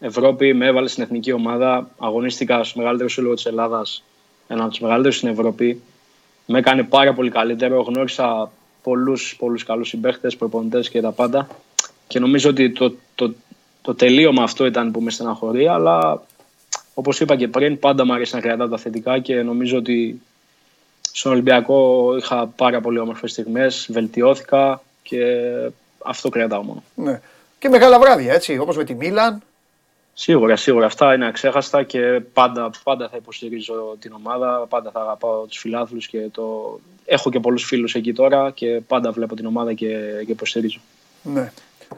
Ευρώπη, 0.00 0.54
με 0.54 0.66
έβαλε 0.66 0.88
στην 0.88 1.02
εθνική 1.02 1.32
ομάδα 1.32 1.90
αγωνίστηκα 1.98 2.64
στο 2.64 2.78
μεγαλύτερο 2.78 3.08
σύλλογο 3.08 3.34
της 3.34 3.46
Ελλάδας 3.46 4.02
ένα 4.48 4.60
από 4.62 4.70
τους 4.70 4.80
μεγαλύτερους 4.80 5.16
στην 5.16 5.28
Ευρώπη 5.28 5.82
με 6.46 6.58
έκανε 6.58 6.82
πάρα 6.82 7.14
πολύ 7.14 7.30
καλύτερο 7.30 7.82
γνώρισα 7.82 8.50
πολλούς, 8.82 9.36
πολλούς 9.38 9.64
καλούς 9.64 9.88
συμπαίχτες, 9.88 10.36
προπονητές 10.36 10.88
και 10.88 11.00
τα 11.00 11.10
πάντα 11.10 11.48
και 12.06 12.18
νομίζω 12.18 12.50
ότι 12.50 12.70
το, 12.70 12.94
το, 13.14 13.34
το 13.82 13.94
τελείωμα 13.94 14.42
αυτό 14.42 14.66
ήταν 14.66 14.90
που 14.90 15.00
με 15.00 15.10
στεναχωρεί, 15.10 15.68
αλλά 15.68 16.22
όπως 16.94 17.20
είπα 17.20 17.36
και 17.36 17.48
πριν, 17.48 17.78
πάντα 17.78 18.04
μου 18.04 18.12
αρέσει 18.12 18.34
να 18.34 18.40
κρατάω 18.40 18.68
τα 18.68 18.78
θετικά 18.78 19.18
και 19.18 19.34
νομίζω 19.42 19.76
ότι 19.76 20.22
στον 21.12 21.32
Ολυμπιακό 21.32 22.14
είχα 22.16 22.46
πάρα 22.46 22.80
πολύ 22.80 22.98
όμορφες 22.98 23.30
στιγμές, 23.30 23.88
βελτιώθηκα 23.92 24.82
και 25.02 25.24
αυτό 25.98 26.28
κρατάω 26.28 26.62
μόνο. 26.62 26.82
ναι. 26.94 27.20
Και 27.58 27.68
μεγάλα 27.68 27.98
βράδια, 27.98 28.32
έτσι, 28.32 28.58
όπως 28.58 28.76
με 28.76 28.84
τη 28.84 28.94
Μίλαν. 28.94 29.42
Σίγουρα, 30.22 30.56
σίγουρα. 30.56 30.86
Αυτά 30.86 31.14
είναι 31.14 31.26
αξέχαστα 31.26 31.82
και 31.82 32.20
πάντα, 32.32 32.70
πάντα 32.82 33.08
θα 33.08 33.16
υποστηρίζω 33.16 33.96
την 33.98 34.12
ομάδα, 34.12 34.66
πάντα 34.68 34.90
θα 34.90 35.00
αγαπάω 35.00 35.46
τους 35.46 35.58
φιλάθλους 35.58 36.06
και 36.06 36.28
το... 36.32 36.78
Έχω 37.04 37.30
και 37.30 37.40
πολλούς 37.40 37.64
φίλους 37.64 37.94
εκεί 37.94 38.12
τώρα 38.12 38.50
και 38.50 38.80
πάντα 38.86 39.10
βλέπω 39.12 39.34
την 39.34 39.46
ομάδα 39.46 39.72
και, 39.72 39.86
και 40.26 40.32
υποστηρίζω. 40.32 40.80
Ναι. 41.22 41.52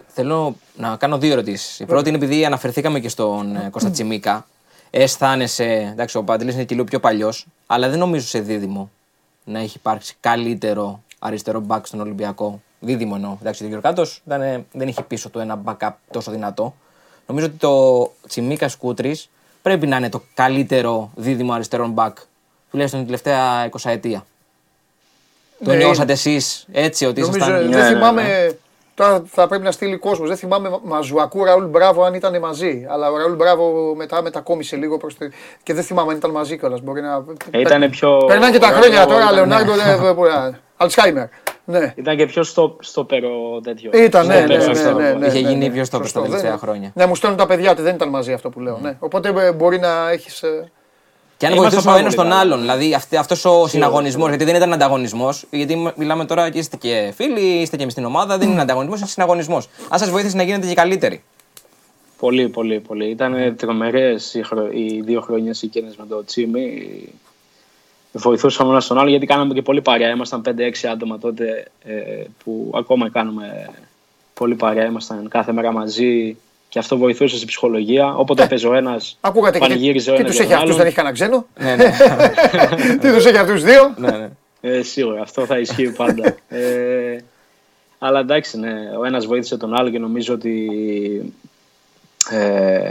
Θέλω 0.07 0.57
να 0.77 0.97
κάνω 0.97 1.18
δύο 1.18 1.33
ερωτήσεις. 1.33 1.81
Η 1.81 1.85
πρώτη 1.85 2.09
είναι 2.09 2.18
επειδή 2.18 2.45
αναφερθήκαμε 2.45 3.01
και 3.01 3.09
στον 3.09 3.57
ε, 3.57 3.68
Κώστα 3.70 3.91
Τσιμίκα. 3.91 4.47
Αισθάνεσαι, 4.91 5.89
εντάξει, 5.93 6.16
ο 6.16 6.23
Παντελής 6.23 6.55
είναι 6.55 6.64
και 6.64 6.75
λίγο 6.75 6.87
πιο 6.87 7.01
παλιός, 7.01 7.47
αλλά 7.66 7.89
δεν 7.89 7.99
νομίζω 7.99 8.27
σε 8.27 8.41
δίδυμο 8.41 8.91
να 9.45 9.59
έχει 9.59 9.77
υπάρξει 9.77 10.16
καλύτερο 10.20 11.03
αριστερό 11.18 11.61
μπακ 11.61 11.87
στον 11.87 12.01
Ολυμπιακό. 12.01 12.62
Δίδυμο 12.81 13.12
εννοώ. 13.14 13.37
Εντάξει, 13.41 13.64
ο 13.64 13.66
Γιωργάτο 13.66 14.05
δεν 14.73 14.89
είχε 14.89 15.03
πίσω 15.03 15.31
του 15.31 15.39
ένα 15.39 15.62
backup 15.64 15.93
τόσο 16.11 16.31
δυνατό. 16.31 16.75
Νομίζω 17.27 17.47
ότι 17.47 17.57
το 17.57 18.12
Τσιμίκα 18.29 18.70
Κούτρι 18.79 19.20
πρέπει 19.62 19.87
να 19.87 19.97
είναι 19.97 20.09
το 20.09 20.23
καλύτερο 20.35 21.11
δίδυμο 21.14 21.53
αριστερών 21.53 21.91
μπακ, 21.91 22.16
τουλάχιστον 22.70 23.01
την 23.01 23.09
τελευταία 23.09 23.68
20 23.83 23.91
ετία. 23.91 24.25
Το 25.64 25.70
Ναι. 25.70 25.77
νιώσατε 25.77 26.12
εσείς 26.12 26.66
έτσι, 26.73 27.05
ότι 27.05 27.20
Νομίζω, 27.20 27.39
ήσασταν. 27.45 27.70
δεν 27.70 27.85
θυμάμαι, 27.87 28.57
τώρα 28.95 29.23
θα 29.27 29.49
πρέπει 29.49 29.62
να 29.64 29.70
στείλει 29.70 29.97
κόσμος. 29.97 30.29
Δεν 30.29 30.37
θυμάμαι 30.37 30.79
Μαζουακού 30.85 31.45
Ραούλ 31.45 31.64
Μπράβο 31.64 32.03
αν 32.05 32.14
ήταν 32.14 32.39
μαζί. 32.39 32.87
Αλλά 32.91 33.11
ο 33.11 33.16
Ραούλ 33.16 33.33
Μπράβο 33.35 33.95
μετά 33.97 34.23
μετακόμισε 34.23 34.77
λίγο 34.77 34.97
προς 34.97 35.16
τη... 35.16 35.29
και 35.62 35.75
δεν 35.75 35.85
θυμάμαι 35.85 36.11
αν 36.11 36.16
ήταν 36.16 36.31
μαζί 36.31 36.59
κιόλας. 36.59 36.81
Μπορεί 36.81 37.01
να. 37.01 37.25
Ήτανε 37.59 37.89
πιο... 37.89 38.16
Περνάνε 38.27 38.53
και 38.53 38.59
τα 38.59 38.68
ο 38.68 38.70
χρόνια 38.73 38.99
Ραούλ 38.99 39.11
τώρα, 39.11 39.23
ήταν- 39.23 39.35
Λεωνάρντο. 39.35 39.73
δεν- 39.75 40.57
Αλτσχάιμερ. 40.77 41.27
Ναι. 41.65 41.93
Ήταν 41.97 42.17
και 42.17 42.27
πιο 42.27 42.43
στο, 42.43 42.77
στο 42.81 43.05
περό 43.05 43.61
τέτοιο. 43.63 43.91
Ήταν, 43.95 44.27
ναι, 44.27 44.33
Στο 44.35 44.41
ναι, 44.43 44.47
περό, 44.47 44.67
ναι, 44.67 44.75
στο- 44.75 44.93
ναι, 44.93 45.13
ναι, 45.13 45.27
Είχε 45.27 45.41
ναι, 45.41 45.49
γίνει 45.49 45.67
ναι. 45.67 45.73
πιο 45.73 45.85
στο 45.85 45.97
Σωστό, 45.97 46.19
τα 46.21 46.25
τελευταία 46.25 46.51
δεν- 46.51 46.59
χρόνια. 46.59 46.91
Ναι, 46.95 47.07
μου 47.07 47.15
στέλνουν 47.15 47.39
τα 47.39 47.47
παιδιά 47.47 47.71
ότι 47.71 47.83
δεν 47.83 47.95
ήταν 47.95 48.09
μαζί 48.09 48.33
αυτό 48.33 48.51
που 48.51 48.61
λέω. 48.61 48.79
Ναι. 48.83 48.97
Οπότε 48.99 49.33
ε, 49.37 49.53
μπορεί 49.53 49.79
να 49.79 50.11
έχεις. 50.11 50.43
Και 51.37 51.47
αν 51.49 51.55
Είμαστε 51.55 51.77
βοηθούσε 51.77 51.89
ο 51.89 51.91
πάρα 51.91 52.03
ένας 52.05 52.15
πολύ 52.15 52.29
τον 52.29 52.39
καλά. 52.39 52.55
άλλον. 52.55 52.61
Δηλαδή 52.61 52.95
αυτός 53.19 53.45
ο 53.45 53.67
συναγωνισμός, 53.69 54.29
γιατί 54.29 54.45
δεν 54.45 54.55
ήταν 54.55 54.73
ανταγωνισμός. 54.73 55.45
Γιατί 55.51 55.77
μ- 55.77 55.97
μιλάμε 55.97 56.25
τώρα 56.25 56.51
και 56.51 56.59
είστε 56.59 56.77
και 56.77 57.13
φίλοι, 57.17 57.41
είστε 57.41 57.77
και 57.77 57.83
εμείς 57.83 57.93
στην 57.93 58.05
ομάδα, 58.05 58.39
δεν 58.39 58.51
είναι 58.51 58.61
ανταγωνισμός, 58.61 58.99
είναι 58.99 59.09
συναγωνισμός. 59.09 59.69
Αν 59.89 59.99
σας 59.99 60.11
βοήθησε 60.11 60.37
να 60.37 60.43
γίνετε 60.43 60.67
και 60.67 60.75
καλύτεροι. 60.75 61.23
Πολύ, 62.19 62.49
πολύ, 62.49 62.81
πολύ. 62.81 63.11
Ήταν 63.11 63.57
τρομερές 63.57 64.35
οι, 64.35 64.43
χρο... 64.43 64.69
οι 64.73 65.01
δύο 65.01 65.21
χρόνια 65.21 65.55
εκείνε 65.63 65.93
με 65.99 66.05
το 66.09 66.25
Τσίμι. 66.25 66.89
Βοηθούσαμε 68.13 68.71
ένα 68.71 68.81
στον 68.81 68.99
άλλο 68.99 69.11
γιατί 69.11 69.27
κάναμε 69.27 69.55
και 69.55 69.63
πολύ 69.63 69.81
παρέα. 69.81 70.11
Ήμασταν 70.11 70.43
5-6 70.47 70.51
άτομα 70.93 71.19
τότε 71.19 71.67
ε, 71.85 72.25
που 72.45 72.73
ακόμα 72.75 73.11
κάνουμε 73.11 73.71
πολύ 74.35 74.55
παρέα. 74.55 74.85
Ήμασταν 74.85 75.29
κάθε 75.29 75.53
μέρα 75.53 75.73
μαζί 75.73 76.37
και 76.69 76.79
αυτό 76.79 76.97
βοηθούσε 76.97 77.37
στην 77.37 77.49
ψυχολογία. 77.49 78.15
Όποτε 78.15 78.43
έπαιζε 78.43 78.69
ο 78.69 78.75
ένας, 78.75 79.19
Ακούγατε 79.21 79.59
και, 79.59 79.67
πανηγύριζε 79.67 80.11
ο 80.11 80.15
και 80.15 80.21
ένας. 80.21 80.37
τους 80.37 80.45
έχει 80.45 80.55
αυτούς, 80.55 80.77
δεν 80.77 80.87
έχει 80.87 80.95
κανένα 80.95 81.15
ξένο. 81.15 81.47
ναι, 81.59 81.77
ναι. 81.77 81.91
Τι 83.01 83.13
τους 83.13 83.25
έχει 83.25 83.37
αυτούς 83.37 83.63
δύο; 83.63 83.95
ναι, 83.97 84.11
ναι. 84.11 84.29
Ε, 84.61 84.83
σίγουρα, 84.83 85.23
αυτό 85.23 85.47
θα 85.47 85.59
ισχύει 85.59 85.93
πάντα. 85.93 86.37
ε, 86.49 87.19
αλλά 87.99 88.21
εντάξει, 88.21 88.59
ναι, 88.59 88.75
ο 88.99 89.05
ένας 89.05 89.27
βοήθησε 89.27 89.57
τον 89.57 89.75
άλλο 89.75 89.91
και 89.91 89.99
νομίζω 89.99 90.35
ότι 90.35 91.35
ε, 92.31 92.91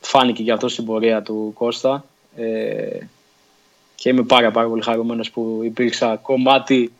φάνηκε 0.00 0.42
και 0.42 0.52
αυτό 0.52 0.68
στην 0.68 0.84
πορεία 0.84 1.22
του 1.22 1.52
Κώστα. 1.54 2.04
Ε, 2.36 2.98
και 3.96 4.08
είμαι 4.08 4.22
πάρα 4.22 4.50
πάρα 4.50 4.68
πολύ 4.68 4.82
χαρούμενος 4.82 5.30
που 5.30 5.60
υπήρξα 5.62 6.16
κομμάτι 6.22 6.92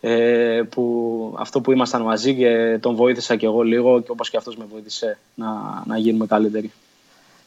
ε, 0.00 0.62
που 0.70 1.34
αυτό 1.38 1.60
που 1.60 1.72
ήμασταν 1.72 2.02
μαζί 2.02 2.34
και 2.34 2.78
τον 2.80 2.94
βοήθησα 2.94 3.36
και 3.36 3.46
εγώ 3.46 3.62
λίγο 3.62 4.00
και 4.00 4.10
όπως 4.10 4.30
και 4.30 4.36
αυτός 4.36 4.56
με 4.56 4.64
βοήθησε 4.72 5.18
να, 5.34 5.46
να 5.86 5.98
γίνουμε 5.98 6.26
καλύτεροι. 6.26 6.72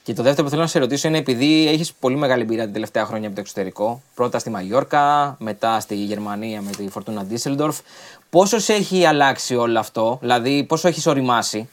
Και 0.04 0.14
το 0.14 0.24
δεύτερο 0.24 0.44
που 0.44 0.50
θέλω 0.50 0.62
να 0.62 0.68
σε 0.68 0.80
ρωτήσω 0.80 1.08
είναι 1.08 1.18
επειδή 1.18 1.68
έχεις 1.68 1.94
πολύ 1.94 2.16
μεγάλη 2.16 2.42
εμπειρία 2.42 2.64
την 2.64 2.74
τελευταία 2.74 3.06
χρόνια 3.06 3.28
από 3.28 3.36
το 3.36 3.42
εξωτερικό. 3.42 4.02
Πρώτα 4.16 4.40
στη 4.40 4.50
Μαγιόρκα, 4.50 5.36
μετά 5.40 5.80
στη 5.80 5.96
Γερμανία 5.96 6.62
με 6.62 6.72
τη 6.72 6.90
Φορτούνα 6.90 7.24
Ντίσσελντορφ. 7.24 7.80
Πόσος 8.30 8.64
σε 8.64 8.74
έχει 8.74 9.06
αλλάξει 9.06 9.56
όλο 9.56 9.80
αυτό, 9.80 10.18
δηλαδή 10.22 10.64
πόσο 10.64 10.88
έχεις 10.88 11.06
οριμάσει, 11.06 11.70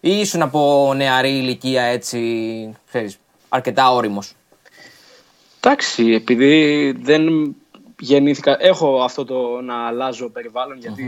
ή 0.00 0.20
ήσουν 0.20 0.42
από 0.42 0.92
νεαρή 0.96 1.36
ηλικία 1.36 1.82
έτσι, 1.82 2.18
ξέρεις, 2.88 3.18
αρκετά 3.48 3.92
όριμος; 3.92 4.34
Εντάξει, 5.66 6.12
επειδή 6.12 6.90
δεν 7.02 7.54
γεννήθηκα, 7.98 8.56
έχω 8.60 9.02
αυτό 9.02 9.24
το 9.24 9.60
να 9.60 9.86
αλλάζω 9.86 10.28
περιβάλλον 10.28 10.78
γιατί 10.78 11.04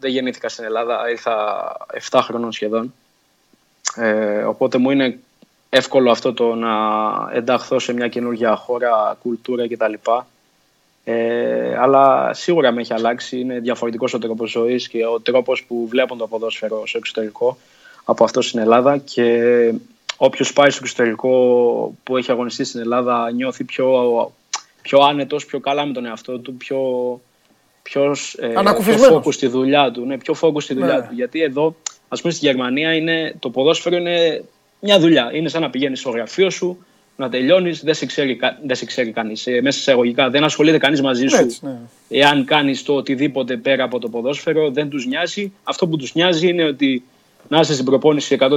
δεν 0.00 0.10
γεννήθηκα 0.10 0.48
στην 0.48 0.64
Ελλάδα, 0.64 1.10
ήρθα 1.10 1.36
7 2.10 2.20
χρονών 2.22 2.52
σχεδόν. 2.52 2.94
Ε, 3.96 4.42
οπότε 4.42 4.78
μου 4.78 4.90
είναι 4.90 5.18
εύκολο 5.68 6.10
αυτό 6.10 6.32
το 6.32 6.54
να 6.54 6.70
ενταχθώ 7.32 7.78
σε 7.78 7.92
μια 7.92 8.08
καινούργια 8.08 8.56
χώρα, 8.56 9.16
κουλτούρα 9.22 9.68
κτλ. 9.68 9.92
Ε, 11.04 11.76
αλλά 11.78 12.34
σίγουρα 12.34 12.72
με 12.72 12.80
έχει 12.80 12.92
αλλάξει. 12.92 13.40
Είναι 13.40 13.58
διαφορετικός 13.58 14.14
ο 14.14 14.18
τρόπος 14.18 14.50
ζωής 14.50 14.88
και 14.88 15.06
ο 15.06 15.20
τρόπος 15.20 15.64
που 15.64 15.86
βλέπουν 15.88 16.18
το 16.18 16.26
ποδόσφαιρο 16.26 16.86
στο 16.86 16.98
εξωτερικό 16.98 17.58
από 18.04 18.24
αυτό 18.24 18.42
στην 18.42 18.60
Ελλάδα 18.60 18.98
και 18.98 19.72
όποιος 20.20 20.52
πάει 20.52 20.70
στο 20.70 20.80
εξωτερικό 20.82 21.30
που 22.02 22.16
έχει 22.16 22.30
αγωνιστεί 22.30 22.64
στην 22.64 22.80
Ελλάδα 22.80 23.30
νιώθει 23.32 23.64
πιο, 23.64 24.32
πιο 24.82 24.98
άνετος, 24.98 25.46
πιο 25.46 25.60
καλά 25.60 25.86
με 25.86 25.92
τον 25.92 26.06
εαυτό 26.06 26.38
του, 26.38 26.54
πιο, 26.56 26.80
πιο, 27.82 28.16
ε, 28.38 28.46
πιο 28.46 28.58
Ανακουφισμένος. 28.58 29.26
focus 29.26 29.32
στη 29.32 29.46
δουλειά 29.46 29.90
του. 29.90 30.04
Ναι, 30.06 30.18
πιο 30.18 30.34
focus 30.40 30.62
στη 30.62 30.74
δουλειά 30.74 30.96
Ναι. 30.98 31.00
του. 31.08 31.14
Γιατί 31.14 31.42
εδώ, 31.42 31.74
ας 32.08 32.20
πούμε 32.20 32.32
στη 32.32 32.46
Γερμανία, 32.46 32.94
είναι, 32.94 33.34
το 33.38 33.50
ποδόσφαιρο 33.50 33.96
είναι 33.96 34.44
μια 34.80 34.98
δουλειά. 34.98 35.30
Είναι 35.34 35.48
σαν 35.48 35.62
να 35.62 35.70
πηγαίνεις 35.70 36.00
στο 36.00 36.10
γραφείο 36.10 36.50
σου, 36.50 36.84
να 37.16 37.28
τελειώνεις, 37.28 37.82
δεν 37.84 37.94
σε 37.94 38.06
ξέρει, 38.06 38.36
κα- 38.36 38.58
δεν 38.66 38.76
σε 38.76 38.84
ξέρει 38.84 39.10
κανείς. 39.10 39.46
μέσα 39.62 39.80
σε 39.80 39.90
εγωγικά 39.90 40.30
δεν 40.30 40.44
ασχολείται 40.44 40.78
κανείς 40.78 41.02
μαζί 41.02 41.26
σου. 41.26 41.36
Έτσι, 41.36 41.60
ναι. 41.62 41.78
Εάν 42.08 42.44
κάνεις 42.44 42.82
το 42.82 42.94
οτιδήποτε 42.94 43.56
πέρα 43.56 43.84
από 43.84 43.98
το 43.98 44.08
ποδόσφαιρο, 44.08 44.70
δεν 44.70 44.88
τους 44.88 45.06
νοιάζει. 45.06 45.52
Αυτό 45.64 45.86
που 45.88 45.96
τους 45.96 46.14
νοιάζει 46.14 46.48
είναι 46.48 46.64
ότι 46.64 47.02
να 47.48 47.60
είσαι 47.60 47.72
στην 47.72 47.84
προπόνηση 47.84 48.36
100%, 48.40 48.48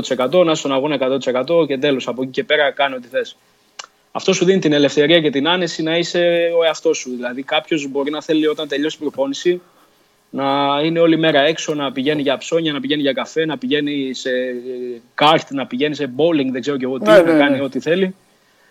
να 0.46 0.52
είσαι 0.52 0.54
στον 0.54 0.74
αγώνα 0.74 0.98
100% 1.00 1.68
και 1.68 1.78
τέλος. 1.78 2.08
Από 2.08 2.22
εκεί 2.22 2.32
και 2.32 2.44
πέρα 2.44 2.72
κάνει 2.72 2.96
ό,τι 2.96 3.08
θες. 3.08 3.36
Αυτό 4.12 4.34
σου 4.34 4.46
δίνει 4.46 4.60
την 4.60 4.74
ελευθερία 4.74 5.22
και 5.22 5.30
την 5.30 5.48
άνεση 5.48 5.84
να 5.84 5.98
είσαι 5.98 6.52
ο 6.60 6.64
εαυτός 6.64 6.98
σου. 6.98 7.10
Δηλαδή, 7.10 7.44
κάποιος 7.44 7.88
μπορεί 7.88 8.12
να 8.12 8.22
θέλει 8.22 8.48
όταν 8.48 8.68
τελειώσει 8.68 8.98
η 9.00 9.00
προπόνηση 9.00 9.62
να 10.34 10.80
είναι 10.84 11.00
όλη 11.00 11.18
μέρα 11.18 11.42
έξω, 11.42 11.74
να 11.74 11.92
πηγαίνει 11.92 12.22
για 12.22 12.38
ψώνια, 12.38 12.74
να 12.74 12.80
πηγαίνει 12.80 13.02
για 13.02 13.14
καφέ, 13.14 13.46
να 13.46 13.58
πηγαίνει 13.58 14.14
σε 14.14 14.30
κάρτ, 15.14 15.52
να 15.52 15.68
πηγαίνει 15.68 15.96
σε 15.96 16.12
bowling, 16.18 16.48
δεν 16.52 16.62
ξέρω 16.62 16.78
και 16.78 16.86
εγώ 16.86 16.98
τι, 16.98 17.06
Ναι, 17.06 17.12
να 17.12 17.22
ναι, 17.22 17.38
κάνει 17.38 17.58
ναι. 17.58 17.64
ό,τι 17.64 17.80
θέλει. 17.80 18.16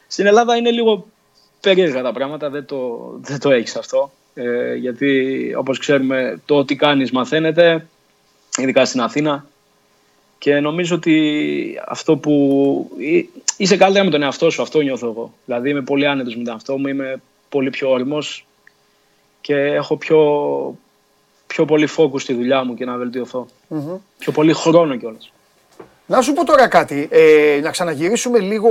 Στην 0.06 0.26
Ελλάδα 0.26 0.56
είναι 0.56 0.70
λίγο 0.70 1.06
περίεργα 1.60 2.02
τα 2.02 2.12
πράγματα, 2.12 2.50
δεν 2.50 2.64
το, 2.64 3.10
δεν 3.20 3.40
το 3.40 3.50
έχεις 3.50 3.76
αυτό. 3.76 4.12
Ε, 4.34 4.74
γιατί 4.74 5.54
όπως 5.58 5.78
ξέρουμε 5.78 6.40
το 6.46 6.64
τι 6.64 6.76
κάνεις 6.76 7.10
μαθαίνεται, 7.10 7.86
ειδικά 8.56 8.84
στην 8.84 9.00
Αθήνα. 9.00 9.46
Και 10.42 10.60
νομίζω 10.60 10.94
ότι 10.94 11.80
αυτό 11.86 12.16
που 12.16 12.90
εί- 12.98 13.28
είσαι 13.56 13.76
καλύτερα 13.76 14.04
με 14.04 14.10
τον 14.10 14.22
εαυτό 14.22 14.50
σου, 14.50 14.62
αυτό 14.62 14.80
νιώθω 14.80 15.06
εγώ. 15.06 15.32
Δηλαδή 15.44 15.70
είμαι 15.70 15.80
πολύ 15.82 16.06
άνετος 16.06 16.36
με 16.36 16.42
τον 16.44 16.52
εαυτό 16.52 16.78
μου, 16.78 16.86
είμαι 16.88 17.20
πολύ 17.48 17.70
πιο 17.70 17.90
όριμος 17.90 18.46
και 19.40 19.54
έχω 19.54 19.96
πιο, 19.96 20.18
πιο 21.46 21.64
πολύ 21.64 21.88
focus 21.96 22.20
στη 22.20 22.34
δουλειά 22.34 22.64
μου 22.64 22.74
και 22.74 22.84
να 22.84 22.96
βελτιωθώ. 22.96 23.46
Πιο 24.18 24.32
πολύ 24.32 24.52
χρόνο 24.52 24.96
κιόλας. 24.96 25.32
Να 26.06 26.20
σου 26.22 26.32
πω 26.32 26.44
τώρα 26.44 26.68
κάτι. 26.68 27.08
Ε, 27.10 27.60
να 27.62 27.70
ξαναγυρίσουμε 27.70 28.38
λίγο 28.38 28.70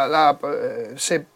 αλλά, 0.00 0.28
ε, 0.28 0.92
σε, 0.94 1.26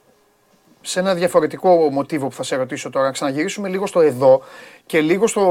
σε 0.88 1.00
ένα 1.00 1.14
διαφορετικό 1.14 1.88
μοτίβο 1.90 2.26
που 2.26 2.34
θα 2.34 2.42
σε 2.42 2.56
ρωτήσω 2.56 2.90
τώρα. 2.90 3.06
Να 3.06 3.12
ξαναγυρίσουμε 3.12 3.68
λίγο 3.68 3.86
στο 3.86 4.00
εδώ 4.00 4.42
και 4.86 5.00
λίγο, 5.00 5.26
στο, 5.26 5.42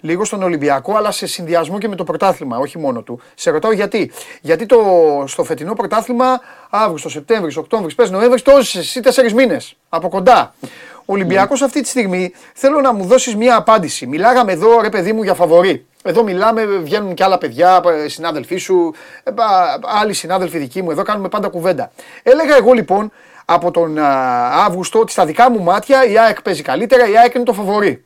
λίγο 0.00 0.24
στον 0.24 0.42
Ολυμπιακό, 0.42 0.96
αλλά 0.96 1.10
σε 1.10 1.26
συνδυασμό 1.26 1.78
και 1.78 1.88
με 1.88 1.96
το 1.96 2.04
πρωτάθλημα, 2.04 2.58
όχι 2.58 2.78
μόνο 2.78 3.02
του. 3.02 3.20
Σε 3.34 3.50
ρωτάω 3.50 3.72
γιατί. 3.72 4.10
Γιατί 4.40 4.66
το, 4.66 4.78
στο 5.26 5.44
φετινό 5.44 5.74
πρωτάθλημα, 5.74 6.40
Αύγουστο, 6.70 7.08
Σεπτέμβρης, 7.08 7.56
Οκτώβρης, 7.56 7.94
πες 7.94 8.10
Νοέμβρης, 8.10 8.42
το 8.42 8.50
έζησες 8.50 8.80
εσύ 8.86 9.00
τέσσερις 9.00 9.34
μήνες 9.34 9.76
από 9.88 10.08
κοντά. 10.08 10.54
Ο 11.06 11.12
Ολυμπιακός 11.12 11.62
αυτή 11.62 11.80
τη 11.80 11.88
στιγμή 11.88 12.32
θέλω 12.54 12.80
να 12.80 12.92
μου 12.92 13.04
δώσεις 13.04 13.36
μια 13.36 13.56
απάντηση. 13.56 14.06
Μιλάγαμε 14.06 14.52
εδώ 14.52 14.80
ρε 14.80 14.88
παιδί 14.88 15.12
μου 15.12 15.22
για 15.22 15.34
φαβορή. 15.34 15.86
Εδώ 16.06 16.22
μιλάμε, 16.22 16.64
βγαίνουν 16.64 17.14
και 17.14 17.24
άλλα 17.24 17.38
παιδιά, 17.38 17.82
ε, 18.04 18.08
συνάδελφοί 18.08 18.56
σου, 18.56 18.94
ε, 19.22 19.30
πα- 19.30 19.80
άλλοι 20.00 20.12
συνάδελφοι 20.12 20.58
δικοί 20.58 20.82
μου, 20.82 20.90
εδώ 20.90 21.02
κάνουμε 21.02 21.28
πάντα 21.28 21.48
κουβέντα. 21.48 21.92
Έλεγα 22.22 22.56
εγώ 22.56 22.72
λοιπόν 22.72 23.12
από 23.44 23.70
τον 23.70 23.98
α, 23.98 24.64
Αύγουστο 24.64 24.98
ότι 24.98 25.12
στα 25.12 25.24
δικά 25.24 25.50
μου 25.50 25.62
μάτια 25.62 26.06
η 26.06 26.18
ΑΕΚ 26.18 26.42
παίζει 26.42 26.62
καλύτερα, 26.62 27.08
η 27.08 27.18
ΑΕΚ 27.18 27.34
είναι 27.34 27.44
το 27.44 27.52
φαβορή. 27.52 28.04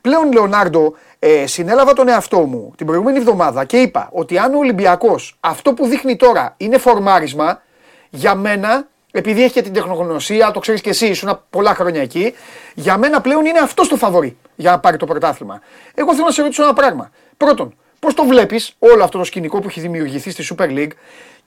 Πλέον, 0.00 0.32
Λεωνάρντο, 0.32 0.94
ε, 1.18 1.46
συνέλαβα 1.46 1.92
τον 1.92 2.08
εαυτό 2.08 2.38
μου 2.40 2.72
την 2.76 2.86
προηγούμενη 2.86 3.18
εβδομάδα 3.18 3.64
και 3.64 3.76
είπα 3.76 4.08
ότι 4.12 4.38
αν 4.38 4.54
ο 4.54 4.58
Ολυμπιακός 4.58 5.36
αυτό 5.40 5.74
που 5.74 5.86
δείχνει 5.86 6.16
τώρα 6.16 6.54
είναι 6.56 6.78
φορμάρισμα, 6.78 7.62
για 8.10 8.34
μένα, 8.34 8.86
επειδή 9.10 9.42
έχει 9.42 9.52
και 9.52 9.62
την 9.62 9.72
τεχνογνωσία, 9.72 10.50
το 10.50 10.60
ξέρεις 10.60 10.80
και 10.80 10.90
εσύ, 10.90 11.06
ήσουν 11.06 11.40
πολλά 11.50 11.74
χρόνια 11.74 12.00
εκεί, 12.00 12.34
για 12.74 12.96
μένα 12.96 13.20
πλέον 13.20 13.44
είναι 13.44 13.58
αυτός 13.58 13.88
το 13.88 13.96
φαβορή 13.96 14.36
για 14.54 14.70
να 14.70 14.78
πάρει 14.78 14.96
το 14.96 15.06
πρωτάθλημα. 15.06 15.60
Εγώ 15.94 16.12
θέλω 16.14 16.26
να 16.26 16.32
σε 16.32 16.42
ρωτήσω 16.42 16.62
ένα 16.62 16.72
πράγμα. 16.72 17.10
Πρώτον, 17.36 17.74
πώς 17.98 18.14
το 18.14 18.24
βλέπεις 18.24 18.76
όλο 18.78 19.04
αυτό 19.04 19.18
το 19.18 19.24
σκηνικό 19.24 19.60
που 19.60 19.68
έχει 19.68 19.80
δημιουργηθεί 19.80 20.30
στη 20.30 20.54
Super 20.54 20.68
League. 20.68 20.90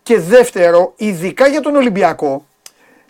Και 0.04 0.20
δεύτερο, 0.20 0.94
ειδικά 0.96 1.48
για 1.48 1.62
τον 1.62 1.76
Ολυμπιακό, 1.76 2.46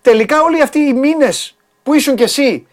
τελικά 0.10 0.42
όλοι 0.42 0.62
αυτοί 0.62 0.80
οι 0.80 0.94
μήνες 0.94 1.56
που 1.84 1.94
ήσουν 1.94 2.16
κι 2.16 2.24
εσύ 2.24 2.68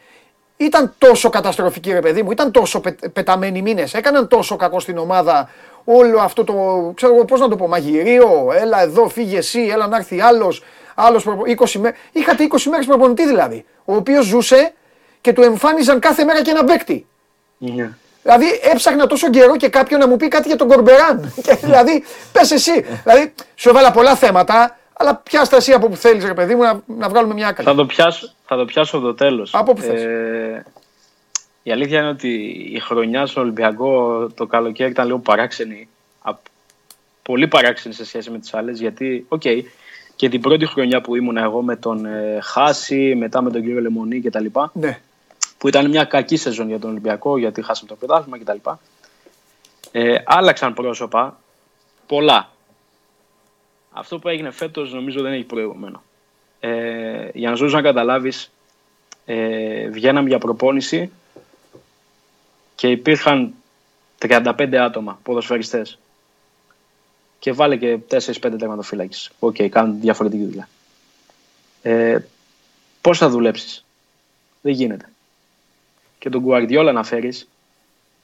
ήταν 0.56 0.94
τόσο 0.98 1.28
καταστροφική 1.28 1.92
ρε 1.92 2.00
παιδί 2.00 2.22
μου, 2.22 2.30
ήταν 2.30 2.50
τόσο 2.50 2.80
πε, 2.80 2.90
πεταμένοι 2.90 3.62
μήνες, 3.62 3.94
έκαναν 3.94 4.28
τόσο 4.28 4.56
κακό 4.56 4.80
στην 4.80 4.98
ομάδα 4.98 5.50
όλο 5.84 6.18
αυτό 6.18 6.44
το, 6.44 6.54
ξέρω 6.94 7.14
εγώ 7.14 7.24
πώς 7.24 7.40
να 7.40 7.48
το 7.48 7.56
πω, 7.56 7.68
μαγειρίο, 7.68 8.50
έλα 8.60 8.82
εδώ 8.82 9.08
φύγε 9.08 9.38
εσύ, 9.38 9.68
έλα 9.72 9.86
να 9.86 9.96
έρθει 9.96 10.20
άλλος, 10.20 10.62
άλλος 10.94 11.22
προπο... 11.24 11.42
20 11.46 11.80
μέρες, 11.80 11.98
είχατε 12.12 12.46
20 12.50 12.62
μέρες 12.70 12.86
προπονητή 12.86 13.26
δηλαδή, 13.26 13.64
ο 13.84 13.94
οποίος 13.94 14.24
ζούσε 14.24 14.72
και 15.20 15.32
του 15.32 15.42
εμφάνιζαν 15.42 15.98
κάθε 15.98 16.24
μέρα 16.24 16.42
και 16.42 16.50
ένα 16.50 16.64
παίκτη. 16.64 17.06
Ναι. 17.58 17.90
Δηλαδή 18.22 18.46
έψαχνα 18.62 19.06
τόσο 19.06 19.30
καιρό 19.30 19.56
και 19.56 19.68
κάποιον 19.68 20.00
να 20.00 20.08
μου 20.08 20.16
πει 20.16 20.28
κάτι 20.28 20.48
για 20.48 20.56
τον 20.56 20.68
Κορμπεράν. 20.68 21.32
Και 21.44 21.54
δηλαδή, 21.54 22.04
πες 22.32 22.50
εσύ. 22.50 22.84
δηλαδή, 23.04 23.32
σου 23.54 23.68
έβαλα 23.68 23.90
πολλά 23.90 24.14
θέματα, 24.14 24.78
αλλά 24.96 25.14
πιάστα 25.16 25.56
εσύ 25.56 25.72
από 25.72 25.88
που 25.88 25.96
θέλεις, 25.96 26.24
ρε 26.24 26.34
παιδί 26.34 26.54
μου, 26.54 26.62
να, 26.62 26.82
να 26.86 27.08
βγάλουμε 27.08 27.34
μια 27.34 27.48
άκρη. 27.48 27.64
Θα 27.64 27.74
το 27.74 27.86
πιάσω, 27.86 28.32
θα 28.46 28.56
το 28.56 28.64
πιάσω 28.64 28.96
από 28.96 29.06
το 29.06 29.14
τέλος. 29.14 29.54
Από 29.54 29.72
που 29.72 29.80
θες. 29.80 30.02
Ε, 30.02 30.64
η 31.62 31.72
αλήθεια 31.72 31.98
είναι 32.00 32.08
ότι 32.08 32.28
η 32.72 32.78
χρονιά 32.78 33.26
στον 33.26 33.42
Ολυμπιακό 33.42 34.26
το 34.34 34.46
καλοκαίρι 34.46 34.90
ήταν 34.90 35.06
λίγο 35.06 35.18
παράξενη. 35.18 35.88
Α- 36.22 36.32
Πολύ 37.22 37.48
παράξενη 37.48 37.94
σε 37.94 38.04
σχέση 38.04 38.30
με 38.30 38.38
τις 38.38 38.54
άλλες, 38.54 38.80
γιατί, 38.80 39.24
οκ, 39.28 39.42
και 40.16 40.28
την 40.28 40.40
πρώτη 40.40 40.66
χρονιά 40.66 41.00
που 41.00 41.16
ήμουν 41.16 41.36
εγώ 41.36 41.62
με 41.62 41.76
τον 41.76 42.06
ε, 42.06 42.38
Χάση, 42.42 43.14
μετά 43.14 43.42
με 43.42 43.50
τον 43.50 43.62
κύριο 43.62 43.80
Λεμονή 43.80 44.20
κτλ. 44.20 44.46
Ναι. 44.72 45.00
που 45.58 45.68
ήταν 45.68 45.88
μια 45.88 46.04
κακή 46.04 46.36
σεζόν 46.36 46.68
για 46.68 46.78
τον 46.78 46.90
Ολυμπιακό, 46.90 47.38
γιατί 47.38 47.62
χάσαμε 47.62 47.88
το 47.88 47.94
πρωτάθλημα 47.94 48.38
κτλ. 48.38 48.70
Ε, 49.92 50.16
άλλαξαν 50.24 50.74
πρόσωπα 50.74 51.38
πολλά. 52.06 52.48
Αυτό 53.96 54.18
που 54.18 54.28
έγινε 54.28 54.50
φέτος 54.50 54.92
νομίζω 54.92 55.22
δεν 55.22 55.32
έχει 55.32 55.44
προηγούμενο. 55.44 56.02
Ε, 56.60 57.28
για 57.34 57.50
να 57.50 57.56
σου 57.56 57.61
δώσω 57.61 57.66
να 57.66 57.82
καταλάβεις, 57.82 58.50
ε, 59.24 59.88
βγαίναμε 59.88 60.28
για 60.28 60.38
προπόνηση 60.38 61.10
και 62.74 62.90
υπήρχαν 62.90 63.54
35 64.18 64.76
άτομα 64.76 65.18
ποδοσφαιριστές 65.22 65.98
και 67.38 67.52
βάλε 67.52 67.76
και 67.76 67.98
4-5 68.08 68.58
τερματοφύλακες. 68.58 69.30
Οκ, 69.38 69.56
οκέι, 69.58 69.68
κάνουν 69.68 70.00
διαφορετική 70.00 70.44
δουλειά. 70.44 70.68
Ε, 71.82 72.18
Πώς 73.04 73.18
θα 73.18 73.28
δουλέψεις, 73.28 73.84
Δεν 74.60 74.72
γίνεται. 74.72 75.08
Και 76.18 76.30
τον 76.30 76.44
Guardiola 76.46 76.90
να 76.94 77.02
φέρεις, 77.02 77.48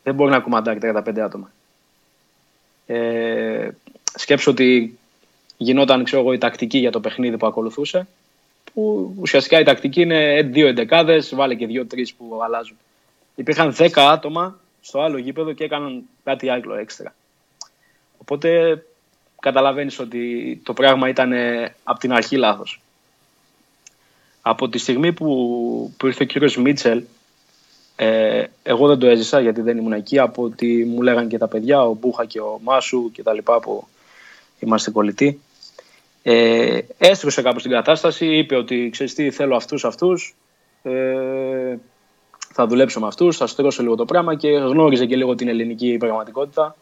δεν 0.03 0.15
μπορεί 0.15 0.31
να 0.31 0.41
κουμαντάρει 0.41 0.79
35 0.83 1.21
άτομα. 1.21 1.53
Ε, 2.87 3.69
σκέψου 4.15 4.51
ότι 4.51 4.99
γινόταν 5.63 6.05
ξέρω 6.05 6.21
εγώ, 6.23 6.33
η 6.33 6.39
τακτική 6.39 6.79
για 6.79 6.91
το 6.91 7.01
παιχνίδι 7.01 7.37
που 7.37 7.47
ακολουθούσε. 7.47 8.07
Που 8.75 9.15
ουσιαστικά 9.21 9.61
η 9.61 9.63
τακτική 9.63 10.01
είναι 10.01 10.43
δύο 10.43 10.67
εντεκάδες, 10.67 11.35
βάλε 11.35 11.55
και 11.55 11.67
δύο-τρει 11.67 12.09
που 12.19 12.41
αλλάζουν. 12.43 12.77
Υπήρχαν 13.35 13.75
10 13.79 13.91
άτομα 13.97 14.59
στο 14.81 15.01
άλλο 15.01 15.19
γήπεδο 15.19 15.53
και 15.53 15.65
έκαναν 15.65 16.03
κάτι 16.25 16.49
άλλο 16.49 16.75
έξτρα. 16.75 17.15
Οπότε 18.19 18.83
καταλαβαίνεις 19.41 19.99
ότι 19.99 20.61
το 20.65 20.73
πράγμα 20.73 21.09
ήταν 21.09 21.33
από 21.83 21.99
την 21.99 22.13
αρχή 22.13 22.37
λάθος. 22.37 22.81
Από 24.43 24.69
τη 24.69 24.79
στιγμή 24.79 25.13
που, 25.13 25.95
που 25.97 26.07
ήρθε 26.07 26.23
ο 26.23 26.27
κύριος 26.27 26.57
Μίτσελ, 26.57 27.03
ε, 27.97 28.45
εγώ 28.63 28.87
δεν 28.87 28.99
το 28.99 29.07
έζησα 29.07 29.41
γιατί 29.41 29.61
δεν 29.61 29.79
ήμουν 29.79 29.93
εκεί, 29.93 30.19
από 30.19 30.43
ότι 30.43 30.85
μου 30.85 31.03
λέγαν 31.03 31.29
και 31.29 31.39
τα 31.39 31.49
παιδιά, 31.49 31.83
ο 31.83 31.93
Μπούχα 31.93 32.25
και 32.25 32.41
ο 32.41 32.61
Μάσου 32.63 33.11
και 33.13 33.23
τα 33.23 33.33
λοιπά 33.33 33.61
που 33.61 33.87
είμαστε 34.61 34.91
κολλητοί. 34.91 35.41
Ε, 36.23 36.79
έστρωσε 36.99 37.43
κάπου 37.43 37.59
στην 37.59 37.71
κατάσταση, 37.71 38.27
είπε 38.27 38.57
ότι 38.57 38.89
ξέρεις 38.93 39.15
τι 39.15 39.31
θέλω 39.31 39.57
αυτούς 39.57 39.85
αυτούς, 39.85 40.35
ε, 40.83 41.77
θα 42.53 42.67
δουλέψω 42.67 43.01
με 43.01 43.07
αυτούς, 43.07 43.37
θα 43.37 43.47
στρώσω 43.47 43.83
λίγο 43.83 43.95
το 43.95 44.05
πράγμα 44.05 44.35
και 44.35 44.49
γνώριζε 44.49 45.07
και 45.07 45.17
λίγο 45.17 45.35
την 45.35 45.49
ελληνική 45.49 45.97
πραγματικότητα. 45.99 46.77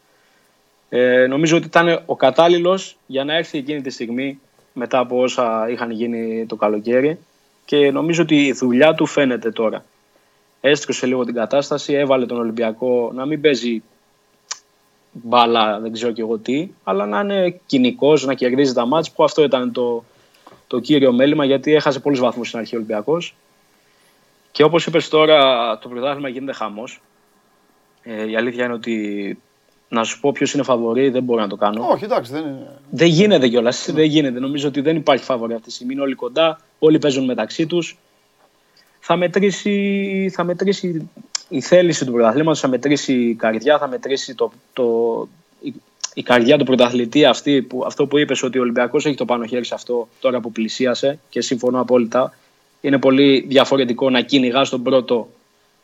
Ε, 0.89 1.27
νομίζω 1.27 1.57
ότι 1.57 1.65
ήταν 1.65 2.03
ο 2.05 2.15
κατάλληλος 2.15 2.97
για 3.05 3.23
να 3.23 3.35
έρθει 3.35 3.57
εκείνη 3.57 3.81
τη 3.81 3.89
στιγμή 3.89 4.39
μετά 4.73 4.99
από 4.99 5.21
όσα 5.21 5.69
είχαν 5.69 5.91
γίνει 5.91 6.45
το 6.45 6.55
καλοκαίρι 6.55 7.17
και 7.65 7.91
νομίζω 7.91 8.21
ότι 8.21 8.45
η 8.45 8.53
δουλειά 8.53 8.93
του 8.93 9.05
φαίνεται 9.05 9.51
τώρα. 9.51 9.85
Έστρωσε 10.61 11.05
λίγο 11.05 11.25
την 11.25 11.33
κατάσταση, 11.33 11.93
έβαλε 11.93 12.25
τον 12.25 12.37
Ολυμπιακό 12.37 13.11
να 13.13 13.25
μην 13.25 13.41
παίζει 13.41 13.83
μπάλα, 15.11 15.79
δεν 15.79 15.91
ξέρω 15.91 16.11
και 16.11 16.21
εγώ 16.21 16.37
τι, 16.37 16.69
αλλά 16.83 17.05
να 17.05 17.19
είναι 17.19 17.59
κοινικός, 17.65 18.25
να 18.25 18.33
κερδίζει 18.33 18.73
τα 18.73 18.85
μάτια 18.85 19.11
που 19.15 19.23
αυτό 19.23 19.43
ήταν 19.43 19.71
το, 19.71 20.03
το 20.67 20.79
κύριο 20.79 21.13
μέλημα 21.13 21.45
γιατί 21.45 21.73
έχασε 21.73 21.99
πολλούς 21.99 22.19
βαθμούς 22.19 22.47
στην 22.47 22.59
αρχή 22.59 22.75
ο 22.75 22.77
Ολυμπιακός. 22.77 23.35
Και 24.51 24.63
όπως 24.63 24.85
είπες 24.85 25.07
τώρα, 25.07 25.77
το 25.77 25.89
πρωτάθλημα 25.89 26.29
γίνεται 26.29 26.53
χαμός. 26.53 27.01
Ε, 28.03 28.29
η 28.29 28.35
αλήθεια 28.35 28.65
είναι 28.65 28.73
ότι 28.73 29.37
να 29.89 30.03
σου 30.03 30.19
πω 30.19 30.31
ποιος 30.31 30.53
είναι 30.53 30.63
φαβορή, 30.63 31.09
δεν 31.09 31.23
μπορώ 31.23 31.41
να 31.41 31.47
το 31.47 31.55
κάνω. 31.55 31.87
Όχι, 31.87 32.03
εντάξει, 32.03 32.31
δεν 32.31 32.41
είναι. 32.41 32.79
Δεν 32.89 33.07
γίνεται 33.07 33.47
κιόλας. 33.47 33.91
Δεν 33.91 34.05
γίνεται. 34.05 34.39
Νομίζω 34.39 34.67
ότι 34.67 34.81
δεν 34.81 34.95
υπάρχει 34.95 35.23
φαβορή 35.23 35.53
αυτή 35.53 35.65
τη 35.65 35.73
στιγμή. 35.73 35.93
Είναι 35.93 36.01
όλοι 36.01 36.15
κοντά, 36.15 36.59
όλοι 36.79 36.99
παίζουν 36.99 37.25
μεταξύ 37.25 37.65
τους. 37.65 37.97
Θα 38.99 39.15
μετρήσει, 39.15 40.31
θα 40.33 40.43
μετρήσει 40.43 41.09
η 41.49 41.61
θέληση 41.61 42.05
του 42.05 42.11
πρωταθλήματος, 42.11 42.59
θα 42.59 42.67
μετρήσει 42.67 43.13
η 43.13 43.35
καρδιά, 43.35 43.77
θα 43.77 43.87
μετρήσει 43.87 44.35
το, 44.35 44.51
το, 44.73 45.27
η, 45.61 45.73
η 46.13 46.23
καρδιά 46.23 46.57
του 46.57 46.65
πρωταθλητή 46.65 47.25
αυτή, 47.25 47.61
που, 47.61 47.83
αυτό 47.85 48.07
που 48.07 48.17
είπες 48.17 48.43
ότι 48.43 48.57
ο 48.57 48.61
Ολυμπιακός 48.61 49.05
έχει 49.05 49.15
το 49.15 49.25
πάνω 49.25 49.45
χέρι 49.45 49.65
σε 49.65 49.73
αυτό 49.73 50.07
τώρα 50.19 50.39
που 50.39 50.51
πλησίασε 50.51 51.19
και 51.29 51.41
συμφωνώ 51.41 51.79
απόλυτα. 51.79 52.33
Είναι 52.81 52.97
πολύ 52.97 53.45
διαφορετικό 53.47 54.09
να 54.09 54.21
κυνηγάς 54.21 54.69
τον 54.69 54.83
πρώτο 54.83 55.29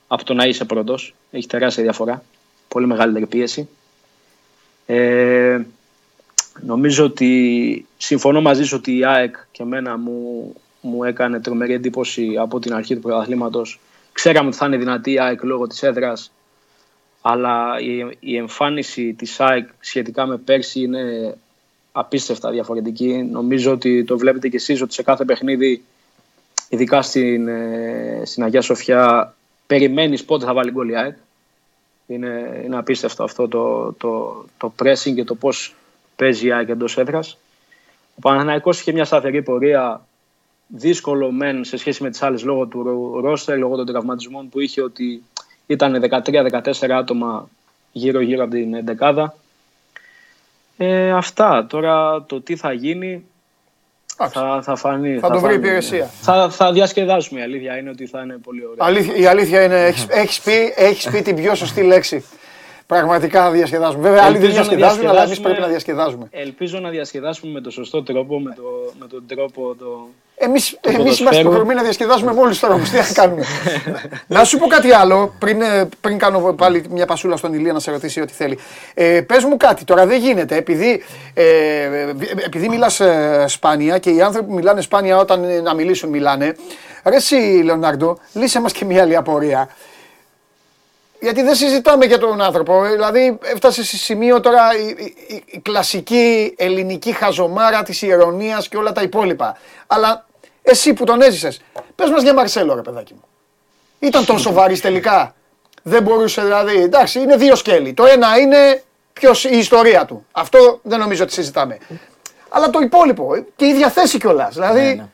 από 0.08 0.24
το 0.24 0.34
να 0.34 0.46
είσαι 0.46 0.66
πρώτος. 0.66 1.16
Έχει 1.32 1.48
τεράστια 1.48 1.84
διαφορά. 1.84 2.24
Πολύ 2.68 2.88
μεγαλύτερη 2.88 3.26
πίεση. 3.26 3.68
Ε, 4.86 5.62
νομίζω 6.62 7.04
ότι 7.04 7.86
συμφωνώ 7.98 8.42
μαζί 8.42 8.64
σου 8.64 8.76
ότι 8.78 8.98
η 8.98 9.06
ΑΕΚ 9.06 9.36
και 9.52 9.64
εμένα 9.64 9.98
μου, 9.98 10.54
μου 10.82 11.04
έκανε 11.04 11.40
τρομερή 11.40 11.74
εντύπωση 11.74 12.36
από 12.38 12.60
την 12.60 12.74
αρχή 12.74 12.96
του 12.96 13.02
πρωταθλήματος. 13.02 13.80
Ξέραμε 14.16 14.48
ότι 14.48 14.58
θα 14.58 14.66
είναι 14.66 14.78
δυνατή 14.78 15.12
η 15.12 15.20
ΑΕΚ 15.20 15.44
λόγω 15.44 15.68
της 15.68 15.84
έδρας, 15.84 16.32
αλλά 17.22 17.80
η, 17.80 18.18
η 18.20 18.38
εμφάνιση 18.38 19.14
της 19.14 19.40
ΑΕΚ 19.40 19.70
σχετικά 19.80 20.26
με 20.26 20.38
πέρσι 20.38 20.80
είναι 20.80 21.36
απίστευτα 21.92 22.52
διαφορετική. 22.52 23.28
Νομίζω 23.32 23.72
ότι 23.72 24.04
το 24.04 24.18
βλέπετε 24.18 24.48
κι 24.48 24.56
εσείς 24.56 24.82
ότι 24.82 24.94
σε 24.94 25.04
κάθε 25.04 25.26
παιχνίδι, 25.26 25.84
ειδικά 26.70 27.02
στην, 27.02 27.48
ε, 27.48 28.22
στην 28.26 28.44
Αγία 28.44 28.62
Σοφιά, 28.62 29.36
περιμένεις 29.68 30.26
πότε 30.26 30.46
θα 30.46 30.54
βάλει 30.54 30.72
γκολ 30.72 30.90
η 30.90 30.98
ΑΕΚ. 30.98 31.18
Είναι, 32.08 32.62
είναι 32.66 32.78
απίστευτο 32.78 33.24
αυτό 33.24 33.48
το, 33.48 33.94
το, 33.94 34.46
το 34.58 34.74
pressing 34.84 35.14
και 35.16 35.24
το 35.24 35.36
πώς 35.36 35.76
παίζει 36.16 36.48
η 36.48 36.52
ΑΕΚ 36.52 36.70
εντός 36.70 36.98
έδρας. 36.98 37.38
Ο 38.16 38.20
Παναθηναϊκός 38.22 38.80
είχε 38.80 38.92
μια 38.92 39.06
σταθερή 39.06 39.42
πορεία, 39.42 40.06
δύσκολο 40.68 41.32
μεν 41.32 41.64
σε 41.64 41.78
σχέση 41.78 42.04
με 42.04 42.10
τις 42.10 42.22
άλλες 42.22 42.44
λόγω 42.44 42.66
του 42.66 43.20
ρόστερ, 43.22 43.58
λόγω 43.58 43.76
των 43.76 43.86
τραυματισμών 43.86 44.50
που 44.50 44.60
είχε 44.60 44.82
ότι 44.82 45.24
ήταν 45.66 46.04
13-14 46.10 46.90
άτομα 46.90 47.50
γύρω-γύρω 47.92 48.44
από 48.44 48.54
την 48.54 48.86
δεκάδα. 48.86 49.36
Ε, 50.78 51.12
αυτά. 51.12 51.66
Τώρα 51.70 52.24
το 52.24 52.42
τι 52.42 52.56
θα 52.56 52.72
γίνει 52.72 53.26
θα, 54.16 54.62
θα 54.64 54.76
φανεί. 54.76 55.20
Θα, 55.20 55.28
θα 55.28 55.34
το 55.34 55.40
βρει 55.40 55.54
η 55.54 55.56
υπηρεσία. 55.56 56.10
Θα, 56.22 56.50
θα 56.50 56.72
διασκεδάσουμε. 56.72 57.40
Η 57.40 57.44
αλήθεια 57.44 57.78
είναι 57.78 57.90
ότι 57.90 58.06
θα 58.06 58.22
είναι 58.22 58.38
πολύ 58.44 58.66
ωραία. 58.66 58.88
Αλήθεια, 58.88 59.16
η 59.16 59.26
αλήθεια 59.26 59.64
είναι, 59.64 59.86
έχεις, 59.86 60.08
έχεις, 60.10 60.42
πει, 60.42 60.74
έχεις 60.76 61.10
πει 61.10 61.22
την 61.22 61.36
πιο 61.36 61.56
σωστή 61.56 61.82
λέξη. 61.82 62.26
Πραγματικά 62.88 63.44
θα 63.44 63.52
διασκεδάσουμε. 63.52 64.02
Βέβαια, 64.02 64.24
άλλοι 64.24 64.38
δεν 64.38 64.52
διασκεδάζουν, 64.52 65.08
αλλά 65.08 65.24
εμείς 65.24 65.40
πρέπει 65.40 65.62
να 65.62 65.68
διασκεδάζουμε. 65.68 66.28
Ελπίζω 66.32 66.80
να 66.80 66.90
διασκεδάσουμε 66.90 67.52
με 67.52 67.62
τον 67.62 67.72
σωστό 67.72 68.04
τρόπο, 68.04 68.40
με, 68.40 68.54
το, 68.56 68.94
με 69.00 69.08
τον 69.08 69.24
τρόπο. 69.28 69.76
Το... 69.80 70.08
Εμεί 70.36 70.60
εμείς 70.82 71.20
είμαστε 71.20 71.42
υποχρεωμένοι 71.42 71.76
να 71.78 71.84
διασκεδάσουμε 71.84 72.34
με 72.34 72.40
όλους 72.40 72.60
τους 72.60 72.68
τρόπους. 72.68 72.90
Τι 72.90 72.96
να 72.96 73.12
κάνουμε. 73.14 73.44
να 74.28 74.44
σου 74.44 74.58
πω 74.58 74.68
κάτι 74.68 74.92
άλλο, 74.92 75.34
πριν, 75.40 75.62
ε, 75.62 75.90
πριν 76.02 76.18
κάνω 76.18 76.54
πάλι 76.54 76.86
μια 76.90 77.06
πασούλα 77.06 77.38
στον 77.38 77.54
Ηλία 77.54 77.74
να 77.74 77.80
σε 77.80 77.92
ρωτήσει 77.92 78.22
ό,τι 78.22 78.34
θέλει. 78.34 78.58
Ε, 78.94 79.22
Πες 79.22 79.44
μου 79.44 79.58
κάτι, 79.58 79.84
τώρα 79.84 80.06
δεν 80.06 80.20
γίνεται. 80.20 80.56
Επειδή, 80.56 81.04
ε, 81.34 81.44
επειδή 82.46 82.70
μιλάς 82.70 83.00
ε, 83.00 83.46
σπάνια 83.48 83.98
και 83.98 84.10
οι 84.10 84.22
άνθρωποι 84.22 84.48
που 84.48 84.54
μιλάνε 84.54 84.82
σπάνια 84.82 85.18
όταν 85.18 85.44
ε, 85.44 85.62
να 85.62 85.74
μιλήσουν 85.74 86.10
μιλάνε. 86.10 86.56
Ρε 87.04 87.16
εσύ, 87.16 87.62
Λεωνάρντο, 87.64 88.18
λύσε 88.34 88.62
μας 88.62 88.72
και 88.72 88.86
μια 88.86 89.02
άλλη 89.02 89.16
απορία. 89.16 89.70
Γιατί 91.20 91.42
δεν 91.42 91.56
συζητάμε 91.56 92.06
για 92.06 92.18
τον 92.18 92.42
άνθρωπο. 92.42 92.84
Δηλαδή, 92.84 93.38
έφτασε 93.42 93.84
σε 93.84 93.98
σημείο 93.98 94.40
τώρα 94.40 94.78
η, 94.78 94.88
η, 95.28 95.44
η 95.46 95.60
κλασική 95.60 96.54
ελληνική 96.58 97.12
χαζομάρα 97.12 97.84
της 97.84 98.02
ηρωνία 98.02 98.64
και 98.70 98.78
όλα 98.78 98.92
τα 98.92 99.02
υπόλοιπα. 99.02 99.58
Αλλά 99.88 100.26
εσύ 100.62 100.94
που 100.94 101.04
τον 101.04 101.22
έζησες, 101.22 101.62
πες 101.96 102.10
μας 102.10 102.22
για 102.24 102.34
Μαρσέλο, 102.34 102.76
ρε 102.76 102.82
παιδάκι 102.82 103.14
μου. 103.14 103.24
Ήταν 104.00 104.26
τόσο 104.26 104.54
βαρύς 104.54 104.82
τελικά. 104.82 105.36
Δεν 105.84 106.04
μπορούσε 106.04 106.42
δηλαδή. 106.42 106.82
Εντάξει, 106.82 107.20
είναι 107.20 107.36
δύο 107.36 107.56
σκέλη. 107.56 107.94
Το 107.94 108.06
ένα 108.06 108.38
είναι 108.38 108.84
ποιος, 109.14 109.44
η 109.44 109.58
ιστορία 109.58 110.06
του. 110.06 110.26
Αυτό 110.32 110.80
δεν 110.84 111.00
νομίζω 111.00 111.24
ότι 111.24 111.34
συζητάμε. 111.34 111.78
Αλλά 112.50 112.70
το 112.70 112.80
υπόλοιπο 112.80 113.46
και 113.56 113.66
η 113.66 113.68
ίδια 113.68 113.90
θέση 113.90 114.18
κιόλας. 114.18 114.54
Δηλαδή, 114.54 114.82
ναι, 114.82 114.94
ναι. 114.94 115.08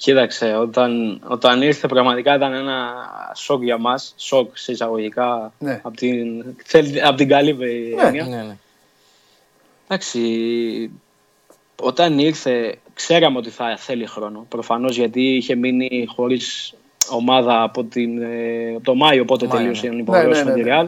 Κοίταξε, 0.00 0.56
όταν, 0.56 1.20
όταν 1.28 1.62
ήρθε 1.62 1.86
πραγματικά 1.86 2.34
ήταν 2.34 2.52
ένα 2.52 2.94
σοκ 3.34 3.62
για 3.62 3.78
μας, 3.78 4.14
σοκ 4.16 4.56
σε 4.56 4.72
εισαγωγικά, 4.72 5.52
ναι. 5.58 5.80
από, 5.82 5.96
την, 5.96 6.44
από 7.04 7.16
την 7.16 7.28
καλή 7.28 7.54
ναι. 7.54 7.66
έννοια. 8.06 8.24
Ναι, 8.24 8.36
ναι. 8.36 8.56
Εντάξει, 9.88 10.90
όταν 11.80 12.18
ήρθε 12.18 12.78
ξέραμε 12.94 13.38
ότι 13.38 13.50
θα 13.50 13.76
θέλει 13.76 14.06
χρόνο, 14.06 14.46
προφανώς 14.48 14.96
γιατί 14.96 15.22
είχε 15.22 15.54
μείνει 15.54 16.06
χωρίς 16.14 16.74
ομάδα 17.10 17.62
από, 17.62 17.84
την, 17.84 18.22
ε, 18.22 18.80
το 18.82 18.94
Μάιο, 18.94 19.22
οπότε 19.22 19.46
τελείωσε 19.46 19.86
η 19.86 19.90
ναι, 19.90 20.22
ναι, 20.22 20.44
με 20.44 20.52
τη 20.52 20.62
Real. 20.64 20.86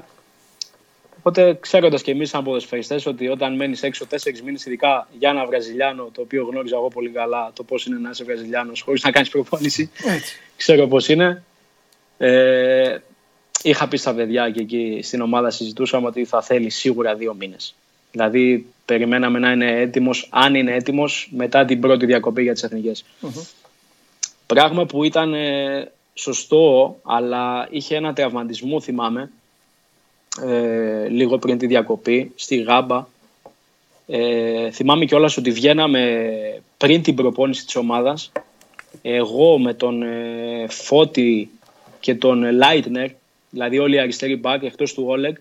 Οπότε 1.24 1.56
ξέροντας 1.60 2.02
και 2.02 2.10
εμείς, 2.10 2.28
σαν 2.28 2.44
ποδοσφαιριστές, 2.44 3.06
ότι 3.06 3.28
όταν 3.28 3.56
μένεις 3.56 3.82
έξω 3.82 4.06
τέσσερις 4.06 4.42
μήνες, 4.42 4.66
ειδικά 4.66 5.08
για 5.18 5.30
ένα 5.30 5.46
Βραζιλιάνο, 5.46 6.10
το 6.12 6.20
οποίο 6.20 6.44
γνώριζα 6.50 6.76
εγώ 6.76 6.88
πολύ 6.88 7.08
καλά, 7.08 7.50
το 7.54 7.62
πώς 7.62 7.86
είναι 7.86 7.98
να 7.98 8.10
είσαι 8.10 8.24
Βραζιλιάνος 8.24 8.80
χωρίς 8.80 9.02
να 9.02 9.10
κάνεις 9.10 9.28
προπόνηση, 9.28 9.90
ξέρω 10.56 10.86
πώς 10.86 11.08
είναι. 11.08 11.42
Ε, 12.18 12.98
είχα 13.62 13.88
πει 13.88 13.96
στα 13.96 14.14
παιδιά 14.14 14.50
και 14.50 14.60
εκεί 14.60 15.00
στην 15.02 15.20
ομάδα 15.20 15.50
συζητούσαμε 15.50 16.06
ότι 16.06 16.24
θα 16.24 16.42
θέλει 16.42 16.70
σίγουρα 16.70 17.14
δύο 17.14 17.34
μήνες. 17.34 17.74
Δηλαδή, 18.10 18.66
περιμέναμε 18.84 19.38
να 19.38 19.50
είναι 19.50 19.80
έτοιμος, 19.80 20.28
αν 20.30 20.54
είναι 20.54 20.74
έτοιμος, 20.74 21.28
μετά 21.32 21.64
την 21.64 21.80
πρώτη 21.80 22.06
διακοπή 22.06 22.42
για 22.42 22.52
τις 22.52 22.62
εθνικε 22.62 22.92
Πράγμα 24.46 24.86
που 24.86 25.04
ήταν 25.04 25.34
ε, 25.34 25.90
σωστό, 26.14 26.96
αλλά 27.02 27.68
είχε 27.70 27.96
ένα 27.96 28.12
τραυματισμό, 28.12 28.80
θυμάμαι, 28.80 29.30
ε, 30.40 31.08
λίγο 31.08 31.38
πριν 31.38 31.58
τη 31.58 31.66
διακοπή, 31.66 32.32
στη 32.34 32.56
Γάμπα. 32.56 33.06
Ε, 34.06 34.70
θυμάμαι 34.70 35.04
κιόλας 35.04 35.36
ότι 35.36 35.50
βγαίναμε 35.50 36.30
πριν 36.76 37.02
την 37.02 37.14
προπόνηση 37.14 37.64
της 37.64 37.76
ομάδας, 37.76 38.32
εγώ 39.02 39.58
με 39.58 39.74
τον 39.74 40.02
ε, 40.02 40.66
Φώτη 40.68 41.50
και 42.00 42.14
τον 42.14 42.52
Λάιτνερ, 42.52 43.10
δηλαδή 43.50 43.78
όλοι 43.78 43.94
οι 43.94 43.98
αριστεροί 43.98 44.36
μπακ 44.36 44.62
εκτός 44.62 44.94
του 44.94 45.04
Όλεγ, 45.06 45.34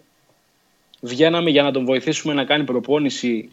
βγαίναμε 1.00 1.50
για 1.50 1.64
να 1.64 1.72
τον 1.72 1.86
βοηθήσουμε 1.86 2.34
να 2.34 2.44
κάνει 2.44 2.64
προπόνηση, 2.64 3.50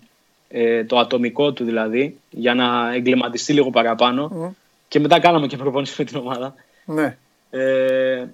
ε, 0.49 0.85
το 0.85 0.99
ατομικό 0.99 1.53
του 1.53 1.65
δηλαδή, 1.65 2.19
για 2.31 2.55
να 2.55 2.95
εγκληματιστεί 2.95 3.53
λίγο 3.53 3.71
παραπάνω. 3.71 4.55
Και 4.89 5.01
μετά 5.01 5.21
κάναμε 5.21 5.47
και 5.47 5.57
προπόνηση 5.57 5.95
με 5.99 6.05
την 6.05 6.17
ομάδα. 6.17 6.55
Ναι. 6.85 7.17
Ε, 7.51 8.27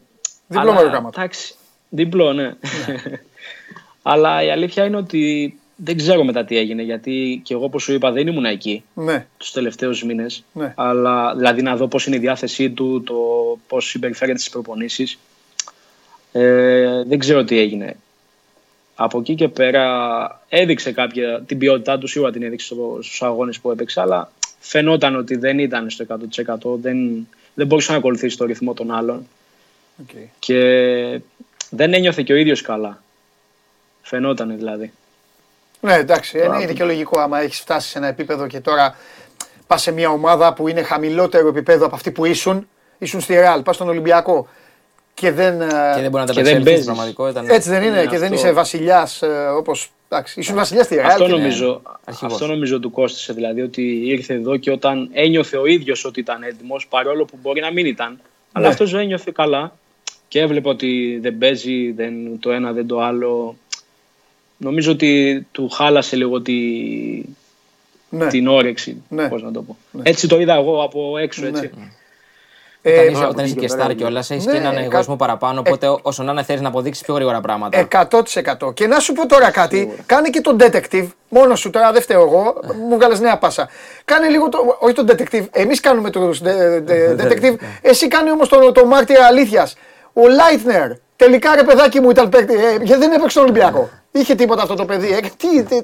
Διπλό 0.46 0.70
αλλά, 0.70 0.74
μέρο 0.74 1.10
Εντάξει, 1.16 1.54
διπλό, 1.94 2.32
ναι. 2.32 2.52
αλλά 4.02 4.42
η 4.44 4.50
αλήθεια 4.50 4.84
είναι 4.84 4.96
ότι 4.96 5.54
δεν 5.76 5.96
ξέρω 5.96 6.24
μετά 6.24 6.44
τι 6.44 6.56
έγινε, 6.56 6.82
γιατί 6.82 7.40
και 7.44 7.54
εγώ 7.54 7.64
όπως 7.64 7.82
σου 7.82 7.92
είπα 7.92 8.10
δεν 8.12 8.26
ήμουν 8.26 8.44
εκεί 8.44 8.84
Ναι. 8.94 9.26
τους 9.36 9.50
τελευταίους 9.52 10.02
μήνες. 10.04 10.44
Ναι. 10.52 10.72
Αλλά 10.76 11.34
δηλαδή 11.36 11.62
να 11.62 11.76
δω 11.76 11.86
πώς 11.88 12.06
είναι 12.06 12.16
η 12.16 12.18
διάθεσή 12.18 12.70
του, 12.70 13.02
το 13.02 13.14
πώς 13.68 13.88
συμπεριφέρεται 13.88 14.38
στις 14.38 14.50
προπονήσεις. 14.50 15.18
Ε, 16.32 17.02
δεν 17.06 17.18
ξέρω 17.18 17.44
τι 17.44 17.58
έγινε. 17.58 17.96
Από 18.94 19.18
εκεί 19.18 19.34
και 19.34 19.48
πέρα 19.48 20.44
έδειξε 20.48 20.92
κάποια, 20.92 21.42
την 21.46 21.58
ποιότητά 21.58 21.98
του, 21.98 22.06
σίγουρα 22.06 22.32
την 22.32 22.42
έδειξε 22.42 22.66
στο- 22.66 22.98
στους 23.02 23.22
αγώνες 23.22 23.60
που 23.60 23.70
έπαιξε, 23.70 24.00
αλλά 24.00 24.32
φαινόταν 24.60 25.16
ότι 25.16 25.36
δεν 25.36 25.58
ήταν 25.58 25.90
στο 25.90 26.02
100%, 26.02 26.76
δεν, 26.80 27.28
δεν 27.54 27.66
μπορούσε 27.66 27.92
να 27.92 27.98
ακολουθήσει 27.98 28.36
το 28.36 28.44
ρυθμό 28.44 28.74
των 28.74 28.90
άλλων 28.94 29.26
Οκ. 30.00 30.08
και 30.38 31.20
δεν 31.76 31.94
ένιωθε 31.94 32.22
και 32.22 32.32
ο 32.32 32.36
ίδιος 32.36 32.62
καλά. 32.62 33.02
Φαινόταν 34.02 34.56
δηλαδή. 34.56 34.92
Ναι, 35.80 35.94
εντάξει, 35.94 36.38
είναι, 36.38 36.62
είναι 36.62 36.72
και 36.72 36.84
λογικό 36.84 37.18
άμα 37.20 37.40
έχεις 37.40 37.60
φτάσει 37.60 37.88
σε 37.88 37.98
ένα 37.98 38.06
επίπεδο 38.06 38.46
και 38.46 38.60
τώρα 38.60 38.96
πας 39.66 39.82
σε 39.82 39.90
μια 39.92 40.08
ομάδα 40.10 40.52
που 40.54 40.68
είναι 40.68 40.82
χαμηλότερο 40.82 41.48
επίπεδο 41.48 41.86
από 41.86 41.94
αυτή 41.94 42.10
που 42.10 42.24
ήσουν. 42.24 42.68
Ήσουν 42.98 43.20
στη 43.20 43.34
Ρεάλ, 43.34 43.62
πας 43.62 43.74
στον 43.74 43.88
Ολυμπιακό 43.88 44.48
και 45.14 45.30
δεν. 45.32 45.60
ε, 45.60 45.66
Και 45.94 46.00
δεν 46.00 46.10
μπορεί 46.10 46.24
να 46.24 46.26
τα 46.26 46.32
Και 46.32 46.42
δεν 46.42 46.52
απεξέλθει 46.52 46.52
στην 46.52 46.64
παίζεις. 46.64 46.84
πραγματικότητα. 46.84 47.42
ναι. 47.42 47.52
Έτσι 47.54 47.68
δεν 47.70 47.82
είναι, 47.82 47.96
Ναι, 47.96 48.06
και 48.06 48.18
δεν 48.18 48.22
αυτό. 48.32 48.34
είσαι 48.34 48.52
βασιλιάς 48.52 49.22
όπως. 49.56 49.90
Εντάξει, 50.08 50.40
ήσουν 50.40 50.54
βασιλιάς 50.56 50.86
στη 50.86 50.94
Ρεάλ. 50.94 51.10
Αυτό 51.10 51.24
και- 51.24 51.30
νομίζω, 51.30 51.82
αρχηγός. 52.04 52.32
αυτό 52.34 52.46
νομίζω 52.46 52.80
του 52.80 52.90
κόστησε. 52.90 53.32
Δηλαδή 53.32 53.60
ότι 53.62 53.82
ήρθε 54.06 54.34
εδώ 54.34 54.56
και 54.56 54.70
όταν 54.70 55.08
ένιωθε 55.12 55.56
ο 55.56 55.66
ίδιος 55.66 56.04
ότι 56.04 56.20
ήταν 56.20 56.42
έτοιμος, 56.42 56.86
παρόλο 56.86 57.24
που 57.24 57.38
μπορεί 57.42 57.60
να 57.60 57.72
μην 57.72 57.86
ήταν. 57.86 58.20
Αλλά 58.52 58.64
Ναι. 58.66 58.72
αυτός 58.72 58.94
ένιωθε 58.94 59.30
καλά 59.34 59.72
και 60.34 60.40
έβλεπε 60.40 60.68
ότι 60.68 61.18
δεν 61.22 61.38
παίζει 61.38 61.90
δεν, 61.92 62.12
το 62.40 62.50
ένα 62.52 62.72
δεν 62.72 62.86
το 62.86 63.00
άλλο. 63.00 63.56
Νομίζω 64.56 64.92
ότι 64.92 65.46
του 65.52 65.68
χάλασε 65.68 66.16
λίγο 66.16 66.40
τη, 66.42 66.54
Ναι. 68.08 68.26
την 68.26 68.48
όρεξη. 68.48 69.02
Ναι. 69.08 69.28
Πώς 69.28 69.42
να 69.42 69.52
το 69.52 69.62
πω. 69.62 69.76
Έτσι 70.02 70.28
το 70.28 70.40
είδα 70.40 70.54
εγώ 70.54 70.82
από 70.82 71.18
έξω. 71.18 71.46
Έτσι. 71.46 71.70
Ε, 72.82 72.92
Όταν 72.98 73.10
είσαι, 73.12 73.20
από 73.22 73.28
όταν 73.30 73.44
είσαι 73.44 73.54
εκεί 73.58 73.66
και 73.66 73.74
πέρα, 73.74 73.86
star 73.90 73.96
κιόλα, 73.96 74.18
έχεις 74.28 74.44
ναι, 74.44 74.52
και 74.52 74.58
έναν 74.58 74.74
κα- 74.74 74.80
εγωισμό 74.80 75.16
παραπάνω. 75.16 75.60
Οπότε 75.60 75.98
όσο 76.02 76.22
να 76.22 76.32
είναι 76.32 76.42
θέλεις 76.42 76.60
να 76.60 76.68
αποδείξεις 76.68 77.04
πιο 77.04 77.14
γρήγορα 77.14 77.40
πράγματα. 77.40 77.78
100%. 77.78 78.74
Και 78.74 78.86
να 78.86 78.98
σου 78.98 79.12
πω 79.12 79.26
τώρα 79.26 79.50
κάτι, 79.50 79.92
κάνε 80.06 80.30
και 80.30 80.40
τον 80.40 80.56
detective, 80.60 81.06
μόνος 81.28 81.60
σου 81.60 81.70
τώρα 81.70 81.92
δεν 81.92 82.02
φταίω 82.02 82.20
εγώ, 82.22 82.60
μου 82.88 82.94
βγάλες 82.96 83.20
νέα 83.20 83.38
πάσα. 83.38 83.68
Κάνε 84.04 84.28
λίγο 84.28 84.48
το, 84.48 84.76
όχι 84.80 84.94
τον 84.94 85.06
detective, 85.10 85.44
εμείς 85.50 85.80
κάνουμε 85.80 86.10
το 86.10 86.30
detective, 87.20 87.54
εσύ 87.82 88.08
κάνε 88.08 88.30
όμως 88.30 88.48
το, 88.48 88.72
το 88.72 88.86
μάρτυρα 88.86 89.26
αλήθειας. 89.26 89.76
Ο 90.14 90.28
Λάιτνερ, 90.28 90.90
τελικά 91.16 91.54
ρε 91.54 91.62
παιδάκι 91.64 92.00
μου 92.00 92.10
ήταν 92.10 92.28
παίκτη, 92.28 92.54
ε, 92.54 92.74
γιατί 92.82 93.00
δεν 93.00 93.10
έπαιξε 93.12 93.28
στον 93.28 93.42
Ολυμπιακό. 93.42 93.90
Είχε 94.12 94.34
τίποτα 94.34 94.62
αυτό 94.62 94.74
το 94.74 94.84
παιδί, 94.84 95.12
ε, 95.12 95.20
τι, 95.36 95.62
τι, 95.64 95.80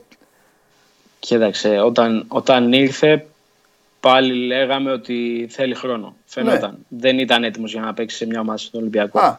Κοίταξε, 1.18 1.78
όταν, 1.80 2.24
όταν 2.28 2.72
ήρθε 2.72 3.26
πάλι 4.00 4.34
λέγαμε 4.46 4.92
ότι 4.92 5.46
θέλει 5.50 5.74
χρόνο. 5.74 6.14
Φαινόταν. 6.26 6.78
Δεν 6.88 7.18
ήταν 7.18 7.44
έτοιμος 7.44 7.72
για 7.72 7.80
να 7.80 7.94
παίξει 7.94 8.16
σε 8.16 8.26
μια 8.26 8.40
ομάδα 8.40 8.58
στον 8.58 8.80
Ολυμπιακό. 8.80 9.18
α, 9.20 9.38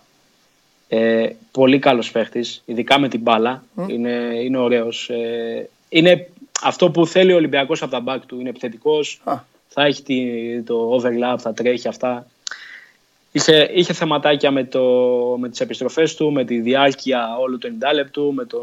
Ε, 0.87 1.35
πολύ 1.51 1.79
καλός 1.79 2.11
παίχτης, 2.11 2.61
ειδικά 2.65 2.99
με 2.99 3.07
την 3.07 3.19
μπάλα. 3.19 3.63
Είναι, 3.87 4.09
είναι 4.43 4.57
ωραίος. 4.57 5.09
Ε, 5.09 5.69
είναι 5.89 6.29
αυτό 6.63 6.91
που 6.91 7.07
θέλει 7.07 7.33
ο 7.33 7.35
Ολυμπιακός 7.35 7.81
από 7.81 7.91
τα 7.91 8.03
back 8.07 8.19
του. 8.25 8.39
Είναι 8.39 8.49
επιθετικός, 8.49 9.21
Α. 9.23 9.35
θα 9.67 9.83
έχει 9.83 10.03
τη- 10.03 10.61
το 10.61 10.95
overlap, 11.01 11.35
θα 11.39 11.53
τρέχει 11.53 11.87
αυτά. 11.87 12.27
Είχε, 13.31 13.69
είχε 13.73 13.93
θεματάκια 13.93 14.51
με, 14.51 14.63
το, 14.63 14.81
με 15.39 15.49
τις 15.49 15.59
επιστροφές 15.59 16.15
του, 16.15 16.31
με 16.31 16.45
τη 16.45 16.59
διάρκεια 16.59 17.37
όλου 17.39 17.57
του 17.57 17.77
90 17.91 17.93
λεπτού, 17.93 18.33
με 18.33 18.45
το 18.45 18.59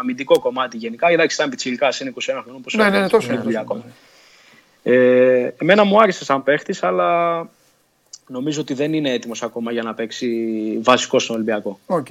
αμυντικό 0.00 0.38
κομμάτι 0.38 0.76
γενικά. 0.76 1.08
Εντάξει, 1.08 1.36
ήταν 1.36 1.50
πιτσιρικάς, 1.50 2.00
είναι 2.00 2.12
21 2.14 2.40
χρονών. 2.42 2.62
πώς 2.62 2.74
Ναι, 2.74 2.82
έχει, 2.82 2.90
ναι, 2.90 3.00
ναι, 3.00 3.08
τόσο 3.08 3.26
έχει 3.26 3.34
είναι, 3.34 3.42
δουλειά 3.42 3.64
τόσο 3.64 3.80
ακόμα. 3.80 3.94
Ε, 4.82 5.54
εμένα 5.58 5.84
μου 5.84 6.00
άρεσε 6.00 6.24
σαν 6.24 6.42
παίχτης, 6.42 6.82
αλλά 6.82 7.38
νομίζω 8.26 8.60
ότι 8.60 8.74
δεν 8.74 8.92
είναι 8.92 9.10
έτοιμος 9.10 9.42
ακόμα 9.42 9.72
για 9.72 9.82
να 9.82 9.94
παίξει 9.94 10.28
βασικός 10.82 11.22
στον 11.22 11.34
Ολυμπιακό. 11.34 11.78
οκ. 11.86 12.06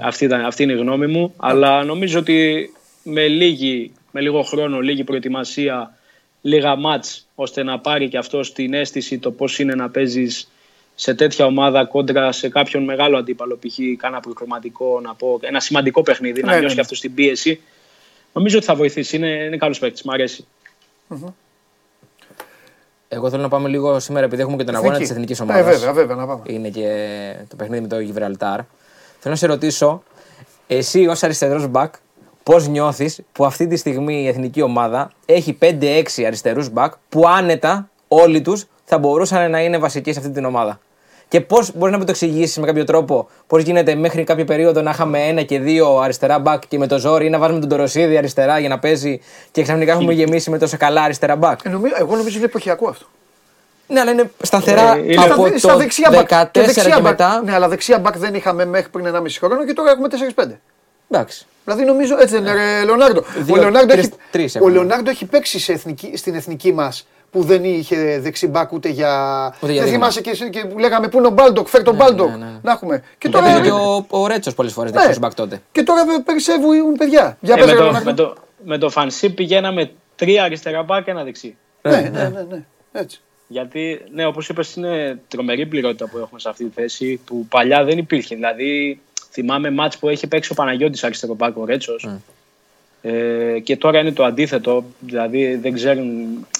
Αυτή, 0.00 0.24
ήταν, 0.24 0.44
αυτή 0.44 0.62
είναι 0.62 0.72
η 0.72 0.76
γνώμη 0.76 1.06
μου. 1.06 1.34
Αλλά 1.36 1.84
νομίζω 1.84 2.18
ότι 2.18 2.70
με, 3.02 3.28
λίγη, 3.28 3.92
με 4.10 4.20
λίγο 4.20 4.42
χρόνο, 4.42 4.80
λίγη 4.80 5.04
προετοιμασία, 5.04 5.98
λίγα 6.40 6.76
ματς, 6.76 7.26
ώστε 7.34 7.62
να 7.62 7.78
πάρει 7.78 8.08
και 8.08 8.18
αυτός 8.18 8.52
την 8.52 8.74
αίσθηση 8.74 9.18
το 9.18 9.30
πώς 9.30 9.58
είναι 9.58 9.74
να 9.74 9.90
παίζεις 9.90 10.50
σε 10.94 11.14
τέτοια 11.14 11.46
ομάδα 11.46 11.84
κόντρα 11.84 12.32
σε 12.32 12.48
κάποιον 12.48 12.84
μεγάλο 12.84 13.18
αντίπαλο, 13.18 13.58
π.χ. 13.58 13.78
κάνα 13.98 14.20
προκριματικό, 14.20 15.00
να 15.02 15.14
πω, 15.14 15.38
ένα 15.42 15.60
σημαντικό 15.60 16.02
παιχνίδι, 16.02 16.40
Ναι, 16.40 16.46
να 16.46 16.52
ναι, 16.52 16.58
νιώσει 16.60 16.74
ναι. 16.74 16.82
και 16.82 16.86
αυτό 16.92 17.00
την 17.00 17.14
πίεση. 17.14 17.60
Νομίζω 18.32 18.56
ότι 18.56 18.66
θα 18.66 18.74
βοηθήσει. 18.74 19.16
Είναι, 19.16 19.28
είναι 19.28 19.56
καλός 19.56 19.78
παίκτης, 19.78 20.02
μ' 20.02 20.10
αρέσει. 20.10 20.46
Εγώ 23.08 23.30
θέλω 23.30 23.42
να 23.42 23.48
πάμε 23.48 23.68
λίγο 23.68 23.98
σήμερα, 24.00 24.24
επειδή 24.26 24.42
έχουμε 24.42 24.56
και 24.56 24.64
τον 24.64 24.74
αγώνα 24.74 24.98
της 24.98 25.10
Εθνικής. 25.10 25.40
εθνική 25.40 25.52
Ναι, 25.52 25.60
ομάδας. 25.60 25.78
βέβαια, 25.78 25.92
βέβαια, 25.94 26.16
να 26.16 26.26
πάμε. 26.26 26.42
Είναι 26.46 26.68
και 26.68 27.34
το 27.48 27.56
παιχνίδι 27.56 27.82
με 27.82 27.88
το 27.88 27.98
Γιβραλτάρ. 28.00 28.60
Θέλω 29.18 29.34
να 29.34 29.36
σε 29.36 29.46
ρωτήσω, 29.46 30.02
εσύ 30.66 31.06
ως 31.06 31.22
αριστερός 31.22 31.66
μπακ, 31.68 31.94
πώς 32.42 32.68
νιώθεις 32.68 33.20
που 33.32 33.44
αυτή 33.44 33.66
τη 33.66 33.76
στιγμή 33.76 34.22
η 34.22 34.26
εθνική 34.26 34.62
ομάδα 34.62 35.12
έχει 35.26 35.58
5-6 35.60 36.02
αριστερούς 36.26 36.68
μπακ 36.70 36.92
που 37.08 37.28
άνετα 37.28 37.90
όλοι 38.08 38.40
τους 38.40 38.66
θα 38.90 38.98
μπορούσαν 38.98 39.50
να 39.50 39.60
είναι 39.60 39.78
βασικοί 39.78 40.12
σε 40.12 40.18
αυτή 40.18 40.30
την 40.30 40.44
ομάδα. 40.44 40.80
Και 41.28 41.40
πώς 41.40 41.70
μπορείς 41.76 41.92
να 41.92 41.98
μου 41.98 42.04
το 42.04 42.10
εξηγήσεις 42.10 42.58
με 42.58 42.66
κάποιο 42.66 42.84
τρόπο, 42.84 43.28
πώς 43.46 43.62
γίνεται 43.62 43.94
μέχρι 43.94 44.24
κάποια 44.24 44.44
περίοδο 44.44 44.82
να 44.82 44.90
είχαμε 44.90 45.18
ένα 45.26 45.42
και 45.42 45.58
δύο 45.58 45.96
αριστερά 45.98 46.38
μπακ 46.38 46.62
και 46.68 46.78
με 46.78 46.86
το 46.86 46.98
ζόρι 46.98 47.26
ή 47.26 47.30
να 47.30 47.38
βάζουμε 47.38 47.60
τον 47.60 47.68
Τοροσίδη 47.68 48.16
αριστερά 48.16 48.58
για 48.58 48.68
να 48.68 48.78
παίζει 48.78 49.20
και 49.50 49.62
ξαφνικά 49.62 49.92
έχουμε 49.92 50.12
γεμίσει 50.12 50.50
με 50.50 50.58
τόσο 50.58 50.76
καλά 50.76 51.02
αριστερά 51.02 51.36
μπακ. 51.36 51.60
Ε, 51.64 51.68
νομίζω- 51.68 51.94
εγώ 51.98 52.16
νομίζω 52.16 52.36
είναι 52.36 52.44
εποχιακό 52.46 52.88
αυτό. 52.88 53.04
Ναι, 53.86 54.00
αλλά 54.00 54.10
είναι 54.10 54.30
σταθερά 54.42 54.94
Ε, 54.96 54.98
είναι- 54.98 55.24
από 55.24 55.46
Στα- 55.46 55.58
στα 55.58 55.68
το 55.72 55.76
δεξιά 55.78 56.10
14 56.10 56.42
back. 56.44 56.48
Και 56.50 56.60
δεξιά 56.60 56.82
και 56.82 56.94
back. 56.98 57.02
μετά. 57.02 57.42
Ναι, 57.44 57.54
αλλά 57.54 57.68
δεξιά 57.68 57.98
μπακ 57.98 58.18
δεν 58.18 58.34
είχαμε 58.34 58.64
μέχρι 58.64 58.90
πριν 58.90 59.06
1,5 59.06 59.38
χρόνο 59.38 59.64
και 59.64 59.72
τώρα 59.72 59.90
έχουμε 59.90 60.08
4-5. 60.08 60.60
Εντάξει. 61.10 61.46
Δηλαδή 61.64 61.84
νομίζω 61.84 62.16
έτσι 62.20 62.34
δεν 62.38 62.42
είναι, 62.42 62.52
ρε, 62.52 62.84
Λεωνάρντο. 62.84 63.24
Δύο, 63.38 63.54
ο 63.54 63.58
Λεωνάρντο 63.58 63.92
τρεις- 63.92 64.06
έχει, 64.06 64.14
τρεις 64.30 64.54
ο 64.54 64.58
έχουμε. 64.58 64.72
Λεωνάρντο 64.74 65.10
έχει 65.10 65.24
παίξει 65.24 65.58
σε 65.58 65.72
εθνική, 65.72 66.16
στην 66.16 66.34
εθνική 66.34 66.72
μας 66.72 67.06
που 67.30 67.42
δεν 67.42 67.64
είχε 67.64 68.18
δεξιμπάκ 68.20 68.72
ούτε 68.72 68.88
για. 68.88 69.46
Ούτε 69.62 69.72
για 69.72 69.82
δεν 69.82 69.90
δείγμα. 69.90 69.90
θυμάσαι 70.10 70.20
και, 70.20 70.30
εσύ 70.30 70.50
και 70.50 70.64
που 70.64 70.78
λέγαμε 70.78 71.08
πού 71.08 71.18
είναι 71.18 71.26
ο 71.26 71.30
Μπάλντοκ, 71.30 71.68
φέρ 71.68 71.82
τον 71.82 71.94
Μπάλντοκ. 71.94 72.28
ναι, 72.28 72.36
ναι. 72.36 72.58
Να 72.62 72.72
έχουμε. 72.72 72.98
Και 72.98 73.04
Και 73.18 73.28
τώρα, 73.28 73.46
τώρα 73.52 73.60
και 73.64 73.70
ο, 73.70 74.06
ο 74.08 74.26
Ρέτσος 74.26 74.54
πολλές 74.54 74.72
φορές 74.72 74.90
Ναι. 74.90 74.96
δεξιός 74.96 75.18
μπακ 75.18 75.34
τότε. 75.34 75.62
και 75.72 75.82
τώρα 75.82 76.04
βε- 76.06 76.20
περισσεύουν 76.24 76.92
παιδιά. 76.98 77.36
Για 77.40 77.54
Ε, 77.54 77.58
πες, 77.58 77.66
με, 77.66 77.72
ρε, 77.72 77.76
το, 77.78 77.82
Λεωνάρντο. 77.84 78.10
με, 78.10 78.14
το, 78.16 78.34
με 78.64 78.78
το 78.78 78.90
φανσί 78.90 79.30
πηγαίναμε 79.30 79.90
τρία 80.16 80.42
αριστερά 80.44 80.82
μπακ 80.82 81.04
και 81.04 81.10
ένα 81.10 81.24
δεξί. 81.24 81.56
Ναι, 81.82 81.96
ναι, 82.00 82.28
ναι, 82.28 82.46
ναι. 82.50 82.64
Έτσι. 82.92 83.20
Γιατί, 83.48 84.00
ναι, 84.12 84.26
όπως 84.26 84.48
είπες, 84.48 84.74
είναι 84.74 85.18
τρομερή 85.28 85.66
πληρότητα 85.66 86.08
που 86.08 86.18
έχουμε 86.18 86.40
σε 86.40 86.48
αυτή 86.48 86.64
τη 86.64 86.70
θέση 86.80 87.20
που 87.24 87.46
παλιά 87.48 87.84
δεν 87.84 87.98
υπήρχε. 87.98 88.34
Δηλαδή, 88.34 89.00
θυμάμαι 89.30 89.70
μάτς 89.70 89.98
που 89.98 90.08
έχει 90.08 90.26
παίξει 90.26 90.52
ο 90.52 90.54
Παναγιώτης 90.54 91.04
αριστερό 91.04 91.34
μπακ, 91.34 91.56
ο 91.56 91.64
Ρέτσος. 91.64 92.08
Ε, 93.02 93.58
και 93.62 93.76
τώρα 93.76 93.98
είναι 93.98 94.12
το 94.12 94.24
αντίθετο, 94.24 94.84
δηλαδή 95.00 95.54
δεν 95.54 95.72
ξέρουν. 95.72 96.06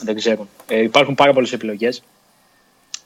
Δεν 0.03 0.15
ξέρουν. 0.15 0.49
Ε, 0.69 0.83
υπάρχουν 0.83 1.15
πάρα 1.15 1.33
πολλές 1.33 1.53
επιλογές. 1.53 2.03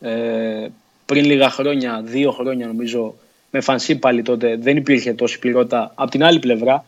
Ε, 0.01 0.67
πριν 1.07 1.25
λίγα 1.25 1.51
χρόνια, 1.51 2.03
δύο 2.05 2.31
χρόνια 2.31 2.67
νομίζω, 2.67 3.15
με 3.51 3.61
φανσί 3.61 3.97
πάλι 3.99 4.23
τότε 4.23 4.57
δεν 4.57 4.77
υπήρχε 4.77 5.13
τόση 5.13 5.39
πληρότητα. 5.39 5.93
Απ' 5.95 6.11
την 6.11 6.25
άλλη 6.25 6.39
πλευρά, 6.39 6.85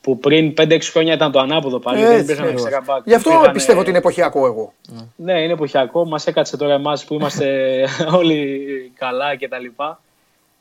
που 0.00 0.18
πριν 0.18 0.54
5-6 0.56 0.78
χρόνια 0.90 1.14
ήταν 1.14 1.32
το 1.32 1.38
ανάποδο 1.38 1.78
πάλι, 1.78 2.00
δεν 2.00 2.10
Έτσι, 2.10 2.22
υπήρχαν 2.22 2.44
ακριβώς. 2.44 2.62
αριστερά 2.66 2.84
μπακ. 2.94 3.06
Γι' 3.06 3.14
αυτό 3.14 3.30
Υπήρχαν, 3.30 3.52
πιστεύω 3.52 3.78
ε, 3.78 3.80
ότι 3.80 3.88
είναι 3.88 3.98
εποχιακό 3.98 4.46
εγώ. 4.46 4.72
ναι, 5.16 5.42
είναι 5.42 5.52
εποχιακό. 5.52 6.04
Μας 6.06 6.26
έκατσε 6.26 6.56
τώρα 6.56 6.74
εμάς 6.74 7.04
που 7.04 7.14
είμαστε 7.14 7.78
όλοι 8.18 8.66
καλά 8.98 9.36
και 9.36 9.48
τα 9.48 9.58
λοιπά. 9.58 10.00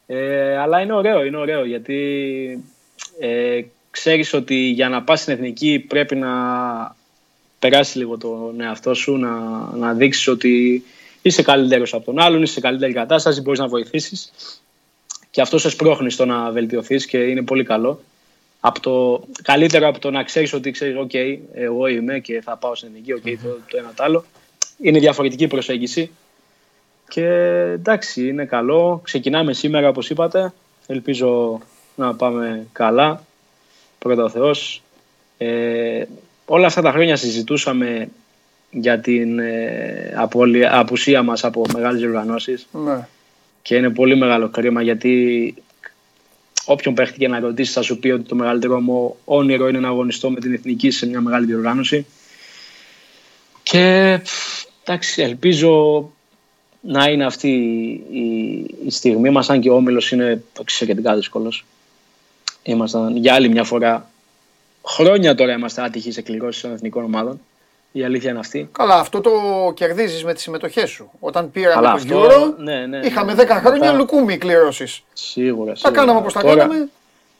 Ε, 0.08 0.58
αλλά 0.58 0.80
είναι 0.82 0.94
ωραίο, 0.94 1.24
είναι 1.24 1.38
ωραίο 1.38 1.66
γιατί 1.66 2.00
ε, 3.20 3.62
ξέρεις 3.92 4.34
ότι 4.34 4.56
για 4.56 4.90
να 4.90 5.04
πας 5.04 5.22
στην 5.22 5.34
εθνική 5.34 5.86
πρέπει 5.88 6.16
να 6.16 6.30
περάσεις 7.60 7.96
λίγο 7.96 8.18
τον 8.18 8.62
εαυτό 8.62 8.94
σου, 8.94 9.18
να, 9.18 9.30
να 9.76 9.94
δείξεις 9.94 10.28
ότι 10.28 10.84
είσαι 11.22 11.42
καλύτερος 11.42 11.94
από 11.94 12.06
τον 12.06 12.20
άλλον, 12.20 12.42
είσαι 12.42 12.54
σε 12.54 12.60
καλύτερη 12.60 12.94
κατάσταση, 12.94 13.42
μπορείς 13.42 13.60
να 13.60 13.68
βοηθήσεις. 13.68 14.32
Και 15.32 15.42
αυτό 15.42 15.58
σε 15.58 15.70
σπρώχνει 15.70 16.12
στο 16.12 16.26
να 16.26 16.52
βελτιωθείς 16.52 17.06
και 17.06 17.18
είναι 17.18 17.42
πολύ 17.42 17.64
καλό. 17.64 18.02
Από 18.60 18.80
το, 18.80 19.24
καλύτερο 19.44 19.88
από 19.88 20.00
το 20.00 20.12
να 20.12 20.24
ξέρεις 20.24 20.54
ότι 20.54 20.72
ξέρεις, 20.72 20.96
OK, 20.98 21.38
εγώ 21.54 21.88
είμαι 21.88 22.20
και 22.20 22.42
θα 22.42 22.58
πάω 22.58 22.76
στην 22.76 22.90
εθνική, 22.90 23.14
OK, 23.16 23.38
το, 23.44 23.58
το 23.68 23.78
ένα 23.78 23.94
το 23.96 24.04
άλλο. 24.04 24.26
Είναι 24.82 25.00
διαφορετική 25.00 25.48
προσέγγιση. 25.48 26.12
Και 27.08 27.26
εντάξει, 27.74 28.28
είναι 28.28 28.46
καλό. 28.46 29.00
Ξεκινάμε 29.04 29.54
σήμερα, 29.54 29.90
όπως 29.90 30.10
είπατε. 30.10 30.54
Ελπίζω 30.88 31.62
να 31.96 32.16
πάμε 32.16 32.68
καλά. 32.72 33.24
Πρώτα 34.04 34.24
ο 34.24 34.30
Θεός. 34.30 34.82
Ε, 35.38 36.04
όλα 36.46 36.66
αυτά 36.68 36.82
τα 36.82 36.92
χρόνια 36.92 37.16
συζητούσαμε 37.16 38.10
για 38.72 39.00
την 39.00 39.40
ε, 39.40 40.14
απολυ- 40.16 40.68
απουσία 40.72 41.24
μας 41.24 41.44
από 41.44 41.66
μεγάλες 41.74 42.04
οργανώσεις 42.04 42.68
Ναι. 42.72 43.08
και 43.62 43.76
είναι 43.76 43.90
πολύ 43.90 44.16
μεγάλο 44.18 44.50
κρίμα 44.50 44.82
γιατί 44.82 45.54
όποιον 46.66 46.94
παίχτη 46.94 47.18
και 47.20 47.28
να 47.28 47.40
ρωτήσει 47.40 47.72
θα 47.72 47.82
σου 47.82 48.00
πει 48.00 48.10
ότι 48.10 48.24
το 48.24 48.36
μεγαλύτερο 48.36 48.80
μου 48.80 49.16
όνειρο 49.26 49.68
είναι 49.68 49.80
να 49.80 49.88
αγωνιστώ 49.88 50.30
με 50.30 50.40
την 50.40 50.54
εθνική 50.54 50.92
σε 50.92 51.06
μια 51.08 51.22
μεγάλη 51.22 51.46
διοργάνωση 51.46 52.06
και 53.64 54.20
πφ, 54.24 54.64
εντάξει 54.84 55.22
ελπίζω 55.22 56.12
να 56.82 57.06
είναι 57.10 57.26
αυτή 57.26 57.50
η, 58.12 58.22
η 58.86 58.90
στιγμή 58.92 59.30
μας 59.30 59.50
αν 59.50 59.60
και 59.62 59.70
ο 59.70 59.76
Όμιλος 59.76 60.12
είναι 60.12 60.44
εξαιρετικά 60.60 61.16
δύσκολος 61.16 61.66
ήμασταν 62.64 63.16
για 63.18 63.34
άλλη 63.34 63.50
μια 63.50 63.64
φορά 63.64 64.10
χρόνια 64.86 65.36
τώρα 65.36 65.54
είμαστε 65.54 65.82
άτυχοι 65.82 66.12
σε 66.12 66.22
κληρώσεις 66.22 66.62
των 66.62 66.74
εθνικών 66.74 67.04
ομάδων 67.04 67.42
η 67.92 68.04
αλήθεια 68.04 68.30
είναι 68.30 68.40
αυτή 68.40 68.70
Καλά, 68.72 68.96
αυτό 68.96 69.22
το 69.22 69.32
κερδίζεις 69.76 70.24
με 70.24 70.34
τις 70.34 70.44
συμμετοχές 70.44 70.90
σου. 70.90 71.12
Όταν 71.20 71.52
πήραμε 71.52 71.74
Καλά, 71.74 71.90
το 71.90 71.96
αυτό, 71.96 72.26
Euro, 72.26 72.54
ναι, 72.58 72.86
ναι, 72.86 72.98
είχαμε 73.04 73.34
ναι. 73.34 73.44
10 73.44 73.48
χρόνια 73.48 73.80
Μετά- 73.80 73.92
λουκούμι 73.94 74.38
κληρώσεις. 74.38 75.04
Σίγουρα. 75.14 75.72
Τα 75.72 75.76
σίγουρα. 75.78 76.00
κάναμε 76.00 76.20
όπως 76.20 76.34
τα 76.34 76.42
Τώρα- 76.42 76.56
κάναμε. 76.56 76.90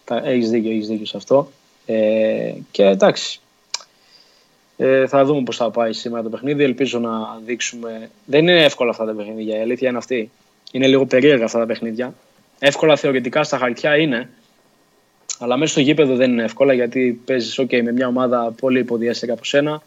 Τα, 0.06 0.22
έχεις 0.26 0.50
δίκιο, 0.50 0.72
έχεις 0.72 0.88
δίκιο 0.88 1.06
σε 1.06 1.18
αυτό. 1.18 1.52
Ε, 1.86 2.52
και 2.72 2.84
εντάξει, 2.84 3.40
ε, 4.78 5.08
θα 5.08 5.26
δούμε 5.26 5.44
πώς 5.44 5.58
θα 5.58 5.70
πάει 5.72 5.94
σήμερα 5.94 6.24
το 6.24 6.30
παιχνίδι. 6.30 6.64
Ελπίζω 6.64 7.00
να 7.00 7.40
δείξουμε... 7.46 8.10
Δεν 8.26 8.40
είναι 8.48 8.64
εύκολα 8.64 8.90
αυτά 8.90 9.06
τα 9.06 9.12
παιχνίδια, 9.14 9.58
η 9.58 9.62
αλήθεια 9.62 9.90
είναι 9.90 9.98
αυτή. 9.98 10.32
Είναι 10.72 10.88
λίγο 10.88 11.06
περίεργα 11.06 11.46
αυτά 11.46 11.60
τα 11.60 11.66
παιχνίδια. 11.66 12.14
Εύκολα 12.60 12.96
θεωρητικά 12.96 13.44
στα 13.44 13.58
χαρτιά 13.58 13.98
είναι, 13.98 14.30
αλλά 15.40 15.58
μέσα 15.58 15.72
στο 15.72 15.82
γήπεδο 15.82 16.16
δεν 16.16 16.32
είναι 16.32 16.44
εύκολα 16.44 16.74
γιατί 16.74 17.22
παίζεις 17.26 17.60
okay, 17.62 17.82
με 17.84 17.92
μια 17.92 18.08
ομάδα 18.08 18.54
πολύ 18.60 18.80
υποδιέστερη 18.80 19.32
από 19.32 19.46
σένα 19.46 19.82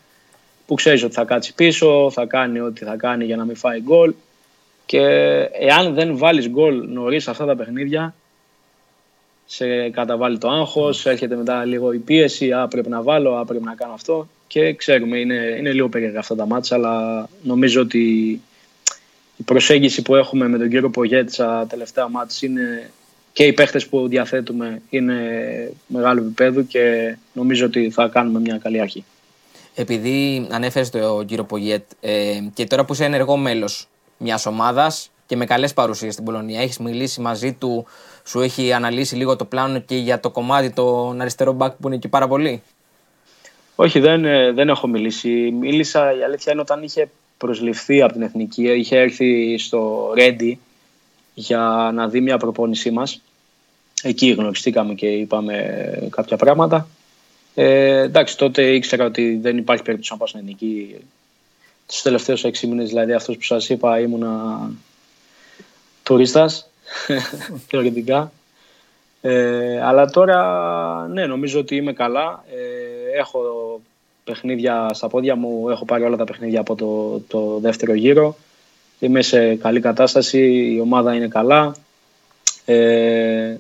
που 0.67 0.75
ξέρεις 0.75 1.03
ότι 1.03 1.15
θα 1.15 1.25
κάτσει 1.25 1.55
πίσω, 1.55 2.11
θα 2.11 2.27
κάνει 2.27 2.61
ό,τι 2.61 2.85
θα 2.85 2.97
κάνει 2.97 3.25
για 3.25 3.37
να 3.37 3.45
μην 3.45 3.57
φάει 3.57 3.81
γκολ. 3.81 4.15
Και 4.87 5.01
εάν 5.53 5.95
δεν 5.95 6.17
βάλεις 6.17 6.49
γκολ 6.49 6.89
νωρίς 6.89 7.29
αυτά 7.29 7.45
τα 7.45 7.57
παιχνίδια 7.57 8.15
σε 9.47 9.91
καταβάλει 9.91 10.39
το 10.39 10.49
άγχος, 10.49 11.07
έρχεται 11.07 11.37
μετά 11.37 11.65
λίγο 11.65 11.93
η 11.93 11.99
πίεση, 11.99 12.53
α, 12.53 12.69
πρέπει 12.69 12.89
να 12.89 13.03
βάλω, 13.03 13.37
α, 13.37 13.45
πρέπει 13.45 13.65
να 13.65 13.75
κάνω 13.75 13.93
αυτό 13.93 14.29
και 14.47 14.75
ξέρουμε, 14.75 15.19
είναι, 15.19 15.57
είναι 15.59 15.73
λίγο 15.73 15.89
περίεργα 15.89 16.19
αυτά 16.19 16.35
τα 16.35 16.47
μάτσα, 16.47 16.75
αλλά 16.75 17.29
νομίζω 17.43 17.81
ότι 17.81 18.41
η 19.37 19.43
προσέγγιση 19.45 20.03
που 20.03 20.15
έχουμε 20.15 20.49
με 20.49 20.59
τον 20.59 20.69
κύριο 20.69 20.91
Πογέτ 20.91 21.31
στα 21.31 21.67
τελευταία 21.69 22.09
μάτς 22.09 22.43
είναι 22.43 22.91
και 23.35 23.45
οι 23.45 23.53
παίχτες 23.53 23.87
που 23.87 24.09
διαθέτουμε 24.09 24.83
είναι 24.91 25.17
μεγάλο 25.87 26.21
επίπεδο 26.21 26.63
και 26.63 27.17
νομίζω 27.33 27.67
ότι 27.67 27.91
θα 27.91 28.09
κάνουμε 28.09 28.41
μια 28.41 28.59
καλή 28.59 28.81
αρχή. 28.81 29.05
Επειδή 29.75 30.47
ανέφερες 30.51 30.91
το 30.91 31.25
κύριο 31.27 31.45
Πογιέτ 31.45 31.83
ε, 32.01 32.41
και 32.55 32.65
τώρα 32.65 32.85
που 32.85 32.93
είσαι 32.93 33.05
ενεργό 33.05 33.37
μέλος 33.37 33.89
μιας 34.19 34.47
ομάδας 34.47 35.11
και 35.27 35.37
με 35.37 35.45
καλές 35.45 35.73
παρουσίες 35.73 36.13
στην 36.13 36.25
Πολωνία, 36.25 36.61
έχεις 36.61 36.79
μιλήσει 36.79 37.21
μαζί 37.21 37.53
του, 37.53 37.87
σου 38.25 38.41
έχει 38.41 38.73
αναλύσει 38.73 39.17
λίγο 39.17 39.37
το 39.37 39.45
πλάνο 39.45 39.79
και 39.79 39.97
για 39.97 40.21
το 40.21 40.31
κομμάτι 40.31 40.71
των 40.71 41.21
αριστερό 41.21 41.53
μπακ 41.53 41.73
που 41.73 41.87
είναι 41.87 41.97
εκεί 41.97 42.09
πάρα 42.09 42.29
πολύ; 42.29 42.63
Όχι, 43.75 44.01
δεν, 44.01 44.25
ε, 44.25 44.53
δεν 44.53 44.69
έχω 44.69 44.87
μιλήσει. 44.87 45.51
Μίλησα, 45.61 46.19
η 46.19 46.23
αλήθεια 46.23 46.53
είναι 46.53 46.61
όταν 46.61 46.83
είχε 46.83 47.09
προσληφθεί 47.37 48.03
από 48.03 48.13
την 48.13 48.23
Εθνική, 48.23 48.63
είχε 48.63 48.99
έρθει 48.99 49.59
στο 49.59 50.13
Ρέντι 50.15 50.59
για 51.35 51.91
να 51.95 52.09
δει 52.09 52.21
μια 52.21 52.37
προπόνησή 52.37 52.91
μας. 52.91 53.23
Εκεί 54.07 54.31
γνωριστήκαμε 54.31 54.95
και 54.95 55.07
είπαμε 55.07 56.09
κάποια 56.11 56.37
πράγματα. 56.37 56.89
Ε, 57.55 58.01
εντάξει, 58.01 58.37
τότε 58.37 58.75
ήξερα 58.75 59.05
ότι 59.05 59.39
δεν 59.43 59.57
υπάρχει 59.57 59.83
περίπτωση 59.83 60.13
να 60.13 60.19
πάω 60.19 60.27
στην 60.27 60.41
Εθνική. 60.41 60.97
Τους 61.87 62.03
τελευταίους 62.03 62.45
έξι 62.45 62.67
μήνες, 62.67 62.89
δηλαδή 62.89 63.13
αυτός 63.13 63.37
που 63.37 63.43
σας 63.43 63.69
είπα, 63.69 64.01
ήμουνα 64.01 64.61
τουρίστας, 66.03 66.71
θεωρητικά. 67.69 68.33
Ε, 69.21 69.81
αλλά 69.81 70.11
τώρα, 70.11 71.09
ναι, 71.09 71.27
νομίζω 71.27 71.59
ότι 71.59 71.77
είμαι 71.77 71.93
καλά. 71.93 72.45
Ε, 72.51 73.19
έχω 73.19 73.41
παιχνίδια 74.25 74.91
στα 74.93 75.09
πόδια 75.09 75.37
μου, 75.37 75.69
έχω 75.71 75.85
πάρει 75.85 76.05
όλα 76.05 76.17
τα 76.17 76.25
παιχνίδια 76.25 76.61
από 76.61 76.75
το, 76.75 77.21
το 77.29 77.59
δεύτερο 77.59 77.95
γύρο. 77.95 78.37
Είμαι 78.99 79.23
σε 79.23 79.55
καλή 79.55 79.81
κατάσταση, 79.81 80.39
η 80.75 80.81
ομάδα 80.81 81.15
είναι 81.15 81.29
καλά. 81.29 81.75
Ε, 82.65 83.57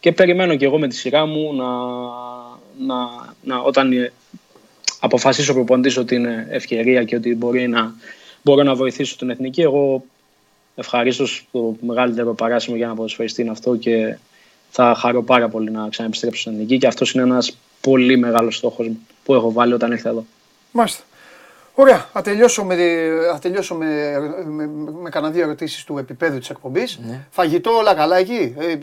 και 0.00 0.12
περιμένω 0.12 0.56
και 0.56 0.64
εγώ 0.64 0.78
με 0.78 0.88
τη 0.88 0.94
σειρά 0.94 1.26
μου 1.26 1.54
να, 1.54 1.66
να, 2.86 2.96
να 3.42 3.58
όταν 3.58 3.92
ε, 3.92 4.12
αποφασίσω 5.00 5.52
ο 5.52 5.54
προπονητής 5.54 5.96
ότι 5.96 6.14
είναι 6.14 6.46
ευκαιρία 6.50 7.04
και 7.04 7.16
ότι 7.16 7.34
μπορεί 7.34 7.68
να, 7.68 7.94
μπορώ 8.42 8.62
να 8.62 8.74
βοηθήσω 8.74 9.16
την 9.16 9.30
εθνική, 9.30 9.60
εγώ 9.60 10.04
ευχαρίστως 10.74 11.46
το 11.52 11.76
μεγαλύτερο 11.80 12.34
παράσημο 12.34 12.76
για 12.76 12.86
να 12.86 12.94
ποδοσφαιριστεί 12.94 13.42
είναι 13.42 13.50
αυτό 13.50 13.76
και 13.76 14.16
θα 14.70 14.94
χαρώ 14.94 15.22
πάρα 15.22 15.48
πολύ 15.48 15.70
να 15.70 15.88
ξαναεπιστρέψω 15.88 16.40
στην 16.40 16.52
εθνική 16.52 16.78
και 16.78 16.86
αυτός 16.86 17.12
είναι 17.12 17.22
ένας 17.22 17.56
πολύ 17.80 18.16
μεγάλος 18.16 18.56
στόχος 18.56 18.86
μου 18.86 19.06
που 19.24 19.34
έχω 19.34 19.52
βάλει 19.52 19.72
όταν 19.72 19.90
ήρθα 19.90 20.08
εδώ. 20.08 20.26
Μάλιστα. 20.72 21.02
Ωραία, 21.80 22.08
θα 22.12 22.22
τελειώσω 22.22 22.64
με, 22.64 22.74
θα 23.32 23.38
τελειώσω 23.38 23.74
με, 23.74 23.86
με, 24.46 24.66
με 25.02 25.08
κανένα 25.10 25.32
δύο 25.32 25.42
ερωτήσεις 25.42 25.84
του 25.84 25.98
επίπεδου 25.98 26.38
της 26.38 26.50
εκπομπής. 26.50 27.00
Φαγητό, 27.30 27.70
όλα 27.70 27.94
καλά 27.94 28.16
εκεί; 28.16 28.54
Ε, 28.58 28.70
ε, 28.72 28.78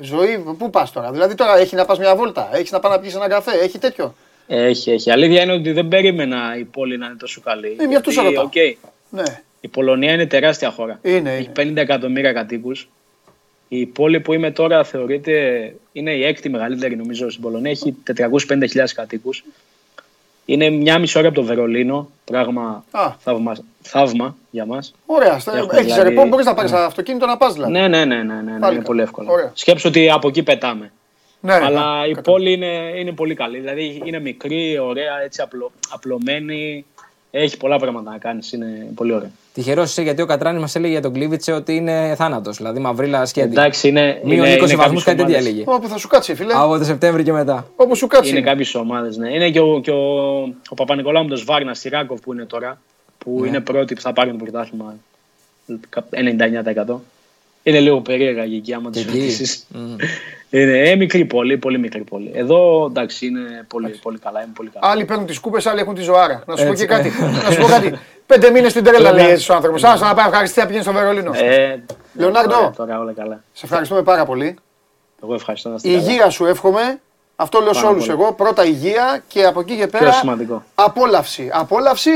ζωή, 0.00 0.44
πού 0.58 0.70
πας 0.70 0.92
τώρα; 0.92 1.10
Δηλαδή 1.12 1.34
τώρα 1.34 1.58
έχει 1.58 1.74
να 1.74 1.84
πας 1.84 1.98
μια 1.98 2.16
βόλτα, 2.16 2.50
έχει 2.52 2.72
να 2.72 2.80
πα 2.80 2.88
να 2.88 2.98
πιεις 2.98 3.14
ένα 3.14 3.28
καφέ, 3.28 3.50
έχει 3.62 3.78
τέτοιο; 3.78 4.14
Έχει, 4.46 4.90
έχει. 4.90 5.10
Αλήθεια 5.10 5.42
είναι 5.42 5.52
ότι 5.52 5.72
δεν 5.72 5.88
περίμενα 5.88 6.56
η 6.58 6.64
πόλη 6.64 6.98
να 6.98 7.06
είναι 7.06 7.16
τόσο 7.18 7.40
καλή. 7.40 7.76
Ε, 7.80 7.84
γι' 7.84 7.96
αυτό 7.96 8.10
σε 8.10 8.20
Γιατί, 8.20 8.36
ρωτάω. 8.36 8.44
οκ, 8.44 8.76
Ναι, 9.10 9.40
η 9.60 9.68
Πολωνία 9.68 10.12
είναι 10.12 10.26
τεράστια 10.26 10.70
χώρα. 10.70 10.98
είναι. 11.02 11.34
Έχει 11.36 11.50
είναι. 11.58 11.72
50 11.72 11.76
εκατομμύρια 11.76 12.32
κατοίκους. 12.32 12.88
Η 13.68 13.86
πόλη 13.86 14.20
που 14.20 14.32
είμαι 14.32 14.50
τώρα 14.50 14.84
θεωρείται 14.84 15.32
είναι 15.92 16.10
η 16.14 16.24
έκτη 16.24 16.48
μεγαλύτερη 16.48 16.96
νομίζω 16.96 17.30
στην 17.30 17.42
Πολωνία. 17.42 17.70
Έχει 17.70 17.94
450.000 18.16 18.94
κατοίκους. 18.94 19.44
Είναι 20.44 20.70
μια 20.70 20.98
μισή 20.98 21.18
ώρα 21.18 21.26
από 21.28 21.36
το 21.36 21.42
Βερολίνο. 21.42 22.10
Πράγμα 22.24 22.84
Α. 22.90 23.12
θαύμα, 23.18 23.56
θαύμα 23.82 24.36
για 24.50 24.66
μας. 24.66 24.94
Ωραία, 25.06 25.40
Έχουμε 25.46 25.78
έχεις 25.78 25.92
δηλαδή- 25.92 26.08
ρεπό, 26.08 26.26
μπορείς 26.26 26.46
να 26.46 26.54
πάρεις 26.54 26.72
αυτοκίνητο 26.72 27.26
να 27.26 27.36
πας 27.36 27.52
δηλαδή. 27.54 27.72
Ναι, 27.72 27.88
ναι, 27.88 28.04
ναι, 28.04 28.16
ναι, 28.16 28.22
ναι, 28.22 28.34
ναι, 28.34 28.42
Πάλι 28.42 28.54
είναι 28.58 28.60
καλά. 28.60 28.82
πολύ 28.82 29.02
εύκολο. 29.02 29.32
Ωραία. 29.32 29.50
Σκέψου 29.54 29.88
ότι 29.88 30.10
από 30.10 30.28
εκεί 30.28 30.42
πετάμε. 30.42 30.92
Ναι, 31.40 31.52
Αλλά 31.54 31.68
ναι, 31.68 31.74
η 31.76 31.80
κατάλαβα. 31.80 32.20
πόλη 32.20 32.52
είναι, 32.52 32.92
είναι 32.96 33.12
πολύ 33.12 33.34
καλή. 33.34 33.58
Δηλαδή 33.58 34.00
είναι 34.04 34.20
μικρή, 34.20 34.78
ωραία, 34.78 35.20
έτσι 35.24 35.40
απλο, 35.42 35.72
απλωμένη. 35.90 36.84
Έχει 37.36 37.56
πολλά 37.56 37.78
πράγματα 37.78 38.10
να 38.10 38.18
κάνεις. 38.18 38.52
Είναι 38.52 38.86
πολύ 38.94 39.12
ωραία. 39.12 39.30
Τυχερός 39.54 39.90
είσαι 39.90 40.02
γιατί 40.02 40.22
ο 40.22 40.26
Κατράνης 40.26 40.60
μας 40.60 40.74
έλεγε 40.74 40.92
για 40.92 41.02
τον 41.02 41.12
Κλίβιτσε 41.12 41.52
ότι 41.52 41.74
είναι 41.76 42.14
θάνατος. 42.16 42.56
Δηλαδή 42.56 42.78
μαυρίλα 42.80 43.26
σχέδια. 43.26 43.60
Εντάξει, 43.62 43.88
είναι. 43.88 44.20
Μείον 44.24 44.44
είναι, 44.46 44.54
20 44.54 44.66
είναι 44.66 44.76
βαθμούς, 44.76 44.76
κάποιες 44.76 45.02
κάτι 45.04 45.16
τέτοια 45.16 45.24
ομάδες- 45.34 45.46
έλεγε. 45.46 45.64
Όπου 45.66 45.88
θα 45.88 45.98
σου 45.98 46.08
κάτσει, 46.08 46.34
φίλε. 46.34 46.52
Από 46.56 46.78
το 46.78 46.84
Σεπτέμβριο 46.84 47.24
και 47.24 47.32
μετά. 47.32 47.66
Όπου 47.76 47.96
σου 47.96 48.06
κάτσει. 48.06 48.30
Είναι 48.30 48.40
κάποιες 48.40 48.74
ομάδες, 48.74 49.16
ναι. 49.16 49.34
Είναι 49.34 49.50
και 49.50 49.60
ο, 49.60 49.80
και 49.80 49.90
ο, 49.90 50.40
ο 50.68 50.74
Παπα-Νικολάου 50.76 51.22
με 51.22 51.28
τον 51.28 51.38
Σβάρνα 51.38 51.74
στη 51.74 51.88
Ράκοβ 51.88 52.20
που 52.20 52.32
είναι 52.32 52.44
τώρα. 52.44 52.80
Που 53.18 53.38
Ναι. 53.40 53.46
είναι 53.48 53.60
πρώτοι 53.60 53.94
που 53.94 54.00
θα 54.00 54.12
πάρουν 54.12 54.38
το 54.38 54.44
πρωτάθλημα 54.44 54.94
99%. 56.10 57.00
Είναι 57.66 57.80
λίγο 57.80 58.00
περίεργα 58.00 58.44
η 58.44 58.56
εκεί 58.56 58.72
άμα 58.74 58.90
Και 58.90 58.98
τις 58.98 59.08
εκεί. 59.08 59.18
ρωτήσει. 59.18 59.62
Μμ. 59.68 59.94
Είναι 60.60 60.78
ε, 60.90 60.96
μικρή 60.96 61.24
πόλη, 61.24 61.58
πολύ 61.58 61.78
μικρή 61.78 62.02
πόλη. 62.02 62.30
Εδώ 62.34 62.86
εντάξει 62.90 63.26
είναι 63.26 63.64
πολύ, 63.68 63.98
πολύ 64.02 64.18
καλά. 64.18 64.42
Είναι 64.42 64.52
πολύ 64.54 64.68
καλά. 64.70 64.92
Άλλοι 64.92 65.04
παίρνουν 65.04 65.26
τις 65.26 65.38
κούπες, 65.38 65.66
άλλοι 65.66 65.80
έχουν 65.80 65.94
τη 65.94 66.00
ζωάρα. 66.02 66.42
Να 66.46 66.56
σου 66.56 66.64
πω 66.64 66.70
Έτσι. 66.70 66.86
και 66.86 66.92
κάτι. 66.94 67.12
να 67.44 67.50
σου 67.50 67.60
πω 67.60 67.66
κάτι. 67.66 67.98
Πέντε 68.26 68.50
μήνες 68.50 68.70
στην 68.70 68.84
τρέλα 68.84 69.12
λέει 69.12 69.28
έτσι 69.30 69.52
ο 69.52 69.54
άνθρωπο. 69.54 69.86
Άσε 69.86 70.04
να 70.04 70.14
πάει 70.14 70.26
ευχαριστή 70.28 70.58
να 70.60 70.66
πηγαίνει 70.66 70.84
στο 70.84 70.92
Βερολίνο. 70.92 71.32
Ε, 71.34 71.76
Λεωνάρντο. 72.14 72.56
ωραία, 72.56 72.70
Τώρα 72.70 72.98
όλα 72.98 73.12
καλά. 73.12 73.42
Σε 73.52 73.66
ευχαριστούμε 73.66 74.02
πάρα 74.02 74.24
πολύ. 74.24 74.56
Εγώ 75.22 75.34
ευχαριστώ 75.34 75.68
να 75.68 75.74
είστε 75.74 75.88
Η 75.88 75.94
καλά. 75.96 76.10
υγεία 76.10 76.30
σου 76.30 76.46
εύχομαι. 76.46 77.00
Αυτό 77.36 77.60
λέω 77.60 77.72
σε 77.72 77.80
Πάρα 77.80 77.88
όλους 77.92 78.06
πολύ. 78.06 78.20
εγώ. 78.20 78.32
Πρώτα 78.32 78.64
υγεία 78.64 79.22
και 79.28 79.44
από 79.44 79.60
εκεί 79.60 79.76
και 79.76 79.86
Πιο 79.86 79.98
πέρα. 79.98 80.12
σημαντικό. 80.12 80.64
Απόλαυση. 80.74 81.50
Απόλαυση 81.52 82.10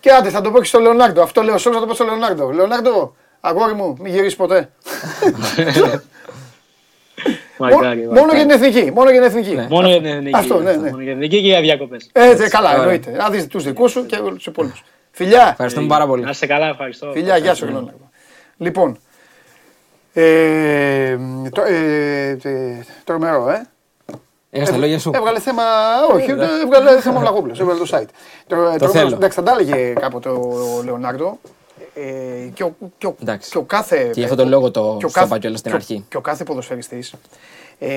και 0.00 0.10
άντε 0.10 0.28
θα 0.28 0.40
το 0.40 0.50
πω 0.50 0.58
και 0.58 0.64
στο 0.64 0.78
Λεωνάρντο. 0.80 1.22
Αυτό 1.22 1.42
λέω 1.42 1.58
σε 1.58 1.68
όλους, 1.68 1.80
θα 1.80 1.86
το 1.86 1.90
πω 1.90 1.94
στο 1.96 2.04
Λεωνάρντο. 2.04 2.50
Λεωνάρντο, 2.50 3.14
αγόρι 3.44 3.74
μου, 3.74 3.96
μην 4.00 4.12
γυρίσεις 4.12 4.36
ποτέ. 4.36 4.70
Μακάρι, 7.58 8.06
Μόνο 8.06 8.20
μακάρι. 8.20 8.36
για 8.36 8.46
την 8.46 8.50
εθνική. 8.50 8.90
Μόνο 8.90 9.10
για 9.10 9.20
την 9.20 9.28
εθνική. 9.28 9.66
Μόνο 9.70 9.88
για 9.88 9.96
την 10.00 10.06
εθνική. 10.06 10.36
Αυτό, 10.36 10.58
ναι, 10.60 10.70
ναι. 10.72 10.76
Μόνο 10.90 11.02
για 11.02 11.12
την 11.12 11.22
εθνική 11.22 11.40
και 11.40 11.46
για 11.46 11.60
διακοπές. 11.60 12.08
Έτσι, 12.12 12.48
καλά, 12.48 12.68
Ωραία. 12.68 12.80
εννοείται. 12.82 13.10
Να 13.10 13.30
δεις 13.30 13.46
τους 13.46 13.64
δικούς 13.64 13.90
σου 13.90 14.06
και 14.06 14.16
όλους 14.16 14.34
τους 14.36 14.46
υπόλοιπους. 14.46 14.84
Φιλιά. 15.10 15.48
Ευχαριστούμε 15.50 15.86
πάρα 15.86 16.06
πολύ. 16.06 16.24
Να 16.24 16.30
είστε 16.30 16.46
καλά, 16.46 16.66
ευχαριστώ. 16.68 17.10
Φιλιά, 17.12 17.36
γεια 17.36 17.54
σου. 17.54 17.66
Γνώνα. 17.66 17.94
Λοιπόν, 18.56 18.98
ε, 20.12 21.16
το, 21.52 21.62
ε, 21.62 22.38
ε, 22.42 22.84
τρομερό, 23.04 23.50
ε. 23.50 23.66
Έχεις 24.50 24.70
τα 24.70 24.76
λόγια 24.76 24.98
σου. 24.98 25.10
Έβγαλε 25.14 25.40
θέμα, 25.40 25.62
όχι, 26.12 26.30
έβγαλε 26.62 27.00
θέμα 27.00 27.18
ο 27.18 27.22
Λαγόπουλος, 27.22 27.60
έβγαλε 27.60 27.78
το 27.78 27.86
site. 27.90 28.08
Το, 28.46 28.76
το 28.78 28.88
θέλω. 28.88 29.14
Εντάξει, 29.14 29.38
θα 29.38 29.44
τα 29.44 29.52
έλεγε 29.58 29.92
κάποτε 29.92 30.28
ο 30.28 30.82
Λεωνάρντο. 30.84 31.38
Ε, 31.94 32.48
και, 32.54 32.62
ο, 32.64 32.74
και, 32.98 33.06
ο, 33.06 33.16
Εντάξει. 33.22 33.50
και 33.50 33.58
ο 33.58 33.62
κάθε... 33.62 33.96
Και 34.12 34.20
γι' 34.20 34.24
αυτό 34.24 34.36
το 34.36 34.44
λόγο 34.44 34.70
το 34.70 34.96
και 34.98 35.04
ο 35.04 35.08
στο 35.08 35.18
κάθε- 35.18 35.26
είπα 35.26 35.38
κιόλας 35.38 35.58
στην 35.58 35.70
και 35.70 35.76
ο- 35.76 35.80
αρχή. 35.80 36.04
Και 36.08 36.16
ο 36.16 36.20
κάθε 36.20 36.44
ποδοσφαιριστής 36.44 37.14
ε, 37.78 37.88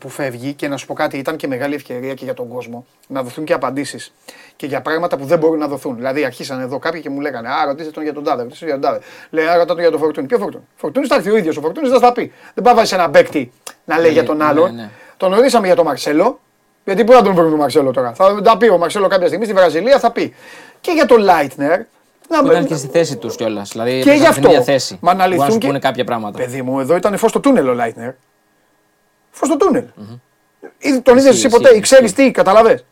που 0.00 0.08
φεύγει 0.08 0.52
και 0.54 0.68
να 0.68 0.76
σου 0.76 0.86
πω 0.86 0.94
κάτι, 0.94 1.18
ήταν 1.18 1.36
και 1.36 1.46
μεγάλη 1.46 1.74
ευκαιρία 1.74 2.14
και 2.14 2.24
για 2.24 2.34
τον 2.34 2.48
κόσμο 2.48 2.86
να 3.06 3.22
δοθούν 3.22 3.44
και 3.44 3.52
απαντήσεις 3.52 4.12
και 4.56 4.66
για 4.66 4.80
πράγματα 4.80 5.16
που 5.16 5.24
δεν 5.24 5.38
μπορούν 5.38 5.58
να 5.58 5.68
δοθούν. 5.68 5.96
Δηλαδή, 5.96 6.24
αρχίσαν 6.24 6.60
εδώ 6.60 6.78
κάποιοι 6.78 7.00
και 7.00 7.10
μου 7.10 7.20
λέγανε 7.20 7.48
Α, 7.48 7.64
ρωτήστε 7.66 7.90
τον 7.90 8.02
για 8.02 8.12
τον 8.12 8.24
Τάδε, 8.24 8.42
ρωτήστε 8.42 8.66
τον 8.66 8.74
για 8.78 8.88
τον 8.88 8.90
Τάδε. 9.00 9.04
Λέει, 9.30 9.44
Α, 9.44 9.52
ρωτάτε 9.52 9.66
τον 9.72 9.78
για 9.80 9.90
τον 9.90 10.00
Φορτούνη. 10.00 10.26
Ποιο 10.26 10.38
Φορτούνη; 10.38 10.64
Φορτούνης 10.76 11.08
θα 11.08 11.14
έρθει 11.14 11.30
ο 11.30 11.36
ίδιος. 11.36 11.56
Ο 11.56 11.60
Φορτούνης 11.60 11.90
δεν 11.90 12.00
θα 12.00 12.12
πει. 12.12 12.32
Δεν 12.54 12.64
πάει 12.64 12.74
να 12.74 12.80
βάζει 12.80 12.94
ένα 12.94 13.10
παίκτη 13.10 13.52
να 13.84 13.98
λέει 13.98 14.12
για 14.12 14.24
τον 14.24 14.36
ναι, 14.36 14.44
άλλον. 14.44 14.74
ναι. 14.74 14.90
Τον 15.16 15.32
ορίσαμε 15.32 15.66
για 15.66 15.76
τον 15.76 15.84
Μαρσέλο. 15.86 16.40
Γιατί 16.84 17.04
πού 17.04 17.12
να 17.12 17.22
τον 17.22 17.34
βρούμε 17.34 17.50
τον 17.50 17.58
Μαρσέλο 17.58 17.90
τώρα; 17.90 18.12
Θα 18.14 18.42
τα 18.42 18.56
πει 18.56 18.68
ο 18.68 18.78
Μαρσέλο 18.78 19.08
κάποια 19.08 19.26
στιγμή 19.26 19.44
στη 19.44 19.54
Βραζιλία, 19.54 19.98
θα 19.98 20.10
πει. 20.12 20.34
Και 20.80 20.90
για 20.92 21.06
τον 21.06 21.20
Λάιτνερ. 21.20 21.80
Να 22.32 22.40
Που 22.42 22.46
ήταν 22.50 22.66
και 22.66 22.74
στη 22.74 22.86
θέση 22.88 23.16
τους 23.16 23.36
κιόλας. 23.36 23.70
Δηλαδή 23.70 23.90
και 23.90 23.96
ήταν 23.98 24.12
γι' 24.14 24.18
στην 24.18 24.28
αυτό. 24.28 24.48
ίδια 24.48 24.62
θέση. 24.62 24.98
Μα 25.00 25.14
να 25.14 25.18
Μπορούν 25.24 25.32
λυθούν 25.38 25.52
σου 25.52 25.58
και- 25.58 25.66
πούνε 25.66 25.78
κάποια 25.78 26.04
πράγματα. 26.04 26.38
Παιδί 26.38 26.62
μου, 26.62 26.80
εδώ 26.80 26.96
ήταν 26.96 27.16
φως 27.16 27.30
στο 27.30 27.40
τούνελ 27.40 27.68
ο 27.68 27.74
Λάιτνερ. 27.74 28.12
Φως 29.30 29.48
στο 29.48 29.56
τούνελ. 29.56 29.84
Ή 30.78 31.00
Τον 31.00 31.16
είδες 31.16 31.32
Ισχύει, 31.34 31.46
εσύ 31.46 31.48
ποτέ, 31.56 31.68
ισχύει, 31.68 31.80
ξέρεις 31.80 32.10
ισχύει. 32.10 32.24
τι, 32.24 32.30
καταλαβέ. 32.30 32.84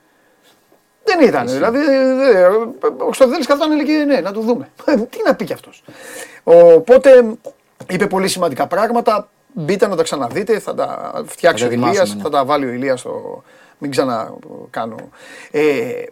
Δεν 1.05 1.21
ήταν. 1.29 1.47
Δηλαδή, 1.49 1.79
ε, 1.79 2.39
ε, 2.41 2.45
ο 2.99 3.05
Χρυστοδέλης 3.05 3.47
καθόταν 3.47 3.77
λέει 3.77 3.85
και 3.85 4.05
ναι, 4.07 4.21
να 4.21 4.33
το 4.33 4.41
δούμε. 4.41 4.69
τι 5.11 5.19
να 5.25 5.35
πει 5.35 5.45
κι 5.45 5.53
αυτός. 5.53 5.83
Οπότε 6.45 7.11
είπε 7.89 8.07
πολύ 8.07 8.29
σημαντικά 8.29 8.67
πράγματα. 8.67 9.29
Μπείτε 9.53 9.87
να 9.87 9.97
τα 9.97 10.03
ξαναδείτε, 10.03 10.59
θα 10.59 10.75
τα 10.75 11.13
φτιάξει 11.27 11.63
Θα 11.63 11.69
ο 11.69 11.71
τα 11.71 11.75
Ηλίας, 11.75 11.91
ετοιμάσουμε, 11.91 12.17
ναι. 12.23 12.23
θα 12.23 12.31
τα 12.31 12.45
βάλει 12.45 12.65
ο 12.67 12.69
Ηλίας 12.69 13.01
στο... 13.01 13.43
Μην 13.79 13.91
ξανακάνω. 13.91 14.97
Ε, 15.51 16.03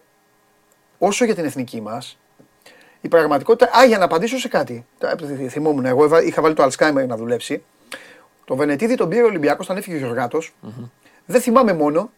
όσο 0.99 1.25
για 1.25 1.35
την 1.35 1.45
εθνική 1.45 1.81
μας, 1.81 2.19
η 3.01 3.09
πραγματικότητα. 3.09 3.79
Α, 3.79 3.85
για 3.85 3.99
να 3.99 4.05
απαντήσω 4.05 4.39
σε 4.39 4.49
κάτι. 4.49 4.87
Τα- 4.99 5.15
Θυμόμουν, 5.49 5.85
εγώ 5.85 6.05
έβα- 6.05 6.23
είχα 6.23 6.43
βάλει 6.43 6.55
το 6.55 6.63
Αλσχάιμερ 6.63 7.07
να 7.07 7.17
δουλέψει. 7.17 7.63
Το 8.45 8.57
Βενετίδη 8.57 8.95
τον 8.95 9.09
πήρε 9.09 9.23
ο 9.23 9.27
Ολυμπιακός 9.27 9.65
όταν 9.65 9.77
έφυγε 9.77 9.97
ο 9.97 9.99
Γιωργάτος. 9.99 10.55
Δεν 11.27 11.41
θυμάμαι 11.41 11.73
μόνο. 11.73 12.11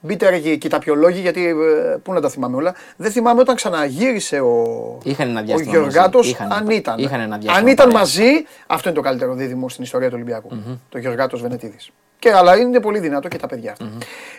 Μπείτε 0.00 0.28
ρε 0.28 0.38
και 0.38 0.56
κοιταπιολόγοι, 0.56 1.20
γιατί 1.20 1.46
ε, 1.46 1.54
πού 2.02 2.12
να 2.12 2.20
τα 2.20 2.28
θυμάμαι 2.28 2.56
όλα. 2.56 2.74
Δεν 2.96 3.10
θυμάμαι 3.10 3.40
όταν 3.40 3.54
ξαναγύρισε 3.54 4.40
ο, 4.40 4.98
Είχαν 5.02 5.28
ένα 5.28 5.40
ο 5.40 5.44
διάστημα 5.44 5.70
Γιωργάτος, 5.70 6.20
μαζί. 6.20 6.30
Είχαν- 6.30 6.52
αν 6.52 6.70
ήταν. 6.70 6.98
είχαν 6.98 7.20
ένα 7.20 7.36
διάστημα 7.38 7.56
αν 7.56 7.66
ήταν 7.66 7.86
παρέα. 7.86 8.00
μαζί, 8.00 8.24
αυτό 8.66 8.88
είναι 8.88 8.98
το 8.98 9.04
καλύτερο 9.04 9.34
δίδυμο 9.34 9.68
στην 9.68 9.84
ιστορία 9.84 10.08
του 10.08 10.14
ολυμπιακου 10.14 10.48
Το 10.88 10.98
Γιωργάτος 10.98 11.40
Βενετίδης. 11.40 11.90
Και, 12.18 12.32
αλλά 12.32 12.56
είναι 12.56 12.80
πολύ 12.80 12.98
δυνατό 12.98 13.28
και 13.28 13.38
τα 13.38 13.46
παιδιά 13.46 13.72
αυτά. 13.72 13.88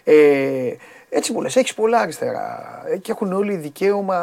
Ε, 0.04 0.14
έτσι 1.10 1.34
μου 1.34 1.42
λες, 1.42 1.56
έχεις 1.56 1.74
πολλά 1.74 2.00
αριστερά 2.00 2.82
ε, 2.94 2.98
και 2.98 3.12
έχουν 3.12 3.34
όλοι 3.34 3.56
δικαίωμα 3.56 4.18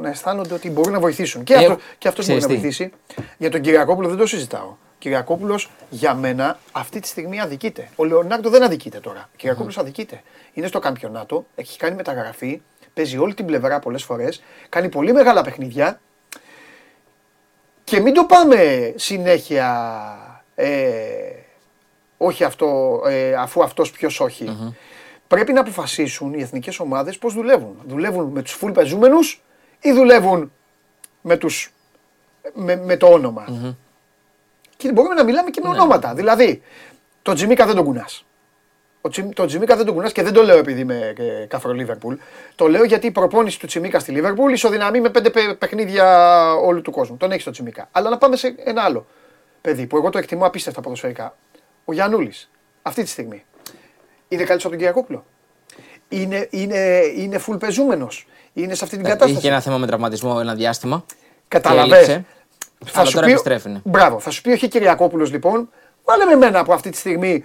να 0.00 0.08
αισθάνονται 0.08 0.54
ότι 0.54 0.70
μπορούν 0.70 0.92
να 0.92 1.00
βοηθήσουν. 1.00 1.44
Και, 1.44 1.54
Ε, 1.54 1.56
αυτό, 1.56 1.78
και 1.98 2.08
αυτός 2.08 2.26
μπορεί 2.26 2.38
ξέρεις 2.38 2.56
να 2.56 2.68
τι. 2.68 2.68
βοηθήσει. 2.68 2.92
Για 3.38 3.50
τον 3.50 3.60
Κυριακόπουλο 3.60 4.08
δεν 4.08 4.16
το 4.16 4.26
συζητάω. 4.26 4.66
Ο 4.68 5.00
Κυριακόπουλος 5.00 5.70
για 5.90 6.14
μένα 6.14 6.58
αυτή 6.72 7.00
τη 7.00 7.08
στιγμή 7.08 7.40
αδικείται. 7.40 7.88
Ο 7.96 8.04
Λεωνάρντο 8.04 8.50
δεν 8.50 8.62
αδικείται 8.62 8.98
τώρα. 9.00 9.20
Ο 9.32 9.36
Κυριακόπουλος 9.36 9.78
αδικείται. 9.78 10.22
Είναι 10.52 10.66
στο 10.66 10.78
καμπιονάτο, 10.78 11.46
έχει 11.54 11.78
κάνει 11.78 11.94
μεταγραφή, 11.96 12.60
παίζει 12.94 13.18
όλη 13.18 13.34
την 13.34 13.46
πλευρά 13.46 13.78
πολλές 13.78 14.02
φορές, 14.02 14.42
κάνει 14.68 14.88
πολύ 14.88 15.12
μεγάλα 15.12 15.42
παιχνίδια 15.42 16.00
και 17.84 18.00
μην 18.00 18.14
το 18.14 18.24
πάμε 18.24 18.92
συνέχεια 18.96 19.88
ε, 20.54 20.68
όχι 22.16 22.44
αυτό, 22.44 23.00
ε, 23.06 23.34
αφού 23.34 23.62
αυτός 23.62 23.90
ποιος 23.90 24.20
όχι. 24.20 24.74
Πρέπει 25.28 25.52
να 25.52 25.60
αποφασίσουν 25.60 26.34
οι 26.34 26.42
εθνικές 26.42 26.78
ομάδες 26.80 27.18
πώς 27.18 27.34
δουλεύουν. 27.34 27.76
Δουλεύουν 27.86 28.26
με 28.26 28.42
τους 28.42 28.52
φουλ 28.52 28.72
πεζούμενους 28.72 29.42
ή 29.80 29.92
δουλεύουν 29.92 30.52
με, 31.20 31.36
τους, 31.36 31.72
με, 32.54 32.76
με 32.76 32.96
το 32.96 33.06
όνομα. 33.06 33.44
Και 34.76 34.92
μπορούμε 34.92 35.14
να 35.14 35.24
μιλάμε 35.24 35.50
και 35.50 35.60
με 35.60 35.68
ονόματα. 35.68 36.14
Δηλαδή, 36.14 36.62
τον 37.22 37.34
Τζιμίκα 37.34 37.66
δεν 37.66 37.74
τον 37.74 37.84
κουνάς. 37.84 38.22
Ο 39.00 39.08
Τζι, 39.08 39.28
τον 39.28 39.46
Τσιμίκα 39.46 39.76
δεν 39.76 39.86
τον 39.86 39.94
κουνάς 39.94 40.12
και 40.12 40.22
δεν 40.22 40.32
το 40.32 40.42
λέω 40.42 40.58
επειδή 40.58 40.80
είμαι 40.80 41.14
ε, 41.18 41.46
κάφρο 41.46 41.72
Λίβερπουλ. 41.72 42.14
Το 42.54 42.66
λέω 42.68 42.84
γιατί 42.84 43.06
η 43.06 43.10
προπόνηση 43.10 43.58
του 43.58 43.66
Τσιμίκα 43.66 43.98
στη 43.98 44.12
Λίβερπουλ 44.12 44.52
ισοδυναμεί 44.52 45.00
με 45.00 45.08
πέντε 45.10 45.30
παι- 45.30 45.54
παιχνίδια 45.54 46.52
όλου 46.54 46.82
του 46.82 46.90
κόσμου. 46.90 47.16
Τον 47.16 47.30
έχεις 47.32 47.44
τον 47.44 47.52
Τσιμίκα. 47.52 47.88
Αλλά 47.92 48.10
να 48.10 48.18
πάμε 48.18 48.36
σε 48.36 48.54
ένα 48.64 48.82
άλλο 48.82 49.06
παιδί 49.60 49.86
που 49.86 49.96
εγώ 49.96 50.10
το 50.10 50.18
εκτιμώ 50.18 50.46
απίστευτα 50.46 50.80
ποδοσφαιρικά. 50.80 51.36
Ο 51.84 51.92
Γιανούλη. 51.92 52.32
Αυτή 52.82 53.02
τη 53.02 53.08
στιγμή. 53.08 53.44
Είναι 54.28 54.44
καλύτερο 54.44 54.54
από 54.54 54.68
τον 54.68 54.78
Κυριακόπουλο. 54.78 55.24
Είναι, 56.08 56.48
είναι, 56.50 57.00
είναι 57.16 57.40
full 57.46 57.58
πεζούμενος. 57.58 58.26
Είναι 58.52 58.74
σε 58.74 58.84
αυτή 58.84 58.96
την 58.96 59.04
Είχε 59.04 59.14
κατάσταση. 59.14 59.42
και 59.42 59.48
ένα 59.48 59.60
θέμα 59.60 59.78
με 59.78 59.86
τραυματισμό 59.86 60.38
ένα 60.40 60.54
διάστημα. 60.54 61.04
Καταλαβες. 61.48 62.06
Και 62.06 62.12
έλειψε. 62.12 62.26
Αλλά 62.94 63.10
τώρα 63.10 63.26
επιστρέφει, 63.26 63.68
ναι. 63.68 63.80
Μπράβο. 63.84 64.20
Θα 64.20 64.30
σου 64.30 64.42
πει 64.42 64.50
ο 64.50 64.56
Κυριακόπουλος 64.56 65.30
λοιπόν, 65.30 65.70
βάλε 66.04 66.24
με 66.24 66.34
μένα 66.34 66.64
που 66.64 66.72
αυτή 66.72 66.90
τη 66.90 66.96
στιγμή 66.96 67.44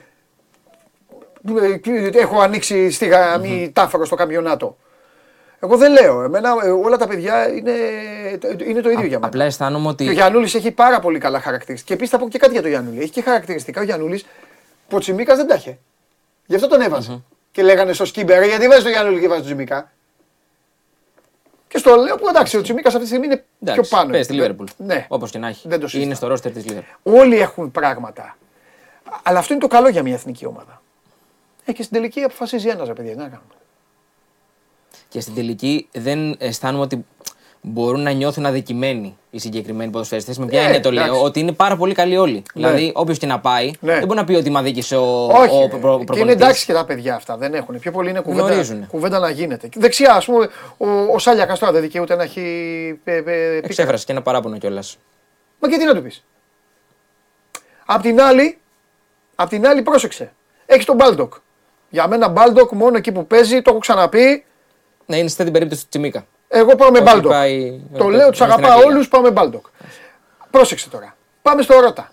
ε, 1.91 2.19
έχω 2.19 2.39
ανοίξει 2.39 2.91
στη 2.91 3.05
γραμμή 3.05 3.71
τάφαρο 3.73 4.05
στο 4.05 4.15
καμπιονάτο. 4.15 4.77
Εγώ 5.59 5.77
δεν 5.77 5.91
λέω. 5.91 6.23
Εμένα 6.23 6.55
ε, 6.63 6.69
όλα 6.69 6.97
τα 6.97 7.07
παιδιά 7.07 7.49
είναι, 7.49 7.71
είναι 8.67 8.81
το 8.81 8.89
ίδιο 8.89 9.05
για 9.05 9.17
μένα. 9.19 9.27
Απλά 9.27 9.45
αισθάνομαι 9.45 9.87
ότι. 9.87 10.03
Και 10.03 10.09
ο 10.09 10.13
Γιαννούλη 10.13 10.45
έχει 10.45 10.71
πάρα 10.71 10.99
πολύ 10.99 11.19
καλά 11.19 11.39
χαρακτηριστικά. 11.39 11.87
Και 11.87 11.93
επίσης 11.93 12.11
θα 12.11 12.17
πω 12.17 12.29
και 12.29 12.37
κάτι 12.37 12.51
για 12.51 12.61
τον 12.61 12.69
Γιαννούλη. 12.69 13.01
Έχει 13.01 13.11
και 13.11 13.21
χαρακτηριστικά 13.21 13.81
ο 13.81 13.83
Γιαννούλη 13.83 14.23
που 14.87 14.95
ο 14.95 14.99
Τσιμίκα 14.99 15.35
δεν 15.35 15.47
τα 15.47 15.55
είχε. 15.55 15.77
Γι' 16.45 16.55
αυτό 16.55 16.67
τον 16.67 16.81
εβαζε 16.81 17.21
Και 17.51 17.63
λέγανε 17.63 17.93
στο 17.93 18.05
Σκίμπερ, 18.05 18.43
γιατί 18.43 18.67
βάζεις 18.67 18.83
τον 18.83 18.91
Γιαννούλη 18.91 19.19
και 19.19 19.27
βάζεις 19.27 19.43
τον 19.43 19.53
Τσιμίκα. 19.53 19.91
Και 21.67 21.77
στο 21.77 21.95
λέω 21.95 22.15
που 22.15 22.27
εντάξει, 22.27 22.57
ο 22.57 22.61
Τσιμίκα 22.61 22.87
αυτή 22.87 22.99
τη 22.99 23.07
στιγμή 23.07 23.25
είναι 23.25 23.45
Εντάξει, 23.61 23.81
πιο 23.81 23.97
πάνω. 23.97 24.09
Παίζει 24.09 24.23
στη 24.23 24.33
Λίβερπουλ. 24.33 24.65
Ναι. 24.77 25.05
Όπως 25.09 25.31
και 25.31 25.37
να 25.37 25.47
έχει. 25.47 25.67
Δεν 25.67 25.79
το 25.79 25.85
συζητάω. 25.87 26.05
είναι 26.05 26.15
στο 26.15 26.27
ρόστερ 26.27 26.51
της 26.51 26.65
Λίβερπουλ. 26.65 27.13
Όλοι 27.19 27.39
έχουν 27.39 27.71
πράγματα. 27.71 28.37
Αλλά 29.23 29.39
αυτό 29.39 29.53
είναι 29.53 29.61
το 29.61 29.67
καλό 29.67 29.87
για 29.87 30.03
μια 30.03 30.13
εθνική 30.13 30.45
ομάδα. 30.45 30.81
Ε, 31.65 31.71
και 31.71 31.83
στην 31.83 31.95
τελική 31.95 32.21
αποφασίζει 32.21 32.67
ένας 32.67 32.87
ρε 32.87 32.93
παιδιά. 32.93 33.11
τι 33.11 33.17
Να 33.17 33.23
κάνουμε. 33.23 33.53
Και 35.09 35.19
στην 35.19 35.33
τελική 35.33 35.87
δεν 35.91 36.35
αισθάνομαι 36.39 36.83
ότι 36.83 37.05
μπορούν 37.65 38.01
να 38.01 38.11
νιώθουν 38.11 38.45
αδικημένοι 38.45 39.17
οι 39.29 39.39
συγκεκριμένοι 39.39 39.91
ποδοσφαιριστές. 39.91 40.37
Με 40.37 40.45
ποια 40.45 40.59
Ναι, 40.59 40.65
έννοια 40.65 40.81
το 40.81 40.91
λέω, 40.91 41.03
εντάξει. 41.03 41.23
ότι 41.23 41.39
είναι 41.39 41.51
πάρα 41.51 41.75
πολύ 41.75 41.93
καλοί 41.93 42.17
όλοι. 42.17 42.43
Δηλαδή, 42.53 42.91
όποιος 42.95 43.17
και 43.17 43.25
να 43.25 43.39
πάει, 43.39 43.71
Ναι. 43.79 43.93
δεν 43.93 44.05
μπορεί 44.05 44.19
να 44.19 44.23
πει 44.25 44.33
ότι 44.33 44.49
με 44.49 44.59
αδίκησε 44.59 44.95
ο, 44.95 45.25
Όχι. 45.25 45.55
ο 45.55 45.59
ρε. 45.61 45.67
προ- 45.67 45.81
και 45.81 45.87
είναι 45.95 46.03
προπονητής. 46.05 46.33
εντάξει 46.35 46.65
και 46.65 46.73
τα 46.73 46.85
παιδιά 46.85 47.15
αυτά. 47.15 47.37
Δεν 47.37 47.53
έχουν. 47.53 47.79
Πιο 47.79 47.91
πολύ 47.91 48.09
είναι 48.09 48.19
κουβέντα, 48.19 48.47
Γνωρίζουνε. 48.47 48.87
κουβέντα 48.91 49.19
να 49.19 49.29
γίνεται. 49.29 49.67
Και 49.67 49.79
Δεξιά, 49.79 50.13
ας 50.13 50.25
πούμε, 50.25 50.49
ο, 50.77 50.87
ο 51.13 51.19
Σάλιακα 51.19 51.57
τώρα 51.57 51.71
δεν 51.71 51.81
δικαιούται 51.81 52.15
να 52.15 52.23
έχει. 52.23 52.41
Ε, 53.03 53.15
ε, 53.15 53.21
πει- 53.21 53.65
Εξέφρασε 53.65 54.05
και 54.05 54.11
ένα 54.11 54.21
παράπονο 54.21 54.57
κιόλας. 54.57 54.97
Μα 55.59 55.69
και 55.69 55.77
τι 55.77 55.85
να 55.85 55.95
του 55.95 56.01
πεις. 56.01 56.23
Απ' 57.85 58.01
την 58.01 58.21
άλλη, 58.21 58.57
απ' 59.35 59.49
την 59.49 59.67
άλλη 59.67 59.81
πρόσεξε. 59.81 60.31
Έχεις 60.65 60.85
τον 60.85 60.95
Μπάλντοκ. 60.95 61.33
Για 61.89 62.07
μένα 62.07 62.27
Μπάλντοκ 62.27 62.71
μόνο 62.71 62.97
εκεί 62.97 63.11
που 63.11 63.27
παίζει, 63.27 63.61
το 63.61 63.69
έχω 63.69 63.79
ξαναπεί. 63.79 64.45
Ναι, 65.05 65.17
είναι 65.17 65.27
στην 65.27 65.51
περίπτωση 65.51 65.81
του 65.81 65.87
Τσιμίκα. 65.89 66.25
Εγώ 66.55 66.75
πάω 66.75 66.91
με 66.91 66.97
Όχι, 66.99 67.07
Μπάλντοκ. 67.07 67.31
πάει- 67.31 67.79
Το 67.97 68.03
όχι, 68.03 68.11
λέω, 68.15 68.19
όχι, 68.19 68.27
τους 68.27 68.35
στην 68.37 68.51
αγαπάω 68.51 68.71
Αγγλία. 68.71 68.87
όλους, 68.93 69.07
πάω 69.07 69.21
με 69.21 69.31
Μπάλντοκ. 69.31 69.65
Πρόσεξε 70.51 70.89
τώρα. 70.89 71.15
Πάμε 71.41 71.61
στο 71.61 71.79
Ρώτα. 71.79 72.11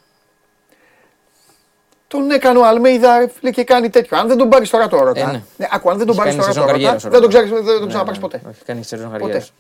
Τον 2.07 2.31
έκανε 2.31 2.59
ο 2.59 2.65
Αλμέιδα 2.67 3.19
ρε 3.19 3.29
φίλε, 3.29 3.51
και 3.51 3.65
κάνει 3.65 3.91
τέτοιο. 3.91 4.19
Αν 4.19 4.29
δεν 4.29 4.37
τον 4.37 4.49
πάρεις 4.49 4.71
τώρα 4.71 4.89
το 4.89 4.97
Ρώτα. 5.05 5.21
Ε, 5.21 5.25
ναι. 5.25 5.43
ναι, 5.57 5.67
άκου, 5.71 5.91
αν 5.91 5.97
δεν 5.99 6.07
τον 6.07 6.17
Έχει 6.17 6.25
πάρεις 6.25 6.35
κάνει 6.35 6.37
τώρα 6.37 6.47
το 6.47 6.53
σεζόν 6.53 6.63
Ρώτα, 6.63 6.73
καριέρας 6.73 7.05
ο 7.05 7.09
δεν 7.11 7.21
τον, 7.21 7.31
Ρώτα. 7.31 7.43
ξέρεις, 7.45 7.65
δεν 7.65 7.73
τον 7.75 7.83
Ναι, 7.83 7.89
ξαναπάρεις 7.89 8.21
ναι, 8.21 8.29
ποτέ. 8.29 8.41
Έχει 8.51 8.65
κάνει 8.65 8.83
σεζόν 8.85 9.07
Ποτέ. 9.11 9.19
καριέρας. 9.19 9.53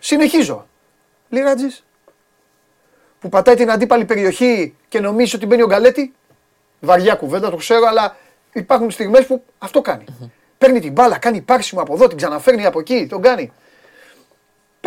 Συνεχίζω. 0.00 0.66
Λιράτζης. 1.28 1.84
Που 3.20 3.28
πατάει 3.28 3.54
την 3.54 3.70
αντίπαλη 3.70 4.04
περιοχή 4.04 4.74
και 4.88 5.00
νομίζει 5.00 5.36
ότι 5.36 5.46
μπαίνει 5.46 5.62
ο 5.62 5.66
Γκαλέτη. 5.66 6.14
Βαριά 6.80 7.14
κουβέντα, 7.14 7.50
το 7.50 7.56
ξέρω, 7.56 7.86
αλλά 7.86 8.16
υπάρχουν 8.52 8.90
στιγμές 8.90 9.26
που 9.26 9.44
αυτό 9.58 9.80
κάνει. 9.80 10.04
Παίρνει 10.58 10.80
την 10.80 10.92
μπάλα, 10.92 11.18
κάνει 11.18 11.40
πάρσιμο 11.40 11.80
από 11.80 11.94
εδώ, 11.94 12.06
την 12.08 12.16
ξαναφέρνει 12.16 12.66
από 12.66 12.78
εκεί, 12.80 13.06
τον 13.10 13.22
κάνει. 13.22 13.52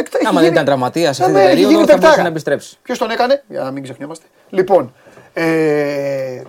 Πεκτα... 0.04 0.20
Άμα 0.30 0.42
δεν 0.42 0.52
ήταν 0.52 0.66
τραυματίας 0.66 1.16
σε 1.16 1.22
αυτή 1.24 1.34
την 1.34 1.44
Ναι, 1.44 1.48
έχει 1.50 1.62
περίοδο, 1.62 1.76
γίνει 1.76 1.88
θα 1.90 1.92
μπορούσε 1.92 2.08
παικτάρα. 2.08 2.22
να 2.24 2.28
επιστρέψει. 2.34 2.78
Ποιος 2.82 2.98
τον 2.98 3.10
έκανε, 3.12 3.44
για 3.48 3.62
να 3.64 3.72
μην 3.72 3.84
ξεχνιόμαστε. 3.84 4.26
Λοιπόν, 4.50 4.94
ε, 5.34 6.42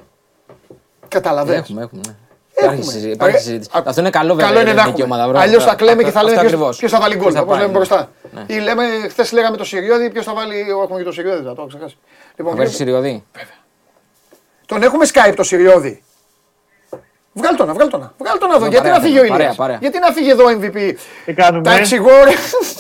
καταλαβαίνεις. 1.09 1.61
Έχουμε, 1.61 1.83
έχουμε. 1.83 2.01
ναι. 2.07 2.15
Έχουμε. 2.55 2.75
Υπάρχει 2.75 2.91
συζήτηση. 2.91 3.13
Υπάρχει 3.15 3.37
Ε, 3.37 3.41
συζήτηση. 3.41 3.71
α- 3.73 3.83
Αυτό 3.87 4.01
είναι 4.01 4.11
καλό 4.11 4.35
βέβαια. 4.35 4.47
Καλό 4.49 4.61
είναι 4.61 4.71
για 4.71 4.75
να 4.75 4.81
την 4.83 4.91
εθνική 4.91 5.01
έχουμε. 5.01 5.15
ομάδα, 5.15 5.31
μπράβο. 5.31 5.47
Αλλιώς 5.47 5.65
θα 5.65 5.75
κλαίμε 5.75 6.03
και 6.03 6.11
θα 6.11 6.19
Αυτό 6.19 6.31
λέμε 6.31 6.41
ακριβώς. 6.41 6.77
ποιος 6.77 6.91
θα 6.91 7.01
βάλει 7.01 7.15
γκολ. 7.15 7.23
Ποιος 7.23 7.35
θα 7.35 7.41
Όπω 7.41 7.51
πάει, 7.51 7.59
λέμε 7.61 7.73
ναι. 7.73 7.77
μπροστά. 7.79 8.11
Ναι. 8.35 8.45
Ή 8.55 8.59
λέμε, 8.59 8.85
χθες 9.09 9.33
λέγαμε 9.33 9.57
το 9.57 9.65
Σιριώδη, 9.65 10.11
ποιος 10.11 10.25
θα 10.25 10.35
βάλει. 10.35 10.61
Έχουμε 10.83 10.99
και 10.99 11.05
το 11.05 11.13
Σιριώδη, 11.13 11.43
θα 11.43 11.55
το 11.55 11.55
έχω 11.59 11.67
ξεχάσει. 11.67 11.97
Λοιπόν, 12.37 12.53
Θα 12.53 12.59
πάρει 12.59 12.71
Σιριωδή. 12.71 13.25
τον 14.67 14.83
έχουμε 14.83 15.07
Skype 15.13 15.33
το 15.37 15.43
Σιριώδη. 15.43 16.03
Βγάλ 17.33 17.57
τον, 17.57 17.73
βγάλ 17.73 17.89
τον, 17.89 18.13
βγάλ 18.19 18.39
τον, 18.39 18.49
Μπράβο, 18.49 18.67
γιατί 18.67 18.77
παρέα 18.89 18.93
να 18.99 19.01
φύγει 19.05 19.19
ο 19.19 19.21
θέλουμε. 19.23 19.37
Ηλίας; 19.37 19.57
Παρέα, 19.57 19.79
παρέα. 19.79 19.79
Γιατί 19.81 19.99
να 19.99 20.13
φύγει 20.13 20.31
εδώ 20.31 20.45
ο 20.45 20.49
MVP. 20.61 20.95
Τι 21.25 21.33
κάνουμε. 21.33 21.63
Τα 21.63 21.73
εξηγώ. 21.73 22.11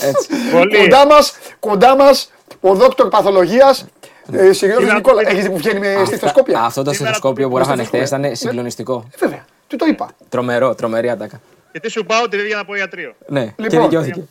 Έτσι. 0.00 0.28
Πολύ. 0.52 0.78
κοντά 0.78 1.06
μας, 1.06 1.38
κοντά 1.60 1.96
μας, 1.96 2.32
ο 2.60 2.74
δόκτωρ 2.74 3.08
παθολογίας, 3.08 3.86
ε, 4.32 4.52
Σιριώδης 4.52 4.84
Τι 4.86 4.90
να 4.90 4.94
Νικόλα. 4.94 5.22
πω, 5.22 5.28
Έχεις 5.28 5.42
δει 5.42 5.50
που 5.50 5.56
βγαίνει 5.56 5.78
με 5.80 5.92
Αυτά- 5.92 6.04
στιθοσκόπια. 6.04 6.60
Αυτό 6.60 6.82
το 6.82 6.92
Σήμερα 6.92 7.12
στιθοσκόπιο 7.14 7.44
που 7.44 7.50
που 7.50 7.56
γράφανε 7.56 7.84
χθες 7.84 7.90
στιθοσκόπια. 7.98 8.26
ήταν 8.28 8.36
συγκλονιστικό. 8.36 9.04
Ε, 9.14 9.16
Βέβαια, 9.18 9.44
του 9.66 9.76
το 9.76 9.86
είπα. 9.86 10.08
Τρομερό, 10.28 10.74
τρομερή 10.74 11.10
ατάκα. 11.10 11.40
Και 11.72 11.80
τι 11.80 11.90
σου 11.90 12.04
πάω 12.04 12.22
ότι 12.22 12.36
δεν 12.36 12.46
για 12.46 12.56
να 12.56 12.64
πω 12.64 12.74
ιατρείο. 12.74 13.14
Ναι, 13.26 13.44
και 13.44 13.52
Λοιπόν. 13.56 13.82
δικαιώθηκε. 13.82 14.22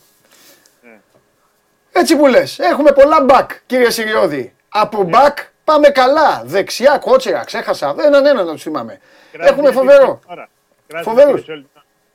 Έτσι 1.91 2.15
που 2.15 2.27
λες, 2.27 2.59
έχουμε 2.59 2.91
πολλά 2.91 3.21
μπακ, 3.23 3.49
κύριε 3.65 3.89
Σιριώδη. 3.89 4.53
Από 4.69 5.03
μπακ 5.03 5.37
πάμε 5.71 5.89
καλά. 5.89 6.41
Δεξιά, 6.45 6.97
κότσερα, 6.97 7.43
ξέχασα. 7.43 7.95
Έναν 8.05 8.25
έναν 8.25 8.45
να 8.45 8.51
τους 8.51 8.61
θυμάμαι. 8.61 8.99
Έχουμε 9.39 9.71
φοβερό. 9.71 10.19
Φοβερούς. 11.03 11.45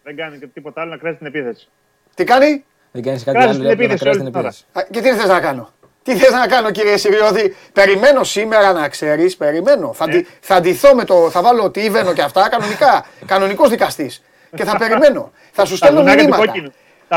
Δεν 0.03 0.17
κάνει 0.17 0.39
και 0.39 0.47
τίποτα 0.47 0.81
άλλο 0.81 0.91
να 0.91 0.97
κράζει 0.97 1.17
την 1.17 1.27
επίθεση. 1.27 1.69
Τι 2.15 2.25
κάνει, 2.25 2.65
Δεν 2.93 3.03
κάνεις 3.03 3.25
κάτι 3.25 3.37
Κράζει 3.39 3.49
άλλο 3.49 3.59
την 3.59 3.63
λέει, 3.67 3.73
απλά 3.73 3.87
να 3.87 3.93
επίθεση 3.93 4.05
κράζει 4.05 4.19
όλη 4.19 4.31
την 4.31 4.33
την 4.33 4.41
ώρα. 4.41 4.49
επίθεση. 4.49 4.65
Α, 4.73 4.83
Και 4.91 5.01
τι 5.01 5.19
θες 5.21 5.29
να 5.29 5.41
κάνω; 5.41 5.71
Τι 6.03 6.17
θες 6.17 6.33
να 6.33 6.47
κάνω 6.47 6.71
κύριε 6.71 6.97
Σιριώδη; 6.97 7.57
Περιμένω 7.73 8.25
σήμερα 8.25 8.73
να 8.73 8.89
ξέρεις, 8.89 9.37
περιμένω. 9.37 9.93
Θα, 9.93 10.07
ντι- 10.09 10.27
θα 10.41 10.61
ντυθώ 10.61 10.95
με 10.95 11.05
το, 11.05 11.31
θα 11.31 11.43
βάλω 11.43 11.63
ότι 11.65 11.81
Ήβενο 11.81 12.13
και 12.13 12.23
αυτά 12.23 12.49
κανονικά. 12.49 13.05
Κανονικός 13.27 13.69
δικαστής. 13.71 14.23
Και 14.57 14.65
θα 14.65 14.77
περιμένω. 14.83 15.33
Θα 15.53 15.65
σου 15.65 15.71
Τα 15.71 15.77
στέλνω 15.87 16.01
γουνάκια 16.01 16.25
του 16.29 16.29
μηνύματα. 16.39 16.53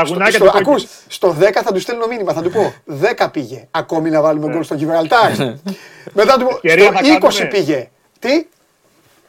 Τα 0.00 0.04
Στο, 0.04 0.12
γουνάκια 0.14 0.32
στο, 0.38 0.44
του 0.44 0.50
κόκκινου. 0.50 0.70
ακούς, 0.70 0.86
στο 1.08 1.36
10 1.40 1.62
θα 1.64 1.72
του 1.72 1.80
στέλνω 1.80 2.06
μήνυμα, 2.06 2.32
θα 2.32 2.42
του 2.42 2.50
πω 2.50 2.74
10 3.20 3.26
πήγε. 3.32 3.66
Ακόμη 3.70 4.10
να 4.10 4.20
βάλουμε 4.20 4.52
γκολ 4.52 4.62
στο 4.62 4.74
Γιβραλτάρ. 4.74 5.30
Μετά 6.18 6.36
του 6.38 6.44
πω 6.46 6.54
Ευκαιρία 6.62 6.84
στο 6.84 6.92
θα 6.94 7.00
20 7.00 7.20
κάνουμε. 7.20 7.44
πήγε. 7.50 7.88
Τι, 8.18 8.28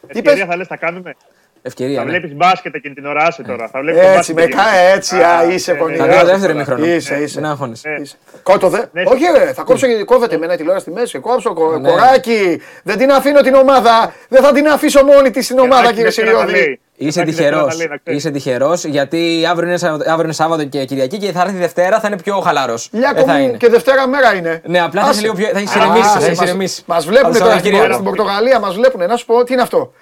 Ευκαιρία 0.08 0.32
είπες; 0.34 0.46
θα 0.50 0.56
λες 0.58 0.68
τα 0.68 0.76
κάνουμε; 0.78 1.16
Ευκαιρία. 1.62 1.98
Θα 1.98 2.04
ναι. 2.04 2.10
βλέπεις 2.10 2.36
μπάσκετ 2.36 2.76
εκείνη 2.76 2.94
την 2.94 3.06
ώρα, 3.06 3.24
άσε 3.26 3.44
τώρα. 3.44 3.68
Θα 3.68 3.80
βλέπεις 3.80 4.02
έτσι 4.02 4.14
μπάσκετ 4.16 4.36
με 4.36 4.42
εκείνη. 4.44 4.62
κα, 4.62 4.76
έτσι, 4.94 5.16
α, 5.16 5.44
είσαι 5.54 5.72
ναι, 5.72 5.78
ναι. 5.78 5.84
πονηρός. 5.84 6.08
Θα 6.16 6.20
δω 6.24 6.26
δεύτερο 6.32 6.54
ημίχρονο. 6.54 6.86
Είσαι, 6.86 7.16
είσαι. 7.16 7.40
Μην 7.40 7.50
αγχώνεσαι. 7.50 7.90
Ναι. 7.90 8.02
Είσαι. 8.02 8.16
Κότο 8.44 8.70
δε. 8.70 8.82
Ναι. 8.92 9.04
Όχι, 9.06 9.24
ρε, 9.38 9.54
θα 9.54 9.64
κόψω 9.64 9.88
γιατί 9.88 10.04
κόβεται 10.04 10.36
εμένα 10.36 10.54
η 10.54 10.58
τηλεόραση 10.58 10.86
στη 10.86 10.94
μέση. 11.00 11.20
Κόψω 11.20 11.54
κο- 11.54 11.78
Ναι. 11.78 11.90
κοράκι. 11.90 12.62
Δεν 12.84 12.98
την 12.98 13.12
αφήνω 13.12 13.42
την 13.42 13.54
ομάδα. 13.54 14.14
Δεν 14.30 14.44
θα 14.44 14.52
την 14.52 14.68
αφήσω 14.68 15.04
μόνη 15.06 15.32
της 15.32 15.46
στην 15.46 15.60
ομάδα, 15.60 15.90
Εντάξει, 15.90 15.96
κύριε 15.96 16.12
δεν 16.12 16.26
θέλω 16.26 16.40
να 16.42 16.48
Σιριώδη. 16.48 16.80
Λέει. 16.98 17.10
Είσαι 17.10 17.20
Εντάξει, 17.22 17.36
δεν 17.42 17.46
θέλω 17.46 17.58
τυχερός. 17.58 17.68
να 17.68 17.76
λέει, 17.76 17.88
να 17.88 17.98
ξέρεις. 17.98 18.20
Είσαι 18.20 18.32
τυχερός 18.32 18.84
γιατί 18.86 19.46
αύριο 19.50 19.68
είναι, 19.70 19.78
Σαββα- 19.78 20.08
αύριο 20.10 20.24
είναι 20.24 20.34
Σάββατο 20.34 20.64
και 20.66 20.86
Κυριακή 20.86 21.18
και 21.18 21.32
θα 21.32 21.42
έρθει 21.42 21.56
Δευτέρα 21.56 22.00
θα 22.00 22.08
είναι 22.08 22.18
πιο 22.18 22.40
χαλαρός. 22.40 22.90
Λιάκο 22.92 23.22
θα 23.24 23.34
μου 23.34 23.44
είναι. 23.44 23.58
και 23.58 23.70
Δευτέρα 23.70 24.08
μέρα 24.08 24.36
είναι. 24.36 24.62
Ναι, 24.66 24.80
απλά 24.82 25.02
θα 25.02 25.08
Άσε. 25.08 25.18
είσαι 25.20 25.22
λίγο 25.22 25.34
πιο- 25.34 25.48
θα 25.54 25.58
έχεις 25.58 25.70
Άσε, 25.70 25.80
ηρεμήσεις, 25.80 26.12
θα 26.12 26.18
μας- 26.20 26.28
έχεις 26.28 26.42
ηρεμήσεις. 26.42 26.84
Μας 26.86 27.06
βλέπουν 27.06 27.26
Από 27.30 27.38
το 27.38 27.44
τώρα 27.44 27.52
στην, 27.58 27.64
Σαββατοκύριακο. 27.72 27.94
στην 27.94 28.06
Πορτογαλία, 28.06 28.60
μας 28.60 28.76
βλέπουν. 28.76 29.08
Να 29.08 29.16
σου 29.16 29.26
πω, 29.26 29.44
τι 29.44 29.54
είναι 29.54 29.62
αυτό; 29.62 29.94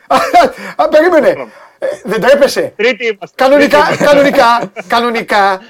Α, 0.76 0.88
περίμενε. 0.88 1.28
Ε, 1.80 1.86
Δεν 2.04 2.22
τρέπεσαι; 2.22 2.74
Τρίτη 2.76 3.06
είμαστε. 3.06 3.44
Κανονικά, 3.44 3.78
κανονικά, 4.06 4.72
κανονικά, 4.88 5.62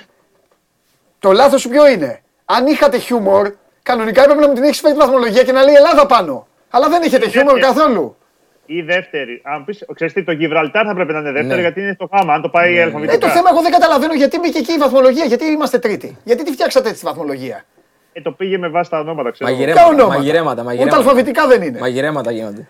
το 1.20 1.32
λάθος 1.32 1.62
σου 1.62 1.70
ποιο 1.70 1.88
είναι; 1.88 2.22
Αν 2.46 2.68
είχατε 2.68 2.98
χιούμορ, 2.98 3.52
κανονικά 3.84 4.22
έπρεπε 4.24 4.42
να 4.42 4.48
μου 4.48 4.54
την 4.54 4.64
έχεις 4.64 4.80
φέρει 4.80 4.94
τη 4.94 5.00
βαθμολογία 5.00 5.44
και 5.44 5.52
να 5.52 5.64
λέει 5.64 5.74
Ελλάδα 5.76 6.06
πάνω. 6.06 6.48
Αλλά 6.70 6.90
δεν 6.90 7.02
έχετε 7.04 7.30
χιούμορ 7.30 7.54
τέτοια. 7.54 7.68
καθόλου. 7.68 8.18
Ή 8.66 8.82
δεύτερη. 8.82 9.42
Αν 9.44 9.66
πεις, 9.66 9.86
ξέρεις 9.94 10.14
τι, 10.14 10.24
το 10.24 10.32
Γιβραλτάρ 10.32 10.84
θα 10.88 10.94
πρέπει 10.94 11.14
να 11.14 11.20
είναι 11.20 11.32
δεύτερη 11.32 11.56
Ναι. 11.56 11.62
γιατί 11.62 11.82
είναι 11.82 11.94
στο 11.94 12.10
γάμα. 12.12 12.34
Αν 12.34 12.42
το 12.42 12.50
πάει 12.50 12.78
Ε, 12.78 12.82
αλφαβητικά. 12.82 13.18
το 13.18 13.28
θέμα 13.34 13.50
εγώ 13.52 13.62
δεν 13.62 13.72
καταλαβαίνω 13.72 14.14
γιατί 14.14 14.40
μπήκε 14.40 14.58
εκεί 14.58 14.74
η 14.74 14.78
βαθμολογία, 14.78 15.26
γιατί 15.26 15.46
είμαστε 15.46 15.80
τρίτη. 15.80 16.18
Γιατί 16.24 16.44
τη 16.44 16.52
φτιάξατε 16.52 16.90
έτσι 16.90 17.00
τη 17.00 17.06
βαθμολογία; 17.06 17.66
Ε, 18.14 18.22
το 18.22 18.32
πήγε 18.32 18.58
με 18.58 18.68
βάση 18.68 18.90
τα 18.90 19.00
ονόματα, 19.00 19.32
ξέρω. 19.32 19.50
Ποια 19.50 19.60
Μαγειρέματα, 19.60 19.88
ονόματα. 19.94 20.18
μαγειρέματα, 20.18 20.52
Ούτε 20.54 20.64
μαγειρέματα. 20.64 20.98
αλφαβητικά 20.98 21.48
δεν 21.48 21.62
είναι. 21.62 21.80
Μαγειρέματα 21.80 22.32
γίνονται. 22.32 22.68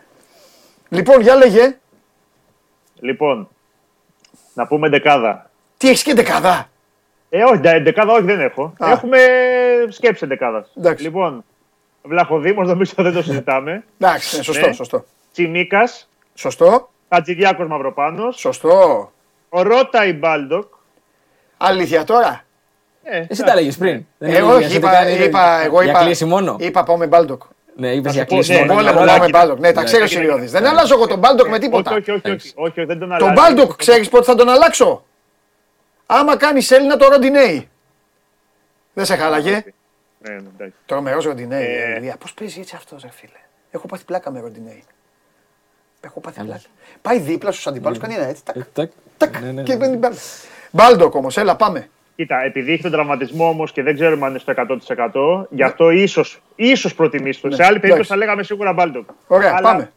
Λοιπόν, 0.90 1.22
για 1.22 1.36
λέγε, 1.36 1.78
Λοιπόν, 3.00 3.48
να 4.54 4.68
πούμε 4.68 4.90
δεκάδα. 4.90 5.50
τι 5.78 5.88
έχεις 5.90 6.04
και 6.04 6.14
δεκαδά. 6.14 6.70
Ε, 7.30 7.44
όχι, 7.44 7.58
ντε- 7.60 7.84
δεκάδα 7.84 8.14
όχι 8.14 8.24
δεν 8.24 8.40
έχω. 8.42 8.74
Α. 8.80 8.92
Έχουμε 8.92 9.18
σκέψη 9.90 10.26
δεκάδα. 10.26 10.68
Εντάξει. 10.78 11.04
Λοιπόν, 11.04 11.44
Βλαχοδήμος 12.04 12.68
νομίζω 12.68 12.94
δεν 12.98 13.14
το 13.14 13.22
συζητάμε. 13.24 13.84
Εντάξει, 14.00 14.38
ναι, 14.38 14.44
σωστό, 14.44 14.68
Ναι. 14.68 14.74
σωστό. 14.74 15.06
Τσιμίκα, 15.40 15.90
Σωστό, 16.34 16.90
Χατζηδιάκος 17.10 17.68
Μαυροπάνος, 17.68 18.40
σωστό. 18.40 19.12
ο 19.50 19.62
Ρότα 19.62 20.06
Ιμπάλντοκ. 20.06 20.74
Αλήθεια 21.58 22.04
τώρα; 22.04 22.44
Ε, 23.04 23.26
Εσύ 23.30 23.44
τα 23.44 23.52
έλεγες 23.52 23.78
πριν. 23.78 24.06
Δεν 24.18 24.30
Εγώ 24.34 24.38
έλεγες 24.50 24.56
όχι, 24.56 24.66
ότι 24.66 24.76
είπα, 24.86 24.92
κάνει- 24.92 25.20
είπα, 25.20 25.62
εγώ 25.64 25.82
Για 25.82 25.92
είπα, 25.92 26.04
κλείσει 26.04 26.26
μόνο. 26.26 26.56
είπα 26.60 26.84
πάμε 26.84 27.08
Μπάλντοκ. 27.08 27.42
Ναι, 27.76 27.92
είπες 27.94 28.04
Να 28.04 28.12
για 28.12 28.22
σου 28.22 28.28
πω, 28.28 28.34
κλείσει 28.36 28.52
ναι, 28.52 28.60
μόνο. 28.60 28.72
Στον 28.72 28.84
ναι, 28.84 28.90
πόλεμο 28.92 29.06
ναι, 29.06 29.12
πάμε 29.12 29.26
ναι, 29.26 29.32
Μπάλντοκ. 29.38 29.60
Ναι, 29.60 29.72
τα 29.72 29.80
ναι, 29.82 29.86
ξέρει 29.86 30.02
ο 30.02 30.06
ναι, 30.06 30.12
ναι, 30.12 30.20
Σιριώδης. 30.20 30.52
ναι. 30.52 30.60
Δεν 30.60 30.70
αλλάζω 30.70 30.94
εγώ 30.96 31.08
τον 31.08 31.20
Μπάλντοκ 31.20 31.48
με 31.48 31.60
τίποτα. 31.60 31.92
Όχι, 31.92 32.00
όχι, 32.00 32.10
όχι, 32.12 32.20
όχι, 32.20 32.28
Εντάξει. 32.28 32.54
όχι, 32.56 32.80
όχι, 32.80 32.88
δεν 32.88 33.00
τον 33.00 33.10
Τον 33.10 33.12
αλλάζει. 33.14 33.34
Μπάλντοκ 33.34 33.76
ξέρεις 33.76 34.10
πότε 34.10 34.24
θα 34.24 34.36
τον 34.36 34.50
αλλάξω; 34.50 35.06
Άμα 36.06 36.38
κάνεις 36.38 36.72
Έλληνα 36.72 36.98
το 36.98 37.08
Ροντινέι. 37.08 37.70
Δεν 38.94 39.06
σε 39.06 39.16
χάλαγε. 39.16 39.52
Ναι, 39.52 40.32
ναι, 40.34 40.36
εντάξει. 40.36 40.76
Τρομερός 40.86 41.26
Ροντινέι. 41.26 41.66
Ε. 41.66 41.94
Ε, 42.08 42.14
Πώς 42.20 42.34
παίζει 42.34 42.60
έτσι 42.60 42.76
αυτός, 42.76 43.02
ρε 43.02 43.10
φίλε. 43.12 43.32
Έχω 43.72 43.88
πάθει 43.88 44.04
πλάκα 44.06 44.32
με 44.32 44.40
Ροντινέι. 44.40 44.84
Έχω 46.06 46.20
πάθει 46.20 46.42
πλάκα. 46.44 46.62
Πάει 47.02 47.20
δίπλα 47.20 47.52
στους 47.52 47.68
αντιπάλους, 47.68 47.98
κάνει 48.00 48.14
ένα 48.14 48.28
έτσι. 48.28 48.44
Τακ, 48.46 48.56
Ε, 48.56 48.66
τακ. 48.74 48.92
τακ, 49.18 49.42
Ναι, 49.42 49.52
ναι, 49.52 49.64
και 49.64 49.72
ναι. 49.74 49.78
μπαίνει 49.80 49.98
μπάλα. 49.98 50.16
Μπάλντοκ 50.72 51.16
όμως, 51.16 51.38
έλα 51.38 51.56
πάμε. 51.56 51.90
Κοίτα, 52.16 52.44
επειδή 52.44 52.72
έχει 52.74 52.82
τον 52.82 52.92
τραυματισμό 52.92 53.48
όμως 53.48 53.72
και 53.72 53.84
δεν 53.84 53.94
ξέρουμε 53.94 54.24
αν 54.26 54.30
είναι 54.30 54.40
στο 54.40 54.52
100%, 54.52 55.48
γι' 55.50 55.64
αυτό 55.64 55.90
ίσως 55.90 56.42
ίσως 56.56 56.96
προτιμήσει 56.96 57.42
το. 57.42 57.52
Σε 57.52 57.64
άλλη 57.64 57.80
περίπτωση 57.80 57.90
Ναι. 57.90 57.94
εντάξει. 57.94 58.10
θα 58.10 58.16
λέγαμε 58.18 58.44
σίγουρα 58.44 58.74
Μπάλντοκ. 58.74 59.10
Ωραία, 59.28 59.50
Αλλά 59.58 59.62
πάμε. 59.62 59.92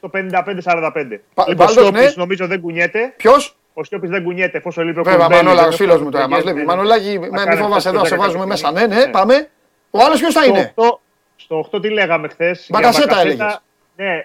Το 0.00 0.08
55-45. 0.08 1.20
Πα- 1.34 1.44
Λοιπόν, 1.48 1.66
ο 1.66 1.68
Μπάλντοκ, 1.68 1.68
Σιώπης 1.84 2.00
ναι. 2.02 2.12
νομίζω 2.16 2.46
δεν 2.46 2.60
κουνιέται. 2.60 3.12
Ποιος; 3.16 3.56
Ο 3.74 3.84
Σιώπης 3.84 4.10
δεν 4.10 4.22
κουνιέται 4.22 4.58
εφόσον 4.58 4.84
λείπει 4.86 4.98
ο 4.98 5.02
Βέβαια, 5.02 5.18
Κουρμπέλης, 5.18 5.44
Μανόλα, 5.44 5.62
δεν 5.68 5.72
φίλος 5.76 5.94
έχω 5.94 6.04
μου 6.04 6.10
τώρα. 6.10 6.28
Μας 6.28 6.38
κουνιέται. 6.38 6.52
βλέπει. 6.64 6.76
Μανολάκι, 6.76 7.12
Θα 7.14 7.20
με- 7.20 7.28
μη 7.28 7.44
κάνει 7.44 7.60
φοβάσαι 7.60 7.88
αυτό 7.88 7.98
εδώ, 8.00 8.08
σε 8.08 8.14
το 8.14 8.20
βάζουμε 8.20 8.44
10%. 8.44 8.46
μέσα. 8.46 8.72
Ναι, 8.72 8.86
ναι, 8.86 9.06
πάμε. 9.06 9.48
Ο 9.90 9.98
άλλος 10.04 10.18
ποιος 10.20 10.34
θα 10.34 10.44
είναι; 10.44 10.68
Στο 10.72 10.82
8, 10.82 11.00
στο 11.36 11.58
8 11.58 11.80
τι 11.80 11.88
λέγαμε 11.88 12.28
χθες. 12.28 12.66
Μπακασέτα 12.70 13.20
έλεγες. 13.20 13.60
Ναι, 13.96 14.06
ε, 14.14 14.24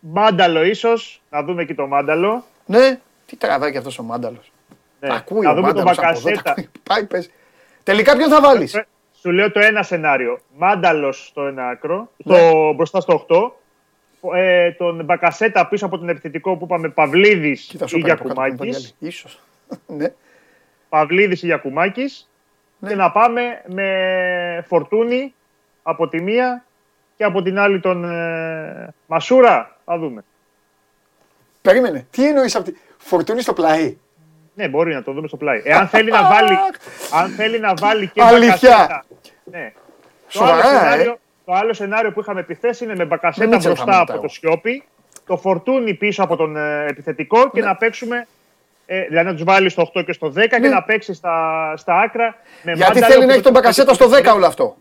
μάνταλο 0.00 0.64
ίσως. 0.64 1.20
Να 1.30 1.42
δούμε 1.42 1.62
εκεί 1.62 1.74
το 1.74 1.86
μάνταλο. 1.86 2.44
Ναι, 2.66 3.00
τι 3.26 3.36
τραβάει 3.36 3.72
και 3.72 3.78
αυτός 3.78 3.98
ο 3.98 4.02
μάνταλος. 4.02 4.52
Ναι. 5.00 5.08
Ακούει 5.14 5.44
να 5.44 5.50
ο 5.50 5.54
δούμε 5.54 5.72
τον 5.72 5.82
μάνταλος 5.84 5.98
από 5.98 6.28
εδώ. 6.28 6.28
τα 6.28 6.32
Μπακασέτα. 6.32 6.50
ακούει. 6.50 6.68
Πάει, 6.82 7.04
πες. 7.06 7.30
Τελικά 7.82 8.16
ποιον 8.16 8.28
θα 8.30 8.40
βάλεις; 8.40 8.74
Ε, 8.74 8.86
Σου 9.20 9.30
λέω 9.30 9.52
το 9.52 9.60
ένα 9.60 9.82
σενάριο. 9.82 10.40
Μάνταλος 10.56 11.26
στο 11.26 11.46
ένα 11.46 11.68
άκρο, 11.68 12.10
Ναι. 12.16 12.36
στο, 12.38 12.72
μπροστά 12.72 13.00
στο 13.00 13.12
8. 13.28 13.52
Ε, 14.34 14.70
τον 14.72 15.04
Μπακασέτα 15.04 15.68
πίσω 15.68 15.86
από 15.86 15.98
τον 15.98 16.08
επιθετικό 16.08 16.56
που 16.56 16.64
είπαμε 16.64 16.88
Παυλίδης 16.88 17.62
Κοίτα, 17.62 17.84
ή 17.84 17.88
σου 17.88 17.96
έκανε 17.96 18.12
από 18.12 18.22
κάτω 18.22 18.34
τον 18.34 18.44
Γιακουμάκη. 18.46 18.72
Βαγγέλη. 18.72 18.92
Ίσως. 18.98 19.40
Ναι. 19.98 20.12
Παυλίδης 20.88 21.42
ή 21.42 21.46
Γιακουμάκη. 21.46 22.04
Ναι. 22.78 22.88
Και 22.88 22.94
να 22.94 23.10
πάμε 23.10 23.62
με 23.66 24.64
φορτούνη 24.68 25.34
από 25.82 26.08
τη 26.08 26.20
μία 26.20 26.64
και 27.16 27.24
από 27.24 27.42
την 27.42 27.58
άλλη 27.58 27.80
τον 27.80 28.04
ε, 28.04 28.94
Μασούρα. 29.06 29.76
Θα 29.90 29.98
δούμε. 29.98 30.24
Περίμενε. 31.62 32.06
Τι 32.10 32.26
εννοείς 32.28 32.54
από 32.56 32.64
τη. 32.64 32.76
Φορτούνη 32.98 33.40
στο 33.40 33.52
πλαί. 33.52 33.96
Ναι, 34.54 34.68
μπορεί 34.68 34.94
να 34.94 35.02
το 35.02 35.12
δούμε 35.12 35.28
στο 35.28 35.36
πλάι. 35.36 35.60
Εάν 35.64 35.88
θέλει 35.88 36.10
να 36.10 36.28
βάλει, 36.28 36.58
αν 37.12 37.30
θέλει 37.30 37.58
να 37.60 37.74
βάλει 37.74 38.06
και 38.08 38.22
Αλήθεια. 38.22 38.76
μπακασέτα. 38.76 39.04
Ναι. 39.44 39.72
Το 40.32 40.44
άλλο, 40.44 40.60
Σοβαρά, 40.60 40.78
σενάριο, 40.78 41.12
ε. 41.12 41.18
το 41.44 41.52
άλλο 41.52 41.72
σενάριο 41.72 42.12
που 42.12 42.20
είχαμε 42.20 42.42
πει 42.42 42.58
είναι 42.62 42.74
με 42.90 42.94
Με 42.94 43.04
μπακασέτα 43.04 43.46
Μίτσελ 43.46 43.74
θα 43.76 43.82
μπροστά 43.82 43.98
ρωτάω. 43.98 44.16
από 44.16 44.26
το 44.26 44.32
Σιώπη, 44.32 44.84
το 45.26 45.36
φορτούνι 45.36 45.94
πίσω 45.94 46.22
από 46.22 46.36
τον 46.36 46.56
ε, 46.56 46.84
επιθετικό 46.88 47.50
και 47.50 47.60
Ναι. 47.60 47.66
να 47.66 47.76
παίξουμε. 47.76 48.26
Ε, 48.86 49.04
δηλαδή 49.06 49.26
να 49.26 49.32
τους 49.34 49.44
βάλεις 49.44 49.72
στο 49.72 49.90
8 49.94 50.02
και 50.04 50.12
στο 50.12 50.32
10 50.36 50.46
και 50.60 50.68
να 50.68 50.82
παίξεις 50.82 51.16
στα, 51.16 51.72
στα 51.76 52.00
άκρα. 52.00 52.36
Με 52.62 52.72
Γιατί 52.72 52.92
Μάνταλο 52.94 53.06
θέλει 53.12 53.20
που 53.20 53.26
να 53.26 53.32
έχει 53.32 53.42
το- 53.42 53.50
τον 53.50 53.52
Μπακασέτα 53.52 53.94
στο 53.94 54.08
10 54.08 54.32
όλο 54.34 54.46
αυτό. 54.46 54.76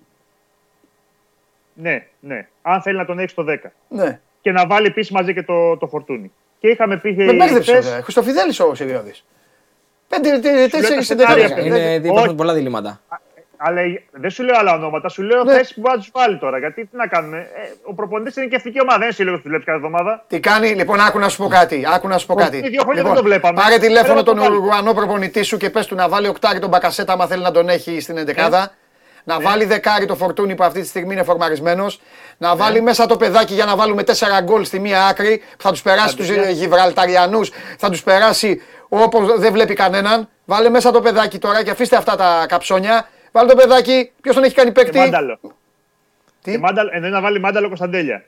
Ναι, 1.73 2.05
ναι. 2.19 2.47
Αν 2.61 2.81
θέλει 2.81 2.97
να 2.97 3.05
τον 3.05 3.19
έχει 3.19 3.29
στο 3.29 3.43
10. 3.47 3.55
Ναι. 3.87 4.19
Και 4.47 4.53
να 4.53 4.67
βάλει 4.67 4.85
επίσης 4.87 5.11
μαζί 5.11 5.33
και 5.33 5.43
το, 5.43 5.77
το 5.77 5.87
φορτούνι. 5.87 6.31
Και 6.59 6.67
είχαμε 6.67 6.97
πει. 6.97 7.13
Με 7.15 7.23
ε, 7.23 7.33
μπέρδεψε. 7.33 7.71
χθες- 7.71 7.85
βέβαια. 7.85 8.01
Χριστοφιδέλης 8.01 8.59
ο 8.59 8.75
Σιριώδης. 8.75 9.25
Πέντε, 10.07 10.39
τε- 10.39 10.71
τα 10.71 10.77
τέσσερι 10.77 11.03
σενάρια, 11.03 11.43
εντεκάδε. 11.45 11.67
είναι- 11.67 11.77
Είναι, 11.79 11.95
Όχι. 11.95 12.07
υπάρχουν 12.07 12.35
πολλά 12.35 12.53
διλήμματα. 12.53 13.01
Αλλά 13.57 13.81
δεν 14.11 14.29
σου 14.29 14.43
λέω 14.43 14.55
άλλα 14.57 14.73
ονόματα, 14.73 15.09
σου 15.09 15.21
λέω 15.21 15.43
Ναι. 15.43 15.53
θέσει 15.53 15.73
που 15.73 15.81
θα 15.87 15.97
του 15.97 16.05
βάλει 16.13 16.37
τώρα. 16.37 16.57
Γιατί 16.57 16.85
τι 16.85 16.97
να 16.97 17.07
κάνουμε; 17.07 17.37
Ε, 17.37 17.43
ο 17.83 17.93
προπονητής 17.93 18.35
είναι 18.35 18.45
και 18.45 18.55
ευτική 18.55 18.81
ομάδα, 18.81 18.97
δεν 18.97 19.05
είναι 19.07 19.15
σύλλογος 19.15 19.39
που 19.41 19.45
δουλεύει 19.47 19.63
κάθε 19.65 19.77
εβδομάδα. 19.77 20.23
Τι 20.27 20.39
κάνει, 20.39 20.67
λοιπόν, 20.67 20.99
άκου 20.99 21.19
να 21.19 21.29
σου 21.29 21.37
πω 21.37 21.47
κάτι. 21.47 21.83
Άκου 21.93 22.07
να 22.07 22.17
σου 22.17 22.25
πω 22.25 22.33
Όχι, 22.33 22.43
κάτι. 22.43 22.57
δύο 22.69 22.81
χρόνια 22.81 23.01
Λοιπόν, 23.01 23.13
δεν 23.13 23.23
το 23.23 23.23
βλέπαμε. 23.29 23.61
Πάρε 23.61 23.77
τηλέφωνο 23.77 24.13
Πρέπει 24.13 24.17
να 24.17 24.23
τον 24.23 24.35
το 24.35 24.41
βάλει. 24.41 24.55
Ουρουγουανό 24.55 24.93
προπονητή 24.93 25.43
σου 25.43 25.57
και 25.57 25.69
πες 25.69 25.85
του 25.87 25.95
να 25.95 26.09
βάλει 26.09 26.27
οκτάρι 26.27 26.59
τον 26.59 26.69
Μπακασέτα, 26.69 27.13
άμα 27.13 27.27
θέλει 27.27 27.43
να 27.43 27.51
τον 27.51 27.69
έχει 27.69 27.99
στην 27.99 28.17
εντεκάδα. 28.17 28.59
Ναι. 28.59 28.65
Να 29.27 29.39
βάλει 29.39 29.65
δεκάρι 29.65 30.05
το 30.05 30.15
φορτούνι 30.15 30.55
που 30.55 30.63
αυτή 30.63 30.81
τη 30.81 30.87
στιγμή 30.87 31.13
είναι 31.13 31.23
φορμαρισμένος. 31.23 32.01
Να 32.37 32.49
Ναι. 32.49 32.55
βάλει 32.55 32.81
μέσα 32.81 33.05
το 33.05 33.17
παιδάκι 33.17 33.53
για 33.53 33.65
να 33.65 33.75
βάλουμε 33.75 34.03
τέσσερα 34.03 34.41
γκολ 34.41 34.63
στη 34.65 34.79
μία 34.79 35.05
άκρη. 35.05 35.37
Που 35.57 35.61
θα 35.61 35.71
τους 35.71 35.81
περάσει 35.81 36.15
τους 36.15 36.29
Αντρέα. 36.29 36.49
Γιβραλταριανούς. 36.49 37.51
Θα 37.77 37.89
τους 37.89 38.03
περάσει 38.03 38.61
όπως 38.89 39.39
δεν 39.39 39.51
βλέπει 39.53 39.73
κανέναν. 39.73 40.29
Βάλε 40.45 40.69
μέσα 40.69 40.91
το 40.91 41.01
παιδάκι 41.01 41.37
τώρα 41.39 41.63
και 41.63 41.69
αφήστε 41.69 41.95
αυτά 41.95 42.15
τα 42.15 42.45
καψόνια. 42.47 43.07
Βάλε 43.31 43.49
το 43.49 43.55
παιδάκι. 43.55 44.11
Ποιος 44.21 44.35
τον 44.35 44.43
έχει 44.43 44.55
κάνει 44.55 44.71
Και 44.71 44.81
παίκτη; 44.81 44.97
μάνταλο. 44.97 45.39
Τι; 46.41 46.51
Και 46.51 46.57
μάνταλο 46.57 46.89
εννοεί 46.93 47.09
να 47.09 47.21
βάλει 47.21 47.39
μάνταλο 47.39 47.67
Κωνσταντέλια. 47.67 48.23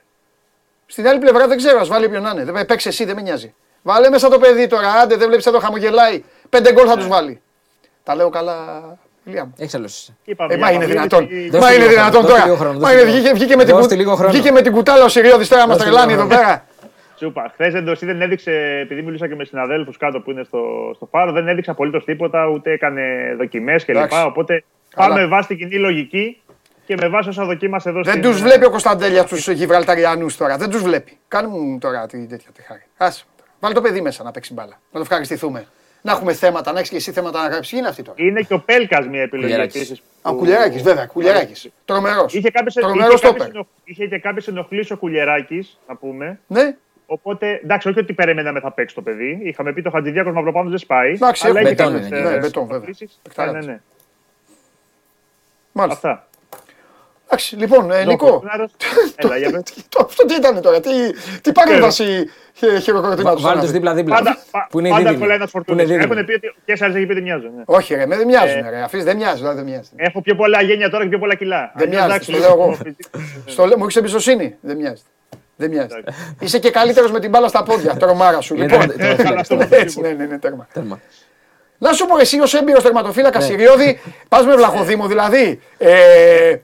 Στην 0.86 1.08
άλλη 1.08 1.20
πλευρά 1.20 1.48
δεν 1.48 1.58
ξέρω, 1.58 1.80
ας 1.80 1.88
βάλει 1.88 2.10
ποιον 2.10 2.22
να 2.24 2.30
είναι. 2.30 2.44
Δεν- 2.44 2.66
Παίξε 2.66 2.90
εσύ, 2.90 3.06
δεν 3.06 3.16
με 3.16 3.22
νοιάζει. 3.22 3.54
Βάλε 3.82 4.10
μέσα 4.10 4.30
το 4.30 4.40
παιδί 4.40 4.68
τώρα. 4.68 4.92
Άντε, 4.92 5.16
δεν 5.16 5.28
βλέπεις 5.28 5.46
εδώ 5.46 5.60
χαμογελάει. 5.60 6.24
Πέντε 6.50 6.72
γκολ 6.74 6.86
θα 6.88 6.96
τους 6.98 7.08
βάλει. 7.08 7.42
Τα 8.04 8.16
λέω 8.16 8.30
καλά, 8.30 8.82
Ηλία 9.30 9.46
μου. 9.46 9.54
Έχεις 9.58 9.76
άλλος. 9.76 10.12
Είπαμε, 10.24 10.54
Ε, 10.54 10.58
για 10.58 10.66
μα 10.66 10.72
είναι 10.72 10.80
Παυλίδη, 10.80 11.00
δυνατόν. 11.00 11.28
τι- 11.28 11.50
Δώστε 11.50 11.60
Μα 11.60 11.74
είναι 11.74 11.78
λίγο 11.84 11.90
δυνατόν 11.90 12.12
χρόνο, 12.12 12.28
δώστε 12.28 12.34
τώρα. 12.34 12.46
λίγο 12.46 12.56
χρόνο, 12.62 12.74
Μα 12.74 12.80
δώστε 12.80 12.94
είναι, 12.96 13.04
λίγο 13.04 13.18
βγήκε, 13.18 13.34
βγήκε 13.34 13.56
με 13.56 13.64
την, 13.66 13.74
Δώστε 13.76 13.88
κου- 13.96 14.04
λίγο 14.04 14.16
χρόνο. 14.16 14.32
βγήκε 14.32 14.52
με 14.52 14.62
την 14.62 14.72
κουτάλα 14.72 15.04
ο 15.04 15.08
Σιριώδης 15.08 15.48
τώρα 15.48 15.68
μας 15.68 15.76
Δώστε 15.78 15.90
τρελάνει 15.90 16.12
λίγο 16.14 16.22
εδώ 16.26 16.36
πέρα. 16.36 16.66
Σου 17.20 17.26
είπα, 17.26 17.52
χθε 17.54 17.78
εντοσύ 17.78 18.06
δεν 18.06 18.22
έδειξε, 18.22 18.52
επειδή 18.84 19.02
μιλούσα 19.02 19.28
και 19.28 19.36
με 19.36 19.44
συναδέλφους 19.46 19.98
κάτω 19.98 20.20
που 20.20 20.32
είναι 20.32 20.44
στο, 20.44 20.60
στο 20.96 21.06
φάρο, 21.12 21.32
δεν 21.32 21.48
έδειξε 21.48 21.72
απολύτως 21.72 22.04
τίποτα, 22.06 22.48
ούτε 22.48 22.72
έκανε 22.72 23.02
δοκιμές 23.38 23.86
κλπ. 23.86 23.96
Εντάξει. 23.96 24.24
Οπότε 24.28 24.64
Καλά. 24.96 25.08
πάμε 25.08 25.22
με 25.22 25.28
βάση 25.28 25.48
την 25.48 25.58
κοινή 25.58 25.76
λογική 25.76 26.42
και 26.86 26.96
με 27.02 27.08
βάση 27.08 27.30
όσα 27.30 27.46
δοκίμασε 27.46 27.90
εδώ 27.90 28.02
Δεν 28.04 28.12
στην- 28.14 28.24
τους 28.32 28.42
βλέπει 28.42 28.66
ο 28.66 28.70
Κωνσταντέλια 28.70 29.24
τους 29.24 29.48
Γιβραλταριανούς 29.48 30.38
τώρα. 30.38 30.58
Δεν 30.58 30.70
τους 30.70 30.82
βλέπει. 30.84 31.18
Κάνουν 31.28 31.80
τώρα 31.80 32.06
τη 32.06 32.28
τέτοια 32.28 32.50
τη 32.56 32.62
χάρη. 32.62 32.82
Άσε. 32.98 33.24
τώρα. 33.38 33.50
Βάλε 33.60 33.74
το 33.74 33.82
παιδί 33.82 34.02
μέσα 34.02 34.24
να 34.24 34.32
παίξει 34.32 34.54
μπάλα. 34.54 34.74
Να 34.92 35.00
το 35.00 35.00
ευχαριστηθούμε. 35.00 35.66
Να 36.02 36.12
έχουμε 36.12 36.34
θέματα, 36.34 36.72
να 36.72 36.78
έχεις 36.78 36.90
και 36.90 36.96
εσύ 36.96 37.12
θέματα 37.12 37.42
να 37.42 37.48
γράψεις. 37.48 37.78
Είναι 37.80 37.88
αυτή 37.88 38.02
τώρα; 38.04 38.18
Είναι 38.24 38.42
και 38.42 38.54
ο 38.54 38.60
Πέλκας 38.60 39.08
μια 39.08 39.22
επιλογή 39.22 39.48
Κουλιεράκης. 39.48 39.76
επίσης. 39.76 40.02
Α, 40.22 40.32
ο 40.32 40.36
Κουλιαράκης, 40.36 40.82
βέβαια. 40.82 41.06
Κουλιαράκης. 41.06 41.70
Τρομερός. 41.86 42.34
Είχε 42.34 42.50
κάποιε 42.52 42.82
Τρομερός 42.82 43.20
στόπερ. 43.20 43.48
είχε 43.84 44.08
και 44.08 44.20
κάποιες 44.20 44.48
ενοχλήσεις 44.48 44.92
ο 44.92 44.98
Κουλιεράκη, 44.98 45.70
να 45.88 45.96
πούμε. 45.96 46.40
Ναι, 46.48 46.76
Οπότε 47.12 47.60
εντάξει, 47.64 47.90
όχι 47.90 48.00
ότι 48.00 48.14
περιμέναμε 48.14 48.60
θα 48.60 48.72
παίξει 48.72 48.96
το 48.96 49.02
παιδί. 49.02 49.40
Είχαμε 49.44 49.74
πει 49.74 49.82
το 49.82 49.90
Χατζηδιάκος 49.90 50.34
Μαυροπάνος 50.34 50.70
δεν 50.70 50.80
σπάει. 50.80 51.12
Εντάξει, 51.12 51.48
αλλά 51.48 51.60
έχουμε 51.60 51.72
είχε 51.74 51.84
μπετόν 51.84 51.94
κάποιες, 51.94 52.20
είναι, 52.20 52.30
ε, 52.30 52.32
ναι, 52.34 52.40
μπετόν, 52.40 52.62
βέβαια. 52.64 52.76
ενοχλήσεις. 52.76 53.20
Παικταράς. 53.24 53.54
Ναι, 53.54 53.60
ναι, 53.60 53.66
ναι. 53.66 53.80
μάλιστα. 55.72 56.10
Αυτά. 56.10 56.28
Εντάξει, 57.32 57.56
λοιπόν, 57.56 57.92
ε, 57.92 58.04
Νικό. 58.06 58.26
Ζώκος, 58.28 58.72
Έλα, 59.16 59.38
για 59.38 59.52
πες. 59.52 59.62
Το- 59.90 60.04
Αυτό 60.06 60.26
τι 60.26 60.36
ήταν 60.36 60.62
τώρα, 60.62 60.80
τι, 60.80 60.90
τι 61.42 61.52
παρέμβαση 61.52 62.30
χειροκροτήματος. 62.82 63.42
Βάλτε 63.42 63.66
του 63.66 63.72
δίπλα-δίπλα. 63.72 64.16
Πάντα, 64.16 64.38
πα- 64.52 64.68
Που 64.72 64.80
είναι 64.80 64.90
πάντα 64.90 65.02
δίδυμοι. 65.02 65.20
κολλάει 65.20 65.36
ένας 65.36 65.52
Που 65.52 65.58
είναι 65.58 65.66
φορτούνη. 65.66 65.84
δίδυμοι. 65.98 66.14
Έχουν 66.14 66.26
πει 66.26 66.34
ότι 66.34 66.54
και 66.66 66.76
σε 66.76 66.86
άλλε 66.86 66.98
έχει 66.98 67.06
πει 67.06 67.12
ότι 67.12 67.22
μοιάζουν. 67.22 67.52
ναι. 67.56 67.64
Όχι, 67.66 67.96
ρε, 67.96 68.06
με 68.06 68.16
δεν 68.18 68.26
μοιάζουν. 68.28 68.66
Ε, 68.66 68.70
Ρε. 68.70 68.82
Αφήσεις, 68.82 69.06
δεν 69.06 69.16
μοιάζουν, 69.18 69.38
δηλαδή, 69.38 69.56
δεν 69.56 69.66
μοιάζουν. 69.66 69.92
Έχω 69.96 70.22
πιο 70.22 70.36
πολλά 70.36 70.62
γένια 70.62 70.90
τώρα 70.90 71.04
και 71.04 71.10
πιο 71.10 71.20
πολλά 71.20 71.36
κιλά. 71.36 71.72
Δεν 71.76 71.88
Αλλιώς, 71.88 72.06
μοιάζει, 72.06 72.14
εντάξει, 72.14 72.32
το 72.32 72.38
λέω 72.38 72.52
εγώ. 72.62 72.78
λίγο- 72.84 73.26
Στο 73.46 73.66
λέω, 73.66 73.78
μου 73.78 73.84
έχεις 73.84 73.96
εμπιστοσύνη. 73.96 74.56
Δεν 74.62 74.76
μοιάζει. 74.78 75.02
Δεν 75.56 75.70
μοιάζει. 75.70 75.88
Είσαι 76.40 76.60
και 76.60 76.72
καλύτερος 76.72 77.12
με 77.12 77.20
την 77.20 77.30
μπάλα 77.30 77.48
στα 77.48 77.64
πόδια. 77.64 77.96
Τρομάρα 77.98 78.42
σου. 78.42 78.56
Είναι 78.56 78.64
Λοιπόν, 78.66 78.80
τερμα- 78.80 78.96
τερματοφύλακας, 78.98 79.42
αυτό 79.42 79.56
τέρμα. 79.56 79.76
έτσι, 79.78 80.02
ναι, 80.02 80.10
ναι, 80.10 80.26
ναι, 80.26 80.38
τέρμα. 80.40 80.68
Τέρμα. 81.80 81.92
Να 81.92 81.94
σου 81.94 82.06
πω 82.06 82.18
εσύ 82.20 82.40
ως 82.40 82.54
έμπειρος 82.54 82.84
Ναι. 82.84 82.90
τερματοφύλακα 82.90 83.40
Συριώδη, 83.40 84.00
πας 84.30 84.46
με 84.46 84.56
Βλαχοδήμο 84.56 85.08
δηλαδή. 85.08 85.60
Ε, 85.78 86.56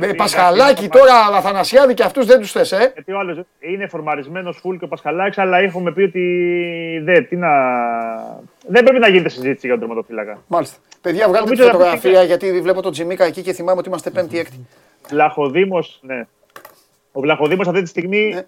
με 0.00 0.14
Πασχαλάκη 0.14 0.88
τώρα, 0.88 1.14
Αθανασιάδη 1.36 1.94
και 1.94 2.02
αυτούς 2.02 2.26
δεν 2.26 2.40
τους 2.40 2.52
θες, 2.52 2.72
ε; 2.72 2.90
Γιατί 2.94 3.12
ο 3.12 3.18
άλλος 3.18 3.38
είναι 3.60 3.86
φορμαρισμένος 3.86 4.58
φουλ 4.60 4.76
και 4.76 4.84
ο 4.84 4.88
Πασχαλάκης, 4.88 5.38
αλλά 5.38 5.58
έχουμε 5.58 5.92
πει 5.92 6.02
ότι 6.02 6.22
δεν, 7.04 7.28
τι 7.28 7.36
να... 7.36 7.48
δεν 8.66 8.84
πρέπει 8.84 8.98
να 8.98 9.08
γίνεται 9.08 9.28
συζήτηση 9.28 9.66
για 9.66 9.78
τον 9.78 9.78
τερματοφύλακα. 9.78 10.42
Μάλιστα. 10.46 10.76
Παιδιά, 11.00 11.28
βγάλτε 11.28 11.50
τη 11.50 11.56
Νομίζω 11.56 11.64
ότι 11.64 11.76
φωτογραφία 11.76 12.22
γιατί 12.22 12.60
βλέπω 12.60 12.82
τον 12.82 12.92
Τζιμίκα 12.92 13.24
εκεί 13.24 13.42
και 13.42 13.52
θυμάμαι 13.52 13.78
ότι 13.78 13.88
είμαστε 13.88 14.10
πέμπτη-έκτη. 14.10 14.66
Βλαχοδήμος, 15.08 15.98
ναι. 16.02 16.26
Ο 17.12 17.20
Βλαχοδήμος 17.20 17.68
αυτή 17.68 17.82
τη 17.82 17.88
στιγμή 17.88 18.32
Ναι. 18.34 18.46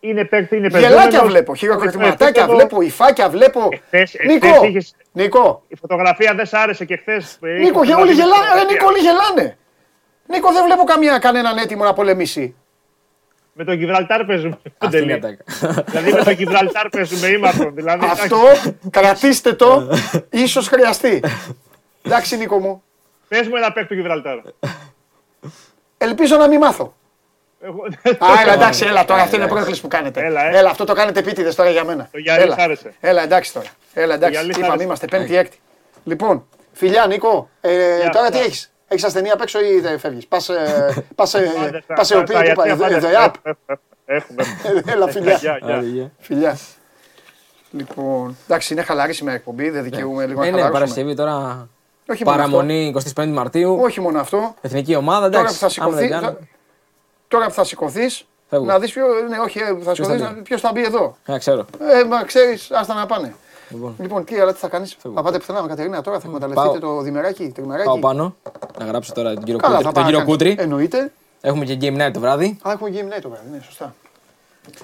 Είναι 0.00 0.24
παίκτη, 0.24 0.56
είναι 0.56 0.66
Γελάκια 0.68 0.94
παιζόμενος. 1.04 1.28
βλέπω, 1.32 1.54
Στο 1.54 1.66
χειροκροτηματάκια 1.66 2.26
επίπεδο- 2.26 2.54
βλέπω, 2.54 2.80
υφάκια 2.80 3.28
βλέπω. 3.28 3.68
Εχθές- 3.72 4.14
εχθές 4.14 4.32
Νίκο, 4.32 4.64
είχες- 4.64 4.94
Νίκο, 5.12 5.62
Η 5.68 5.76
φωτογραφία 5.76 6.34
δεν 6.34 6.46
σ' 6.46 6.52
άρεσε 6.54 6.84
και 6.84 6.96
χθε. 6.96 7.22
Νίκο, 7.40 7.84
και 7.84 7.94
όλοι 7.94 8.12
γελάνε. 8.12 8.46
Ρε, 8.54 8.64
Νίκο, 8.72 8.86
όλοι 8.86 8.98
γελάνε. 8.98 9.56
Νίκο, 10.26 10.52
δεν 10.52 10.64
βλέπω 10.64 10.84
καμία, 10.84 11.18
κανέναν 11.18 11.56
έτοιμο 11.58 11.84
να 11.84 11.92
πολεμήσει. 11.92 12.54
Με 13.52 13.64
τον 13.64 13.74
Γιβραλτάρ 13.74 14.24
παίζουμε. 14.24 14.58
Αυτή 14.78 14.98
είναι 14.98 15.12
η 15.12 15.18
Παντελή. 15.18 15.38
ατάκα. 15.62 15.82
δηλαδή 15.90 16.12
με 16.12 16.22
τον 16.22 16.32
Γιβραλτάρ 16.32 16.88
παίζουμε 16.88 17.26
ήμαρτον. 17.26 17.74
Δηλαδή, 17.74 18.06
Αυτό 18.06 18.38
κρατήστε 18.90 19.52
το, 19.52 19.88
ίσω 20.30 20.60
χρειαστεί. 20.60 21.22
Εντάξει, 22.02 22.36
Νίκο 22.36 22.58
μου. 22.58 22.82
Πε 23.28 23.42
μου 23.48 23.56
ένα 23.56 23.72
παίκτη 23.72 23.88
του 23.88 23.94
Γιβραλτάρ. 23.94 24.38
Ελπίζω 25.98 26.36
να 26.36 26.48
μην 26.48 26.58
μάθω. 26.58 26.95
Εγώ- 27.66 27.84
Α, 28.32 28.40
έλα, 28.42 28.52
εντάξει, 28.52 28.84
έλα 28.86 29.04
τώρα. 29.04 29.22
Αυτή 29.22 29.36
είναι 29.36 29.46
πρόκληση 29.46 29.80
που 29.80 29.88
κάνετε. 29.88 30.20
Έλα, 30.24 30.44
ε. 30.50 30.58
Έλα, 30.58 30.70
αυτό 30.70 30.84
το 30.84 30.92
κάνετε 30.94 31.18
επίτηδες 31.18 31.54
τώρα 31.54 31.70
για 31.70 31.84
μένα. 31.84 32.08
Το 32.12 32.18
Γιάννης 32.18 32.44
Έλα. 32.44 32.54
σ' 32.54 32.58
άρεσε. 32.58 32.92
Έλα, 33.00 33.22
εντάξει 33.22 33.52
τώρα. 33.52 33.66
Έλα, 33.94 34.14
εντάξει. 34.14 34.32
Γιάννης 34.34 34.54
σ' 34.54 34.58
Είπαμε, 34.58 34.72
άρεσε. 34.72 34.86
είμαστε 34.86 35.06
πέμπτη-έκτη. 35.06 35.58
Λοιπόν, 36.04 36.46
φιλιά, 36.72 37.06
Νίκο, 37.06 37.48
ε, 37.60 37.96
Γεια, 38.00 38.10
τώρα 38.10 38.28
τι 38.30 38.36
γεια. 38.36 38.44
έχεις; 38.46 38.70
Έχεις 38.88 39.04
ασθενή 39.04 39.30
απ' 39.30 39.40
έξω 39.40 39.60
ή 39.60 39.80
δεν 39.80 39.98
φεύγεις; 39.98 40.26
Πας 40.26 40.46
Πάντα 41.14 41.26
στα- 41.84 42.04
σε 42.04 42.16
οποίο 42.16 42.36
στα 42.36 42.42
του 42.44 42.54
πάει. 42.54 42.68
ιατρία 42.68 42.98
Δε 43.00 43.06
πάντα. 43.06 43.24
απ. 43.24 43.34
Έχουμε. 44.06 44.42
Έλα, 44.92 45.08
φιλιά. 45.08 45.34
Γεια, 45.34 45.58
γεια. 45.62 45.74
Άντε, 45.76 45.86
γεια. 45.86 46.10
Φιλιά. 46.18 46.58
Λοιπόν, 47.70 48.36
εντάξει, 48.48 48.72
είναι 48.72 48.82
χαλαρή 48.82 49.12
σήμερα 49.12 49.36
η 49.36 49.38
εκπομπή. 49.38 49.70
Δεν 49.70 49.82
δικαιούμαι 49.82 50.26
λίγο 50.26 50.40
να 50.40 50.46
Ε, 50.46 50.50
ναι, 50.50 50.56
χαλαρώσουμε. 50.56 50.78
Παρασκευή 50.78 51.14
τώρα. 51.14 51.68
Όχι 52.10 52.24
μόνο 52.24 52.36
Παραμονή 52.36 52.94
25 53.16 53.26
Μαρτίου. 53.26 53.72
αυτό. 53.72 53.84
Όχι 53.84 54.00
μόνο 54.00 54.20
αυτό. 54.20 54.54
Εθνική 54.60 54.94
ομάδα, 54.94 55.30
Τώρα 55.30 55.44
που 55.44 55.54
εντάξει. 55.58 55.78
θα 55.78 55.84
άμα 55.84 55.94
δεν 55.96 56.06
σηκωθεί. 56.08 56.36
Κάνω- 57.28 57.42
θα- 57.42 57.44
Τώρα 57.44 57.46
που 57.46 57.52
θα 57.52 57.64
σηκωθείς, 57.64 58.26
Φεύγω. 58.48 58.66
να 58.66 58.78
δεις 58.78 58.92
ποιο. 58.92 59.04
Ναι, 59.28 59.38
όχι, 59.38 59.58
ε, 59.58 59.76
θα 59.84 59.94
σηκωθεί. 59.94 60.18
θα 60.18 60.32
μπει. 60.34 60.40
Ποιος 60.42 60.60
θα 60.60 60.70
μπει 60.72 60.82
εδώ. 60.84 61.16
Ε, 61.26 61.38
ξέρω. 61.38 61.64
Ε, 62.00 62.04
μα 62.04 62.24
ξέρεις, 62.24 62.70
άστα 62.70 62.94
να 62.94 63.06
πάνε. 63.06 63.34
Λοιπόν, 63.68 63.94
Λοιπόν, 64.00 64.24
τι, 64.24 64.38
αλλά 64.38 64.52
τι 64.52 64.58
θα 64.58 64.68
κάνεις; 64.68 64.96
Φεύγω. 64.98 65.16
Θα 65.16 65.22
πάτε 65.22 65.38
πουθενά 65.38 65.62
με 65.62 65.68
Κατερίνα 65.68 66.00
τώρα, 66.02 66.18
θα 66.20 66.24
εκμεταλλευτείτε 66.28 66.78
Πάω. 66.78 66.94
το 66.96 67.00
διμεράκι, 67.02 67.48
τριμεράκι; 67.54 67.86
πάω 67.88 67.98
πάνω 67.98 68.36
να 68.78 68.84
γράψω 68.84 69.12
τώρα 69.12 69.34
τον 69.34 69.44
κύριο 69.44 69.58
Καλά, 69.60 69.74
Κούτρι. 69.76 69.86
θα 69.88 69.92
Τον 69.92 70.02
πάω. 70.02 70.12
κύριο 70.12 70.26
Κούτρι. 70.26 70.54
Εννοείται. 70.58 71.12
Έχουμε 71.40 71.64
και 71.64 71.78
game 71.80 72.06
night 72.06 72.10
το 72.12 72.20
βράδυ. 72.20 72.58
Α, 72.62 72.70
έχουμε 72.72 72.90
game 72.92 73.16
night 73.16 73.20
το 73.22 73.28
βράδυ, 73.28 73.48
ναι, 73.52 73.58
σωστά. 73.64 73.94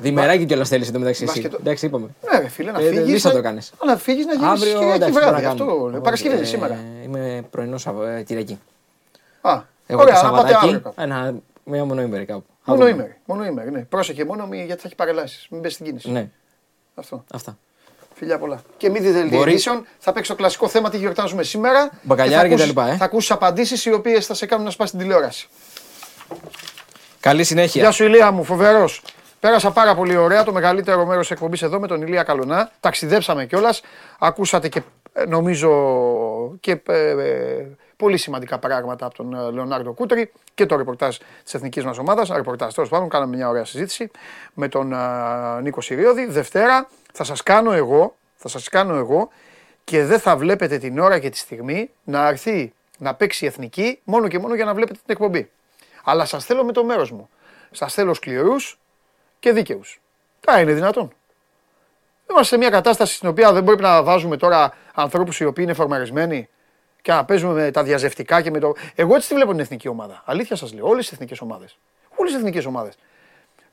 Διμεράκι 0.00 0.44
κιόλας 0.44 0.68
θέλεις 0.68 0.88
εντωμεταξύ 0.88 1.24
εσύ. 1.24 1.40
Μπάσκετ. 1.40 1.60
Εντάξει, 1.60 1.86
είπαμε. 1.86 2.06
Ναι, 2.32 2.38
ρε 2.38 2.48
φίλε, 2.48 2.70
να 2.70 2.80
Ε, 2.80 2.82
φύγεις. 2.88 3.22
δεν 3.22 3.30
θα 3.30 3.36
το 3.36 3.42
κάνεις. 3.42 3.72
Να 3.86 3.96
φύγεις 3.96 4.26
να 4.26 4.32
γίνεις 4.34 4.48
Αύριο 4.48 4.72
Κυριακή 4.72 4.94
εντάξει, 4.94 5.12
βράδυ. 5.12 5.30
πρέπει 5.30 5.42
να 5.44 5.50
Αυτό 5.50 5.64
κάνουμε. 5.66 5.90
λέω. 5.90 6.00
Παρασκευή 6.00 6.34
είναι 6.34 6.44
Ε, 6.44 6.46
σήμερα. 6.46 6.76
Είμαι 7.04 7.42
πρωινός 7.50 7.80
Σαββα- 7.82 8.22
Κυριακή. 8.22 8.58
Α, 9.40 9.60
Εγώ 9.86 10.00
ωραία, 10.00 10.20
το 10.20 10.26
να 10.26 10.32
πάτε 10.32 10.54
αύριο. 10.54 10.70
Σαββατάκι. 10.72 10.82
κάπου. 10.82 11.00
Ένα, 11.00 11.34
μία 11.64 11.84
μονοήμερη 11.84 12.24
κάπου. 12.24 12.44
Θα 12.64 12.72
Μόνο 12.72 12.84
δούμε. 12.84 12.94
ημέρη. 12.94 13.16
Μόνο 13.24 13.44
ημέρη, 13.44 13.70
ναι. 13.70 13.80
Πρόσεχε 13.80 14.24
μόνο 14.24 14.46
μη- 14.46 14.64
γιατί 14.64 14.80
θα 14.80 14.86
έχει 14.86 14.96
παρελάσεις. 14.96 15.46
Μην 15.50 15.60
πέσει 15.60 15.74
στην 15.74 15.86
κίνηση. 15.86 16.10
Ναι, 16.10 16.28
Αυτό. 16.94 17.24
αυτά. 17.32 17.58
Φιλιά 18.14 18.38
πολλά. 18.38 18.62
Και 18.76 18.90
μη 18.90 18.98
δείτε 19.00 19.36
Μπορεί. 19.36 19.54
edition. 19.58 19.82
Θα 19.98 20.12
παίξει 20.12 20.30
το 20.30 20.36
κλασικό 20.36 20.68
θέμα 20.68 20.90
τι 20.90 20.96
γιορτάζουμε 20.96 21.42
σήμερα. 21.42 21.90
Μπακαλιάρι 22.02 22.36
θα 22.36 22.42
και 22.42 22.48
τα 22.48 22.64
ακούσεις- 22.64 22.66
λοιπά, 22.84 22.88
ε. 22.94 22.96
Θα 22.96 23.04
ακούσει 23.04 23.32
απαντήσεις 23.32 23.84
οι 23.84 23.92
οποίες 23.92 24.26
θα 24.26 24.34
σε 24.34 24.46
κάνουν 24.46 24.64
να 24.64 24.70
σπάσεις 24.70 24.90
την 24.92 25.00
τηλεόραση. 25.00 25.48
Καλή 27.20 27.44
συνέχεια. 27.44 27.82
Γεια 27.82 27.90
σου, 27.90 28.04
Ηλία 28.04 28.30
μου, 28.30 28.44
φοβερός. 28.44 29.02
Πέρασα 29.40 29.70
πάρα 29.70 29.94
πολύ 29.94 30.16
ωραία 30.16 30.42
το 30.44 30.52
μεγαλύτερο 30.52 31.06
μέρος 31.06 31.30
εκπομπής 31.30 31.62
εδώ 31.62 31.80
με 31.80 31.86
τον 31.86 32.02
Ηλία 32.02 32.22
Καλονά. 32.22 32.70
Ταξιδέψαμε 32.80 33.46
κιόλας. 33.46 33.80
Ακούσατε 34.18 34.68
και 34.68 34.82
ε, 35.12 35.24
νομίζω 35.24 35.70
και 36.60 36.80
ε, 36.88 37.08
ε, 37.10 37.66
πολύ 38.02 38.16
σημαντικά 38.16 38.58
πράγματα 38.58 39.06
από 39.06 39.14
τον 39.14 39.34
ε, 39.34 39.50
Λεωνάρντο 39.50 39.92
Κούτρη 39.92 40.32
και 40.54 40.66
το 40.66 40.76
ρεπορτάζ 40.76 41.16
της 41.44 41.54
εθνικής 41.54 41.84
μας 41.84 41.98
ομάδας. 41.98 42.28
Ρεπορτάζ 42.28 42.74
τέλος 42.74 42.88
πάντων, 42.88 43.08
κάναμε 43.08 43.36
μια 43.36 43.48
ωραία 43.48 43.64
συζήτηση 43.64 44.10
με 44.54 44.68
τον 44.68 44.92
ε, 44.92 45.60
Νίκο 45.60 45.80
Σιριώδη. 45.80 46.26
Δευτέρα 46.26 46.88
θα 47.12 47.24
σας 47.24 47.42
κάνω 47.42 47.72
εγώ, 47.72 48.16
θα 48.36 48.48
σας 48.48 48.68
κάνω 48.68 48.94
εγώ 48.94 49.28
και 49.84 50.04
δεν 50.04 50.18
θα 50.20 50.36
βλέπετε 50.36 50.78
την 50.78 50.98
ώρα 50.98 51.18
και 51.18 51.30
τη 51.30 51.36
στιγμή 51.36 51.90
να 52.04 52.28
έρθει 52.28 52.72
να 52.98 53.14
παίξει 53.14 53.44
η 53.44 53.48
εθνική 53.48 54.00
μόνο 54.04 54.28
και 54.28 54.38
μόνο 54.38 54.54
για 54.54 54.64
να 54.64 54.74
βλέπετε 54.74 54.98
την 55.04 55.14
εκπομπή. 55.14 55.50
Αλλά 56.04 56.24
σας 56.24 56.44
θέλω 56.44 56.64
με 56.64 56.72
το 56.72 56.84
μέρος 56.84 57.10
μου. 57.10 57.28
Σας 57.70 57.94
θέλω 57.94 58.14
σκληρούς 58.14 58.78
και 59.38 59.52
δίκαιους. 59.52 60.00
Τα 60.40 60.60
είναι 60.60 60.72
δυνατόν. 60.72 61.12
Είμαστε 62.30 62.54
σε 62.54 62.56
μια 62.56 62.70
κατάσταση 62.70 63.14
στην 63.14 63.28
οποία 63.28 63.52
δεν 63.52 63.64
πρέπει 63.64 63.82
να 63.82 64.02
βάζουμε 64.02 64.36
τώρα 64.36 64.74
ανθρώπους 64.94 65.40
οι 65.40 65.44
οποίοι 65.44 65.64
είναι 65.66 65.74
φορμαρισμένοι 65.74 66.48
και 67.02 67.12
να 67.12 67.24
παίζουμε 67.24 67.52
με 67.52 67.70
τα 67.70 67.82
διαζευτικά 67.82 68.40
και 68.40 68.50
με 68.50 68.58
το. 68.58 68.74
Εγώ 68.94 69.14
έτσι 69.14 69.28
τη 69.28 69.34
βλέπω 69.34 69.50
την 69.50 69.60
εθνική 69.60 69.88
ομάδα. 69.88 70.22
Αλήθεια 70.24 70.56
σας 70.56 70.72
λέω. 70.72 70.88
Όλες 70.88 71.04
τις 71.04 71.12
εθνικές 71.12 71.40
ομάδες. 71.40 71.78
Όλες 72.16 72.32
τις 72.32 72.40
εθνικές 72.40 72.64
ομάδες. 72.64 72.94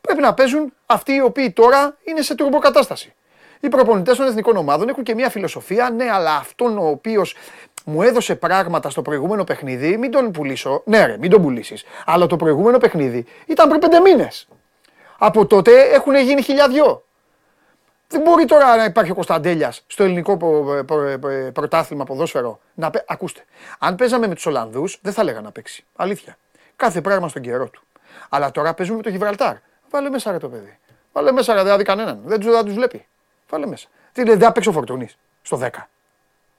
Πρέπει 0.02 0.22
να 0.22 0.34
παίζουν 0.34 0.74
αυτοί 0.86 1.14
οι 1.14 1.22
οποίοι 1.22 1.52
τώρα 1.52 1.98
είναι 2.04 2.22
σε 2.22 2.36
τουρμποκατάσταση. 2.36 3.14
Οι 3.60 3.70
προπονητές 3.70 4.18
των 4.18 4.28
εθνικών 4.28 4.58
ομάδων 4.58 4.90
έχουν 4.90 5.04
και 5.04 5.16
μια 5.16 5.30
φιλοσοφία, 5.30 5.90
ναι, 5.90 6.12
αλλά 6.12 6.36
αυτόν 6.36 6.78
ο 6.78 6.88
οποίος 6.88 7.36
μου 7.86 8.02
έδωσε 8.02 8.36
πράγματα 8.36 8.90
στο 8.90 9.02
προηγούμενο 9.02 9.44
παιχνίδι, 9.44 9.98
μην 9.98 10.12
τον 10.12 10.32
πουλήσω. 10.32 10.82
Ναι, 10.86 11.06
ρε, 11.06 11.18
μην 11.18 11.30
τον 11.30 11.42
πουλήσεις. 11.42 11.84
Αλλά 12.06 12.26
το 12.28 12.36
προηγούμενο 12.36 12.78
παιχνίδι 12.78 13.26
ήταν 13.46 13.70
πριν 13.70 13.80
πέντε 13.80 14.00
μήνες. 14.00 14.48
Από 15.18 15.46
τότε 15.46 15.82
έχουν 15.82 16.16
γίνει 16.16 16.42
χιλιαδιό. 16.42 17.04
Δεν 18.12 18.22
μπορεί 18.22 18.46
τώρα 18.46 18.76
να 18.76 18.84
υπάρχει 18.84 19.12
ο 19.12 19.14
Κωνσταντέλιας 19.14 19.84
στο 19.88 20.04
ελληνικό 20.04 20.38
προ- 20.38 20.84
προ- 20.86 21.20
προ- 21.20 21.52
πρωτάθλημα 21.52 22.04
ποδόσφαιρο. 22.04 22.60
Να... 22.74 22.90
παί- 22.90 23.04
Ακούστε, 23.12 23.46
αν 23.80 23.96
παίζαμε 23.96 24.28
με 24.28 24.36
τους 24.36 24.46
Ολλανδούς, 24.46 25.00
δεν 25.02 25.14
θα 25.14 25.24
λέγα 25.24 25.42
να 25.42 25.52
παίξει. 25.52 25.86
Αλήθεια. 25.96 26.38
Κάθε 26.76 27.02
πράγμα 27.02 27.28
στον 27.28 27.42
καιρό 27.42 27.70
του. 27.70 27.82
Αλλά 28.30 28.52
τώρα 28.52 28.74
παίζουμε 28.74 28.98
με 28.98 29.04
το 29.04 29.10
Γιβραλτάρ. 29.10 29.56
Βάλε 29.90 30.10
μέσα 30.10 30.32
ρε 30.32 30.38
το 30.38 30.50
παιδί. 30.50 30.78
Βάλε 31.14 31.32
μέσα 31.32 31.54
ρε, 31.54 31.62
δεν 31.62 31.72
θα 31.72 31.78
δει 31.78 31.84
κανέναν. 31.84 32.22
Δεν 32.26 32.40
του 32.40 32.64
τους 32.64 32.74
βλέπει. 32.74 33.08
Βάλε 33.50 33.66
μέσα. 33.66 33.88
Τι 34.12 34.26
λέει, 34.26 34.36
δεν 34.36 34.44
θα 34.48 34.52
παίξει 34.52 34.70
ο 34.70 34.72
Φορτούνης 34.72 35.18
στο 35.42 35.60
10. 35.62 35.70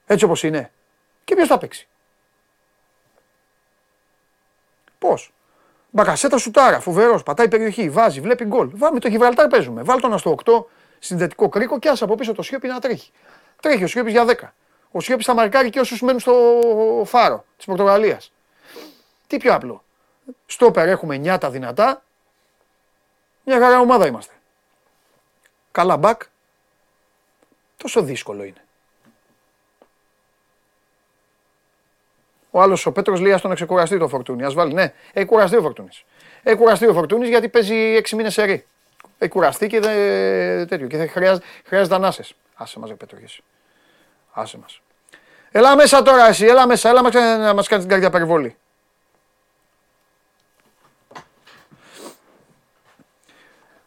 Έτσι 0.05 0.25
όπως 0.25 0.43
είναι. 0.43 0.71
Και 1.23 1.35
ποιος 1.35 1.47
θα 1.47 1.57
παίξει. 1.57 1.87
Πώς. 4.99 5.33
Μπακασέτα 5.89 6.37
σουτάρα, 6.37 6.79
φοβερός, 6.79 7.23
πατάει 7.23 7.47
περιοχή, 7.47 7.89
βάζει, 7.89 8.21
βλέπει 8.21 8.45
γκολ. 8.45 8.69
Βάμε 8.73 8.99
το 8.99 9.07
Γιβραλτάρ 9.07 9.47
παίζουμε. 9.47 9.83
Βάλ 9.83 9.99
τον 9.99 10.17
στο 10.17 10.35
8 10.45 10.65
συνδετικό 11.03 11.49
κρίκο 11.49 11.79
και 11.79 11.89
άσε 11.89 12.03
από 12.03 12.15
πίσω 12.15 12.33
το 12.33 12.41
Σιώπη 12.41 12.67
να 12.67 12.79
τρέχει. 12.79 13.11
Τρέχει 13.61 13.83
ο 13.83 13.87
Σιώπης 13.87 14.11
για 14.11 14.25
10. 14.25 14.35
Ο 14.91 14.99
Σιώπης 14.99 15.25
θα 15.25 15.33
μαρκάρει 15.33 15.69
και 15.69 15.79
όσους 15.79 16.01
μένουν 16.01 16.19
στο 16.19 16.33
φάρο 17.05 17.45
της 17.57 17.65
Πορτογαλίας. 17.65 18.31
Τι 19.27 19.37
πιο 19.37 19.53
απλό. 19.53 19.83
Στόπερ 20.45 20.87
έχουμε 20.87 21.17
νιάτα 21.17 21.49
δυνατά. 21.49 22.03
Μια 23.45 23.59
χαρά 23.59 23.79
ομάδα 23.79 24.07
είμαστε. 24.07 24.33
Καλά 25.71 25.97
μπακ. 25.97 26.21
Τόσο 27.77 28.01
δύσκολο 28.01 28.43
είναι. 28.43 28.65
Ο 32.51 32.61
άλλος 32.61 32.85
ο 32.85 32.91
Πέτρος 32.91 33.19
λέει: 33.19 33.33
Α 33.33 33.39
τον 33.39 33.55
ξεκουραστεί 33.55 33.97
το 33.97 34.07
φορτούνι. 34.07 34.43
Α 34.43 34.51
βάλει. 34.51 34.73
Ναι, 34.73 34.93
έχει 35.13 35.25
κουραστεί 35.25 35.57
ο 35.57 35.61
φορτούνις. 35.61 36.03
Έχει 36.43 36.55
κουραστεί 36.55 36.87
ο 36.87 36.93
φορτούνις 36.93 37.29
γιατί 37.29 37.49
παίζει 37.49 37.95
6 37.95 38.15
μήνες 38.15 38.33
σε 38.33 38.43
ρί. 38.43 38.65
Έχει 39.23 39.31
κουραστεί 39.31 39.67
και 39.67 39.79
δεν 39.79 40.67
τέτοιο. 40.67 40.87
Και 40.87 40.97
θα 40.97 41.07
χρειάζεται, 41.07 41.45
χρειάζεται 41.65 41.95
ανάσε. 41.95 42.23
Άσε 42.55 42.79
μας, 42.79 42.89
Πέτρο, 42.97 43.17
και 43.17 43.23
εσύ. 43.23 43.43
Άσε 44.31 44.57
μας. 44.57 44.81
Έλα 45.51 45.75
μέσα 45.75 46.01
τώρα 46.01 46.27
εσύ, 46.27 46.45
έλα 46.45 46.67
μέσα, 46.67 46.89
έλα 46.89 47.03
μέσα 47.03 47.37
να 47.37 47.53
μας 47.53 47.67
κάνεις 47.67 47.83
την 47.85 47.89
καρδιά 47.93 48.09
περιβολή. 48.09 48.55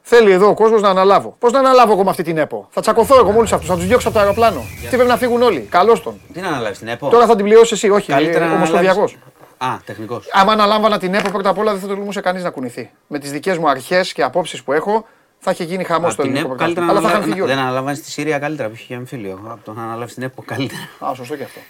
Θέλει 0.03 0.31
εδώ 0.31 0.49
ο 0.49 0.55
κόσμος 0.55 0.83
να 0.83 0.89
αναλάβω. 0.89 1.37
Πώς 1.39 1.53
να 1.53 1.59
αναλάβω 1.59 1.93
εγώ 1.93 2.05
με 2.05 2.11
αυτή 2.11 2.23
την 2.23 2.39
ΕΠΟ; 2.39 2.69
Θα 2.71 2.81
τσακωθώ 2.81 3.17
εγώ 3.19 3.31
με 3.33 3.37
όλους 3.39 3.53
αυτούς, 3.53 3.69
θα 3.69 3.75
τους 3.75 3.87
διώξω 3.87 4.09
από 4.09 4.17
το 4.17 4.23
αεροπλάνο. 4.23 4.65
Τι 4.81 4.97
πρέπει 4.97 5.09
να 5.09 5.17
φύγουν 5.17 5.43
όλοι; 5.43 5.61
Καλώ 5.61 6.01
τον. 6.01 6.21
Τι 6.33 6.41
να 6.41 6.49
αναλάβεις 6.49 6.79
την 6.79 6.89
ΕΠΟ; 6.89 7.09
Τώρα 7.09 7.27
θα 7.27 7.37
την 7.37 7.45
πληρώσεις 7.45 7.73
εσύ, 7.73 7.91
όχι. 7.91 8.13
Καλύτερα 8.13 8.47
να 8.47 8.55
Ομοσπονδιακός. 8.55 9.13
αναλάβεις- 9.13 9.33
Α, 9.59 9.85
τεχνικός. 9.85 10.29
Άμα 10.33 10.53
αναλάμβανα 10.53 10.99
την 10.99 11.15
ΕΠΟ 11.15 11.31
πρώτα 11.31 11.49
απ' 11.49 11.59
όλα 11.59 11.73
δεν 11.73 11.81
θα 11.81 11.87
τολμούσε 11.87 12.21
κανείς 12.21 12.43
να 12.43 12.51
κουνηθεί. 12.51 12.91
Με 13.07 13.19
τις 13.19 13.31
δικές 13.31 13.59
μου 13.59 13.69
αρχές 13.69 14.13
και 14.13 14.23
απόψεις 14.23 14.63
που 14.63 14.73
έχω 14.73 15.07
θα 15.45 15.51
είχε 15.51 15.65
γίνει 15.65 15.85
χαμός 15.85 16.13
στο 16.13 16.23
την 16.23 16.31
ελληνικό 16.31 16.53
ΕΠΟ 16.53 16.63
καλύτερα 16.63 16.87
πρωτάθλημα. 16.87 16.87
να 16.87 16.93
Αλλά 16.93 17.01
θα 17.01 17.09
είχαν 17.09 17.23
αναλάβει. 17.23 17.31
φύγει 17.31 17.41
όλοι. 17.41 17.53
Δεν 17.55 17.61
αναλαμβάνεις 17.63 18.01
τη 18.03 18.11
Συρία 18.11 18.39
καλύτερα 18.39 18.69
που 18.69 18.75
είχε 18.75 18.85
και 18.87 18.95
εμφύλιο. 18.95 19.41
Από 19.49 19.65
το 19.65 19.73
να 19.73 19.83
αναλάβεις 19.83 20.15
την 20.15 20.23
ΕΠΟ 20.23 20.43
καλύτερα. 20.43 20.89
Α, 21.11 21.15
σωστό 21.15 21.37
και 21.37 21.43
αυτό. 21.43 21.61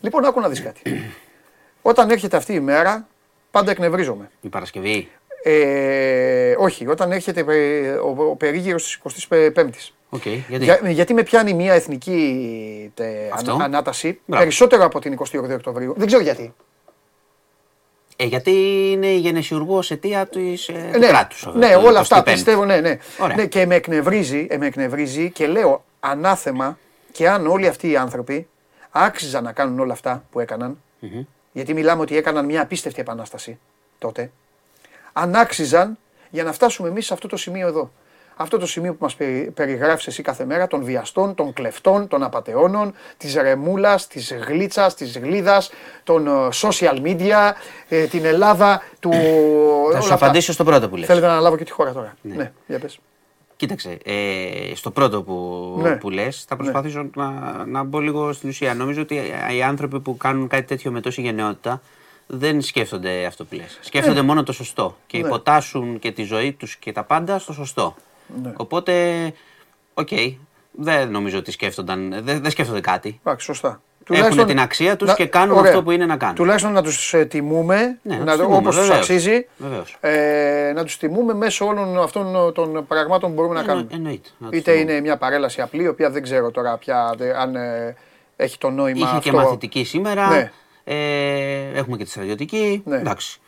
Λοιπόν, 0.00 0.24
άκου 0.24 0.40
να 0.40 0.48
δεις 0.48 0.62
κάτι. 0.62 0.82
Όταν 1.82 2.10
έρχεται 2.10 2.36
αυτή 2.36 2.52
η 2.54 2.60
μέρα, 2.60 3.06
πάντα 3.50 3.70
εκνευρίζομαι. 3.70 4.30
Η 4.40 4.48
Παρασκευή. 4.48 5.08
Ε, 5.44 6.54
όχι, 6.58 6.86
όταν 6.88 7.12
έρχεται 7.12 7.44
ε, 7.48 7.90
ο, 7.92 8.16
ο 8.30 8.36
περίγυρος 8.36 8.98
της 9.12 9.26
25η. 9.28 9.68
Οκ, 10.08 10.26
γιατί; 10.48 10.64
Για, 10.64 10.80
γιατί 10.90 11.14
με 11.14 11.22
πιάνει 11.22 11.54
μια 11.54 11.72
εθνική 11.74 12.90
τε, 12.94 13.04
Αυτό. 13.32 13.52
ανα- 13.52 13.64
ανάταση 13.64 14.20
Μπράβο. 14.26 14.42
περισσότερο 14.42 14.84
από 14.84 15.00
την 15.00 15.12
28 15.12 15.50
Οκτωβρίου. 15.52 15.94
Δεν 15.96 16.06
ξέρω 16.06 16.22
γιατί. 16.22 16.54
Ε, 18.22 18.24
γιατί 18.24 18.50
είναι 18.90 19.06
η 19.06 19.18
γενεσιουργός 19.18 19.90
αιτία 19.90 20.26
της, 20.26 20.68
ε, 20.68 20.90
του 20.92 20.98
ναι, 20.98 21.06
κράτους. 21.06 21.48
ναι, 21.54 21.72
το 21.72 21.80
όλα 21.80 22.00
αυτά 22.00 22.20
25. 22.20 22.24
πιστεύω, 22.24 22.64
ναι, 22.64 22.80
ναι. 22.80 22.98
Ωραία. 23.18 23.36
ναι. 23.36 23.46
Και 23.46 23.66
με 23.66 23.74
εκνευρίζει, 23.74 24.46
ε, 24.50 24.56
με 24.56 24.66
εκνευρίζει 24.66 25.30
και 25.30 25.46
λέω 25.46 25.84
ανάθεμα 26.00 26.78
και 27.12 27.28
αν 27.28 27.46
όλοι 27.46 27.66
αυτοί 27.66 27.90
οι 27.90 27.96
άνθρωποι 27.96 28.48
άξιζαν 28.90 29.44
να 29.44 29.52
κάνουν 29.52 29.80
όλα 29.80 29.92
αυτά 29.92 30.24
που 30.30 30.40
εκαναν 30.40 30.82
γιατί 31.52 31.74
μιλάμε 31.74 32.02
ότι 32.02 32.16
έκαναν 32.16 32.44
μια 32.44 32.62
απίστευτη 32.62 33.00
επανάσταση 33.00 33.58
τότε, 33.98 34.30
αν 35.12 35.34
άξιζαν 35.34 35.98
για 36.30 36.42
να 36.42 36.52
φτάσουμε 36.52 36.88
εμείς 36.88 37.06
σε 37.06 37.12
αυτό 37.12 37.28
το 37.28 37.36
σημείο 37.36 37.66
εδώ. 37.66 37.92
Αυτό 38.42 38.58
το 38.58 38.66
σημείο 38.66 38.92
που 38.92 38.98
μας 39.00 39.14
περι, 39.14 39.50
περιγράφεις 39.54 40.06
εσύ 40.06 40.22
κάθε 40.22 40.44
μέρα 40.44 40.66
των 40.66 40.84
βιαστών, 40.84 41.34
των 41.34 41.52
κλεφτών, 41.52 42.08
των 42.08 42.22
απατεώνων, 42.22 42.94
της 43.16 43.34
ρεμούλας, 43.34 44.06
της 44.06 44.34
γλίτσας, 44.46 44.94
της 44.94 45.18
γλίδας, 45.18 45.70
των 46.04 46.26
ε, 46.26 46.30
social 46.52 47.00
media, 47.02 47.52
ε, 47.88 48.04
την 48.04 48.24
Ελλάδα 48.24 48.82
του... 49.00 49.10
Θα 49.12 49.18
όλα 49.18 50.00
σου 50.00 50.12
αυτά. 50.12 50.14
απαντήσω 50.14 50.52
στο 50.52 50.64
πρώτο 50.64 50.88
που 50.88 50.96
λες. 50.96 51.06
Θέλετε 51.06 51.26
να 51.26 51.32
αναλάβω 51.32 51.56
και 51.56 51.64
τη 51.64 51.70
χώρα 51.70 51.92
τώρα. 51.92 52.16
Ναι, 52.22 52.52
για 52.66 52.78
πες. 52.78 52.98
Κοίταξε, 53.56 53.98
ε, 54.04 54.74
στο 54.74 54.90
πρώτο 54.90 55.22
που, 55.22 55.78
Ναι. 55.82 55.90
που 55.96 56.10
λες 56.10 56.44
θα 56.48 56.56
προσπαθήσω 56.56 57.06
να, 57.14 57.30
να 57.66 57.82
μπω 57.82 57.98
λίγο 58.00 58.32
στην 58.32 58.48
ουσία. 58.48 58.74
Νομίζω 58.74 59.00
ότι 59.02 59.20
οι 59.56 59.62
άνθρωποι 59.62 60.00
που 60.00 60.16
κάνουν 60.16 60.48
κάτι 60.48 60.62
τέτοιο 60.64 60.90
με 60.90 61.00
τόση 61.00 61.20
γενναιότητα 61.20 61.80
δεν 62.26 62.60
σκέφτονται 62.62 63.24
αυτό 63.24 63.44
που 63.44 63.54
λες. 63.54 63.78
Σκέφτονται 63.80 64.22
μόνο 64.22 64.42
το 64.42 64.52
σωστό 64.52 64.96
και 65.06 65.18
Ναι. 65.18 65.26
υποτάσσουν 65.26 65.98
και 65.98 66.12
τη 66.12 66.22
ζωή 66.22 66.52
τους 66.52 66.76
και 66.76 66.92
τα 66.92 67.02
πάντα 67.04 67.38
στο 67.38 67.52
σωστό. 67.52 67.94
Ναι. 68.42 68.52
Οπότε, 68.56 68.92
οκ, 69.94 70.08
δεν 70.70 71.10
νομίζω 71.10 71.38
ότι 71.38 71.50
σκέφτονταν, 71.50 72.14
δεν, 72.22 72.42
δεν 72.42 72.50
σκέφτονται 72.50 72.80
κάτι. 72.80 73.20
Εντάξει, 73.24 73.46
σωστά. 73.46 73.82
Έχουν 74.10 74.46
την 74.46 74.60
αξία 74.60 74.96
τους 74.96 75.08
να- 75.08 75.14
και 75.14 75.26
κάνουν 75.26 75.56
ωραία. 75.56 75.70
αυτό 75.70 75.82
που 75.82 75.90
είναι 75.90 76.06
να 76.06 76.16
κάνουν. 76.16 76.34
Τουλάχιστον 76.34 76.72
να 76.72 76.82
τους 76.82 77.14
ε, 77.14 77.24
τιμούμε, 77.24 77.98
Ναι, 78.02 78.16
να 78.16 78.24
να, 78.24 78.32
τους 78.32 78.40
τιμούμε, 78.40 78.56
όπως 78.56 78.74
τους 78.76 78.84
βεβαίως. 78.84 78.98
αξίζει, 78.98 79.46
Βεβαίως. 79.56 79.96
ε, 80.00 80.72
να 80.74 80.84
τους 80.84 80.96
τιμούμε 80.96 81.34
μέσω 81.34 81.66
όλων 81.66 81.98
αυτών 81.98 82.52
των 82.54 82.86
πραγμάτων 82.86 83.28
που 83.28 83.34
μπορούμε 83.34 83.54
να 83.54 83.60
Εννο- 83.60 83.72
κάνουμε. 83.72 83.88
εννοείται, 83.94 84.28
να 84.38 84.48
τους 84.48 84.58
Είτε 84.58 84.72
τιμούμε. 84.72 84.92
είναι 84.92 85.00
μια 85.00 85.16
παρέλαση 85.16 85.60
απλή, 85.60 85.82
η 85.82 85.88
οποία 85.88 86.10
δεν 86.10 86.22
ξέρω 86.22 86.50
τώρα 86.50 86.76
πια 86.76 87.14
δε- 87.16 87.36
αν 87.38 87.54
ε, 87.56 87.96
έχει 88.36 88.58
το 88.58 88.70
νόημα 88.70 88.98
Είχε 89.06 89.16
αυτό. 89.16 89.20
και 89.30 89.32
μαθητική 89.32 89.84
σήμερα. 89.84 90.28
Ναι. 90.28 90.50
Ε, 90.84 91.78
έχουμε 91.78 91.96
και 91.96 92.04
τη 92.04 92.10
στρατιωτική. 92.10 92.82
Ναι. 92.84 92.96
Εντάξει. 92.96 93.40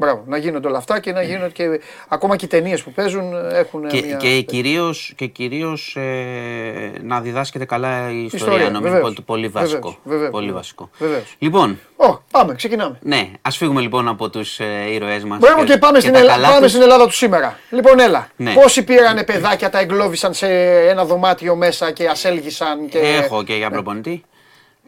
Μπράβο, 0.00 0.22
να 0.26 0.36
γίνονται 0.36 0.68
όλα 0.68 0.78
αυτά 0.78 1.00
και 1.00 1.12
να 1.12 1.22
γίνονται 1.22 1.50
και 1.50 1.80
ακόμα 2.08 2.36
και 2.36 2.44
οι 2.44 2.48
ταινίες 2.48 2.82
που 2.82 2.92
παίζουν 2.92 3.32
έχουν 3.52 3.88
Και, 3.88 4.02
μια... 4.06 4.16
και 4.16 4.40
κυρίως, 4.40 5.12
και 5.16 5.26
κυρίως 5.26 5.96
ε, 5.96 6.92
να 7.02 7.20
διδάσκεται 7.20 7.64
καλά 7.64 8.10
η 8.10 8.24
ιστορία. 8.24 8.46
Ιστορία, 8.46 8.70
νομίζω 8.70 8.92
βεβαίως. 8.92 9.02
πολύ, 9.02 9.22
πολύ 9.26 9.48
βασικό. 9.48 9.78
Βεβαίως, 9.78 9.98
βεβαίως, 10.04 10.30
πολύ 10.30 10.46
βεβαίως. 10.46 10.60
βασικό. 10.62 10.90
Βεβαίως. 10.98 11.36
Λοιπόν, 11.38 11.78
Ω, 11.96 12.18
πάμε, 12.30 12.54
ξεκινάμε. 12.54 12.98
ναι, 13.02 13.30
ας 13.42 13.56
φύγουμε 13.56 13.80
λοιπόν 13.80 14.08
από 14.08 14.30
τους 14.30 14.60
ε, 14.60 14.92
ήρωές 14.92 15.24
μας. 15.24 15.38
Μπράβο 15.38 15.64
και, 15.64 15.76
πάμε, 15.78 16.00
στην, 16.00 16.12
τα 16.12 16.18
Ελλάδα, 16.18 16.36
καλά 16.36 16.48
πάμε 16.48 16.60
τους. 16.60 16.70
στην 16.70 16.82
Ελλάδα 16.82 17.04
του 17.06 17.12
σήμερα. 17.14 17.58
Λοιπόν, 17.70 17.98
έλα. 17.98 18.28
Ναι. 18.36 18.52
Πόσοι 18.52 18.84
πήρανε 18.84 19.24
παιδάκια, 19.24 19.70
τα 19.70 19.78
εγκλώβησαν 19.78 20.34
σε 20.34 20.46
ένα 20.88 21.04
δωμάτιο 21.04 21.56
μέσα 21.56 21.90
και 21.90 22.06
ασέλγησαν 22.08 22.88
και. 22.88 22.98
Έχω 22.98 23.42
και 23.42 23.54
για 23.54 23.70
προπονητή. 23.70 24.22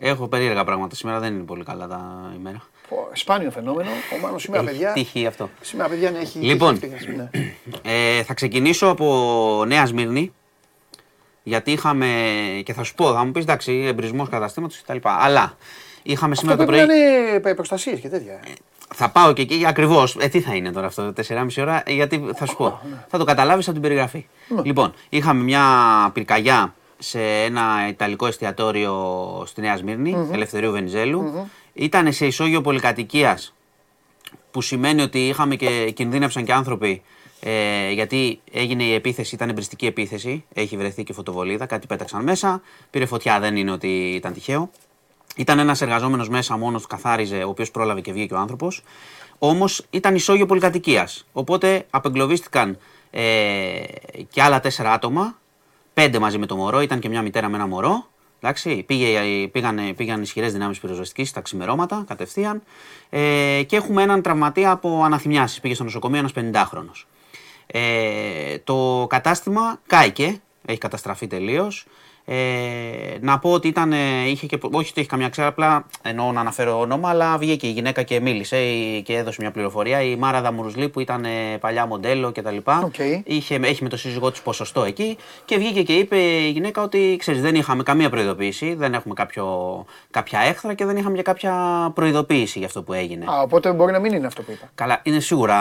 Έχω 0.00 0.28
περίεργα 0.28 0.64
πράγματα 0.64 0.94
σήμερα, 0.94 1.18
δεν 1.18 1.34
είναι 1.34 1.44
πολύ 1.44 1.64
καλά 1.64 1.86
τα 1.86 2.32
ημέρα. 2.38 2.62
Πω, 2.94 3.08
Σπάνιο 3.12 3.50
φαινόμενο. 3.50 3.90
Ο 3.90 4.18
Μάνος 4.22 4.42
σήμερα, 4.42 4.62
Έχει 4.62 4.70
παιδιά. 4.72 4.92
τύχει 4.92 5.26
αυτό. 5.26 5.50
Σήμερα, 5.60 5.88
παιδιά, 5.88 6.10
ναι, 6.10 6.18
έχει. 6.18 6.38
Λοιπόν. 6.38 6.74
έχει 6.82 6.92
ευτυχία, 6.94 7.30
ναι. 7.32 7.52
Ε, 8.18 8.22
θα 8.22 8.34
ξεκινήσω 8.34 8.86
από 8.88 9.64
Νέα 9.66 9.86
Σμύρνη. 9.86 10.32
Γιατί 11.42 11.72
είχαμε. 11.72 12.06
και 12.64 12.72
θα 12.72 12.82
σου 12.82 12.94
πω, 12.94 13.12
θα 13.12 13.24
μου 13.24 13.32
πεις 13.32 13.42
εντάξει, 13.42 13.72
εμπρισμός 13.86 14.28
καταστήματος 14.28 14.82
κτλ. 14.86 14.96
Αλλά 15.02 15.56
είχαμε 16.02 16.32
Αυτό 16.32 16.46
σήμερα 16.46 16.64
το 16.64 16.70
πρέπει 16.72 16.86
πρωί. 16.86 16.96
να 16.98 17.40
είναι 17.44 17.54
προστασίες 17.54 18.00
και 18.00 18.08
τέτοια. 18.08 18.40
Θα 18.94 19.10
πάω 19.10 19.32
και 19.32 19.42
εκεί 19.42 19.64
ακριβώς. 19.66 20.16
Ε, 20.20 20.28
τι 20.28 20.40
θα 20.40 20.54
είναι 20.54 20.72
τώρα 20.72 20.86
αυτό, 20.86 21.12
4,5 21.28 21.46
ώρα, 21.62 21.82
γιατί 21.86 22.30
θα 22.34 22.46
σου 22.46 22.56
πω. 22.56 22.80
Θα 23.08 23.18
το 23.18 23.24
καταλάβεις 23.24 23.64
από 23.64 23.72
την 23.72 23.82
περιγραφή. 23.82 24.26
Λοιπόν, 24.62 24.92
είχαμε 25.08 25.42
μια 25.42 25.64
πυρκαγιά 26.14 26.74
σε 26.98 27.20
ένα 27.22 27.64
ιταλικό 27.88 28.26
εστιατόριο 28.26 28.94
στη 29.46 29.60
Νέα 29.60 29.76
Σμύρνη, 29.76 30.28
Ελευθερίου 30.32 30.70
Βενιζέλου. 30.72 31.48
Ήταν 31.74 32.12
σε 32.12 32.26
ισόγειο 32.26 32.60
πολυκατοικίας, 32.60 33.54
που 34.50 34.60
σημαίνει 34.60 35.02
ότι 35.02 35.28
είχαμε 35.28 35.56
και 35.56 35.90
κινδύνευσαν 35.90 36.44
και 36.44 36.52
άνθρωποι. 36.52 37.02
Ε, 37.40 37.90
γιατί 37.90 38.40
έγινε 38.52 38.82
η 38.82 38.94
επίθεση, 38.94 39.34
ήταν 39.34 39.48
εμπριστική 39.48 39.86
επίθεση. 39.86 40.44
Έχει 40.54 40.76
βρεθεί 40.76 41.04
και 41.04 41.12
φωτοβολίδα, 41.12 41.66
κάτι 41.66 41.86
πέταξαν 41.86 42.22
μέσα. 42.22 42.62
Πήρε 42.90 43.06
φωτιά, 43.06 43.40
δεν 43.40 43.56
είναι 43.56 43.70
ότι 43.70 44.14
ήταν 44.14 44.32
τυχαίο. 44.32 44.70
Ήταν 45.36 45.58
ένας 45.58 45.80
εργαζόμενος 45.80 46.28
μέσα 46.28 46.56
μόνος 46.56 46.82
του, 46.82 46.88
καθάριζε, 46.88 47.42
ο 47.42 47.48
οποίος 47.48 47.70
πρόλαβε 47.70 48.00
και 48.00 48.12
βγήκε 48.12 48.34
ο 48.34 48.38
άνθρωπος. 48.38 48.82
Όμως 49.38 49.86
ήταν 49.90 50.14
ισόγειο 50.14 50.46
πολυκατοικίας. 50.46 51.26
Οπότε 51.32 51.86
απεγκλωβίστηκαν 51.90 52.78
ε, 53.10 53.22
και 54.30 54.42
άλλα 54.42 54.60
τέσσερα 54.60 54.92
άτομα. 54.92 55.38
Πέντε 55.94 56.18
μαζί 56.18 56.38
με 56.38 56.46
το 56.46 56.56
μωρό, 56.56 56.80
ήταν 56.80 56.98
και 56.98 57.08
μια 57.08 57.22
μητέρα 57.22 57.48
με 57.48 57.56
ένα 57.56 57.66
μωρό. 57.66 58.06
Εντάξει, 58.44 58.82
πήγε, 58.82 59.46
πήγαν, 59.48 59.94
πήγαν 59.96 60.22
ισχυρές 60.22 60.52
δυνάμεις 60.52 60.78
πυροσβεστικής 60.80 61.28
στα 61.28 61.40
ξημερώματα 61.40 62.04
κατευθείαν. 62.08 62.62
Ε, 63.10 63.62
και 63.66 63.76
έχουμε 63.76 64.02
έναν 64.02 64.22
τραυματία 64.22 64.70
από 64.70 65.02
αναθυμιάσεις. 65.04 65.60
Πήγε 65.60 65.74
στο 65.74 65.84
νοσοκομείο 65.84 66.18
ένας 66.18 66.32
50χρονο. 66.34 67.06
Ε, 67.66 68.58
το 68.58 69.06
κατάστημα 69.08 69.80
κάηκε, 69.86 70.40
έχει 70.64 70.78
καταστραφεί 70.78 71.26
τελείως. 71.26 71.86
Ε, 72.24 72.34
να 73.20 73.38
πω 73.38 73.50
ότι 73.52 73.68
ήταν, 73.68 73.92
ε, 73.92 73.96
είχε 74.28 74.46
και, 74.46 74.58
όχι 74.62 74.90
ότι 74.90 75.00
έχει 75.00 75.08
καμιά 75.08 75.28
ξέρα, 75.28 75.46
απλά 75.48 75.86
εννοώ 76.02 76.32
να 76.32 76.40
αναφέρω 76.40 76.80
όνομα, 76.80 77.08
αλλά 77.08 77.38
βγήκε 77.38 77.66
η 77.66 77.70
γυναίκα 77.70 78.02
και 78.02 78.20
μίλησε 78.20 78.56
η- 78.56 79.02
και 79.02 79.16
έδωσε 79.16 79.36
μια 79.40 79.50
πληροφορία. 79.50 80.02
Η 80.02 80.16
Μάρα 80.16 80.40
Δαμουρουσλή 80.40 80.88
που 80.88 81.00
ήταν 81.00 81.24
ε, 81.24 81.28
παλιά 81.60 81.86
μοντέλο 81.86 82.32
κτλ. 82.32 82.56
Οκ. 82.84 82.94
Είχε, 83.24 83.60
έχει 83.62 83.82
με 83.82 83.88
το 83.88 83.96
σύζυγό 83.96 84.30
τη 84.30 84.40
ποσοστό 84.44 84.82
εκεί 84.84 85.16
και 85.44 85.56
βγήκε 85.56 85.82
και 85.82 85.92
είπε 85.92 86.16
η 86.16 86.50
γυναίκα 86.50 86.82
ότι 86.82 87.16
ξέρει, 87.18 87.38
δεν 87.40 87.54
είχαμε 87.54 87.82
καμία 87.82 88.10
προειδοποίηση, 88.10 88.74
δεν 88.74 88.94
έχουμε 88.94 89.14
κάποιο, 89.14 89.46
κάποια 90.10 90.40
έχθρα 90.40 90.74
και 90.74 90.84
δεν 90.84 90.96
είχαμε 90.96 91.16
και 91.16 91.22
κάποια 91.22 91.54
προειδοποίηση 91.94 92.58
για 92.58 92.66
αυτό 92.66 92.82
που 92.82 92.92
έγινε. 92.92 93.24
Α, 93.28 93.40
οπότε 93.42 93.72
μπορεί 93.72 93.92
να 93.92 93.98
μην 93.98 94.12
είναι 94.12 94.26
αυτό 94.26 94.42
που 94.42 94.50
είπα. 94.50 94.70
Καλά, 94.74 95.00
είναι 95.02 95.20
σίγουρα 95.20 95.56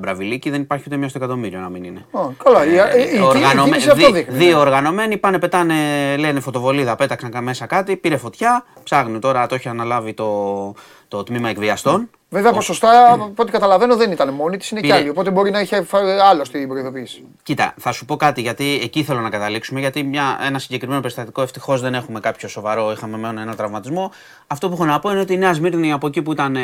μπραβιλίκι, 0.00 0.50
δεν 0.50 0.60
υπάρχει 0.60 0.84
ούτε 0.86 0.96
μία 0.96 1.08
στο 1.08 1.18
εκατομμύριο 1.18 1.60
να 1.60 1.68
μην 1.68 1.84
είναι. 1.84 2.04
Ω, 2.10 2.20
καλά, 2.44 2.64
η- 2.66 2.68
η- 2.70 3.14
η- 3.14 3.16
η 3.16 3.20
Οργανωμέ- 3.20 3.64
κίνηση 3.64 3.90
αυτό 3.90 4.06
δι- 4.06 4.14
δείχνει, 4.14 4.36
Δύο 4.38 4.54
ναι. 4.56 4.60
οργανωμένοι 4.60 5.16
πάνε, 5.16 5.38
πετάνε, 5.38 5.74
λένε 6.18 6.40
φωτοβολίδα, 6.40 6.96
πέταξαν 6.96 7.30
κα- 7.30 7.40
μέσα 7.40 7.66
κάτι, 7.66 7.96
πήρε 7.96 8.16
φωτιά. 8.16 8.64
Ψάχνουν 8.82 9.20
τώρα, 9.20 9.46
το 9.46 9.54
έχει 9.54 9.68
αναλάβει 9.68 10.14
το, 10.14 10.74
το 11.08 11.22
τμήμα 11.22 11.48
εκβιαστών. 11.48 12.10
Βέβαια, 12.34 12.52
ποσοστά 12.52 13.12
από 13.12 13.32
ό,τι 13.36 13.50
καταλαβαίνω 13.52 13.96
δεν 13.96 14.10
ήταν 14.12 14.28
μόνη 14.34 14.56
της, 14.56 14.70
είναι 14.70 14.80
και 14.80 14.86
Πήρε- 14.86 15.00
άλλη. 15.00 15.08
Οπότε 15.10 15.30
μπορεί 15.30 15.50
να 15.50 15.60
είχε 15.60 15.82
φα- 15.82 16.24
άλλο 16.28 16.44
στην 16.44 16.68
προειδοποίηση. 16.68 17.24
Κοίτα, 17.42 17.74
θα 17.80 17.92
σου 17.92 18.04
πω 18.04 18.16
κάτι 18.16 18.40
γιατί 18.40 18.80
εκεί 18.82 19.02
θέλω 19.02 19.20
να 19.20 19.30
καταλήξουμε. 19.30 19.80
Γιατί 19.80 20.02
μια, 20.02 20.38
ένα 20.46 20.58
συγκεκριμένο 20.58 21.00
περιστατικό 21.00 21.42
ευτυχώς 21.42 21.80
δεν 21.80 21.94
έχουμε 21.94 22.20
κάποιο 22.20 22.48
σοβαρό. 22.48 22.92
Είχαμε 22.92 23.16
μόνο 23.18 23.40
ένα 23.40 23.54
τραυματισμό. 23.54 24.10
Αυτό 24.46 24.68
που 24.68 24.74
έχω 24.74 24.84
να 24.84 24.98
πω 24.98 25.10
είναι 25.10 25.20
ότι 25.20 25.32
η 25.32 25.36
Νέα 25.36 25.52
Σμύρνη 25.52 25.92
από 25.92 26.06
εκεί 26.06 26.22
που 26.22 26.32
ήταν 26.32 26.56
ε, 26.56 26.60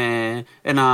ένα 0.62 0.84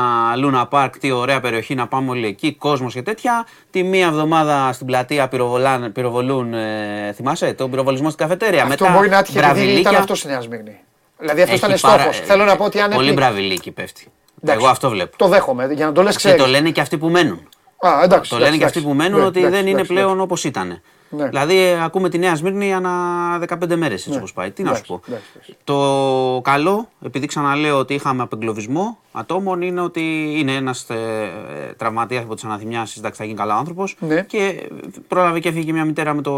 Luna 0.44 0.68
Park, 0.70 0.90
τι 1.00 1.10
ωραία 1.10 1.40
περιοχή 1.40 1.74
να 1.74 1.86
πάμε 1.86 2.10
όλοι 2.10 2.26
εκεί, 2.26 2.54
κόσμος 2.54 2.92
και 2.94 3.02
τέτοια. 3.02 3.46
Τη 3.70 3.82
μία 3.82 4.06
εβδομάδα 4.06 4.72
στην 4.72 4.86
πλατεία 4.86 5.28
πυροβολάν, 5.28 5.92
πυροβολούν, 5.92 6.54
ε, 6.54 7.12
θυμάσαι, 7.14 7.52
τον 7.52 7.70
πυροβολισμό 7.70 8.10
στην 8.10 8.24
καφετέρια. 8.26 8.62
Αυτό 8.64 8.84
Μετά 8.84 8.96
μπορεί 8.96 9.08
να 9.08 9.18
έτυχε 9.18 9.38
επειδή 9.38 9.50
ήταν 9.52 9.64
μπραβιλίκια. 9.66 9.98
αυτό 9.98 10.14
στη 10.14 10.26
Νέα 10.26 10.40
Σμύρνη. 10.40 10.76
Δηλαδή 11.18 11.42
αυτό 11.42 11.54
Έχει 11.54 11.64
ήταν 11.64 11.78
πάρα- 11.80 12.02
στόχος. 12.02 12.20
Θέλω 12.26 12.44
να 12.44 12.56
πω 12.56 12.64
ότι 12.64 12.80
αν. 12.80 12.90
Πολύ 12.90 13.06
έπι- 13.08 13.18
μπραβιλίκι 13.18 13.70
πέφτει. 13.70 14.06
Εντάξει, 14.50 14.60
Εγώ 14.64 14.70
αυτό 14.72 14.90
βλέπω. 14.90 15.16
Το 15.16 15.28
δέχομαι. 15.28 15.68
Για 15.72 15.86
να 15.86 15.92
το 15.92 16.02
λες, 16.02 16.12
Και 16.12 16.18
ξέρεις. 16.18 16.42
το 16.42 16.48
λένε 16.48 16.70
και 16.70 16.80
αυτοί 16.80 16.98
που 16.98 17.08
μένουν. 17.08 17.40
Α, 17.86 18.02
εντάξει, 18.02 18.30
Το 18.30 18.36
λένε 18.36 18.46
εντάξει, 18.48 18.58
και 18.72 18.78
αυτοί 18.78 18.80
που 18.88 18.94
μένουν 18.94 19.12
εντάξει, 19.20 19.28
ότι 19.28 19.38
εντάξει, 19.38 19.56
δεν 19.56 19.66
είναι 19.66 19.70
εντάξει, 19.80 19.92
πλέον 19.92 20.20
όπως 20.20 20.44
ήταν. 20.44 20.80
Ναι. 21.10 21.28
Δηλαδή, 21.28 21.58
ε, 21.58 21.82
ακούμε 21.84 22.08
τη 22.08 22.18
Νέα 22.18 22.34
Σμύρνη 22.36 22.74
ανά 22.74 22.90
15 23.38 23.76
μέρες 23.76 23.98
έτσι 23.98 24.10
Ναι. 24.10 24.16
όπως 24.16 24.32
πάει. 24.32 24.50
Τι 24.50 24.62
να 24.62 24.74
σου 24.74 24.74
Εντάξει, 24.74 24.92
πω. 24.92 25.00
εντάξει, 25.08 25.26
εντάξει. 25.34 25.56
Το 25.64 26.40
καλό, 26.44 26.88
επειδή 27.04 27.26
ξαναλέω 27.26 27.78
ότι 27.78 27.94
είχαμε 27.94 28.22
απεγκλωβισμό 28.22 28.98
ατόμων, 29.12 29.62
είναι 29.62 29.80
ότι 29.80 30.34
είναι 30.38 30.52
ένας 30.54 30.90
ε, 30.90 31.30
τραυματίας 31.76 32.22
από 32.22 32.34
τις 32.34 32.44
αναθυμιάσεις. 32.44 32.96
Εντάξει, 32.96 33.18
θα 33.18 33.24
γίνει 33.24 33.36
καλά 33.38 33.54
άνθρωπος. 33.56 33.96
Ναι. 33.98 34.22
Και 34.22 34.68
πρόλαβε 35.08 35.40
και 35.40 35.48
έφυγε 35.48 35.64
και 35.64 35.72
μια 35.72 35.84
μητέρα 35.84 36.14
με 36.14 36.22
το 36.22 36.32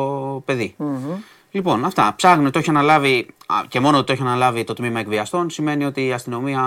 παιδί. 0.44 0.74
Λοιπόν, 1.50 1.84
αυτά. 1.84 2.12
Ψάχνουν, 2.16 2.50
το 2.50 2.58
έχει 2.58 2.70
αναλάβει 2.70 3.26
α, 3.46 3.54
και 3.68 3.80
μόνο 3.80 3.96
ότι 3.96 4.06
το 4.06 4.12
έχει 4.12 4.22
αναλάβει 4.22 4.64
το 4.64 4.72
τμήμα 4.74 5.00
εκβιαστών 5.00 5.50
σημαίνει 5.50 5.84
ότι 5.84 6.06
η 6.06 6.12
αστυνομία 6.12 6.62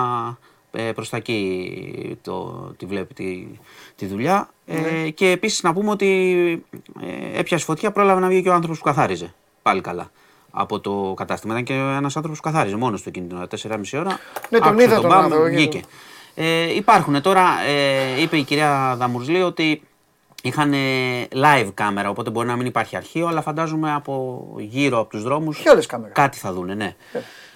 ε, 0.71 0.91
προς 0.91 1.09
τα 1.09 1.17
εκεί 1.17 2.17
το, 2.21 2.51
τη 2.77 2.85
βλέπει 2.85 3.13
τη, 3.13 3.47
τη 3.95 4.05
δουλειά. 4.05 4.49
Ε, 4.65 5.09
και 5.09 5.29
επίσης 5.29 5.63
να 5.63 5.73
πούμε 5.73 5.89
ότι 5.91 6.65
ε, 7.01 7.39
έπιασε 7.39 7.65
φωτιά, 7.65 7.91
πρόλαβε 7.91 8.19
να 8.19 8.27
βγει 8.27 8.41
και 8.41 8.49
ο 8.49 8.53
άνθρωπος 8.53 8.79
που 8.79 8.85
καθάριζε. 8.85 9.33
Πάλι 9.61 9.81
καλά. 9.81 10.11
Από 10.51 10.79
το 10.79 11.13
κατάστημα. 11.17 11.53
Ήταν 11.53 11.65
και 11.65 11.73
ένας 11.73 12.15
άνθρωπος 12.15 12.41
που 12.41 12.49
καθάριζε 12.51 12.75
μόνος 12.75 13.01
του 13.01 13.09
εκείνη 13.09 13.27
την 13.27 13.37
ώρα, 13.37 13.47
4,5 13.61 13.77
ώρα. 13.93 14.19
Ναι, 14.49 14.59
τον 14.59 14.67
Άκουσε 14.67 14.85
είδα 14.85 14.95
τον 14.95 15.09
μπαμ, 15.09 15.23
άνθρωπο, 15.23 15.45
Βγήκε. 15.45 15.81
Ε, 16.35 16.75
υπάρχουν 16.75 17.21
τώρα, 17.21 17.43
ε, 17.67 18.21
είπε 18.21 18.37
η 18.37 18.43
κυρία 18.43 18.95
Δαμουρζλή 18.97 19.41
ότι 19.41 19.81
είχαν 20.43 20.73
live 21.33 21.69
κάμερα, 21.73 22.09
οπότε 22.09 22.29
μπορεί 22.29 22.47
να 22.47 22.55
μην 22.55 22.65
υπάρχει 22.65 22.95
αρχείο, 22.95 23.27
αλλά 23.27 23.41
φαντάζομαι 23.41 23.93
από 23.93 24.45
γύρω 24.57 24.99
από 24.99 25.09
τους 25.09 25.23
δρόμους 25.23 25.57
Και 25.57 25.69
άλλες 25.69 25.85
κάμερες. 25.85 26.15
κάτι 26.15 26.37
θα 26.37 26.53
δούνε, 26.53 26.73
ναι. 26.75 26.95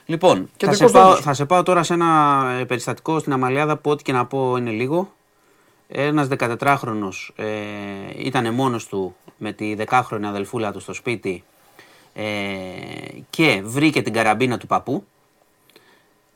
Λοιπόν, 0.06 0.38
θα 0.38 0.52
Κεντρικός 0.58 0.90
σε, 0.90 0.98
πάω, 0.98 1.04
δρόμος. 1.04 1.20
θα 1.20 1.34
σε 1.34 1.46
πάω 1.46 1.64
τώρα 1.64 1.84
σε 1.84 1.94
ένα 1.94 2.42
ε, 2.60 2.66
περιστατικό 2.66 3.20
στην 3.20 3.34
Αμαλιάδα 3.34 3.78
που 3.78 3.90
ό,τι 3.90 4.04
και 4.04 4.12
να 4.12 4.26
πω 4.26 4.58
είναι 4.58 4.70
λίγο. 4.70 5.14
Ένας 5.88 6.28
14χρονος 6.38 7.30
ε, 7.36 7.46
ήταν 8.18 8.54
μόνος 8.54 8.88
του 8.88 9.16
με 9.38 9.52
τη 9.52 9.76
10χρονη 9.90 10.24
αδελφούλα 10.24 10.72
του 10.72 10.80
στο 10.80 10.94
σπίτι 10.94 11.44
ε, 12.14 12.24
και 13.30 13.62
βρήκε 13.66 14.02
την 14.02 14.14
καραμπίνα 14.14 14.58
του 14.58 14.68
παππού. 14.68 15.06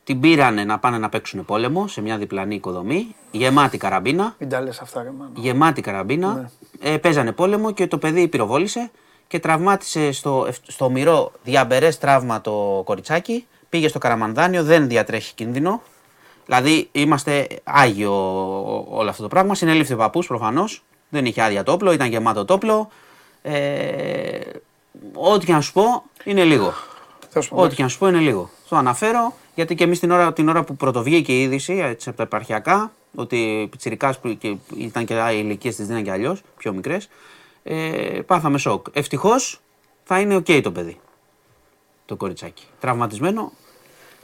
Την 0.04 0.20
πήρανε 0.20 0.64
να 0.64 0.78
πάνε 0.78 0.98
να 0.98 1.08
παίξουν 1.08 1.44
πόλεμο 1.44 1.88
σε 1.88 2.00
μια 2.00 2.16
διπλανή 2.18 2.54
οικοδομή, 2.54 3.14
γεμάτη 3.30 3.78
καραμπίνα 3.78 4.34
Μην 4.38 4.48
τα 4.48 4.60
λες 4.60 4.80
αυτά, 4.80 5.02
ρε 5.02 5.10
μάνα. 5.10 5.30
γεμάτη 5.34 5.80
καραμπίνα. 5.80 6.34
Ναι. 6.34 6.90
Ε, 6.90 6.96
παίζανε 6.98 7.32
πόλεμο 7.32 7.72
και 7.72 7.86
το 7.86 7.98
παιδί 7.98 8.28
πυροβόλησε 8.28 8.90
και 9.26 9.38
τραυμάτισε 9.38 10.12
στο, 10.12 10.48
στο 10.62 10.90
μυρό 10.90 11.32
διαμπερές 11.42 11.98
τραύμα 11.98 12.40
το 12.40 12.82
κοριτσάκι. 12.84 13.46
Πήγε 13.70 13.88
στο 13.88 13.98
καραμανδάνιο, 13.98 14.64
δεν 14.64 14.88
διατρέχει 14.88 15.34
κίνδυνο. 15.34 15.82
Δηλαδή 16.44 16.88
είμαστε 16.92 17.46
άγιο 17.64 18.12
όλο 18.90 19.08
αυτό 19.08 19.22
το 19.22 19.28
πράγμα. 19.28 19.54
Συνελήφθη 19.54 19.92
ο 19.92 19.96
παππούς 19.96 20.26
προφανώς. 20.26 20.82
Δεν 21.08 21.24
είχε 21.24 21.42
άδεια 21.42 21.62
το 21.62 21.72
όπλο, 21.72 21.92
ήταν 21.92 22.08
γεμάτο 22.08 22.44
το 22.44 22.54
όπλο. 22.54 22.88
Ε, 23.42 24.38
ό,τι 25.12 25.46
και 25.46 25.52
να 25.52 25.60
σου 25.60 25.72
πω 25.72 26.02
είναι 26.24 26.44
λίγο. 26.44 26.72
Τέλος 27.32 27.48
πάντων. 27.48 27.64
Ό,τι 27.64 27.74
και 27.74 27.82
να 27.82 27.88
σου 27.88 27.98
πω 27.98 28.08
είναι 28.08 28.18
λίγο. 28.18 28.50
Το 28.68 28.76
αναφέρω 28.76 29.34
γιατί 29.54 29.74
και 29.74 29.84
εμείς 29.84 29.98
την 29.98 30.10
ώρα, 30.10 30.32
την 30.32 30.48
ώρα 30.48 30.64
που 30.64 30.76
πρωτοβγήκε 30.76 31.32
η 31.32 31.42
είδηση 31.42 31.72
έτσι, 31.72 32.08
από 32.08 32.18
τα 32.18 32.24
επαρχιακά, 32.24 32.92
ότι 33.14 33.36
η 33.36 33.66
Πιτσυρικά 33.66 34.14
που 34.22 34.36
και 34.38 34.56
ήταν 34.76 35.04
και 35.04 35.14
οι 35.14 35.40
ηλικίες 35.44 35.76
της 35.76 35.86
δίναν 35.86 36.02
και 36.02 36.10
αλλιώς, 36.10 36.42
πιο 36.56 36.72
μικρές, 36.72 37.08
ε, 37.62 38.20
πάθαμε 38.26 38.58
σοκ. 38.58 38.86
Ευτυχώς 38.92 39.60
θα 40.04 40.20
είναι 40.20 40.36
οκ 40.36 40.46
το 40.62 40.72
παιδί. 40.72 41.00
Το 42.06 42.16
κοριτσάκι. 42.16 42.64
Τραυματισμένο, 42.80 43.52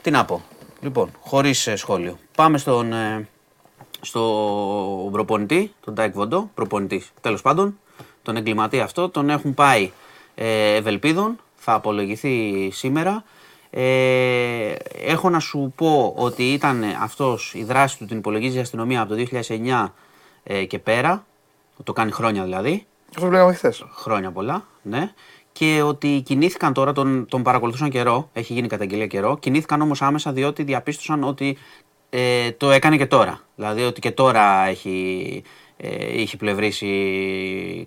τι 0.07 0.13
να 0.13 0.25
πω. 0.25 0.41
Λοιπόν, 0.81 1.11
χωρίς 1.19 1.69
σχόλιο. 1.75 2.17
Πάμε 2.35 2.57
στον, 2.57 2.93
ε, 2.93 3.27
στο 4.01 5.09
προπονητή, 5.11 5.73
τον 5.83 5.95
Τάε 5.95 6.13
Κβον 6.13 6.31
Ντο, 6.31 6.49
προπονητής 6.53 7.11
τέλος 7.21 7.41
πάντων, 7.41 7.79
τον 8.21 8.35
εγκληματία 8.35 8.83
αυτό. 8.83 9.09
Τον 9.09 9.29
έχουν 9.29 9.53
πάει 9.53 9.91
ε, 10.35 10.75
Ευελπίδων, 10.75 11.39
θα 11.55 11.73
απολογηθεί 11.73 12.69
σήμερα. 12.71 13.23
Ε, 13.69 14.75
έχω 15.05 15.29
να 15.29 15.39
σου 15.39 15.73
πω 15.75 16.13
ότι 16.17 16.53
ήταν 16.53 16.83
αυτός 17.01 17.53
η 17.55 17.63
δράση 17.63 17.97
του 17.97 18.05
την 18.05 18.17
υπολογίζει 18.17 18.57
η 18.57 18.59
αστυνομία 18.59 19.01
από 19.01 19.15
το 19.15 19.25
2009 19.47 19.85
ε, 20.43 20.65
και 20.65 20.79
πέρα, 20.79 21.25
το 21.83 21.93
κάνει 21.93 22.11
χρόνια 22.11 22.43
δηλαδή, 22.43 22.85
Αυτό 23.09 23.25
που 23.25 23.31
λέγαμε 23.31 23.53
χθες. 23.53 23.85
χρόνια 23.91 24.31
πολλά, 24.31 24.65
ναι. 24.81 25.11
Και 25.57 25.81
ότι 25.81 26.21
κινήθηκαν 26.25 26.73
τώρα, 26.73 26.91
τον, 26.91 27.25
τον 27.29 27.43
παρακολουθούσαν 27.43 27.89
καιρό, 27.89 28.29
έχει 28.33 28.53
γίνει 28.53 28.67
καταγγελία 28.67 29.07
καιρό, 29.07 29.37
κινήθηκαν 29.37 29.81
όμως 29.81 30.01
άμεσα 30.01 30.31
διότι 30.31 30.63
διαπίστωσαν 30.63 31.23
ότι 31.23 31.57
ε, 32.09 32.51
το 32.51 32.71
έκανε 32.71 32.97
και 32.97 33.05
τώρα. 33.05 33.39
Δηλαδή 33.55 33.83
ότι 33.83 33.99
και 33.99 34.11
τώρα 34.11 34.67
έχει, 34.67 35.43
ε, 35.77 36.21
είχε 36.21 36.37
πλευρίσει 36.37 36.87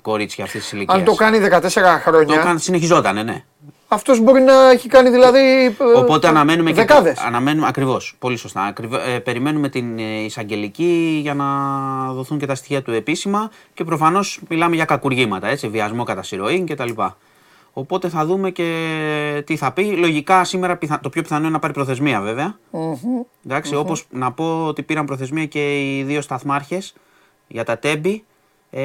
κορίτσια 0.02 0.44
αυτής 0.44 0.60
της 0.60 0.72
ηλικίας. 0.72 0.98
Αν 0.98 1.04
το 1.04 1.14
κάνει 1.14 1.38
14 1.38 1.60
Το 1.60 2.10
χρόνια, 2.10 2.40
έκανε, 2.40 2.58
συνεχιζόταν, 2.58 3.24
ναι. 3.24 3.44
αυτός 3.88 4.20
μπορεί 4.20 4.40
να 4.40 4.70
έχει 4.70 4.88
κάνει 4.88 5.10
δηλαδή. 5.10 5.64
ε, 5.64 5.98
Οπότε 5.98 6.28
αναμένουμε 6.28 6.70
και. 6.70 6.76
Δεκάδες. 6.76 7.18
Αναμένουμε, 7.18 7.66
ακριβώς, 7.66 8.16
πολύ 8.18 8.36
σωστά. 8.36 8.62
Ακριβ, 8.62 8.92
ε, 8.92 9.18
περιμένουμε 9.18 9.68
την 9.68 9.98
ε, 9.98 10.24
εισαγγελική 10.24 11.18
για 11.22 11.34
να 11.34 11.46
δοθούν 12.12 12.38
και 12.38 12.46
τα 12.46 12.54
στοιχεία 12.54 12.82
του 12.82 12.92
επίσημα 12.92 13.50
και 13.74 13.84
προφανώς 13.84 14.40
μιλάμε 14.48 14.74
για 14.74 14.84
κακουργήματα, 14.84 15.48
έτσι, 15.48 15.68
βιασμό 15.68 16.04
κατά 16.04 16.22
συρροή 16.22 16.64
κτλ. 16.64 16.90
Οπότε 17.72 18.08
θα 18.08 18.24
δούμε 18.26 18.50
και 18.50 19.42
τι 19.46 19.56
θα 19.56 19.72
πει. 19.72 19.82
Λογικά 19.96 20.44
σήμερα 20.44 20.76
πιθα- 20.76 21.00
το 21.00 21.08
πιο 21.08 21.22
πιθανό 21.22 21.40
είναι 21.42 21.50
να 21.52 21.58
πάρει 21.58 21.72
προθεσμία 21.72 22.20
βέβαια. 22.20 22.56
Εντάξει, 23.46 23.74
όπως 23.74 24.04
να 24.10 24.32
πω 24.32 24.66
ότι 24.66 24.82
πήραν 24.82 25.04
προθεσμία 25.06 25.46
και 25.46 25.80
οι 25.96 26.02
δύο 26.02 26.20
σταθμάρχες 26.20 26.94
για 27.48 27.64
τα 27.64 27.78
τέμπη 27.78 28.24
ε, 28.70 28.80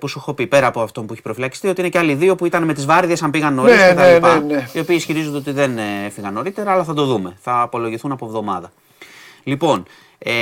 που 0.00 0.08
σου 0.08 0.18
έχω 0.18 0.32
πει 0.34 0.46
πέρα 0.46 0.66
από 0.66 0.80
αυτό 0.80 1.02
που 1.02 1.12
έχει 1.12 1.22
προφυλακιστεί, 1.22 1.68
ότι 1.68 1.80
είναι 1.80 1.88
και 1.90 1.98
άλλοι 1.98 2.14
δύο 2.14 2.34
που 2.34 2.46
ήταν 2.46 2.64
με 2.64 2.72
τις 2.74 2.86
βάρδιες, 2.86 3.22
αν 3.22 3.30
πήγαν 3.30 3.54
νωρίς 3.54 3.76
Ναι, 3.76 3.88
κτλ. 3.88 3.98
ναι, 4.00 4.18
ναι, 4.18 4.38
ναι. 4.54 4.68
Οι 4.72 4.78
οποίοι 4.78 4.96
ισχυρίζονται 4.98 5.36
ότι 5.36 5.50
δεν 5.52 5.78
ε, 5.78 6.04
έφυγαν 6.06 6.32
νωρίτερα, 6.32 6.72
αλλά 6.72 6.84
θα 6.84 6.94
το 6.94 7.04
δούμε. 7.04 7.36
Θα 7.40 7.60
απολογηθούν 7.60 8.12
από 8.12 8.26
εβδομάδα. 8.26 8.72
Λοιπόν, 9.44 9.82
ε, 10.18 10.32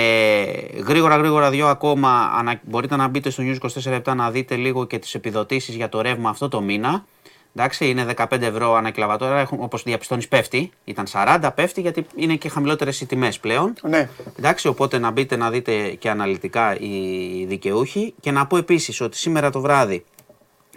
γρήγορα 0.86 1.16
γρήγορα 1.16 1.50
δύο 1.50 1.66
ακόμα. 1.66 2.30
Ανα, 2.38 2.60
μπορείτε 2.62 2.96
να 2.96 3.08
μπείτε 3.08 3.30
στο 3.30 3.42
News 3.46 3.56
24 3.68 3.90
λεπτά 3.90 4.14
να 4.14 4.30
δείτε 4.30 4.56
λίγο 4.56 4.84
και 4.84 4.98
τις 4.98 5.14
επιδοτήσεις 5.14 5.74
για 5.74 5.88
το 5.88 6.00
ρεύμα 6.00 6.30
αυτό 6.30 6.48
το 6.48 6.60
μήνα. 6.60 7.04
Εντάξει, 7.54 7.88
είναι 7.88 8.06
15 8.16 8.40
ευρώ 8.40 8.74
ανά 8.74 8.90
κιλαβατόρα, 8.90 9.48
όπως 9.58 9.82
διαπιστώνεις 9.82 10.28
πέφτει. 10.28 10.70
Ήταν 10.84 11.06
40, 11.12 11.50
πέφτει 11.54 11.80
γιατί 11.80 12.06
είναι 12.14 12.36
και 12.36 12.48
χαμηλότερες 12.48 13.00
οι 13.00 13.06
τιμές 13.06 13.40
πλέον. 13.40 13.72
Ναι. 13.82 14.08
Εντάξει, 14.38 14.68
οπότε 14.68 14.98
να 14.98 15.10
μπείτε 15.10 15.36
να 15.36 15.50
δείτε 15.50 15.88
και 15.90 16.10
αναλυτικά 16.10 16.78
οι 16.78 17.44
δικαιούχοι. 17.44 18.14
Και 18.20 18.30
να 18.30 18.46
πω 18.46 18.56
επίσης 18.56 19.00
ότι 19.00 19.16
σήμερα 19.16 19.50
το 19.50 19.60
βράδυ 19.60 20.04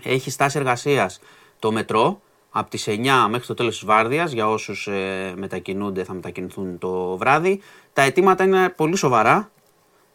έχει 0.03 0.29
στάση 0.29 0.57
εργασίας 0.57 1.19
το 1.59 1.71
μετρό 1.71 2.21
από 2.49 2.69
τις 2.69 2.87
9 2.87 3.27
μέχρι 3.29 3.47
το 3.47 3.53
τέλος 3.53 3.73
της 3.73 3.85
βάρδιας 3.85 4.31
για 4.31 4.49
όσους 4.49 4.87
ε, 4.87 5.33
μετακινούνται 5.37 6.03
θα 6.03 6.13
μετακινηθούν 6.13 6.77
το 6.77 7.17
βράδυ. 7.17 7.61
Τα 7.93 8.01
αιτήματα 8.01 8.43
είναι 8.43 8.69
πολύ 8.69 8.95
σοβαρά. 8.95 9.51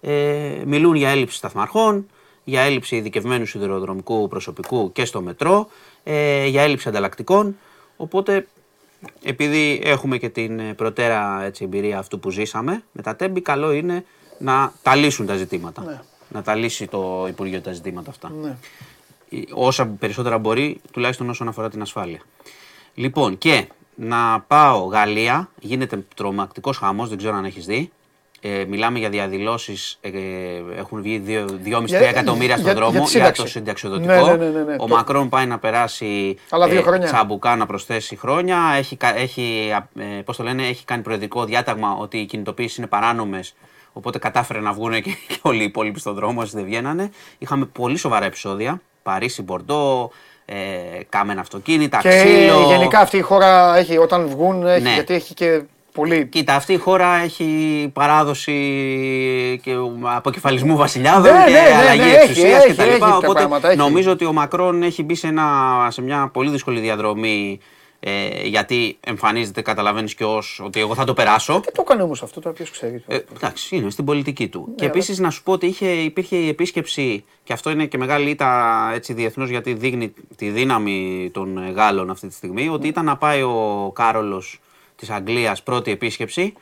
Ε, 0.00 0.62
μιλούν 0.66 0.94
για 0.94 1.08
έλλειψη 1.08 1.36
σταθμαρχών, 1.36 2.06
για 2.44 2.60
έλλειψη 2.60 2.96
ειδικευμένου 2.96 3.46
σιδηροδρομικού 3.46 4.28
προσωπικού 4.28 4.92
και 4.92 5.04
στο 5.04 5.22
μετρό, 5.22 5.68
ε, 6.04 6.46
για 6.46 6.62
έλλειψη 6.62 6.88
ανταλλακτικών. 6.88 7.56
Οπότε 7.96 8.46
επειδή 9.22 9.80
έχουμε 9.84 10.18
και 10.18 10.28
την 10.28 10.58
ε, 10.58 10.74
προτέρα 10.74 11.42
έτσι, 11.42 11.64
εμπειρία 11.64 11.98
αυτού 11.98 12.20
που 12.20 12.30
ζήσαμε 12.30 12.82
με 12.92 13.02
τα 13.02 13.16
τέμπη, 13.16 13.40
καλό 13.40 13.72
είναι 13.72 14.04
να 14.38 14.72
τα 14.82 14.94
λύσουν 14.94 15.26
τα 15.26 15.36
ζητήματα. 15.36 16.04
Να 16.28 16.42
τα 16.42 16.54
λύσει 16.54 16.86
το 16.86 17.26
Υπουργείο 17.28 17.60
τα 17.60 17.72
ζητήματα 17.72 18.10
αυτά. 18.10 18.32
Ναι. 18.42 18.56
Ε, 19.30 19.42
Όσα 19.52 19.86
περισσότερα 19.86 20.38
μπορεί, 20.38 20.80
τουλάχιστον 20.90 21.28
όσον 21.28 21.48
αφορά 21.48 21.70
την 21.70 21.82
ασφάλεια. 21.82 22.20
Λοιπόν, 22.94 23.38
και 23.38 23.66
να 23.94 24.40
πάω 24.40 24.84
Γαλλία, 24.84 25.50
γίνεται 25.60 26.04
τρομακτικός 26.14 26.76
χαμός, 26.76 27.08
δεν 27.08 27.18
ξέρω 27.18 27.36
αν 27.36 27.44
έχεις 27.44 27.66
δει. 27.66 27.90
Ε, 28.42 28.64
μιλάμε 28.68 28.98
για 28.98 29.08
διαδηλώσεις. 29.08 29.98
Ε, 30.00 30.10
έχουν 30.78 31.02
βγει 31.02 31.18
2,5 31.18 31.84
Για- 31.86 31.98
εκατομμύρια 32.00 32.52
στον 32.56 32.64
για- 32.64 32.74
δρόμο 32.74 32.90
για 32.90 32.98
για, 33.00 33.06
τη 33.08 33.12
σύνταξη. 33.14 33.42
το 33.42 33.48
συνταξιοδοτικό. 33.48 34.12
Ναι, 34.12 34.20
ναι, 34.20 34.34
ναι, 34.36 34.44
ναι, 34.50 34.62
ναι. 34.62 34.72
Ο 34.78 34.86
Το- 34.86 34.94
Μακρόν 34.94 35.28
πάει 35.28 35.46
να 35.46 35.58
περάσει 35.58 36.36
Άλλα 36.50 36.68
δύο 36.68 36.78
ε, 36.78 36.82
χρόνια. 36.82 37.06
τσαμπουκά 37.06 37.56
να 37.56 37.66
προσθέσει 37.66 38.16
χρόνια. 38.16 38.58
Έχει, 38.76 38.96
κα- 38.96 39.16
έχει, 39.18 39.72
ε, 39.98 40.04
πώς 40.24 40.36
το 40.36 40.42
λένε, 40.42 40.66
έχει 40.66 40.84
κάνει 40.84 41.02
προεδρικό 41.02 41.44
διάταγμα 41.44 41.96
ότι 42.00 42.18
οι 42.18 42.24
κινητοποιήσει 42.26 42.74
είναι 42.78 42.86
παράνομες. 42.88 43.54
Οπότε 43.92 44.18
κατάφερε 44.18 44.60
να 44.60 44.72
βγουν 44.72 44.92
και, 44.92 45.00
και 45.28 45.38
όλοι 45.42 45.60
οι 45.60 45.64
υπόλοιποι 45.64 45.98
στον 46.00 46.14
δρόμο, 46.14 46.40
όσοι 46.40 46.56
δεν 46.56 46.64
βγαίνανε. 46.64 47.10
Είχαμε 47.38 47.64
πολύ 47.64 47.96
σοβαρά 47.96 48.24
επεισόδια. 48.24 48.80
Παρίσι, 49.02 49.42
Μπορντό, 49.42 50.10
ε, 50.44 50.54
κάμενα 51.08 51.40
αυτοκίνητα, 51.40 51.98
Και 51.98 52.08
ξύλο. 52.08 52.64
γενικά 52.68 52.98
αυτή 52.98 53.16
η 53.16 53.20
χώρα 53.20 53.76
έχει, 53.76 53.98
όταν 53.98 54.26
βγουν, 54.28 54.66
έχει, 54.66 54.82
Ναι. 54.82 54.92
γιατί 54.92 55.14
έχει 55.14 55.34
και 55.34 55.62
πολύ. 56.00 56.26
Κοίτα, 56.26 56.54
αυτή 56.54 56.72
η 56.72 56.76
χώρα 56.76 57.14
έχει 57.14 57.46
παράδοση 57.92 58.52
και 59.62 59.74
αποκεφαλισμού 60.02 60.76
βασιλιάδων 60.76 61.32
Ναι, 61.32 61.44
και 61.44 61.50
ναι, 61.52 61.60
ναι, 61.60 61.74
αλλαγή 61.74 62.10
ναι, 62.10 62.16
εξουσίας 62.16 62.64
έχει, 62.64 62.70
έχει, 62.70 62.72
κτλ. 62.72 62.88
έχει 62.88 62.98
τα 62.98 63.16
Οπότε 63.16 63.32
πράγματα, 63.32 63.68
έχει. 63.68 63.76
νομίζω 63.76 64.10
ότι 64.10 64.24
ο 64.24 64.32
Μακρόν 64.32 64.82
έχει 64.82 65.02
μπει 65.02 65.14
σε, 65.14 65.26
ένα, 65.26 65.46
σε 65.90 66.02
μια 66.02 66.30
πολύ 66.32 66.50
δύσκολη 66.50 66.80
διαδρομή. 66.80 67.60
Ε, 68.02 68.46
γιατί 68.46 68.98
εμφανίζεται, 69.00 69.62
καταλαβαίνεις 69.62 70.14
και 70.14 70.24
ως 70.24 70.60
ότι 70.64 70.80
εγώ 70.80 70.94
θα 70.94 71.04
το 71.04 71.14
περάσω. 71.14 71.60
Τι 71.60 71.72
το 71.72 71.82
έκανε 71.84 72.02
όμως 72.02 72.22
αυτό, 72.22 72.40
τώρα 72.40 72.56
ποιος 72.56 72.70
ξέρει. 72.70 73.04
Ε, 73.06 73.18
εντάξει, 73.36 73.76
είναι 73.76 73.90
στην 73.90 74.04
πολιτική 74.04 74.48
του. 74.48 74.64
Ναι, 74.68 74.74
και 74.74 74.86
επίσης 74.86 75.18
να 75.18 75.30
σου 75.30 75.42
πω 75.42 75.52
ότι 75.52 75.66
είχε, 75.66 75.86
υπήρχε 75.86 76.36
η 76.36 76.48
επίσκεψη, 76.48 77.24
και 77.44 77.52
αυτό 77.52 77.70
είναι 77.70 77.86
και 77.86 77.98
μεγάλη 77.98 78.30
ήττα 78.30 78.90
έτσι 78.94 79.12
διεθνώς 79.12 79.48
γιατί 79.48 79.72
δείχνει 79.72 80.12
τη 80.36 80.48
δύναμη 80.48 81.30
των 81.32 81.72
Γάλλων 81.74 82.10
αυτή 82.10 82.26
τη 82.28 82.34
στιγμή, 82.34 82.68
ότι 82.68 82.88
ήταν 82.88 83.04
να 83.04 83.16
πάει 83.16 83.42
ο 83.42 83.90
Κάρολος 83.94 84.60
της 85.00 85.10
Αγγλίας 85.10 85.62
πρώτη 85.62 85.90
επίσκεψη. 85.90 86.52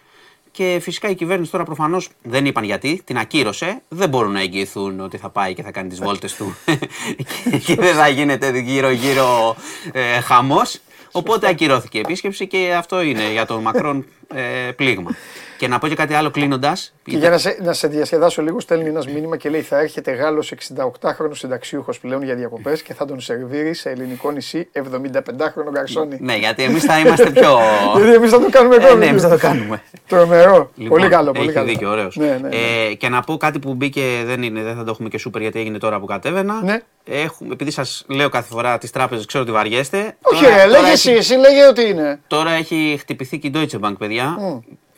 Και 0.51 0.79
φυσικά 0.83 1.09
η 1.09 1.15
κυβέρνηση 1.15 1.51
τώρα 1.51 1.65
προφανώς 1.65 2.09
δεν 2.23 2.47
είπαν 2.47 2.65
γιατί, 2.65 3.01
την 3.05 3.19
ακύρωσε. 3.19 3.83
Δεν 3.89 4.09
μπορούν 4.09 4.33
να 4.33 4.41
εγγυηθούν 4.41 5.01
ότι 5.01 5.17
θα 5.17 5.29
πάει 5.31 5.55
και 5.55 5.63
θα 5.63 5.71
κάνει 5.71 5.89
τις 5.89 5.99
βόλτες 5.99 6.35
του 6.35 6.55
και- 6.65 7.57
και 7.67 7.75
δεν 7.75 7.95
θα 7.95 8.09
γίνεται 8.09 8.59
γύρω-γύρω 8.59 9.57
ε, 9.93 10.21
χαμός. 10.21 10.79
Οπότε 11.13 11.49
ακυρώθηκε 11.49 11.97
η 11.99 12.01
επίσκεψη 12.01 12.47
και 12.47 12.75
αυτό 12.79 13.01
είναι 13.03 13.33
για 13.33 13.47
τον 13.47 13.63
Μακρόν 13.63 14.07
ε, 14.35 14.71
πλήγμα. 14.77 15.11
Και 15.59 15.69
να 15.69 15.79
πω 15.79 15.89
και 15.89 15.95
κάτι 15.95 16.15
άλλο 16.15 16.31
κλείνοντας. 16.31 16.95
Και 17.05 17.17
για 17.17 17.31
να 17.31 17.39
σε, 17.39 17.59
να 17.63 17.73
σε 17.73 17.89
διασκεδάσω 17.89 18.43
λίγο, 18.43 18.61
στέλνει 18.61 18.89
ένας 18.89 19.07
μήνυμα 19.07 19.37
και 19.37 19.49
λέει: 19.49 19.61
Θα 19.61 19.79
έρχεται 19.79 20.13
Γάλλος 20.13 20.53
68χρονο 20.77 21.31
συνταξιούχος 21.33 21.99
πλέον 22.01 22.23
για 22.23 22.35
διακοπές 22.35 22.83
και 22.83 22.95
θα 22.95 23.05
τον 23.05 23.21
σερβίρει 23.21 23.75
σε 23.75 23.91
ελληνικό 23.91 24.31
νησί 24.31 24.69
75χρονο 24.75 25.73
γαρσόνι. 25.75 26.17
Ναι, 26.21 26.37
γιατί 26.37 26.63
εμείς 26.63 26.85
θα 26.85 26.99
είμαστε 26.99 27.31
πιο. 27.31 27.59
Γιατί 27.97 28.15
εμείς 28.15 28.31
θα 28.31 28.41
το 28.41 28.49
κάνουμε 28.51 28.75
Ε, 28.75 28.79
τώρα. 28.79 28.95
ναι, 28.95 29.07
εμείς 29.07 29.23
θα 29.23 29.29
το 29.29 29.39
κάνουμε. 29.39 29.83
Τρομερό. 30.07 30.71
Λοιπόν, 30.75 30.99
πολύ 30.99 31.11
καλό. 31.11 31.33
Πολύ 31.33 31.45
έχει 31.45 31.55
καλό. 31.55 31.67
δίκιο, 31.69 31.91
ωραίος. 31.91 32.17
Ναι, 32.17 32.27
ναι, 32.27 32.49
ναι. 32.49 32.57
Ε, 32.89 32.95
και 32.95 33.09
να 33.09 33.21
πω 33.21 33.37
κάτι 33.37 33.59
που 33.59 33.75
μπήκε, 33.75 34.03
δεν, 34.25 34.43
είναι, 34.43 34.63
δεν 34.63 34.75
θα 34.77 34.85
το 34.85 34.91
έχουμε 34.91 35.09
και 35.09 35.19
σούπερ 35.19 35.41
γιατί 35.41 35.59
έγινε 35.59 35.79
τώρα 35.79 36.01
που 36.01 36.07
κατέβαινα. 36.07 36.61
Ναι. 36.65 36.81
Έχουμε, 37.11 37.53
επειδή 37.53 37.71
σας 37.71 38.05
λέω 38.09 38.29
κάθε 38.29 38.49
φορά 38.51 38.79
τις 38.79 38.91
τράπεζες, 38.91 39.27
ξέρω 39.27 39.45
ότι 39.45 39.53
βαριέστε. 39.53 40.17
Όχι, 40.23 40.43
Τώρα- 40.45 40.57
ρε, 40.57 40.63
τώρα 40.63 40.69
λέγε 40.81 40.93
έχει- 40.93 41.09
εσύ, 41.09 41.11
εσύ 41.13 41.35
λέγε 41.35 41.67
ότι 41.67 41.89
είναι. 41.89 42.21
Τώρα 42.27 42.51
έχει 42.51 42.97
χτυπηθεί 43.01 43.39
και 43.39 43.47
η 43.47 43.53
Deutsche 43.55 43.81
Bank, 43.81 43.95
παιδιά. 43.99 44.18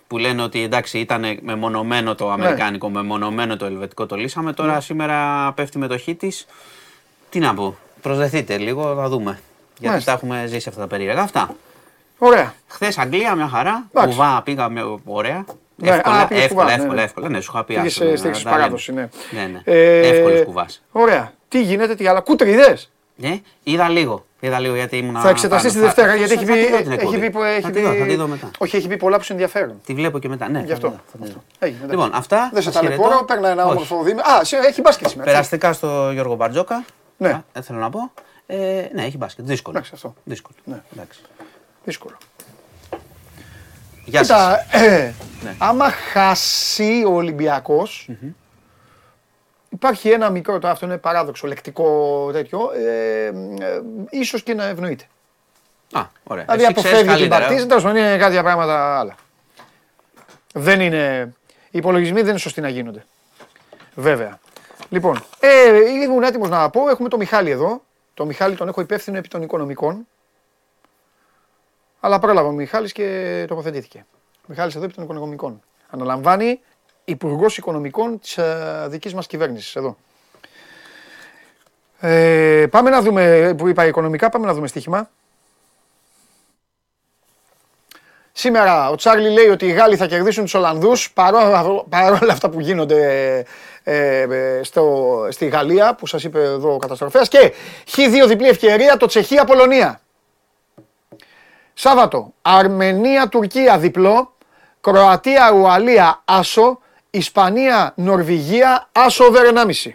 Που 0.06 0.18
λένε 0.18 0.42
ότι 0.42 0.62
εντάξει, 0.62 0.98
ήταν 0.98 1.38
μεμονωμένο 1.42 2.14
το 2.14 2.30
αμερικάνικο, 2.30 2.88
μεμονωμένο 2.88 3.56
το 3.56 3.64
ελβετικό 3.64 4.06
το 4.06 4.16
λύσαμε. 4.16 4.52
Τώρα 4.52 4.80
σήμερα 4.80 5.52
πέφτει 5.52 5.76
η 5.78 5.80
μετοχή 5.80 6.14
της. 6.14 6.46
Τι 7.30 7.38
να 7.38 7.54
πω, 7.54 7.76
προσδεθείτε 8.02 8.58
λίγο, 8.58 8.94
θα 8.94 9.08
δούμε. 9.08 9.40
Γιατί 9.78 9.88
Μάλιστα. 9.88 10.10
τα 10.12 10.16
έχουμε 10.16 10.46
ζήσει 10.46 10.68
αυτά 10.68 10.80
τα 10.80 10.86
περίεργα. 10.86 11.22
Αυτά. 11.22 11.54
Ωραία. 12.18 12.54
Χθες 12.68 12.98
Αγγλία, 12.98 13.34
μια 13.34 13.48
χαρά. 13.48 13.86
Εντάξει. 13.94 14.16
Κουβά, 14.16 14.42
πήγαμε 14.42 14.98
ωραία. 15.04 15.44
Ναι, 15.76 15.90
εύκολα, 15.90 16.16
α, 16.20 16.26
πήγες 16.26 16.44
εύκολα, 16.44 16.62
κουβά, 16.62 16.76
ναι, 16.76 16.82
εύκολα, 16.82 16.94
ναι. 16.96 17.02
εύκολα. 17.02 17.28
Ναι, 17.28 17.40
σου 17.40 17.50
είχα 17.54 17.64
πει. 17.64 17.74
Πήγες 17.74 17.92
άστο, 17.92 18.04
να- 18.04 18.16
στήριξη 18.16 18.44
να 18.44 18.50
τα 18.50 18.56
λέμε. 18.56 18.62
παράδοση, 18.68 18.92
ναι. 18.92 19.08
Ναι, 19.30 19.46
ναι. 19.52 19.60
Ε, 19.64 20.08
Εύκολος 20.08 20.42
κουβάς. 20.44 20.82
Ωραία. 20.92 21.32
Τι 21.48 21.62
γίνεται, 21.62 21.94
τι 21.94 22.06
άλλα. 22.06 22.20
Κούτριδες. 22.20 22.90
Ναι, 23.20 23.40
είδα 23.62 23.88
λίγο. 23.88 24.24
Είδα 24.40 24.58
λίγο 24.58 24.74
γιατί 24.74 24.96
ήμουν. 24.96 25.20
Θα 25.20 25.28
εξεταστεί 25.28 25.68
τη 25.72 25.78
Δευτέρα 25.78 26.14
γιατί 26.14 26.32
έχει 26.32 26.44
πει. 26.44 26.52
Έχει 26.52 27.18
πει, 27.18 27.30
που- 27.30 27.42
έχει 27.42 27.60
Θα 27.60 27.70
τη 27.70 27.80
δω, 27.80 27.94
θα 27.94 28.04
τη 28.06 28.14
δω 28.16 28.24
πει 28.24 28.30
μετά. 28.30 28.50
όχι, 28.58 28.76
έχει 28.76 28.88
πει 28.88 28.96
πολλά 28.96 29.16
που 29.16 29.22
σε 29.22 29.32
ενδιαφέρουν. 29.32 29.80
Τη 29.86 29.94
βλέπω 29.94 30.18
και 30.18 30.28
μετά. 30.28 30.48
Ναι, 30.48 30.60
Γι' 30.60 30.66
θα 30.66 30.72
αυτό. 30.74 30.88
τη 30.88 30.94
δω, 30.94 31.00
θα 31.12 31.24
τη 31.26 31.32
δω. 31.32 31.42
Έγινε, 31.58 31.78
εντάξει. 31.84 31.96
Λοιπόν, 31.96 32.18
αυτά. 32.18 32.50
Δεν 32.52 32.62
σε 32.62 32.70
σας 32.72 32.82
ταλαιπωρώ, 32.82 33.08
χαιρετώ. 33.08 33.24
παίρνα 33.24 33.48
ένα 33.48 33.62
Όχι. 33.64 33.72
όμορφο 33.72 34.02
δίμηνο. 34.02 34.22
Α, 34.22 34.44
σε- 34.44 34.56
έχει 34.56 34.80
μπάσκετ 34.80 35.08
σήμερα. 35.08 35.30
Περαστικά 35.30 35.72
στο 35.72 36.10
Γιώργο 36.12 36.34
Μπαρτζόκα. 36.34 36.84
Ναι. 37.16 37.28
Α, 37.28 37.42
ε, 37.52 37.62
θέλω 37.62 37.78
να 37.78 37.90
πω. 37.90 38.12
Ε, 38.46 38.56
ναι, 38.94 39.04
έχει 39.04 39.16
μπάσκετ. 39.16 39.44
Δύσκολο. 39.46 39.76
Εντάξει, 39.76 39.92
αυτό. 39.94 40.14
Δύσκολο. 40.24 40.56
Ναι. 40.64 40.82
Εντάξει. 40.92 41.20
Δύσκολο. 41.84 42.16
Γεια 44.04 44.24
σας. 44.24 44.56
Κοίτα, 44.70 44.84
ε, 44.84 45.12
Ναι. 45.42 45.54
άμα 45.58 45.90
χάσει 45.90 47.04
ο 47.06 47.14
Ολυμπιακός, 47.14 48.08
υπάρχει 49.70 50.10
ένα 50.10 50.30
μικρό, 50.30 50.58
το 50.58 50.68
αυτό 50.68 50.86
είναι 50.86 50.98
παράδοξο, 50.98 51.46
λεκτικό 51.46 52.28
τέτοιο, 52.32 52.70
ε, 52.76 53.26
ε, 53.26 53.32
ίσως 54.10 54.42
και 54.42 54.54
να 54.54 54.64
ευνοείται. 54.64 55.04
Α, 55.92 56.06
ωραία. 56.24 56.44
Δηλαδή 56.44 56.62
Εσύ 56.62 56.72
ξέρεις 56.72 56.88
αποφεύγει 56.88 57.12
την 57.12 57.12
καλύτερα. 57.12 57.40
παρτίζα, 57.40 57.66
τέλος 57.66 57.82
πάντων 57.82 57.98
είναι 57.98 58.16
κάποια 58.16 58.42
πράγματα 58.42 58.98
άλλα. 58.98 59.14
Δεν 60.54 60.80
είναι, 60.80 61.34
οι 61.70 61.78
υπολογισμοί 61.78 62.20
δεν 62.20 62.28
είναι 62.30 62.38
σωστοί 62.38 62.60
να 62.60 62.68
γίνονται. 62.68 63.04
Βέβαια. 63.94 64.38
Λοιπόν, 64.88 65.24
ε, 65.40 65.78
ήμουν 66.02 66.22
έτοιμος 66.22 66.48
να 66.48 66.70
πω, 66.70 66.88
έχουμε 66.88 67.08
τον 67.08 67.18
Μιχάλη 67.18 67.50
εδώ. 67.50 67.82
Το 68.14 68.24
Μιχάλη 68.26 68.56
τον 68.56 68.68
έχω 68.68 68.80
υπεύθυνο 68.80 69.18
επί 69.18 69.28
των 69.28 69.42
οικονομικών. 69.42 70.06
Αλλά 72.00 72.18
πρόλαβε 72.18 72.48
ο 72.48 72.52
Μιχάλης 72.52 72.92
και 72.92 73.44
τοποθετήθηκε. 73.48 74.06
Ο 74.36 74.44
Μιχάλης 74.46 74.74
εδώ 74.74 74.84
επί 74.84 74.94
των 74.94 75.04
οικονομικών. 75.04 75.62
Αναλαμβάνει 75.90 76.60
Υπουργός 77.10 77.56
Οικονομικών 77.56 78.20
της 78.20 78.38
ε, 78.38 78.86
δικής 78.88 79.14
μας 79.14 79.26
κυβέρνησης 79.26 79.76
εδώ. 79.76 79.96
Ε, 82.00 82.66
πάμε 82.70 82.90
να 82.90 83.02
δούμε, 83.02 83.54
που 83.56 83.68
είπα 83.68 83.86
οικονομικά, 83.86 84.28
πάμε 84.28 84.46
να 84.46 84.54
δούμε 84.54 84.66
στοίχημα. 84.66 85.10
Σήμερα 88.32 88.90
ο 88.90 88.94
Τσάρλι 88.94 89.30
λέει 89.30 89.46
ότι 89.46 89.66
οι 89.66 89.70
Γάλλοι 89.70 89.96
θα 89.96 90.06
κερδίσουν 90.06 90.44
τους 90.44 90.54
Ολλανδούς 90.54 91.12
παρόλα, 91.12 91.84
παρόλα 91.88 92.32
αυτά 92.32 92.48
που 92.48 92.60
γίνονται 92.60 93.44
ε, 93.84 94.20
ε, 94.20 94.60
στο, 94.62 95.26
στη 95.30 95.46
Γαλλία 95.46 95.94
που 95.94 96.06
σας 96.06 96.24
είπε 96.24 96.42
εδώ 96.42 96.74
ο 96.74 96.76
καταστροφέας 96.76 97.28
και 97.28 97.52
Χ2 97.96 98.26
διπλή 98.28 98.48
ευκαιρία 98.48 98.96
το 98.96 99.06
Τσεχία-Πολωνία. 99.06 100.00
Σάββατο, 101.74 102.32
Αρμενία-Τουρκία 102.42 103.78
διπλό, 103.78 104.34
Κροατία-Ουαλία 104.80 106.22
άσο, 106.24 106.79
Ισπανία-Νορβηγία 107.10 108.88
άσο 108.92 109.24
over 109.24 109.54
1,5. 109.54 109.90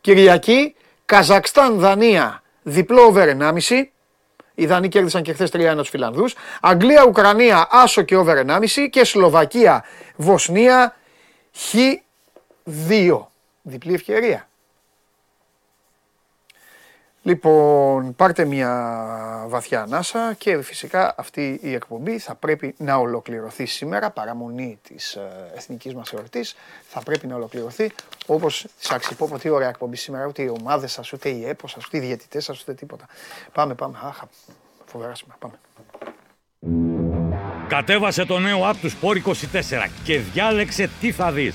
Κυριακή, 0.00 0.74
Καζακστάν-Δανία 1.04 2.42
διπλό 2.62 3.12
over 3.14 3.28
1,5. 3.28 3.92
Οι 4.54 4.66
Δανείοι 4.66 4.88
κέρδισαν 4.88 5.22
και 5.22 5.32
χθες 5.32 5.50
3-1 5.52 5.74
τους 5.76 5.88
Φιλανδούς. 5.88 6.34
Αγγλία-Ουκρανία 6.60 7.68
άσο 7.70 8.02
και 8.02 8.16
over 8.16 8.36
1,5. 8.36 8.88
Και 8.90 9.04
Σλοβακία-Βοσνία 9.04 10.96
χ2. 11.54 13.26
Διπλή 13.62 13.94
ευκαιρία. 13.94 14.48
Λοιπόν, 17.24 18.14
πάρτε 18.16 18.44
μια 18.44 19.44
βαθιά 19.48 19.82
ανάσα 19.82 20.34
και 20.38 20.62
φυσικά 20.62 21.14
αυτή 21.16 21.58
η 21.62 21.74
εκπομπή 21.74 22.18
θα 22.18 22.34
πρέπει 22.34 22.74
να 22.78 22.96
ολοκληρωθεί 22.96 23.66
σήμερα, 23.66 24.10
παραμονή 24.10 24.78
της 24.88 25.14
ε, 25.14 25.50
εθνικής 25.54 25.94
μας 25.94 26.12
εορτής, 26.12 26.56
θα 26.88 27.00
πρέπει 27.00 27.26
να 27.26 27.34
ολοκληρωθεί 27.34 27.90
όπως 28.26 28.66
της 28.78 28.90
αξιπώ, 28.90 29.38
τι 29.38 29.48
ωραία 29.48 29.68
εκπομπή 29.68 29.96
σήμερα, 29.96 30.26
ούτε 30.26 30.42
οι 30.42 30.54
ομάδες 30.60 30.92
σας, 30.92 31.12
ούτε 31.12 31.28
οι 31.28 31.48
έπος 31.48 31.70
σας, 31.70 31.86
ούτε 31.86 31.96
οι 31.96 32.00
διαιτητές 32.00 32.44
σας, 32.44 32.60
ούτε 32.60 32.74
τίποτα. 32.74 33.06
Πάμε, 33.52 33.74
πάμε, 33.74 33.98
άχα, 34.02 34.28
φοβερά 34.86 35.14
σήμερα, 35.14 35.38
πάμε. 35.38 35.54
Κατέβασε 37.68 38.24
το 38.24 38.38
νέο 38.38 38.70
app 38.70 38.76
του 38.80 38.90
Sport 38.90 39.16
24 39.16 39.88
και 40.04 40.18
διάλεξε 40.18 40.90
τι 41.00 41.12
θα 41.12 41.32
δεις. 41.32 41.54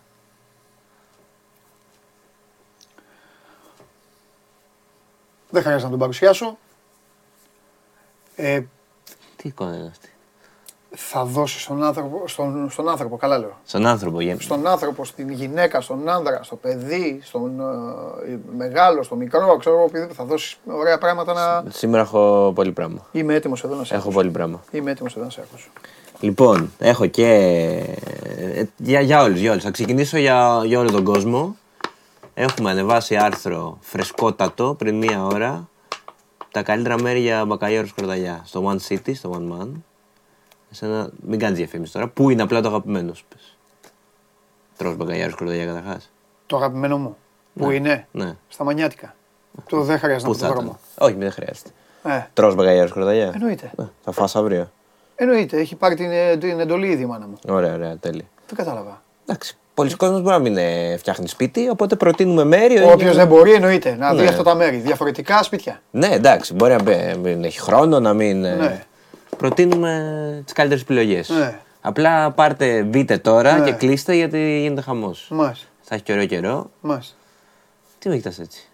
Δεν 5.51 5.61
χρειάζεται 5.61 5.83
να 5.83 5.89
τον 5.89 5.99
παρουσιάσω. 5.99 6.57
Ε, 8.35 8.61
Τι 9.35 9.47
εικόνα 9.47 9.75
είναι 9.75 9.87
αυτή; 9.91 10.09
Θα 10.95 11.25
δώσει 11.25 11.59
στον 11.59 11.83
άνθρωπο, 11.83 12.27
στον, 12.27 12.69
στον 12.69 12.89
άνθρωπο, 12.89 13.17
καλά 13.17 13.37
λέω. 13.37 13.57
Στον 13.65 13.85
άνθρωπο. 13.85 14.21
γεν- 14.21 14.41
Στον 14.41 14.67
άνθρωπο, 14.67 15.05
στην 15.05 15.29
γυναίκα, 15.31 15.81
στον 15.81 16.09
άνδρα, 16.09 16.43
στο 16.43 16.55
παιδί, 16.55 17.19
στον 17.23 17.59
ε, 18.27 18.37
μεγάλο, 18.57 19.03
στο 19.03 19.15
μικρό, 19.15 19.57
ξέρω 19.57 19.75
εγώ, 19.75 19.83
οποιοδήποτε. 19.83 20.13
Θα 20.17 20.23
δώσεις 20.25 20.57
ωραία 20.65 20.97
πράγματα 20.97 21.33
να. 21.33 21.71
Σήμερα 21.71 22.01
έχω 22.01 22.51
πολύ 22.55 22.71
πράγμα. 22.71 23.05
Είμαι 23.11 23.33
έτοιμος 23.33 23.63
εδώ 23.63 23.75
να 23.75 23.83
σε 23.83 23.93
Έχω 23.93 24.01
ακούσω. 24.03 24.17
πολύ 24.17 24.29
πράγμα. 24.29 24.63
Είμαι 24.71 24.91
έτοιμος 24.91 25.15
εδώ 25.15 25.23
να 25.25 25.31
σε 25.31 25.41
ακούσω. 25.49 25.67
Λοιπόν, 26.19 26.71
έχω 26.79 27.05
και. 27.05 27.25
ε, 28.37 28.63
Για, 28.77 29.01
για 29.01 29.21
όλους, 29.23 29.39
για 29.39 29.51
όλους. 29.51 29.63
Θα 29.63 29.71
ξεκινήσω 29.71 30.17
για, 30.17 30.61
για 30.65 30.79
όλο 30.79 30.91
τον 30.91 31.03
κόσμο. 31.03 31.55
Έχουμε 32.33 32.69
ανεβάσει 32.69 33.15
άρθρο 33.15 33.77
φρεσκότατο 33.81 34.75
πριν 34.77 34.97
μία 34.97 35.23
ώρα. 35.25 35.69
Τα 36.51 36.63
καλύτερα 36.63 37.01
μέρη 37.01 37.19
για 37.19 37.45
μπακαλιάρο 37.45 37.87
σκορδαλιά. 37.87 38.41
Στο 38.45 38.71
One 38.71 38.87
City, 38.93 39.15
στο 39.15 39.31
One 39.33 39.61
Man. 39.61 39.67
Εσένα, 40.71 41.09
μην 41.21 41.39
κάνεις 41.39 41.57
διαφήμιση 41.57 41.91
τώρα. 41.93 42.07
Πού 42.07 42.29
είναι 42.29 42.41
απλά 42.41 42.61
το 42.61 42.67
αγαπημένος 42.67 43.17
σου. 43.17 43.25
πες. 43.29 43.57
Τρως 44.77 44.95
μπακαλιάρο 44.95 45.31
σκορδαλιά 45.31 45.65
καταρχάς. 45.65 46.11
Το 46.45 46.55
αγαπημένο 46.57 46.97
μου. 46.97 47.17
Πού 47.53 47.69
είναι, 47.71 48.07
Ναι. 48.11 48.35
στα 48.47 48.63
μανιάτικα. 48.63 49.15
Το 49.69 49.81
δεν 49.81 49.99
χρειάζεται 49.99 50.31
Πού 50.31 50.37
να 50.41 50.47
θα 50.47 50.47
πω 50.47 50.53
το 50.53 50.59
ήταν. 50.61 50.65
δρόμο. 50.65 50.79
Όχι, 50.97 51.13
δεν 51.13 51.31
χρειάζεται. 51.31 51.69
Ε, 52.03 52.25
Τρως 52.33 52.55
μπακαλιάρο 52.55 52.87
σκορδαλιά. 52.87 53.31
εννοείται. 53.33 53.71
Ε, 53.79 53.83
Θα 54.03 54.11
φας 54.11 54.35
αύριο. 54.35 54.71
Εννοείται, 55.15 55.57
έχει 55.57 55.75
πάρει 55.75 55.95
την, 55.95 56.11
ε, 56.11 56.37
την 56.37 56.59
εντολή 56.59 56.87
ήδη 56.87 57.01
η 57.01 57.05
μάνα 57.05 57.27
μου. 57.27 57.37
Ωραία, 57.47 57.73
ωραία, 57.73 57.97
τέλεια. 57.97 58.25
Δεν 58.47 58.55
κατάλαβα. 58.55 59.01
Εντάξει. 59.25 59.57
Πολλοί 59.73 59.95
κόσμοι 59.95 60.15
μπορεί 60.19 60.35
να 60.35 60.39
μην 60.39 60.57
ε, 60.57 60.97
φτιάχνει 60.97 61.27
σπίτι, 61.27 61.69
οπότε 61.69 61.95
προτείνουμε 61.95 62.43
μέρη. 62.43 62.83
Όποιο 62.83 63.13
δεν 63.13 63.27
μπορεί, 63.27 63.51
εννοείται 63.53 63.95
να 63.99 64.13
δει 64.13 64.21
Ναι. 64.21 64.27
αυτά 64.27 64.43
τα 64.43 64.55
μέρη. 64.55 64.77
Διαφορετικά 64.77 65.43
σπίτια. 65.43 65.81
Ναι, 65.91 66.07
εντάξει, 66.07 66.53
μπορεί 66.53 66.71
να 66.71 66.81
μπε- 66.83 67.15
μην 67.17 67.43
έχει 67.43 67.59
χρόνο, 67.59 67.99
να 67.99 68.13
μην. 68.13 68.45
ε, 68.45 68.55
Ναι. 68.55 68.85
Προτείνουμε 69.37 70.41
τις 70.43 70.53
καλύτερες 70.53 70.81
επιλογές. 70.83 71.29
Ναι. 71.29 71.59
Απλά 71.81 72.31
πάρτε, 72.31 72.81
μπείτε 72.83 73.17
τώρα 73.17 73.57
Ναι. 73.57 73.65
και 73.65 73.71
κλείστε 73.71 74.13
γιατί 74.15 74.59
γίνεται 74.61 74.81
χαμός. 74.81 75.27
Μάλιστα. 75.29 75.65
Θα 75.81 75.95
έχει 75.95 76.03
και 76.03 76.11
ωραίο 76.11 76.25
καιρό. 76.25 76.69
Μάλιστα. 76.81 77.13
Τι 77.99 78.09
με 78.09 78.15
κοιτάς 78.15 78.39
έτσι; 78.39 78.67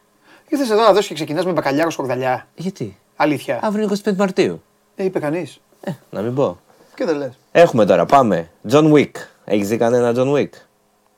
Ήρθες 0.48 0.70
εδώ 0.70 0.82
να 0.82 0.92
δώσεις 0.92 1.08
και 1.08 1.14
ξεκινάς 1.14 1.46
με 1.46 1.52
μπακαλιάρο 1.52 1.90
σκορδαλιά. 1.90 2.48
Γιατί; 2.56 2.98
Αλήθεια. 3.16 3.60
Αύριο 3.62 3.84
είναι 3.84 3.92
25 4.06 4.16
Μαρτίου. 4.18 4.62
Ε, 4.96 5.04
είπε 5.04 5.20
κανείς. 5.20 5.60
Ε, 5.82 5.92
να 6.10 6.22
μην 6.22 6.36
πω. 6.36 6.58
Και 6.96 7.06
δεν 7.06 7.18
λες. 7.18 7.32
Έχουμε 7.52 7.86
τώρα, 7.86 8.06
πάμε. 8.06 8.50
John 8.72 8.92
Wick. 8.94 9.12
Έχεις 9.46 9.68
δει 9.68 9.78
κανένα 9.78 10.14
John 10.16 10.34
Wick; 10.34 10.50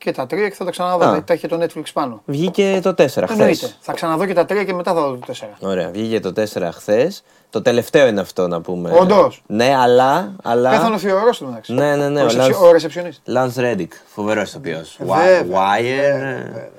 Και 0.03 0.11
τα 0.11 0.27
τρία 0.27 0.49
και 0.49 0.55
θα 0.55 0.65
τα 0.65 0.71
ξαναδώ. 0.71 1.05
Α. 1.05 1.09
γιατί 1.11 1.25
Τα 1.25 1.33
είχε 1.33 1.47
το 1.47 1.57
Netflix 1.63 1.83
πάνω. 1.93 2.21
Βγήκε 2.25 2.79
το 2.83 2.89
4 2.89 2.93
χθες. 2.95 3.29
Εννοείται. 3.29 3.69
Θα 3.79 3.93
ξαναδώ 3.93 4.25
και 4.25 4.33
τα 4.33 4.45
τρία 4.45 4.63
και 4.63 4.73
μετά 4.73 4.93
θα 4.93 5.01
δω 5.01 5.11
το 5.11 5.25
τέσσερα. 5.25 5.51
Ωραία, 5.59 5.89
βγήκε 5.89 6.19
το 6.19 6.33
4 6.35 6.69
χθες. 6.73 7.23
Το 7.49 7.61
τελευταίο 7.61 8.07
είναι 8.07 8.21
αυτό 8.21 8.47
να 8.47 8.61
πούμε. 8.61 8.91
Όντως; 8.93 9.43
Ναι, 9.47 9.75
αλλά. 9.75 10.35
αλλά... 10.43 10.69
Πέθανε 10.69 10.95
ο 10.95 10.97
Θεορό 10.97 11.29
του 11.29 11.45
μεταξύ. 11.45 11.73
Ναι, 11.73 11.95
ναι, 11.95 12.09
ναι. 12.09 12.21
Ο, 12.21 12.23
Ο 12.23 12.27
ρεσεψι- 12.27 12.51
Lance- 12.51 12.61
ο 12.67 12.71
ρεσεψιονίστ. 12.71 13.19
Lance 13.27 13.55
Reddick, 13.55 13.87
φοβερός 14.07 14.49
ηθοποιό. 14.49 14.81
Βέβαια, 14.99 15.43
Wire. 15.51 16.69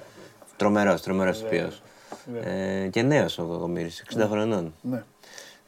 Τρομερός, 0.57 1.01
τρομερός 1.03 1.39
ηθοποιό. 1.39 1.69
Ε, 2.45 2.87
και 2.89 3.03
νέος 3.03 3.39
ο 3.39 3.43
Κακομοίρη, 3.43 3.91
60 4.15 4.27
χρονών. 4.31 4.75
Ναι. 4.81 5.03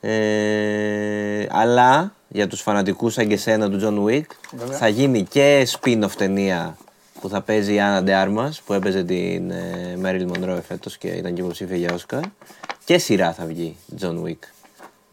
Ε, 0.01 1.47
αλλά 1.51 2.13
για 2.29 2.47
τους 2.49 2.61
φανατικούς 2.61 3.13
σαν 3.13 3.29
και 3.29 3.37
σένα 3.37 3.71
του 3.71 3.81
John 3.83 4.11
Wick 4.11 4.27
θα 4.71 4.89
γίνει 4.89 5.23
και 5.23 5.69
spin-off 5.71 6.11
ταινία 6.17 6.77
που 7.23 7.29
θα 7.29 7.41
παίζει 7.43 7.75
η 7.75 7.81
Άννα 7.81 8.03
Ντεάρμας 8.03 8.63
που 8.63 8.73
έπαιζε 8.73 9.05
την 9.05 9.51
ε, 9.51 9.99
Marilyn 10.03 10.29
Monroe 10.33 10.59
φέτος 10.67 10.99
και 10.99 11.09
ήταν 11.09 11.35
και 11.35 11.41
υποψήφια 11.41 11.77
για 11.77 11.99
Oscar 11.99 12.21
και 12.85 12.99
σειρά 12.99 13.33
θα 13.33 13.45
βγει 13.45 13.77
John 14.01 14.23
Wick. 14.25 14.62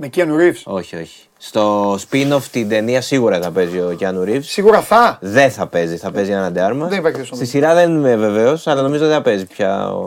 Με 0.02 0.10
Keanu 0.16 0.20
Reeves. 0.40 0.62
Όχι, 0.64 0.96
όχι. 0.96 1.24
Στο 1.42 1.94
spin-off 1.94 2.42
την 2.52 2.70
ταινία 2.70 3.02
σίγουρα 3.02 3.42
θα 3.42 3.52
παίζει 3.52 3.78
ο 3.78 3.98
Keanu 4.00 4.28
Reeves. 4.30 4.40
Σίγουρα 4.42 4.82
θα. 4.82 5.18
Δεν 5.22 5.52
θα 5.52 5.68
παίζει, 5.68 5.98
θα 5.98 6.12
παίζει 6.12 6.32
ένα 6.32 6.52
ντεάρμα. 6.52 6.88
Δεν 6.88 6.98
υπάρχει 7.00 7.18
τέτοιο 7.18 7.36
Στη 7.36 7.46
σειρά 7.46 7.74
δεν 7.74 7.90
είμαι 7.96 8.16
βεβαίως, 8.16 8.68
αλλά 8.68 8.82
νομίζω 8.82 9.06
δεν 9.06 9.14
θα 9.16 9.22
παίζει 9.22 9.46
πια 9.46 9.90
ο, 9.94 10.02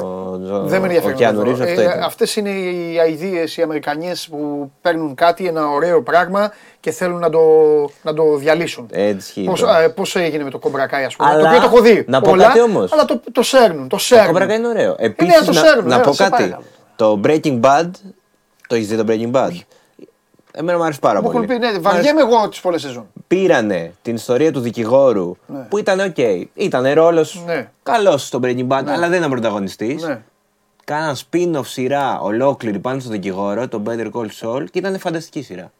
ο, 0.53 0.59
Δεν 0.65 0.81
με 0.81 0.87
ενδιαφέρει. 0.87 1.15
ο 1.15 1.17
Keanu 1.19 1.47
Reeves. 1.47 1.61
Αυτό 1.61 1.81
ήταν. 1.83 2.03
Αυτές 2.03 2.37
είναι 2.37 2.51
οι 2.51 2.99
αειδίε, 3.01 3.45
οι 3.57 3.63
Αμερικανιέ 3.63 4.13
που 4.31 4.71
παίρνουν 4.81 5.15
κάτι, 5.15 5.47
ένα 5.47 5.69
ωραίο 5.69 6.03
πράγμα 6.03 6.53
και 6.81 6.91
θέλουν 6.91 7.19
να 7.19 7.31
το, 7.31 7.41
να 8.03 8.15
το 8.15 8.37
διαλύσουν. 8.37 8.87
Έτσι 8.91 9.17
ισχύει. 9.29 9.45
Πώς, 9.45 9.61
τώρα. 9.61 9.77
α, 9.77 9.91
πώς 9.91 10.17
έγινε 10.17 10.45
με 10.45 10.51
το 10.51 10.59
Κομπρακάι, 10.59 11.05
ας 11.05 11.17
πούμε. 11.17 11.31
Αλλά, 11.31 11.41
το 11.43 11.49
οποίο 11.49 11.61
το 11.61 11.67
έχω 11.67 11.81
δει. 11.81 12.05
να 12.09 12.21
πω 12.21 12.31
όλα, 12.31 12.45
κάτι 12.47 12.61
όμως. 12.61 12.93
Αλλά 12.93 13.05
το, 13.05 13.21
το 13.33 13.43
σέρνουν. 13.43 13.89
Το 13.89 13.97
Το 13.97 14.03
σέρνουν. 14.03 14.37
Cobra 14.43 14.51
Kai 14.51 14.55
είναι 14.55 14.69
ωραίο. 14.69 14.97
ναι, 14.99 15.07
Επίσης, 15.07 15.45
το 15.45 15.53
να, 15.53 15.61
σέρνουν, 15.61 15.89
να 15.89 15.97
ναι, 15.97 16.03
πω 16.03 16.13
σε 16.13 16.23
κάτι. 16.23 16.31
παρακαλώ. 16.43 16.63
Το 16.97 17.21
Breaking 17.25 17.61
Bad. 17.61 17.91
Το 18.67 18.75
έχεις 18.75 18.89
δει 18.89 18.97
το 18.97 19.05
Breaking 19.09 19.31
Bad; 19.37 19.51
Εμένα 20.55 20.79
μου 20.79 20.85
άρεσε 20.85 20.99
πάρα 21.01 21.23
Μου 21.23 21.31
πολύ. 21.31 21.37
έχουν 21.37 21.49
πει, 21.49 21.53
ναι, 21.59 21.67
Μ' 21.67 21.67
άρεσε- 21.67 21.81
βαριέμαι 21.83 22.21
εγώ 22.21 22.49
τις 22.49 22.61
πολλές 22.61 22.81
σεζόν. 22.81 23.07
Πήρανε 23.27 23.93
την 24.03 24.15
ιστορία 24.15 24.53
του 24.53 24.61
δικηγόρου 24.61 25.37
που 25.69 25.79
ήταν 25.79 26.01
οκ. 26.01 26.17
Ήταν 26.55 26.93
ρόλος 26.93 27.43
Ναι. 27.47 27.71
καλός 27.83 28.27
στο 28.27 28.41
Breaking 28.43 28.67
Bad, 28.69 28.83
αλλά 28.87 29.09
δεν 29.09 29.19
ήταν 29.19 29.31
πρωταγωνιστής. 29.31 30.03
Ναι. 30.03 30.23
Κάναν 30.85 31.17
spin-off 31.17 31.65
σειρά 31.67 32.21
ολόκληρη 32.21 32.79
πάνω 32.79 33.01
στο 33.01 33.11
δικηγόρο, 33.11 33.69
το 33.69 33.83
Better 33.87 34.11
Call 34.13 34.27
Saul 34.41 34.65
και 34.71 34.79
ήταν 34.79 34.99
φανταστική 34.99 35.43
σειρά. 35.43 35.71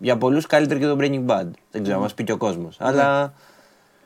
Για 0.00 0.16
πολλούς 0.16 0.46
καλύτερη 0.46 0.80
και 0.80 0.86
το 0.86 0.96
Breaking 1.00 1.26
Bad. 1.26 1.46
Δεν 1.70 1.82
ξέρω, 1.82 1.96
Ναι. 1.96 2.02
μας 2.02 2.14
πει 2.14 2.24
και 2.24 2.32
ο 2.32 2.36
κόσμος. 2.36 2.76
Αλλά 2.80 3.32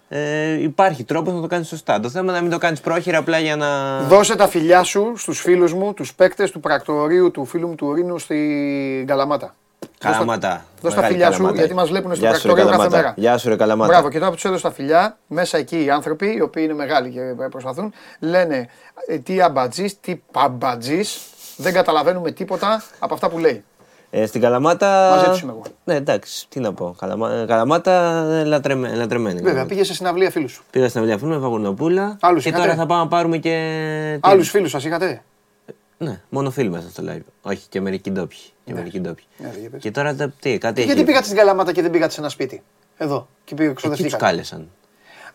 ε, 0.08 0.62
υπάρχει 0.62 1.04
τρόπος 1.04 1.34
να 1.34 1.40
το 1.40 1.46
κάνεις 1.46 1.68
σωστά. 1.68 2.00
Το 2.00 2.08
θέμα 2.10 2.24
είναι 2.24 2.32
να 2.32 2.40
μην 2.40 2.50
το 2.50 2.58
κάνεις 2.58 2.80
πρόχειρα 2.80 3.18
απλά 3.18 3.38
για 3.38 3.56
να. 3.56 4.00
Δώσε 4.00 4.36
τα 4.36 4.48
φιλιά 4.48 4.82
σου 4.82 5.12
στους 5.16 5.40
φίλους 5.40 5.72
μου, 5.74 5.94
τους 5.94 6.14
παίκτες 6.14 6.50
του 6.50 6.60
πρακτορείου 6.60 7.30
του 7.30 7.44
φίλου 7.44 7.68
μου 7.68 7.74
του 7.74 7.94
Ρήνου 7.94 8.18
στην 8.18 9.06
Καλαμάτα. 9.06 9.54
Καλαμάτα. 9.98 10.64
Δώσ' 10.80 10.94
τα 10.94 11.00
Μεγάλη 11.00 11.12
φιλιά 11.12 11.26
σου, 11.26 11.36
Καλαμάτα. 11.36 11.58
γιατί 11.58 11.74
μας 11.74 11.88
βλέπουν 11.88 12.14
στο 12.14 12.20
Γεια 12.24 12.34
σου, 12.34 12.46
ρε 12.46 12.52
πρακτορείο 12.52 12.64
κάθε 12.70 12.76
Καλαμάτα. 12.88 12.96
μέρα. 12.96 13.14
Γεια 13.16 13.38
σου, 13.38 13.48
ρε 13.48 13.56
Καλαμάτα. 13.56 13.92
Μπράβο, 13.92 14.08
και 14.08 14.18
τώρα 14.18 14.28
που 14.30 14.34
τους 14.34 14.44
έδωσα 14.44 14.68
τα 14.68 14.74
φιλιά, 14.74 15.18
μέσα 15.26 15.58
εκεί 15.58 15.84
οι 15.84 15.90
άνθρωποι, 15.90 16.34
οι 16.36 16.40
οποίοι 16.40 16.62
είναι 16.66 16.74
μεγάλοι 16.74 17.10
και 17.10 17.20
προσπαθούν, 17.50 17.92
λένε 18.20 18.68
ε, 19.06 19.18
τι 19.18 19.42
αμπατζής, 19.42 20.00
τι 20.00 20.20
παμπατζής, 20.32 21.20
δεν 21.56 21.72
καταλαβαίνουμε 21.72 22.30
τίποτα 22.30 22.82
από 22.98 23.14
αυτά 23.14 23.28
που 23.28 23.38
λέει. 23.38 23.64
Ε, 24.10 24.26
στην 24.26 24.40
Καλαμάτα. 24.40 25.10
Μαζί 25.16 25.30
τους 25.30 25.40
είμαι 25.40 25.52
εγώ. 25.52 25.62
Ναι, 25.84 25.94
εντάξει, 25.94 26.46
τι 26.48 26.60
να 26.60 26.72
πω. 26.72 26.94
Καλαμα... 26.98 27.32
ε, 27.32 27.44
Καλαμάτα 27.46 28.24
ε, 28.30 28.44
λατρεμε... 28.44 28.94
λατρεμένη. 28.94 29.40
Βέβαια, 29.40 29.66
πήγες 29.66 29.86
σε 29.86 29.94
συναυλία 29.94 30.30
φίλους 30.30 30.52
σου. 30.52 30.62
Πήγα 30.70 30.88
στην 30.88 31.00
Αυλία 31.00 31.18
με 31.22 31.36
Βαγωνοπούλα. 31.36 32.16
Άλλους 32.20 32.42
και 32.42 32.48
είχατε; 32.48 32.62
τώρα 32.64 32.76
θα 32.76 32.86
πάμε 32.86 33.02
να 33.02 33.08
πάρουμε 33.08 33.36
και. 33.36 34.18
τι- 34.22 34.30
Άλλου 34.30 34.42
φίλους 34.42 34.70
σας 34.70 34.84
είχατε; 34.84 35.22
Ναι, 35.98 36.20
μόνο 36.28 36.50
φίλοι 36.50 36.70
μέσα 36.70 36.90
στο 36.90 37.02
live. 37.06 37.20
Όχι, 37.42 37.66
και 37.68 37.80
μερικοί 37.80 38.10
ντόπιοι. 38.10 38.38
Και 38.64 38.74
μερικοί 38.74 39.00
ντόπιοι. 39.00 39.24
Ναι, 39.36 39.50
για 39.60 39.70
πες. 39.70 39.80
Και 39.82 39.90
τώρα 39.90 40.14
τα- 40.14 40.32
τι, 40.40 40.58
κάτι 40.58 40.80
Γιατί 40.82 40.96
έχει. 40.98 41.06
πήγατε 41.06 41.24
στην 41.24 41.36
Καλαμάτα 41.36 41.72
και 41.72 41.82
δεν 41.82 41.90
πήγατε 41.90 42.12
σε 42.12 42.20
ένα 42.20 42.28
σπίτι; 42.28 42.62
Εδώ. 42.96 43.28
Και 43.44 43.54
πήγε 43.54 43.68
Εκεί 43.68 43.74
τους 43.74 43.82
ξοδευτήκατε. 43.82 44.24
κάλεσαν. 44.24 44.70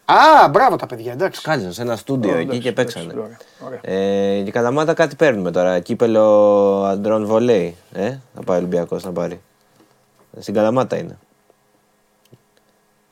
Α, 0.05 0.47
μπράβο 0.49 0.75
τα 0.75 0.85
παιδιά, 0.85 1.11
εντάξει. 1.11 1.41
Κάλεσαν 1.41 1.73
σε 1.73 1.81
ένα 1.81 1.95
στούντιο 1.95 2.29
Ω, 2.29 2.33
εκεί 2.33 2.41
εντάξει, 2.43 2.61
και 2.61 2.71
παίξανε. 2.71 3.05
εντάξει, 3.13 3.35
ωραία, 3.59 3.79
ωραία. 3.83 3.95
Ε, 4.37 4.41
και 4.41 4.51
Καλαμάτα 4.51 4.93
κάτι 4.93 5.15
παίρνουμε 5.15 5.51
τώρα. 5.51 5.79
Κύπελο 5.79 6.83
αντρών 6.85 7.25
βολέι. 7.25 7.75
Ε, 7.93 8.17
θα 8.35 8.41
πάει 8.45 8.57
ο 8.57 8.59
Ολυμπιακός 8.59 9.03
να 9.03 9.11
πάρει. 9.11 9.41
Ε, 10.37 10.41
Στην 10.41 10.53
Καλαμάτα 10.53 10.97
είναι. 10.97 11.17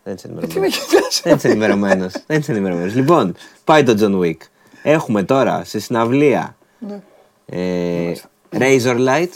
Δεν 0.03 0.15
είσαι 0.15 0.27
Ε, 0.27 0.29
Τι 0.29 0.35
με 0.35 0.41
ενημερωμένος. 0.43 0.87
κοιτάς. 0.87 1.21
Δεν 1.23 1.35
είσαι 1.35 1.47
ενημερωμένος. 1.47 2.13
Δεν 2.27 2.39
είσαι 2.39 2.51
ενημερωμένος. 2.51 2.93
Λοιπόν, 2.95 3.35
πάει 3.63 3.83
το 3.83 3.95
John 3.99 4.23
Wick. 4.25 4.37
Έχουμε 4.83 5.23
τώρα 5.23 5.63
σε 5.63 5.79
συναυλία 5.79 6.55
Ναι. 6.79 7.01
Ε, 7.49 8.13
Razorlight. 8.51 9.33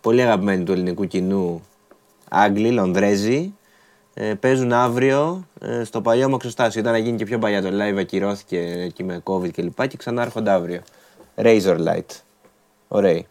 Πολύ 0.00 0.22
αγαπημένοι 0.22 0.64
του 0.64 0.72
ελληνικού 0.72 1.06
κοινού. 1.06 1.62
Άγγλοι, 2.28 2.70
Λονδρέζοι. 2.70 3.54
Ε, 4.14 4.34
παίζουν 4.34 4.72
αύριο 4.72 5.46
ε, 5.60 5.84
στο 5.84 6.00
παλιό 6.00 6.28
Αμαξοστάσιο. 6.28 6.80
Ήταν 6.80 6.92
να 6.92 6.98
γίνει 6.98 7.16
και 7.16 7.24
πιο 7.24 7.38
παλιά 7.38 7.62
το 7.62 7.68
live, 7.68 7.96
ακυρώθηκε 7.98 8.58
εκεί 8.58 9.04
με 9.04 9.22
COVID 9.24 9.50
και 9.50 9.62
λοιπά 9.62 9.86
και 9.86 9.96
ξανά 9.96 10.22
έρχονται 10.22 10.50
αύριο. 10.50 10.80
Razorlight. 11.36 12.20
Ωραία. 12.88 13.22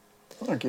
Οκ. 0.52 0.62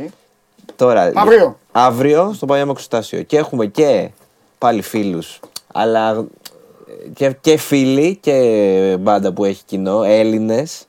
Τώρα, 0.77 1.13
Αύριο. 1.15 1.59
Αύριο 1.73 2.33
στο 2.33 2.47
παλιό 2.47 2.67
Αμαξοστάσιο. 2.67 3.23
Και 3.23 3.37
έχουμε 3.37 3.67
και 3.67 4.11
πάλι 4.59 4.83
φίλους, 4.83 5.41
αλλά 5.73 6.27
ε, 6.89 7.09
και, 7.15 7.37
και 7.41 7.57
φίλοι 7.57 8.17
και 8.17 8.97
μπάντα 9.01 9.33
που 9.33 9.45
έχει 9.45 9.65
κοινό, 9.65 10.03
Έλληνες. 10.03 10.87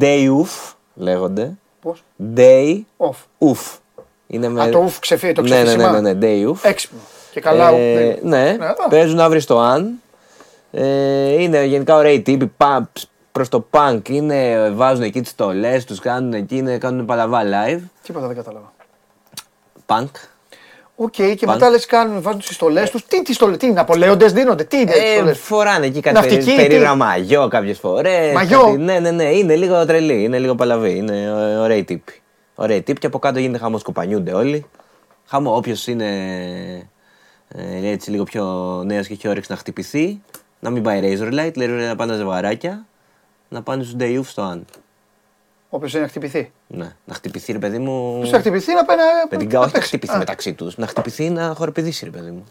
Day 0.00 0.28
Uf 0.40 0.74
λέγονται. 1.00 1.52
Πώς; 1.80 2.02
Day 2.36 2.80
Off. 2.96 3.48
Uf. 3.48 3.78
Είναι 4.26 4.48
με... 4.48 4.62
Α, 4.62 4.68
το 4.68 4.78
ουφ 4.78 4.98
ξεφύγει, 4.98 5.32
το 5.32 5.42
ναι, 5.42 5.48
ναι, 5.48 5.54
ξεφύσιμα. 5.62 5.90
ναι, 5.90 6.00
ναι, 6.00 6.12
ναι, 6.12 6.18
Day 6.26 6.50
Uf. 6.52 6.56
Έξυπνο. 6.62 6.98
Και 7.30 7.40
καλά. 7.40 7.70
Ε, 7.70 7.94
δεν- 7.94 8.18
ναι, 8.22 8.56
Ναι, 8.58 8.66
α. 8.66 8.74
παίζουν 8.88 9.20
αύριο 9.20 9.40
στο 9.40 9.58
Αν. 9.58 9.92
Ε, 10.70 11.42
είναι 11.42 11.64
γενικά 11.64 11.96
ωραίοι 11.96 12.20
τύποι. 12.20 12.52
Προς 13.32 13.48
το 13.48 13.66
punk 13.70 14.00
είναι, 14.08 14.70
βάζουν 14.70 15.02
εκεί 15.02 15.20
τις 15.20 15.30
στολές 15.30 15.84
τους, 15.84 15.98
κάνουν 15.98 16.32
εκεί, 16.32 16.56
είναι, 16.56 16.78
κάνουν 16.78 17.06
παλαβά 17.06 17.42
live. 17.42 17.80
Τίποτα 18.02 18.26
δεν 18.26 18.36
κατάλαβα. 18.36 18.72
Punk. 19.86 20.10
Οκ, 21.02 21.10
και 21.12 21.22
Παν- 21.46 21.58
μετά 21.58 21.70
λες 21.70 21.86
κάνουν, 21.86 22.22
βάζουν 22.22 22.40
τις 22.40 22.54
στολές 22.54 22.90
τους. 22.90 23.04
Τι, 23.06 23.22
τις 23.22 23.34
στολές, 23.36 23.56
τι 23.56 23.66
είναι, 23.66 23.80
Απολέοντε 23.80 24.26
δίνονται, 24.26 24.64
τι 24.64 24.76
είναι. 24.80 24.90
Ε, 24.92 25.14
στολές; 25.16 25.38
φοράνε 25.38 25.86
εκεί 25.86 26.00
κάτι 26.00 26.14
Ναυτική, 26.14 26.44
περί, 26.44 26.56
τι; 26.56 26.62
περίεργα 26.62 26.94
μαγιό 26.94 27.48
κάποιες 27.48 27.78
φορές. 27.78 28.32
Μαγιό; 28.34 28.76
ναι, 28.78 28.98
ναι, 28.98 29.10
ναι, 29.10 29.24
είναι 29.24 29.56
λίγο 29.56 29.86
τρελή, 29.86 30.22
είναι 30.22 30.38
λίγο 30.38 30.54
παλαβή. 30.54 30.96
Είναι 30.96 31.32
ω- 31.32 31.62
ωραίοι 31.62 31.84
τύποι. 31.84 32.12
Ωραίοι 32.54 32.82
τύποι 32.82 32.98
και 33.00 33.06
από 33.06 33.18
κάτω 33.18 33.38
γίνεται 33.38 33.58
χαμός, 33.58 33.82
κοπανιούνται 33.82 34.32
όλοι. 34.32 34.66
Χαμό, 35.26 35.56
όποιος 35.56 35.86
είναι 35.86 36.08
Ε, 37.48 37.88
έτσι 37.90 38.10
λίγο 38.10 38.24
πιο 38.24 38.44
νέο 38.86 39.02
και 39.02 39.12
έχει 39.12 39.28
όρεξη 39.28 39.50
να 39.50 39.56
χτυπηθεί. 39.56 40.20
Να 40.60 40.70
μην 40.70 40.82
πάει 40.82 41.00
Razor 41.02 41.32
Light, 41.32 41.56
λέει 41.56 41.66
να 41.68 41.96
πάνε 41.96 42.14
ζευγαράκια. 42.14 42.86
Να 43.48 43.62
πάνε 43.62 43.82
στους 43.82 43.94
Day 43.98 44.18
Off 44.18 44.24
στο 44.24 44.42
Αν. 44.42 44.64
Όποιος 45.72 45.92
είναι 45.92 46.02
να 46.02 46.08
χτυπηθεί. 46.08 46.52
Ναι, 46.66 46.94
να 47.04 47.14
χτυπηθεί 47.14 47.52
ρε 47.52 47.58
παιδί 47.58 47.78
μου. 47.78 48.18
Ποιο 48.20 48.30
θα 48.30 48.38
χτυπηθεί 48.38 48.74
να 48.74 48.84
πάει 48.84 48.96
να. 48.96 49.28
Παιδικά, 49.28 49.52
να 49.52 49.58
όχι 49.58 49.66
να 49.66 49.72
παίξει. 49.72 49.88
χτυπηθεί 49.88 50.14
Α, 50.14 50.18
μεταξύ 50.18 50.52
τους. 50.54 50.76
Να 50.76 50.86
χτυπηθεί 50.86 51.30
να 51.30 51.54
χορεπηδήσει 51.56 52.04
ρε 52.04 52.10
παιδί 52.10 52.30
μου. 52.30 52.44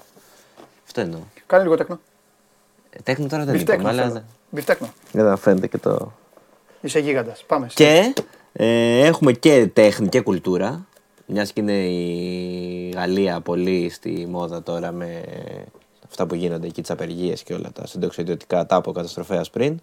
Αυτό 0.86 1.02
εννοώ. 1.02 1.20
Κάνε 1.48 1.64
λίγο 1.64 1.76
τέκνο. 1.78 2.00
Ε, 2.90 3.00
Τέχνη 3.04 3.28
τώρα 3.28 3.44
δεν 3.46 3.54
Μπιφτέκνο. 3.56 3.82
είπαμε, 3.90 4.02
αλλά. 4.02 4.12
θέλω. 4.12 4.24
Μπιφτέκνο. 4.50 4.94
Δεν 5.12 5.26
θα 5.26 5.36
φαίνεται 5.36 5.68
και 5.68 5.78
το. 5.78 6.12
Είσαι 6.82 7.00
γίγαντας. 7.00 7.44
Πάμε. 7.48 7.68
Και 7.74 8.14
ε, 8.54 9.00
έχουμε 9.06 9.32
και 9.32 9.68
τέχνη 9.74 10.08
και 10.10 10.22
κουλτούρα. 10.22 10.86
Μιας 11.26 11.52
και 11.54 11.62
είναι 11.62 11.78
η 11.88 12.90
Γαλλία 12.96 13.42
πολύ 13.42 13.90
στη 13.90 14.28
μόδα 14.30 14.64
τώρα 14.64 14.92
με 14.92 15.24
αυτά 16.10 16.26
που 16.26 16.36
γίνονται 16.36 16.68
εκεί, 16.68 16.82
τις 16.82 16.92
απεργίες 16.92 17.44
και 17.44 17.54
όλα 17.54 17.72
τα 17.72 17.88
συντοξιδιωτικά 17.88 18.66
τάπο 18.66 18.92
καταστροφέας 18.92 19.50
πριν. 19.50 19.80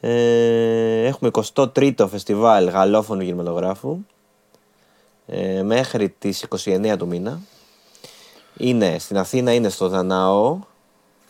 Ε, 0.00 1.06
έχουμε 1.06 1.30
23ο 1.32 2.06
φεστιβάλ 2.08 2.68
γαλλόφωνου 2.68 3.20
κινηματογράφου 3.20 3.98
ε, 5.26 5.62
μέχρι 5.62 6.08
τις 6.08 6.46
29 6.64 6.94
του 6.98 7.06
μήνα. 7.06 7.40
Είναι 8.56 8.98
στην 8.98 9.18
Αθήνα, 9.18 9.52
είναι 9.54 9.68
στο 9.68 9.88
Δανάο, 9.88 10.58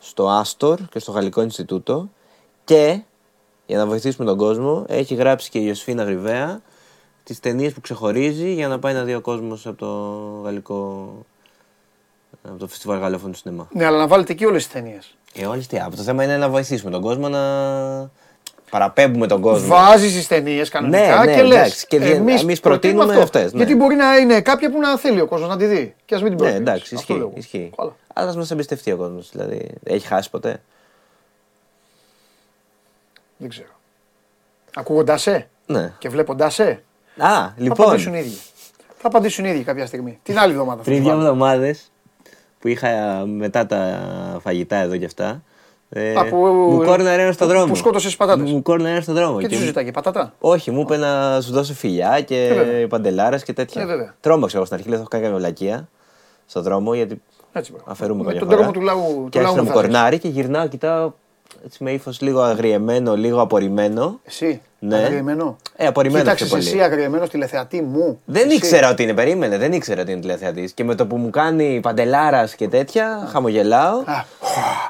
στο 0.01 0.29
Άστορ 0.29 0.81
και 0.91 0.99
στο 0.99 1.13
Γαλλικό 1.13 1.43
Ινστιτούτο 1.43 2.09
και 2.65 3.01
για 3.67 3.79
να 3.79 3.87
βοηθήσουμε 3.87 4.27
τον 4.27 4.37
κόσμο 4.37 4.85
έχει 4.89 5.15
γράψει 5.15 5.51
και 5.51 5.59
η 5.59 5.65
Ιωσφίνα 5.67 6.05
Γρυβαία 6.05 6.61
τις 7.25 7.41
ταινίες 7.41 7.73
που 7.73 7.81
ξεχωρίζει 7.81 8.53
για 8.53 8.69
να 8.69 8.79
πάει 8.79 8.95
να 8.95 9.03
δει 9.03 9.15
ο 9.15 9.21
κόσμος 9.21 9.67
από 9.67 9.79
το 9.79 9.91
γαλλικό 10.45 11.09
από 12.49 12.59
το 12.59 12.67
φεστιβάλ 12.67 12.99
γαλλόφωνου 12.99 13.35
σινεμά. 13.35 13.69
Ναι, 13.73 13.85
αλλά 13.85 13.99
να 13.99 14.07
βάλετε 14.07 14.33
εκεί 14.33 14.45
όλες 14.45 14.65
τις 14.65 14.73
ταινίες. 14.73 15.17
Ε, 15.35 15.47
όλες 15.47 15.67
τι, 15.67 15.81
από 15.81 15.97
το 15.97 16.03
θέμα 16.03 16.25
είναι 16.25 16.37
να 16.37 16.49
βοηθήσουμε 16.49 16.91
τον 16.91 17.01
κόσμο 17.01 17.29
να 17.29 17.41
παραπέμπουμε 18.71 19.27
τον 19.27 19.41
κόσμο. 19.41 19.67
Βάζεις 19.69 20.13
τις 20.15 20.27
ταινίες 20.27 20.69
κανονικά 20.69 21.19
Ναι, 21.19 21.25
ναι, 21.25 21.37
και 21.37 21.43
λες. 21.43 21.57
εντάξει, 21.59 21.87
και 21.87 21.99
δι- 21.99 22.15
εμείς 22.15 22.61
προτείνουμε 22.61 23.17
αυτές, 23.21 23.53
ναι. 23.53 23.57
Γιατί 23.59 23.75
μπορεί 23.75 23.95
να 23.95 24.17
είναι 24.17 24.41
κάποια 24.41 24.71
που 24.71 24.81
να 24.81 24.99
θέλει 24.99 25.21
ο 25.21 25.27
κόσμος 25.27 25.49
να 25.49 25.57
τη 25.57 25.65
δει. 25.67 25.95
Και 26.05 26.15
ας 26.15 26.23
μην 26.23 26.37
την 26.37 26.45
Ναι, 26.45 26.51
προτείνεις. 26.51 26.71
εντάξει, 26.71 26.95
Αυτό 26.95 27.13
ισχύει. 27.13 27.19
λέω. 27.25 27.33
ισχύει. 27.37 27.71
Καλά. 27.77 27.97
Αλλά 28.15 28.29
ας 28.29 28.37
μας 28.37 28.51
εμπιστευτεί 28.51 28.93
ο 28.93 28.97
κόσμος, 28.97 29.31
δηλαδή. 29.33 29.69
Έχει 29.85 30.07
χάσει 30.07 30.31
ποτέ; 30.31 30.61
Δεν 33.37 33.49
ξέρω. 33.49 33.69
Ακούγοντάς 34.75 35.23
σε 35.23 35.49
Ναι. 35.67 35.93
και 35.99 36.09
βλέποντάς 36.09 36.55
σε. 36.55 36.63
Α, 36.63 36.79
Θα 37.17 37.55
λοιπόν, 37.57 37.87
απαντήσουν 37.87 38.15
οι 38.15 38.19
ίδιοι. 38.19 38.39
Θα 38.99 39.09
απαντήσουν 39.09 39.45
οι 39.45 39.51
ίδιοι 39.53 39.63
κάποια 39.63 39.87
στιγμή. 39.87 40.19
Την 40.23 40.39
άλλη 40.39 40.53
εβδομάδα. 40.53 40.79
θα 40.79 40.85
πριν 40.85 40.97
τους 40.97 41.07
δύο 41.07 41.15
βάλω. 41.17 41.27
εβδομάδες 41.29 41.91
που 42.59 42.69
είχα 42.69 43.23
μετά 43.27 43.67
τα 43.67 44.01
φαγητά 44.43 44.77
εδώ 44.77 44.97
και 44.97 45.05
αυτά. 45.05 45.43
Ε, 45.89 46.15
Α, 46.19 46.25
που- 46.29 46.37
μου 46.37 46.77
κόρναρε 46.85 47.23
ένα 47.23 47.33
στον 47.33 47.47
που- 47.47 47.53
δρόμο. 47.53 47.67
που 47.69 47.75
σκότωσες 47.75 48.17
πατάτες. 48.17 48.51
Μου 48.53 48.63
κόρναρε 48.63 48.91
ένα 48.93 49.01
στον 49.01 49.15
δρόμο. 49.15 49.41
Και 49.41 49.47
τι 49.49 49.55
σου 49.55 49.65
ζητάει, 49.65 49.91
πατατά. 49.93 50.33
Όχι, 50.39 50.71
μου 50.71 50.81
είπε 50.81 50.97
να 50.97 51.41
σου 51.41 51.53
δώσω 51.53 51.75
φιλιά 51.75 52.21
και 52.21 52.47
Ε, 52.51 52.55
βέβαια. 52.55 52.89
παντελάρες 52.89 53.43
και 53.43 53.53
τέτοια. 53.53 53.83
Ε, 53.83 53.87
βέβαια. 53.87 54.15
Τρόμαξα 54.21 54.57
εγώ 54.57 54.67
στην 54.67 54.77
αρχή, 54.77 54.89
λέω 54.89 54.97
θα 54.99 55.03
έχω 55.03 55.11
κάνει 55.11 55.25
καμία 55.25 55.39
βλακεία 55.39 55.89
στον 56.47 56.63
δρόμο 56.63 56.95
γιατί 56.95 57.23
Έτσι 57.53 57.73
μπράβο. 57.73 57.91
αφαιρούμε 57.91 58.19
Με 58.19 58.25
καμιά 58.25 58.41
τον 58.41 58.49
φορά. 58.49 58.61
τρόπο 58.63 58.79
του 58.79 58.85
λαού. 58.85 59.29
Και 59.31 59.39
του 59.39 59.45
λαού 59.45 59.47
άρχισε 59.47 59.57
να 59.57 59.63
μου 59.63 59.69
θα 59.69 59.75
λες. 59.75 59.83
κορνάρει 59.83 60.19
και 60.19 60.29
γυρνάω, 60.29 60.67
κοιτάω 60.69 61.13
έτσι 61.65 61.85
με 61.85 61.91
ύφος 61.93 62.21
λίγο 62.21 62.41
αγριεμένο, 62.41 63.17
λίγο 63.17 63.41
απορριμμένο. 63.41 64.21
Εσύ. 64.25 64.61
Ναι. 64.79 64.97
Αγριεμένο. 64.97 65.57
Ε, 65.77 65.87
απορριμμένο 65.87 66.25
πιο 66.25 66.33
Κοίταξε 66.35 66.55
πολύ. 66.57 66.69
εσύ 66.69 66.81
αγριεμένο 66.81 67.27
τηλεθεατή 67.27 67.83
μου. 67.83 68.21
Δεν 68.25 68.47
Εσύ. 68.47 68.57
ήξερα 68.57 68.91
ότι 68.91 69.03
είναι, 69.03 69.15
περίμενε, 69.15 69.59
δεν 69.59 69.73
ήξερα 69.73 70.01
ότι 70.03 70.13
είναι 70.13 70.21
τηλεθεατής. 70.21 70.73
Και 70.73 70.85
με 70.85 70.95
το 70.95 71.07
που 71.07 71.17
μου 71.17 71.31
κάνει 71.31 71.81
παντελάρας 71.83 72.55
και 72.55 72.69
τέτοια, 72.69 73.29
χαμογελάω. 73.33 73.99
Α, 73.99 74.25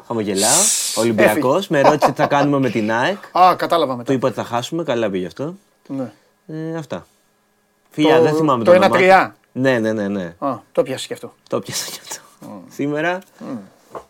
Χαμογελάω. 0.07 0.61
Ολυμπιακός, 0.97 1.69
με 1.69 1.81
ρώτησε 1.81 2.13
τι 2.13 2.21
θα 2.21 2.27
κάνουμε 2.27 2.59
με 2.59 2.71
την 2.71 2.93
ΑΕΚ. 2.93 3.17
Α, 3.33 3.55
κατάλαβα 3.57 3.93
μετά. 3.97 4.05
Του 4.11 4.13
είπα 4.13 4.27
ότι 4.29 4.37
θα 4.37 4.45
χάσουμε, 4.45 4.83
καλά 4.83 5.11
πήγε 5.11 5.27
αυτό. 5.27 5.55
Ναι. 5.87 6.11
Ε, 6.47 6.77
αυτά. 6.77 7.07
Φιλιά, 7.91 8.21
δεν 8.21 8.35
θυμάμαι 8.35 8.65
το 8.65 8.71
το 8.71 8.77
όνομά 8.77 8.97
1-3. 8.99 9.27
του. 9.27 9.33
Ναι, 9.53 9.79
ναι, 9.79 9.93
ναι, 9.93 10.09
ναι. 10.09 10.35
Α, 10.39 10.55
το 10.73 10.83
πιάσε 10.83 11.07
και 11.07 11.13
αυτό. 11.15 11.33
Το 11.49 11.59
πιάσα 11.61 11.91
κι 11.91 11.99
αυτό. 12.03 12.21
Σήμερα. 12.75 13.19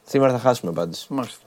Σήμερα 0.07 0.33
θα 0.33 0.39
χάσουμε 0.39 0.73
πάντως. 0.73 1.07
Μάλιστα. 1.09 1.39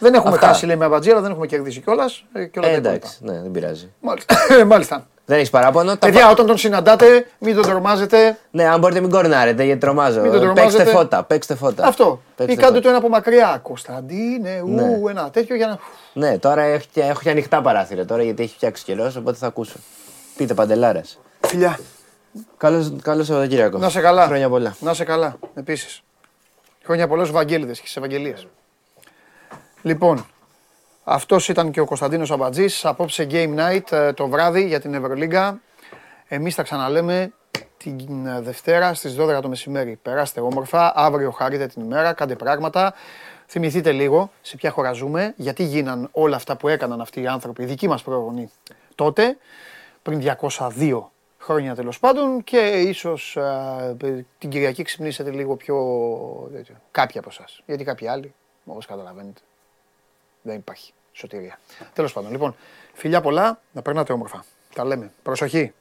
Δεν 0.00 0.14
έχουμε 0.14 0.34
Αυτά. 0.34 0.46
χάσει 0.46 0.66
λέει 0.66 0.76
με 0.76 0.84
αμπατζή, 0.84 1.10
αλλά 1.10 1.20
δεν 1.20 1.30
έχουμε 1.30 1.46
κερδίσει 1.46 1.80
κιόλας. 1.80 2.24
Και 2.32 2.58
όλα 2.58 2.68
Ε, 2.68 2.70
τα 2.70 2.76
εντάξει, 2.88 3.16
υπόλοιπα. 3.20 3.36
ναι, 3.36 3.42
δεν 3.42 3.50
πειράζει. 3.50 3.92
Μάλιστα. 4.00 4.34
Μάλιστα. 4.66 5.06
Δεν 5.24 5.38
έχεις 5.38 5.50
παράπονο. 5.50 5.90
Τα 5.90 5.98
Παιδιά, 6.06 6.24
πα- 6.24 6.30
όταν 6.30 6.46
τον 6.46 6.56
συναντάτε, 6.58 7.26
μην 7.38 7.54
τον 7.54 7.62
τρομάζετε. 7.62 8.38
Ναι, 8.50 8.64
αν 8.68 8.78
μπορείτε 8.80 9.00
μην 9.00 9.10
κορνάρετε 9.10 9.64
γιατί 9.64 9.80
τρομάζω. 9.80 10.20
Μην 10.20 10.30
το 10.32 10.38
Παίξτε 10.38 10.54
τρομάζετε. 10.54 10.84
φώτα, 10.90 11.24
παίξτε 11.24 11.54
φώτα. 11.54 11.86
Αυτό. 11.86 12.20
Παίξτε 12.36 12.52
Ή 12.52 12.56
κάντε 12.56 12.68
φώτα. 12.72 12.80
το 12.82 12.88
ένα 12.88 12.98
από 12.98 13.08
μακριά. 13.08 13.58
Κωνσταντίνε, 13.62 14.60
ου, 14.64 14.68
Ναι. 14.70 15.10
ένα 15.10 15.30
τέτοιο 15.30 15.56
για 15.56 15.66
να. 15.66 15.78
Ναι, 16.12 16.38
τώρα 16.38 16.62
έχω 16.62 16.84
και, 16.92 17.00
έχω 17.00 17.20
και 17.22 17.30
ανοιχτά 17.30 17.60
παράθυρα 17.62 18.04
τώρα 18.04 18.22
γιατί 18.22 18.42
έχει 18.42 18.54
φτιάξει 18.54 18.84
καιρός, 18.84 19.16
οπότε 19.16 19.36
θα 19.36 19.46
ακούσω. 19.46 19.76
Πείτε 20.36 20.54
παντελάρας. 20.54 21.18
Φιλιά. 21.46 21.78
Καλό 22.56 22.98
καλό 23.02 23.24
Σαββατοκύριακο. 23.24 23.78
Να 23.78 23.88
σε 23.88 24.00
καλά. 24.00 24.26
Χρόνια 24.26 24.48
πολλά. 24.48 24.76
Να 24.80 24.94
σε 24.94 25.04
καλά. 25.04 25.36
Επίσης. 25.54 26.02
Χρόνια 26.84 27.08
πολλέ 27.08 27.22
Ευαγγέλιδε 27.22 27.72
και 27.72 27.78
στις 27.82 27.96
Ευαγγελίες. 27.96 28.46
Λοιπόν, 29.82 30.26
αυτός 31.04 31.48
ήταν 31.48 31.70
και 31.70 31.80
ο 31.80 31.84
Κωνσταντίνος 31.84 32.30
Αμπατζής. 32.30 32.84
Απόψε 32.84 33.26
Game 33.30 33.58
Night 33.58 33.92
ε, 33.92 34.12
το 34.12 34.28
βράδυ 34.28 34.66
για 34.66 34.80
την 34.80 34.94
Ευρωλίγκα. 34.94 35.60
Εμείς 36.28 36.54
θα 36.54 36.62
ξαναλέμε 36.62 37.32
την 37.76 38.26
ε, 38.26 38.40
Δευτέρα 38.40 38.94
στις 38.94 39.16
12 39.18 39.38
το 39.42 39.48
μεσημέρι. 39.48 39.98
Περάστε 40.02 40.40
όμορφα. 40.40 40.92
Αύριο 40.96 41.30
χαρείτε 41.30 41.66
την 41.66 41.82
ημέρα. 41.82 42.12
Κάντε 42.12 42.36
πράγματα. 42.36 42.94
Θυμηθείτε 43.46 43.92
λίγο 43.92 44.30
σε 44.40 44.56
ποια 44.56 44.70
χώρα 44.70 44.92
ζούμε, 44.92 45.34
γιατί 45.36 45.62
γίναν 45.62 46.08
όλα 46.12 46.36
αυτά 46.36 46.56
που 46.56 46.68
έκαναν 46.68 47.00
αυτοί 47.00 47.20
οι 47.20 47.26
άνθρωποι, 47.26 47.62
οι 47.62 47.66
δικοί 47.66 47.88
μας 47.88 48.02
προγονείς 48.02 48.50
τότε, 48.94 49.36
πριν 50.02 50.36
202 50.38 51.02
χρόνια 51.38 51.74
τέλος 51.74 51.98
πάντων 51.98 52.44
και 52.44 52.58
ίσως 52.58 53.36
α, 53.36 53.76
την 54.38 54.50
Κυριακή 54.50 54.82
ξυπνήσετε 54.82 55.30
λίγο 55.30 55.56
πιο 55.56 55.76
τέτοιο. 56.52 56.74
Κάποιοι 56.90 57.18
από 57.18 57.28
εσάς. 57.30 57.62
Γιατί 57.66 57.84
κάποιοι 57.84 58.08
άλλοι, 58.08 58.34
όπως 58.64 58.86
καταλαβαίνετε, 58.86 59.40
δεν 60.42 60.56
υπάρχει 60.56 60.92
σωτηρία. 61.12 61.58
Τέλος 61.92 62.12
πάντων, 62.12 62.30
λοιπόν, 62.30 62.56
φιλιά 62.92 63.20
πολλά, 63.20 63.60
να 63.72 63.82
περνάτε 63.82 64.12
όμορφα. 64.12 64.44
Τα 64.74 64.84
λέμε. 64.84 65.12
Προσοχή. 65.22 65.72